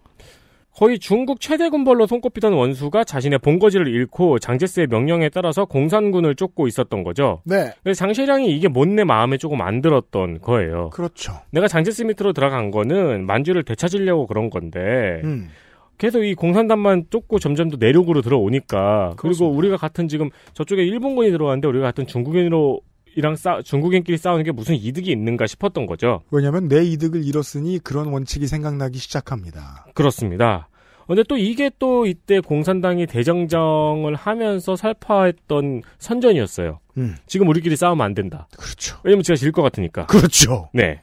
거의 0.74 0.98
중국 0.98 1.40
최대 1.40 1.68
군벌로 1.68 2.06
손꼽히던 2.06 2.54
원수가 2.54 3.04
자신의 3.04 3.40
본거지를 3.40 3.88
잃고 3.88 4.38
장제스의 4.38 4.86
명령에 4.88 5.28
따라서 5.28 5.66
공산군을 5.66 6.34
쫓고 6.34 6.66
있었던 6.66 7.02
거죠. 7.02 7.42
네. 7.44 7.72
그래서 7.82 7.98
장शे량이 7.98 8.50
이게 8.56 8.68
못내 8.68 9.04
마음에 9.04 9.36
조금 9.36 9.60
안 9.60 9.82
들었던 9.82 10.40
거예요. 10.40 10.90
그렇죠. 10.90 11.34
내가 11.50 11.68
장제스 11.68 12.02
밑으로 12.04 12.32
들어간 12.32 12.70
거는 12.70 13.26
만주를 13.26 13.64
되찾으려고 13.64 14.26
그런 14.26 14.48
건데 14.48 15.20
음. 15.24 15.50
계속 15.98 16.24
이 16.24 16.34
공산당만 16.34 17.04
쫓고 17.10 17.38
점점 17.38 17.70
더 17.70 17.76
내륙으로 17.78 18.22
들어오니까 18.22 19.12
그리고 19.16 19.16
그렇습니다. 19.16 19.56
우리가 19.58 19.76
같은 19.76 20.08
지금 20.08 20.30
저쪽에 20.54 20.82
일본군이 20.82 21.30
들어왔는데 21.30 21.68
우리가 21.68 21.84
같은 21.84 22.06
중국인으로 22.06 22.80
이랑 23.16 23.36
싸 23.36 23.60
중국인끼리 23.62 24.16
싸우는 24.16 24.44
게 24.44 24.52
무슨 24.52 24.74
이득이 24.74 25.10
있는가 25.10 25.46
싶었던 25.46 25.86
거죠. 25.86 26.22
왜냐하면 26.30 26.68
내 26.68 26.82
이득을 26.84 27.24
잃었으니 27.24 27.78
그런 27.78 28.08
원칙이 28.08 28.46
생각나기 28.46 28.98
시작합니다. 28.98 29.86
그렇습니다. 29.94 30.68
근데 31.06 31.22
또 31.28 31.36
이게 31.36 31.70
또 31.78 32.06
이때 32.06 32.40
공산당이 32.40 33.06
대정정을 33.06 34.14
하면서 34.14 34.76
살파했던 34.76 35.82
선전이었어요. 35.98 36.78
음. 36.96 37.16
지금 37.26 37.48
우리끼리 37.48 37.76
싸우면 37.76 38.04
안 38.04 38.14
된다. 38.14 38.46
그렇죠. 38.56 38.96
왜냐면 39.04 39.22
제가 39.22 39.36
질 39.36 39.52
것 39.52 39.60
같으니까. 39.62 40.06
그렇죠. 40.06 40.70
네. 40.72 41.02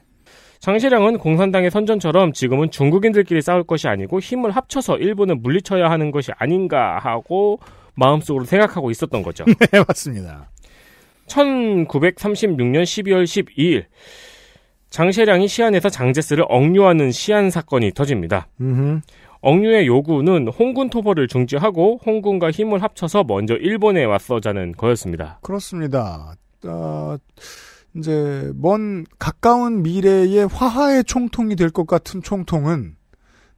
장시량은 0.58 1.18
공산당의 1.18 1.70
선전처럼 1.70 2.32
지금은 2.32 2.70
중국인들끼리 2.70 3.40
싸울 3.40 3.62
것이 3.62 3.88
아니고 3.88 4.20
힘을 4.20 4.50
합쳐서 4.50 4.98
일본을 4.98 5.36
물리쳐야 5.36 5.90
하는 5.90 6.10
것이 6.10 6.32
아닌가 6.36 6.98
하고 6.98 7.60
마음속으로 7.94 8.44
생각하고 8.44 8.90
있었던 8.90 9.22
거죠. 9.22 9.44
네, 9.72 9.84
맞습니다. 9.86 10.50
1936년 11.30 12.82
12월 12.82 13.24
12일 13.24 13.84
장셰량이 14.90 15.46
시안에서 15.48 15.88
장제스를 15.88 16.44
억류하는 16.48 17.12
시안 17.12 17.50
사건이 17.50 17.92
터집니다. 17.94 18.48
음흠. 18.60 19.00
억류의 19.42 19.86
요구는 19.86 20.48
홍군 20.48 20.90
토벌을 20.90 21.28
중지하고 21.28 22.00
홍군과 22.04 22.50
힘을 22.50 22.82
합쳐서 22.82 23.24
먼저 23.24 23.54
일본에 23.54 24.04
왔어자는 24.04 24.72
거였습니다. 24.72 25.38
그렇습니다. 25.42 26.34
어, 26.66 27.16
이제 27.96 28.50
먼 28.56 29.06
가까운 29.18 29.82
미래의 29.82 30.46
화하의 30.48 31.04
총통이 31.04 31.56
될 31.56 31.70
것 31.70 31.86
같은 31.86 32.20
총통은 32.22 32.96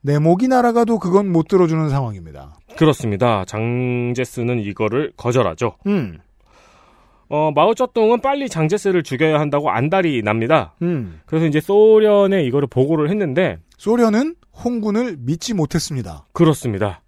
내 0.02 0.18
목이 0.18 0.46
날아가도 0.48 0.98
그건 0.98 1.30
못 1.32 1.48
들어주는 1.48 1.88
상황입니다. 1.88 2.54
그렇습니다. 2.76 3.44
장제스는 3.46 4.60
이거를 4.60 5.12
거절하죠. 5.16 5.76
음. 5.86 6.18
어, 7.32 7.50
마오쩌둥은 7.50 8.20
빨리 8.20 8.46
장제스를 8.46 9.02
죽여야 9.02 9.40
한다고 9.40 9.70
안달이 9.70 10.22
납니다. 10.22 10.74
음. 10.82 11.18
그래서 11.24 11.46
이제 11.46 11.60
소련에 11.60 12.44
이거를 12.44 12.68
보고를 12.68 13.08
했는데 13.08 13.56
소련은 13.78 14.34
홍군을 14.62 15.16
믿지 15.18 15.54
못했습니다. 15.54 16.26
그렇습니다. 16.34 17.00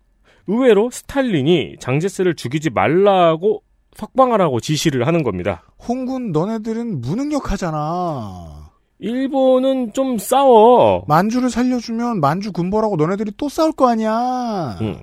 의외로 0.47 0.89
스탈린이 0.91 1.77
장제스를 1.79 2.37
죽이지 2.37 2.71
말라고 2.71 3.63
석방하라고 3.97 4.61
지시를 4.61 5.07
하는 5.07 5.25
겁니다. 5.25 5.63
홍군 5.87 6.33
너네들은 6.33 7.03
무능력하잖아. 7.03 8.71
일본은 9.01 9.93
좀 9.93 10.17
싸워. 10.17 11.05
만주를 11.07 11.51
살려주면 11.51 12.21
만주 12.21 12.53
군벌하고 12.53 12.97
너네들이 12.97 13.33
또 13.37 13.51
싸울 13.51 13.73
거 13.73 13.91
아니야. 13.91 14.79
음. 14.81 14.97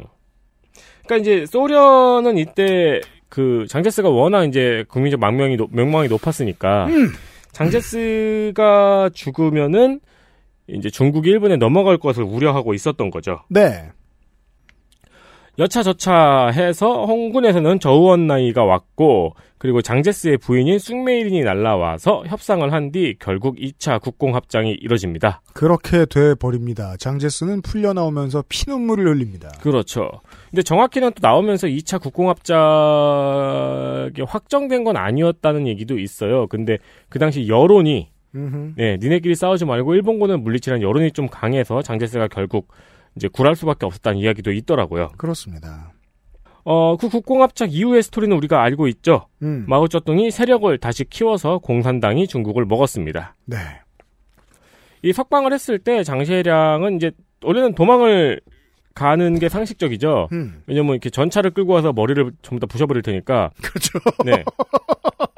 그러니까 1.06 1.18
이제 1.18 1.46
소련은 1.46 2.40
이때 2.40 3.02
그 3.32 3.66
장제스가 3.70 4.10
워낙 4.10 4.44
이제 4.44 4.84
국민적 4.90 5.20
망명이 5.22 5.56
높- 5.56 5.74
명망이 5.74 6.10
높았으니까 6.10 6.88
음. 6.88 7.12
장제스가 7.54 9.10
죽으면은 9.14 10.02
이제 10.68 10.90
중국이 10.90 11.30
일본에 11.30 11.56
넘어갈 11.56 11.98
것을 11.98 12.24
우려하고 12.24 12.74
있었던 12.74 13.10
거죠. 13.10 13.40
네. 13.50 13.90
여차저차 15.60 16.52
해서 16.54 17.06
홍군에서는 17.06 17.80
저우원 17.80 18.28
나이가 18.28 18.64
왔고 18.64 19.36
그리고 19.58 19.82
장제스의 19.82 20.38
부인인 20.38 20.80
쑥메이린이 20.80 21.44
날라와서 21.44 22.24
협상을 22.26 22.72
한 22.74 22.92
뒤 22.92 23.16
결국 23.20 23.58
2차 23.58 24.02
국공합장이 24.02 24.72
이뤄집니다. 24.82 25.42
그렇게 25.54 26.06
돼 26.06 26.36
버립니다. 26.36 26.96
장제스는 26.98 27.62
풀려 27.62 27.94
나오면서 27.94 28.44
피눈물을 28.50 29.08
흘립니다. 29.08 29.50
그렇죠. 29.62 30.10
근데 30.50 30.64
정확히는 30.64 31.12
또 31.12 31.20
나오면서 31.22 31.68
2차 31.68 32.02
국공합작이 32.02 32.52
확정된 34.24 34.84
건 34.84 34.98
아니었다는 34.98 35.68
얘기도 35.68 36.00
있어요. 36.00 36.48
근데 36.48 36.80
그 37.10 37.20
당시 37.20 37.48
여론이. 37.48 38.10
네, 38.78 38.98
니네끼리 39.02 39.36
싸우지 39.36 39.66
말고 39.66 39.94
일본군을 39.94 40.38
물리치라는 40.38 40.82
여론이 40.82 41.12
좀 41.12 41.28
강해서 41.28 41.82
장제스가 41.82 42.30
결국 42.30 42.70
이제 43.16 43.28
굴할 43.28 43.56
수밖에 43.56 43.86
없었다는 43.86 44.20
이야기도 44.20 44.52
있더라고요. 44.52 45.10
그렇습니다. 45.18 45.92
어, 46.64 46.96
그 46.98 47.10
국공합작 47.10 47.74
이후의 47.74 48.04
스토리는 48.04 48.36
우리가 48.36 48.62
알고 48.62 48.88
있죠. 48.88 49.28
음. 49.42 49.66
마오쩌둥이 49.68 50.32
세력을 50.32 50.76
다시 50.78 51.06
키워서 51.06 51.60
공산당이 51.60 52.28
중국을 52.28 52.66
먹었습니다. 52.66 53.36
네. 53.46 53.58
이 55.02 55.12
석방을 55.14 55.52
했을 55.54 55.80
때 55.80 56.04
장셰량은 56.04 56.98
이제 56.98 57.12
원래는 57.44 57.74
도망을 57.74 58.40
가는 58.94 59.40
게 59.40 59.50
상식적이죠. 59.50 60.30
음. 60.32 60.62
왜냐면 60.68 60.92
이렇게 60.92 61.10
전차를 61.10 61.52
끌고 61.52 61.74
와서 61.74 61.94
머리를 61.94 62.32
전부 62.42 62.60
다 62.60 62.68
부셔버릴 62.68 63.02
테니까. 63.02 63.52
그렇죠. 63.62 64.00
네. 64.26 64.44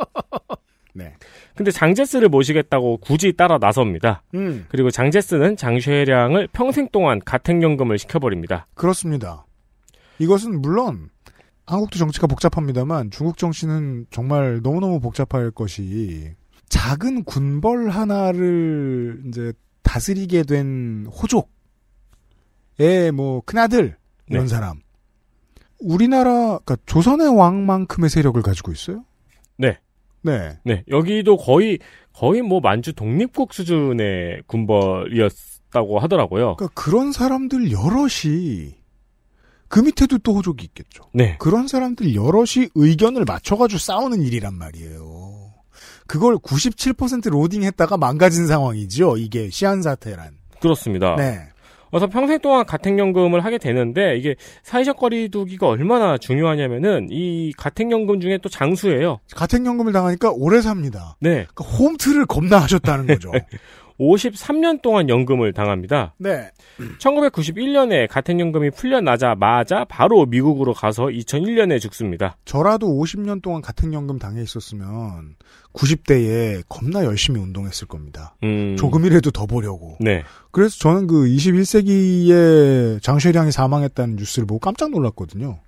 네. 0.94 1.14
근데 1.56 1.72
장제스를 1.72 2.30
모시겠다고 2.30 2.98
굳이 2.98 3.34
따라 3.34 3.58
나섭니다. 3.58 4.24
음. 4.36 4.66
그리고 4.70 4.92
장제스는 4.92 5.58
장셰량을 5.58 6.48
평생 6.54 6.88
동안 6.92 7.20
가택연금을 7.24 7.98
시켜버립니다. 7.98 8.68
그렇습니다. 8.76 9.46
이것은 10.20 10.62
물론 10.62 11.10
한국도 11.66 11.98
정치가 11.98 12.28
복잡합니다만 12.28 13.10
중국 13.12 13.38
정치는 13.38 14.08
정말 14.12 14.60
너무너무 14.62 15.00
복잡할 15.00 15.52
것이 15.52 16.36
작은 16.70 17.24
군벌 17.24 17.90
하나를 17.90 19.24
이제 19.28 19.54
다스리게 19.84 20.44
된 20.44 21.08
호족의 21.08 21.48
뭐 23.14 23.42
큰아들 23.46 23.98
이런 24.30 24.44
네. 24.44 24.48
사람 24.48 24.82
우리나라 25.80 26.60
그러니까 26.60 26.78
조선의 26.86 27.36
왕만큼의 27.36 28.10
세력을 28.10 28.42
가지고 28.42 28.72
있어요. 28.72 29.06
네. 29.58 29.80
네. 30.24 30.58
네. 30.64 30.84
여기도 30.88 31.38
거의, 31.38 31.80
거의 32.14 32.42
뭐 32.42 32.60
만주 32.60 32.94
독립국 32.94 33.54
수준의 33.54 34.44
군벌이었다고 34.48 36.00
하더라고요. 36.00 36.56
그러니까 36.56 36.70
그런 36.74 37.12
사람들 37.12 37.72
여럿이 37.72 38.76
그 39.68 39.80
밑에도 39.80 40.20
또 40.20 40.36
호족이 40.36 40.66
있겠죠. 40.66 41.04
네. 41.14 41.36
그런 41.40 41.68
사람들 41.68 42.14
여럿이 42.16 42.70
의견을 42.76 43.26
맞춰가지고 43.26 43.80
싸우는 43.80 44.22
일이란 44.22 44.54
말이에요. 44.54 45.52
그걸 46.06 46.36
97% 46.38 47.30
로딩했다가 47.30 47.98
망가진 47.98 48.46
상황이죠. 48.46 49.18
이게 49.18 49.50
시안 49.50 49.82
사태란. 49.82 50.38
그렇습니다. 50.62 51.16
네. 51.16 51.50
그래서 51.94 52.08
평생 52.08 52.40
동안 52.40 52.66
가택연금을 52.66 53.46
하게 53.46 53.60
되는데 53.60 54.18
이게 54.18 54.36
사회적 54.64 54.98
거리두기가 54.98 55.68
얼마나 55.68 56.18
중요하냐면은 56.18 57.08
이 57.12 57.54
가택연금 57.56 58.20
중에 58.20 58.40
또 58.40 58.50
장수예요. 58.50 59.20
가택연금을 59.36 59.94
당하니까 59.94 60.32
오래 60.32 60.60
삽니다. 60.60 61.16
네. 61.20 61.46
그러니까 61.54 61.64
홈트를 61.66 62.26
겁나 62.26 62.58
하셨다는 62.58 63.06
거죠. 63.06 63.32
53년 64.00 64.82
동안 64.82 65.08
연금을 65.08 65.54
당합니다. 65.54 66.16
네. 66.18 66.50
1991년에 67.00 68.08
가택연금이 68.10 68.72
풀려나자마자 68.72 69.86
바로 69.86 70.26
미국으로 70.26 70.74
가서 70.74 71.06
2001년에 71.06 71.80
죽습니다. 71.80 72.38
저라도 72.44 72.88
50년 72.88 73.44
동안 73.44 73.62
가택연금 73.62 74.18
당해 74.18 74.42
있었으면 74.42 75.36
90대에 75.74 76.64
겁나 76.70 77.04
열심히 77.04 77.40
운동했을 77.40 77.88
겁니다. 77.88 78.36
음. 78.44 78.76
조금이라도 78.78 79.32
더 79.32 79.46
보려고. 79.46 79.98
네. 80.00 80.24
그래서 80.52 80.78
저는 80.78 81.08
그 81.08 81.26
21세기에 81.26 83.02
장쉐량이 83.02 83.52
사망했다는 83.52 84.18
뉴스를 84.18 84.46
보고 84.46 84.60
깜짝 84.60 84.92
놀랐거든요. 84.92 85.60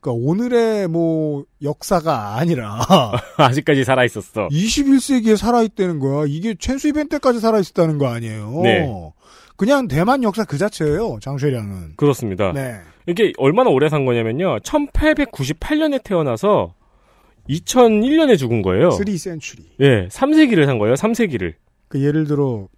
그러니까 0.00 0.26
오늘의 0.26 0.88
뭐 0.88 1.44
역사가 1.62 2.36
아니라 2.36 2.80
아직까지 3.36 3.84
살아 3.84 4.04
있었어. 4.04 4.48
21세기에 4.48 5.36
살아 5.36 5.62
있다는 5.62 5.98
거야. 5.98 6.24
이게 6.26 6.54
최수이벤 6.58 7.08
때까지 7.08 7.40
살아 7.40 7.58
있었다는 7.58 7.98
거 7.98 8.06
아니에요. 8.08 8.60
네. 8.62 8.88
그냥 9.56 9.88
대만 9.88 10.22
역사 10.22 10.44
그 10.44 10.56
자체예요. 10.56 11.18
장쉐량은. 11.20 11.96
그렇습니다. 11.96 12.52
네. 12.52 12.80
이게 13.06 13.32
얼마나 13.36 13.68
오래 13.68 13.90
산 13.90 14.06
거냐면요. 14.06 14.60
1898년에 14.60 16.02
태어나서 16.02 16.72
2001년에 17.50 18.38
죽은 18.38 18.62
거예요. 18.62 18.90
3 18.92 19.16
century. 19.16 19.64
예, 19.80 20.08
3세기를 20.08 20.66
산 20.66 20.78
거예요. 20.78 20.94
3세기를. 20.94 21.54
그 21.88 22.02
예를 22.02 22.26
들어 22.26 22.68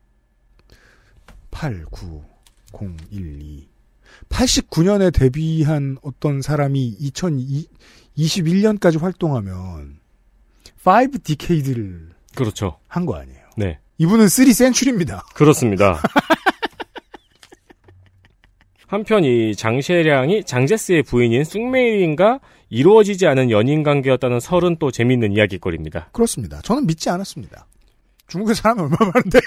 8, 1.50 1.84
9, 1.90 2.22
0, 2.82 2.96
1, 3.10 3.42
2. 3.42 3.68
89년에 4.30 5.12
데뷔한 5.12 5.98
어떤 6.02 6.40
사람이 6.42 6.96
2021년까지 7.00 8.98
활동하면 9.00 9.98
5 10.84 11.18
decade를 11.22 12.08
그렇죠. 12.34 12.78
한 12.88 13.04
거 13.04 13.16
아니에요. 13.16 13.40
네. 13.56 13.78
이분은 13.98 14.28
3 14.28 14.52
century입니다. 14.52 15.24
그렇습니다. 15.34 16.00
한편 18.86 19.24
이 19.24 19.54
장셰량이 19.54 20.44
장제스의 20.44 21.02
부인인 21.04 21.44
쑥메이린과 21.44 22.40
이루어지지 22.72 23.26
않은 23.26 23.50
연인 23.50 23.82
관계였다는 23.82 24.40
설은 24.40 24.76
또 24.78 24.90
재밌는 24.90 25.32
이야기거리입니다. 25.32 26.08
그렇습니다. 26.12 26.62
저는 26.62 26.86
믿지 26.86 27.10
않았습니다. 27.10 27.66
중국에 28.28 28.54
사람이 28.54 28.80
얼마나 28.80 29.12
많은데? 29.12 29.40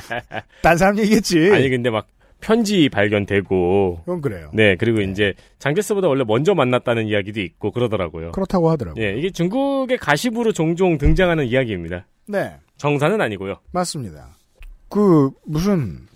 딴 0.62 0.78
사람 0.78 0.98
얘기겠지. 0.98 1.50
아니 1.52 1.68
근데 1.68 1.90
막 1.90 2.06
편지 2.40 2.88
발견되고 2.88 3.98
그건 4.06 4.22
그래요. 4.22 4.50
네 4.54 4.76
그리고 4.76 5.02
이제 5.02 5.34
장제스보다 5.58 6.08
원래 6.08 6.24
먼저 6.26 6.54
만났다는 6.54 7.06
이야기도 7.06 7.42
있고 7.42 7.70
그러더라고요. 7.70 8.32
그렇다고 8.32 8.70
하더라고요. 8.70 9.04
예, 9.04 9.14
이게 9.18 9.28
중국의 9.30 9.98
가십으로 9.98 10.52
종종 10.52 10.96
등장하는 10.96 11.44
이야기입니다. 11.46 12.06
네. 12.26 12.56
정사는 12.78 13.20
아니고요. 13.20 13.56
맞습니다. 13.72 14.30
그 14.88 15.30
무슨 15.44 16.06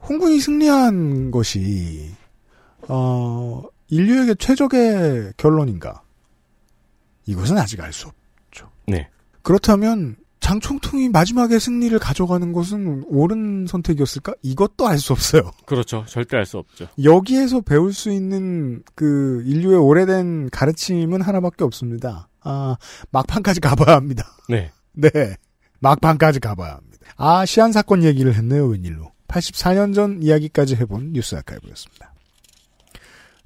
홍군이 0.00 0.38
승리한 0.38 1.32
것이 1.32 2.12
어 2.88 3.64
인류에게 3.88 4.34
최적의 4.36 5.34
결론인가? 5.36 6.02
이것은 7.26 7.58
아직 7.58 7.80
알 7.80 7.92
수 7.92 8.08
없죠. 8.08 8.70
네. 8.86 9.08
그렇다면 9.42 10.16
장총통이 10.40 11.08
마지막에 11.08 11.58
승리를 11.58 11.98
가져가는 11.98 12.52
것은 12.52 13.04
옳은 13.08 13.66
선택이었을까? 13.66 14.34
이것도 14.42 14.86
알 14.86 14.98
수 14.98 15.14
없어요. 15.14 15.50
그렇죠. 15.64 16.04
절대 16.06 16.36
알 16.36 16.44
수 16.44 16.58
없죠. 16.58 16.86
여기에서 17.02 17.62
배울 17.62 17.94
수 17.94 18.10
있는 18.10 18.82
그 18.94 19.42
인류의 19.46 19.78
오래된 19.78 20.50
가르침은 20.50 21.22
하나밖에 21.22 21.64
없습니다. 21.64 22.28
아, 22.42 22.76
막판까지 23.10 23.60
가봐야 23.60 23.96
합니다. 23.96 24.36
네. 24.50 24.70
네. 24.92 25.10
막판까지 25.80 26.40
가봐야 26.40 26.74
합니다. 26.74 26.98
아 27.16 27.46
시안 27.46 27.72
사건 27.72 28.02
얘기를 28.02 28.34
했네요, 28.34 28.66
웬일로. 28.66 29.12
84년 29.28 29.94
전 29.94 30.22
이야기까지 30.22 30.76
해본 30.76 31.12
뉴스 31.12 31.34
아카이브였습니다. 31.36 32.13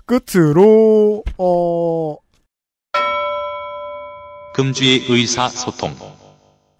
끝으로, 0.08 1.22
어, 1.36 2.16
금주의 4.54 5.04
의사소통. 5.08 5.94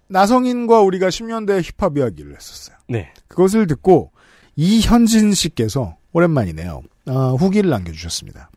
나성인과 0.07 0.81
우리가 0.81 1.07
10년대 1.07 1.61
힙합 1.61 1.97
이야기를 1.97 2.35
했었어요. 2.35 2.75
네. 2.89 3.13
그것을 3.27 3.67
듣고 3.67 4.11
이현진 4.55 5.33
씨께서 5.33 5.95
오랜만이네요. 6.11 6.81
아, 7.05 7.35
후기를 7.39 7.69
남겨주셨습니다. 7.69 8.49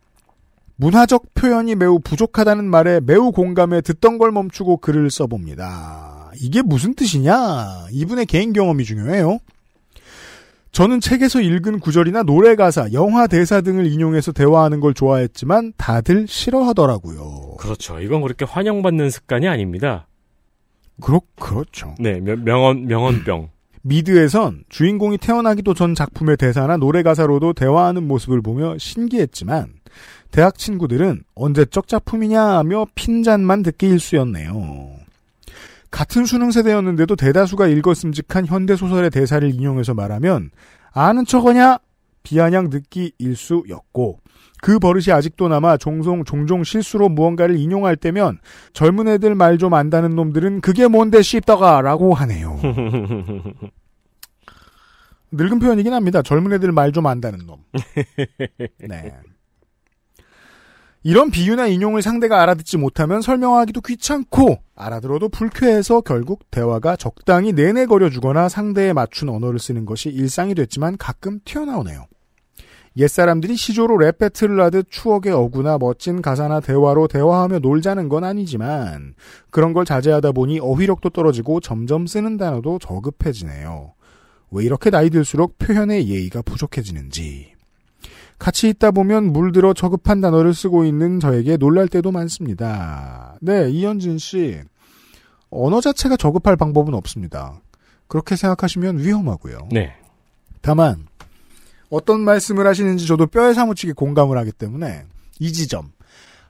문화적 0.75 1.33
표현이 1.35 1.75
매우 1.75 1.99
부족하다는 1.99 2.65
말에 2.65 2.99
매우 2.99 3.31
공감해 3.31 3.81
듣던 3.81 4.17
걸 4.17 4.31
멈추고 4.31 4.77
글을 4.77 5.11
써봅니다. 5.11 6.31
이게 6.41 6.63
무슨 6.63 6.95
뜻이냐? 6.95 7.87
이분의 7.91 8.25
개인 8.25 8.51
경험이 8.51 8.83
중요해요. 8.83 9.37
저는 10.73 11.01
책에서 11.01 11.39
읽은 11.39 11.79
구절이나 11.79 12.23
노래 12.23 12.55
가사, 12.55 12.91
영화 12.93 13.27
대사 13.27 13.61
등을 13.61 13.85
인용해서 13.85 14.31
대화하는 14.31 14.79
걸 14.79 14.95
좋아했지만 14.95 15.73
다들 15.77 16.25
싫어하더라고요. 16.27 17.57
그렇죠. 17.59 17.99
이건 17.99 18.23
그렇게 18.23 18.43
환영받는 18.43 19.11
습관이 19.11 19.47
아닙니다. 19.47 20.07
그렇, 20.99 21.21
그렇죠. 21.39 21.93
네, 21.99 22.19
명- 22.19 22.43
명언, 22.43 22.85
명언병. 22.87 23.49
미드에선 23.85 24.63
주인공이 24.69 25.19
태어나기도 25.19 25.75
전 25.75 25.93
작품의 25.93 26.37
대사나 26.37 26.77
노래 26.77 27.03
가사로도 27.03 27.53
대화하는 27.53 28.07
모습을 28.07 28.41
보며 28.41 28.75
신기했지만 28.79 29.73
대학 30.31 30.57
친구들은 30.57 31.21
언제적 31.35 31.87
작품이냐 31.87 32.41
하며 32.41 32.87
핀잔만 32.95 33.61
듣기 33.61 33.87
일쑤였네요. 33.89 35.02
같은 35.93 36.25
수능 36.25 36.49
세대였는데도 36.49 37.15
대다수가 37.15 37.67
읽었음직한 37.67 38.47
현대 38.47 38.75
소설의 38.75 39.11
대사를 39.11 39.47
인용해서 39.53 39.93
말하면 39.93 40.49
아는 40.91 41.23
척하냐 41.23 41.77
비아냥 42.23 42.71
듣기 42.71 43.11
일쑤였고 43.19 44.19
그 44.63 44.79
버릇이 44.79 45.13
아직도 45.13 45.49
남아 45.49 45.77
종종 45.77 46.23
종종 46.23 46.63
실수로 46.63 47.09
무언가를 47.09 47.59
인용할 47.59 47.95
때면 47.95 48.39
젊은 48.73 49.07
애들 49.07 49.35
말 49.35 49.59
좀 49.59 49.75
안다는 49.75 50.15
놈들은 50.15 50.61
그게 50.61 50.87
뭔데 50.87 51.21
씹다가라고 51.21 52.15
하네요. 52.15 52.59
늙은 55.31 55.59
표현이긴 55.59 55.93
합니다. 55.93 56.23
젊은 56.23 56.53
애들 56.53 56.71
말 56.71 56.91
좀 56.91 57.05
안다는 57.05 57.45
놈. 57.45 57.59
네. 58.87 59.13
이런 61.05 61.31
비유나 61.31 61.67
인용을 61.67 62.01
상대가 62.01 62.41
알아듣지 62.41 62.77
못하면 62.77 63.21
설명하기도 63.21 63.81
귀찮고 63.81 64.59
알아들어도 64.73 65.27
불쾌해서 65.27 65.99
결국 65.99 66.49
대화가 66.49 66.95
적당히 66.95 67.51
내내거려 67.51 68.09
주거나 68.09 68.47
상대에 68.47 68.93
맞춘 68.93 69.27
언어를 69.27 69.59
쓰는 69.59 69.85
것이 69.85 70.07
일상이 70.09 70.55
됐지만 70.55 70.95
가끔 70.97 71.39
튀어나오네요. 71.43 72.05
옛사람들이 72.95 73.55
시조로 73.55 73.97
랩 73.97 74.17
배틀을 74.17 74.61
하듯 74.61 74.87
추억의 74.89 75.33
어구나 75.33 75.77
멋진 75.77 76.21
가사나 76.21 76.61
대화로 76.61 77.07
대화하며 77.07 77.59
놀자는 77.59 78.07
건 78.07 78.23
아니지만 78.23 79.15
그런 79.49 79.73
걸 79.73 79.83
자제하다 79.83 80.31
보니 80.31 80.59
어휘력도 80.59 81.09
떨어지고 81.09 81.59
점점 81.59 82.07
쓰는 82.07 82.37
단어도 82.37 82.79
저급해지네요. 82.79 83.93
왜 84.51 84.63
이렇게 84.63 84.89
나이 84.89 85.09
들수록 85.09 85.57
표현의 85.57 86.07
예의가 86.07 86.43
부족해지는지. 86.43 87.52
같이 88.39 88.69
있다 88.69 88.91
보면 88.91 89.31
물들어 89.31 89.73
저급한 89.73 90.21
단어를 90.21 90.53
쓰고 90.53 90.85
있는 90.85 91.19
저에게 91.19 91.57
놀랄 91.57 91.87
때도 91.87 92.11
많습니다. 92.11 93.37
네, 93.41 93.69
이현진 93.69 94.17
씨. 94.17 94.59
언어 95.49 95.81
자체가 95.81 96.17
저급할 96.17 96.55
방법은 96.55 96.93
없습니다. 96.93 97.61
그렇게 98.07 98.35
생각하시면 98.35 98.99
위험하고요. 98.99 99.69
네. 99.71 99.93
다만 100.61 101.07
어떤 101.89 102.21
말씀을 102.21 102.65
하시는지 102.65 103.05
저도 103.05 103.27
뼈에 103.27 103.53
사무치게 103.53 103.93
공감을 103.93 104.37
하기 104.39 104.51
때문에 104.51 105.05
이 105.39 105.53
지점. 105.53 105.91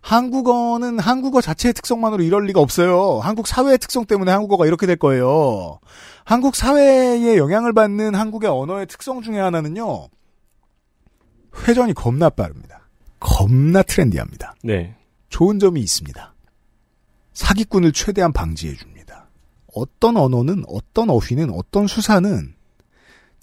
한국어는 0.02 1.00
한국어 1.00 1.40
자체의 1.40 1.74
특성만으로 1.74 2.24
이럴 2.24 2.46
리가 2.46 2.60
없어요. 2.60 3.20
한국 3.20 3.48
사회의 3.48 3.78
특성 3.78 4.06
때문에 4.06 4.32
한국어가 4.32 4.66
이렇게 4.66 4.86
될 4.86 4.98
거예요. 4.98 5.80
한국 6.26 6.56
사회에 6.56 7.38
영향을 7.38 7.74
받는 7.74 8.14
한국의 8.14 8.50
언어의 8.50 8.88
특성 8.88 9.22
중에 9.22 9.40
하나는요. 9.40 10.08
회전이 11.56 11.94
겁나 11.94 12.30
빠릅니다. 12.30 12.88
겁나 13.20 13.84
트렌디합니다. 13.84 14.56
네. 14.64 14.96
좋은 15.30 15.60
점이 15.60 15.80
있습니다. 15.82 16.34
사기꾼을 17.34 17.92
최대한 17.92 18.32
방지해 18.32 18.76
줍니다. 18.76 19.28
어떤 19.74 20.18
언어는 20.18 20.64
어떤 20.68 21.10
어휘는 21.10 21.50
어떤 21.52 21.88
수사는 21.88 22.54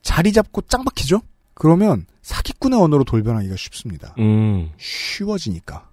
자리 0.03 0.32
잡고 0.32 0.62
짱 0.62 0.85
박히죠? 0.85 1.23
그러면 1.55 2.07
사기꾼의 2.23 2.81
언어로 2.81 3.05
돌변하기가 3.05 3.57
쉽습니다. 3.57 4.15
음. 4.19 4.70
쉬워지니까. 4.78 5.89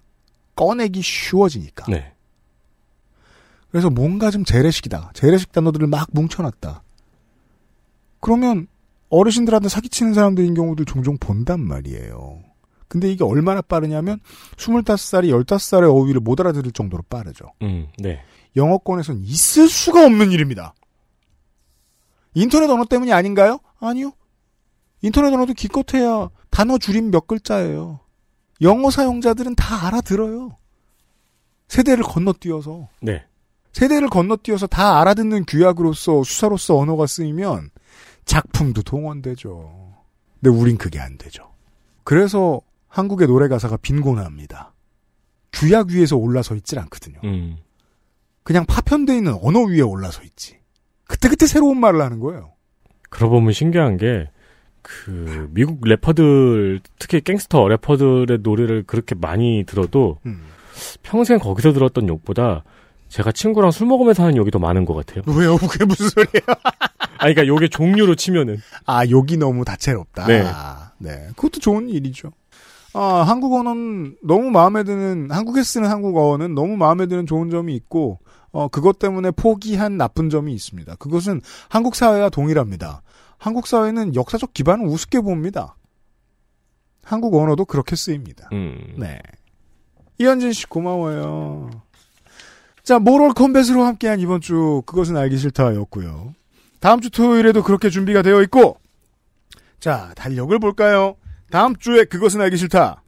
꺼내기 0.54 1.02
쉬워지니까. 1.02 1.86
네. 1.90 2.12
그래서 3.70 3.90
뭔가 3.90 4.30
좀 4.30 4.44
재래식이다. 4.44 5.10
재래식 5.14 5.52
단어들을 5.52 5.86
막 5.88 6.08
뭉쳐놨다. 6.12 6.82
그러면 8.20 8.66
어르신들한테 9.10 9.68
사기치는 9.68 10.14
사람들인 10.14 10.54
경우도 10.54 10.84
종종 10.84 11.16
본단 11.18 11.60
말이에요. 11.60 12.40
근데 12.88 13.10
이게 13.10 13.24
얼마나 13.24 13.60
빠르냐면 13.60 14.18
25살이 14.56 15.28
15살의 15.44 15.94
어휘를 15.94 16.20
못 16.20 16.40
알아들을 16.40 16.72
정도로 16.72 17.02
빠르죠. 17.08 17.52
음, 17.62 17.88
네. 17.98 18.22
영어권에선 18.56 19.20
있을 19.22 19.68
수가 19.68 20.04
없는 20.06 20.32
일입니다. 20.32 20.74
인터넷 22.34 22.68
언어 22.70 22.84
때문이 22.84 23.12
아닌가요? 23.12 23.60
아니요. 23.78 24.12
인터넷 25.02 25.32
언어도 25.32 25.52
기껏해야 25.52 26.30
단어 26.50 26.78
줄임 26.78 27.10
몇 27.10 27.26
글자예요. 27.26 28.00
영어 28.62 28.90
사용자들은 28.90 29.54
다 29.54 29.86
알아들어요. 29.86 30.56
세대를 31.68 32.04
건너뛰어서. 32.04 32.88
네. 33.02 33.24
세대를 33.72 34.08
건너뛰어서 34.08 34.66
다 34.66 35.00
알아듣는 35.00 35.44
규약으로서 35.46 36.24
수사로서 36.24 36.76
언어가 36.76 37.06
쓰이면 37.06 37.70
작품도 38.28 38.82
동원되죠. 38.82 39.96
근데 40.34 40.50
우린 40.56 40.76
그게 40.76 41.00
안 41.00 41.16
되죠. 41.16 41.50
그래서 42.04 42.60
한국의 42.86 43.26
노래 43.26 43.48
가사가 43.48 43.78
빈곤합니다. 43.78 44.74
규약 45.52 45.88
위에서 45.88 46.16
올라서 46.16 46.54
있질 46.56 46.78
않거든요. 46.78 47.18
음. 47.24 47.56
그냥 48.44 48.66
파편돼 48.66 49.16
있는 49.16 49.36
언어 49.42 49.62
위에 49.62 49.80
올라서 49.80 50.22
있지. 50.22 50.58
그때그때 51.06 51.46
새로운 51.46 51.80
말을 51.80 52.02
하는 52.02 52.20
거예요. 52.20 52.52
그러고 53.08 53.36
보면 53.36 53.52
신기한 53.52 53.96
게, 53.96 54.30
그, 54.82 55.48
미국 55.52 55.80
래퍼들, 55.82 56.80
특히 56.98 57.22
갱스터 57.22 57.66
래퍼들의 57.66 58.38
노래를 58.42 58.84
그렇게 58.86 59.14
많이 59.14 59.64
들어도, 59.66 60.18
음. 60.26 60.44
평생 61.02 61.38
거기서 61.38 61.72
들었던 61.72 62.08
욕보다, 62.08 62.62
제가 63.08 63.32
친구랑 63.32 63.70
술 63.70 63.86
먹으면서 63.86 64.22
하는 64.22 64.36
욕이 64.36 64.50
더 64.50 64.58
많은 64.58 64.84
것 64.84 64.94
같아요. 64.94 65.22
왜요? 65.26 65.56
그게 65.66 65.84
무슨 65.84 66.08
소리예요? 66.08 66.42
아, 67.18 67.18
그러니까 67.20 67.46
욕의 67.46 67.70
종류로 67.70 68.14
치면은. 68.14 68.58
아, 68.86 69.06
욕이 69.08 69.36
너무 69.36 69.64
다채롭다. 69.64 70.26
네. 70.26 70.44
네. 70.98 71.28
그것도 71.36 71.60
좋은 71.60 71.88
일이죠. 71.88 72.30
아, 72.94 73.22
한국어는 73.26 74.16
너무 74.22 74.50
마음에 74.50 74.84
드는, 74.84 75.30
한국에 75.30 75.62
쓰는 75.62 75.90
한국어는 75.90 76.54
너무 76.54 76.76
마음에 76.76 77.06
드는 77.06 77.26
좋은 77.26 77.50
점이 77.50 77.74
있고, 77.76 78.18
어, 78.50 78.68
그것 78.68 78.98
때문에 78.98 79.30
포기한 79.32 79.96
나쁜 79.96 80.30
점이 80.30 80.52
있습니다. 80.52 80.96
그것은 80.96 81.40
한국 81.68 81.94
사회와 81.94 82.30
동일합니다. 82.30 83.02
한국 83.36 83.66
사회는 83.66 84.14
역사적 84.14 84.52
기반을 84.52 84.86
우습게 84.86 85.20
봅니다. 85.20 85.76
한국 87.04 87.34
언어도 87.34 87.64
그렇게 87.64 87.96
쓰입니다. 87.96 88.48
음. 88.52 88.94
네. 88.98 89.18
이현진 90.18 90.52
씨 90.52 90.66
고마워요. 90.66 91.70
자, 92.88 92.98
moral 92.98 93.34
combat으로 93.34 93.82
함께한 93.84 94.18
이번 94.18 94.40
주 94.40 94.82
그것은 94.86 95.14
알기 95.14 95.36
싫다였고요. 95.36 96.34
다음 96.80 97.02
주 97.02 97.10
토요일에도 97.10 97.62
그렇게 97.62 97.90
준비가 97.90 98.22
되어 98.22 98.40
있고, 98.44 98.78
자, 99.78 100.10
달력을 100.16 100.58
볼까요? 100.58 101.16
다음 101.50 101.76
주에 101.76 102.04
그것은 102.04 102.40
알기 102.40 102.56
싫다. 102.56 103.02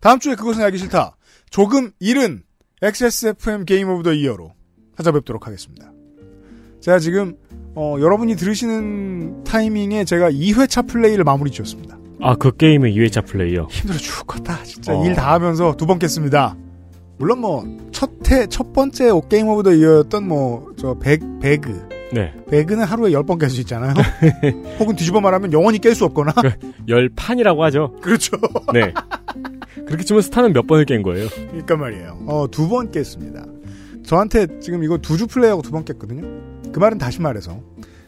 다음 0.00 0.18
주에 0.18 0.34
그것은 0.34 0.64
알기 0.64 0.78
싫다. 0.78 1.16
조금 1.50 1.92
이른 2.00 2.42
XSFM 2.82 3.64
game 3.64 3.88
of 3.90 4.02
the 4.02 4.12
year로 4.12 4.54
찾아뵙도록 4.96 5.46
하겠습니다. 5.46 5.92
제가 6.80 6.98
지금 6.98 7.36
어, 7.76 7.94
여러분이 8.00 8.34
들으시는 8.34 9.44
타이밍에 9.44 10.04
제가 10.04 10.32
2회차 10.32 10.88
플레이를 10.88 11.22
마무리 11.22 11.52
지었습니다. 11.52 11.96
아, 12.22 12.34
그 12.34 12.56
게임의 12.56 12.96
2회차 12.96 13.24
플레이요? 13.24 13.68
힘들어 13.70 13.96
죽겠다. 13.98 14.64
진짜 14.64 14.98
어. 14.98 15.04
일 15.06 15.19
다 15.19 15.32
하면서 15.32 15.76
두 15.76 15.86
번 15.86 16.00
깼습니다. 16.00 16.56
물론 17.20 17.40
뭐, 17.40 17.64
첫 17.92 18.10
해, 18.30 18.46
첫 18.46 18.72
번째 18.72 19.10
game 19.28 19.46
of 19.48 19.62
the 19.62 19.72
year였던 19.74 20.26
뭐, 20.26 20.72
저, 20.76 20.94
백, 20.98 21.20
배그. 21.40 21.88
네. 22.12 22.32
배그는 22.50 22.82
하루에 22.84 23.10
10번 23.12 23.38
깰 23.38 23.48
수 23.50 23.60
있잖아요. 23.60 23.92
혹은 24.80 24.96
뒤집어 24.96 25.20
말하면 25.20 25.52
영원히 25.52 25.78
깰 25.78 25.94
수 25.94 26.06
없거나. 26.06 26.32
열판이라고 26.88 27.62
하죠. 27.64 27.94
그렇죠. 28.00 28.36
네. 28.72 28.92
그렇게 29.86 30.02
치면 30.02 30.22
스타는 30.22 30.52
몇 30.54 30.66
번을 30.66 30.86
깬 30.86 31.02
거예요? 31.02 31.28
그러니까 31.28 31.76
말이에요. 31.76 32.18
어, 32.26 32.46
두 32.50 32.68
번 32.68 32.90
깼습니다. 32.90 33.44
저한테 34.04 34.46
지금 34.60 34.82
이거 34.82 34.96
두 34.98 35.16
주 35.16 35.26
플레이하고 35.26 35.62
두 35.62 35.70
번 35.70 35.84
깼거든요. 35.84 36.22
그 36.72 36.78
말은 36.80 36.98
다시 36.98 37.20
말해서 37.20 37.60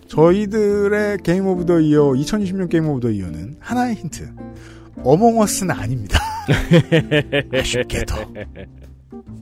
저희들의 0.09 1.19
game 1.23 1.47
of 1.47 1.67
the 1.67 1.79
year 1.81 2.13
2020년 2.13 2.69
game 2.71 2.89
of 2.89 3.01
the 3.01 3.11
year는 3.11 3.57
하나의 3.61 3.95
힌트. 3.97 4.31
어몽어스는 5.05 5.75
아닙니다. 5.75 6.19
아쉽게도. 7.55 8.15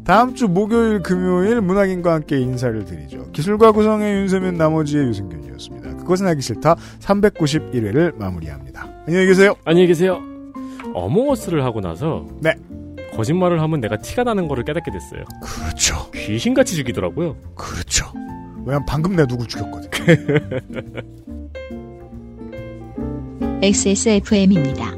다음 0.04 0.34
주 0.34 0.48
목요일 0.48 1.02
금요일 1.02 1.60
문학인과 1.60 2.14
함께 2.14 2.40
인사를 2.40 2.84
드리죠. 2.84 3.30
기술과 3.32 3.72
구성의 3.72 4.14
윤세민 4.14 4.56
나머지의 4.56 5.08
유승균이었습니다. 5.08 5.96
그것은 5.98 6.26
알기 6.26 6.42
싫다 6.42 6.76
391회를 7.00 8.16
마무리합니다. 8.16 8.88
안녕히 9.06 9.26
계세요. 9.26 9.54
안녕히 9.64 9.86
계세요. 9.86 10.20
어몽어스를 10.94 11.64
하고 11.64 11.80
나서 11.80 12.26
네. 12.40 12.54
거짓말을 13.14 13.60
하면 13.60 13.80
내가 13.80 13.96
티가 13.96 14.24
나는 14.24 14.48
거를 14.48 14.64
깨닫게 14.64 14.90
됐어요. 14.90 15.24
그렇죠. 15.42 16.10
귀신같이 16.12 16.74
죽이더라고요. 16.76 17.36
그렇죠. 17.54 18.06
왜냐면 18.64 18.84
방금 18.86 19.16
내가 19.16 19.26
누굴 19.26 19.46
죽였거든. 19.46 19.90
XSFM입니다. 23.62 24.94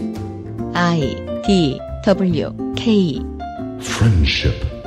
I 0.74 1.16
D 1.44 1.80
W 2.04 2.74
K 2.76 3.31
Friendship. 3.82 4.81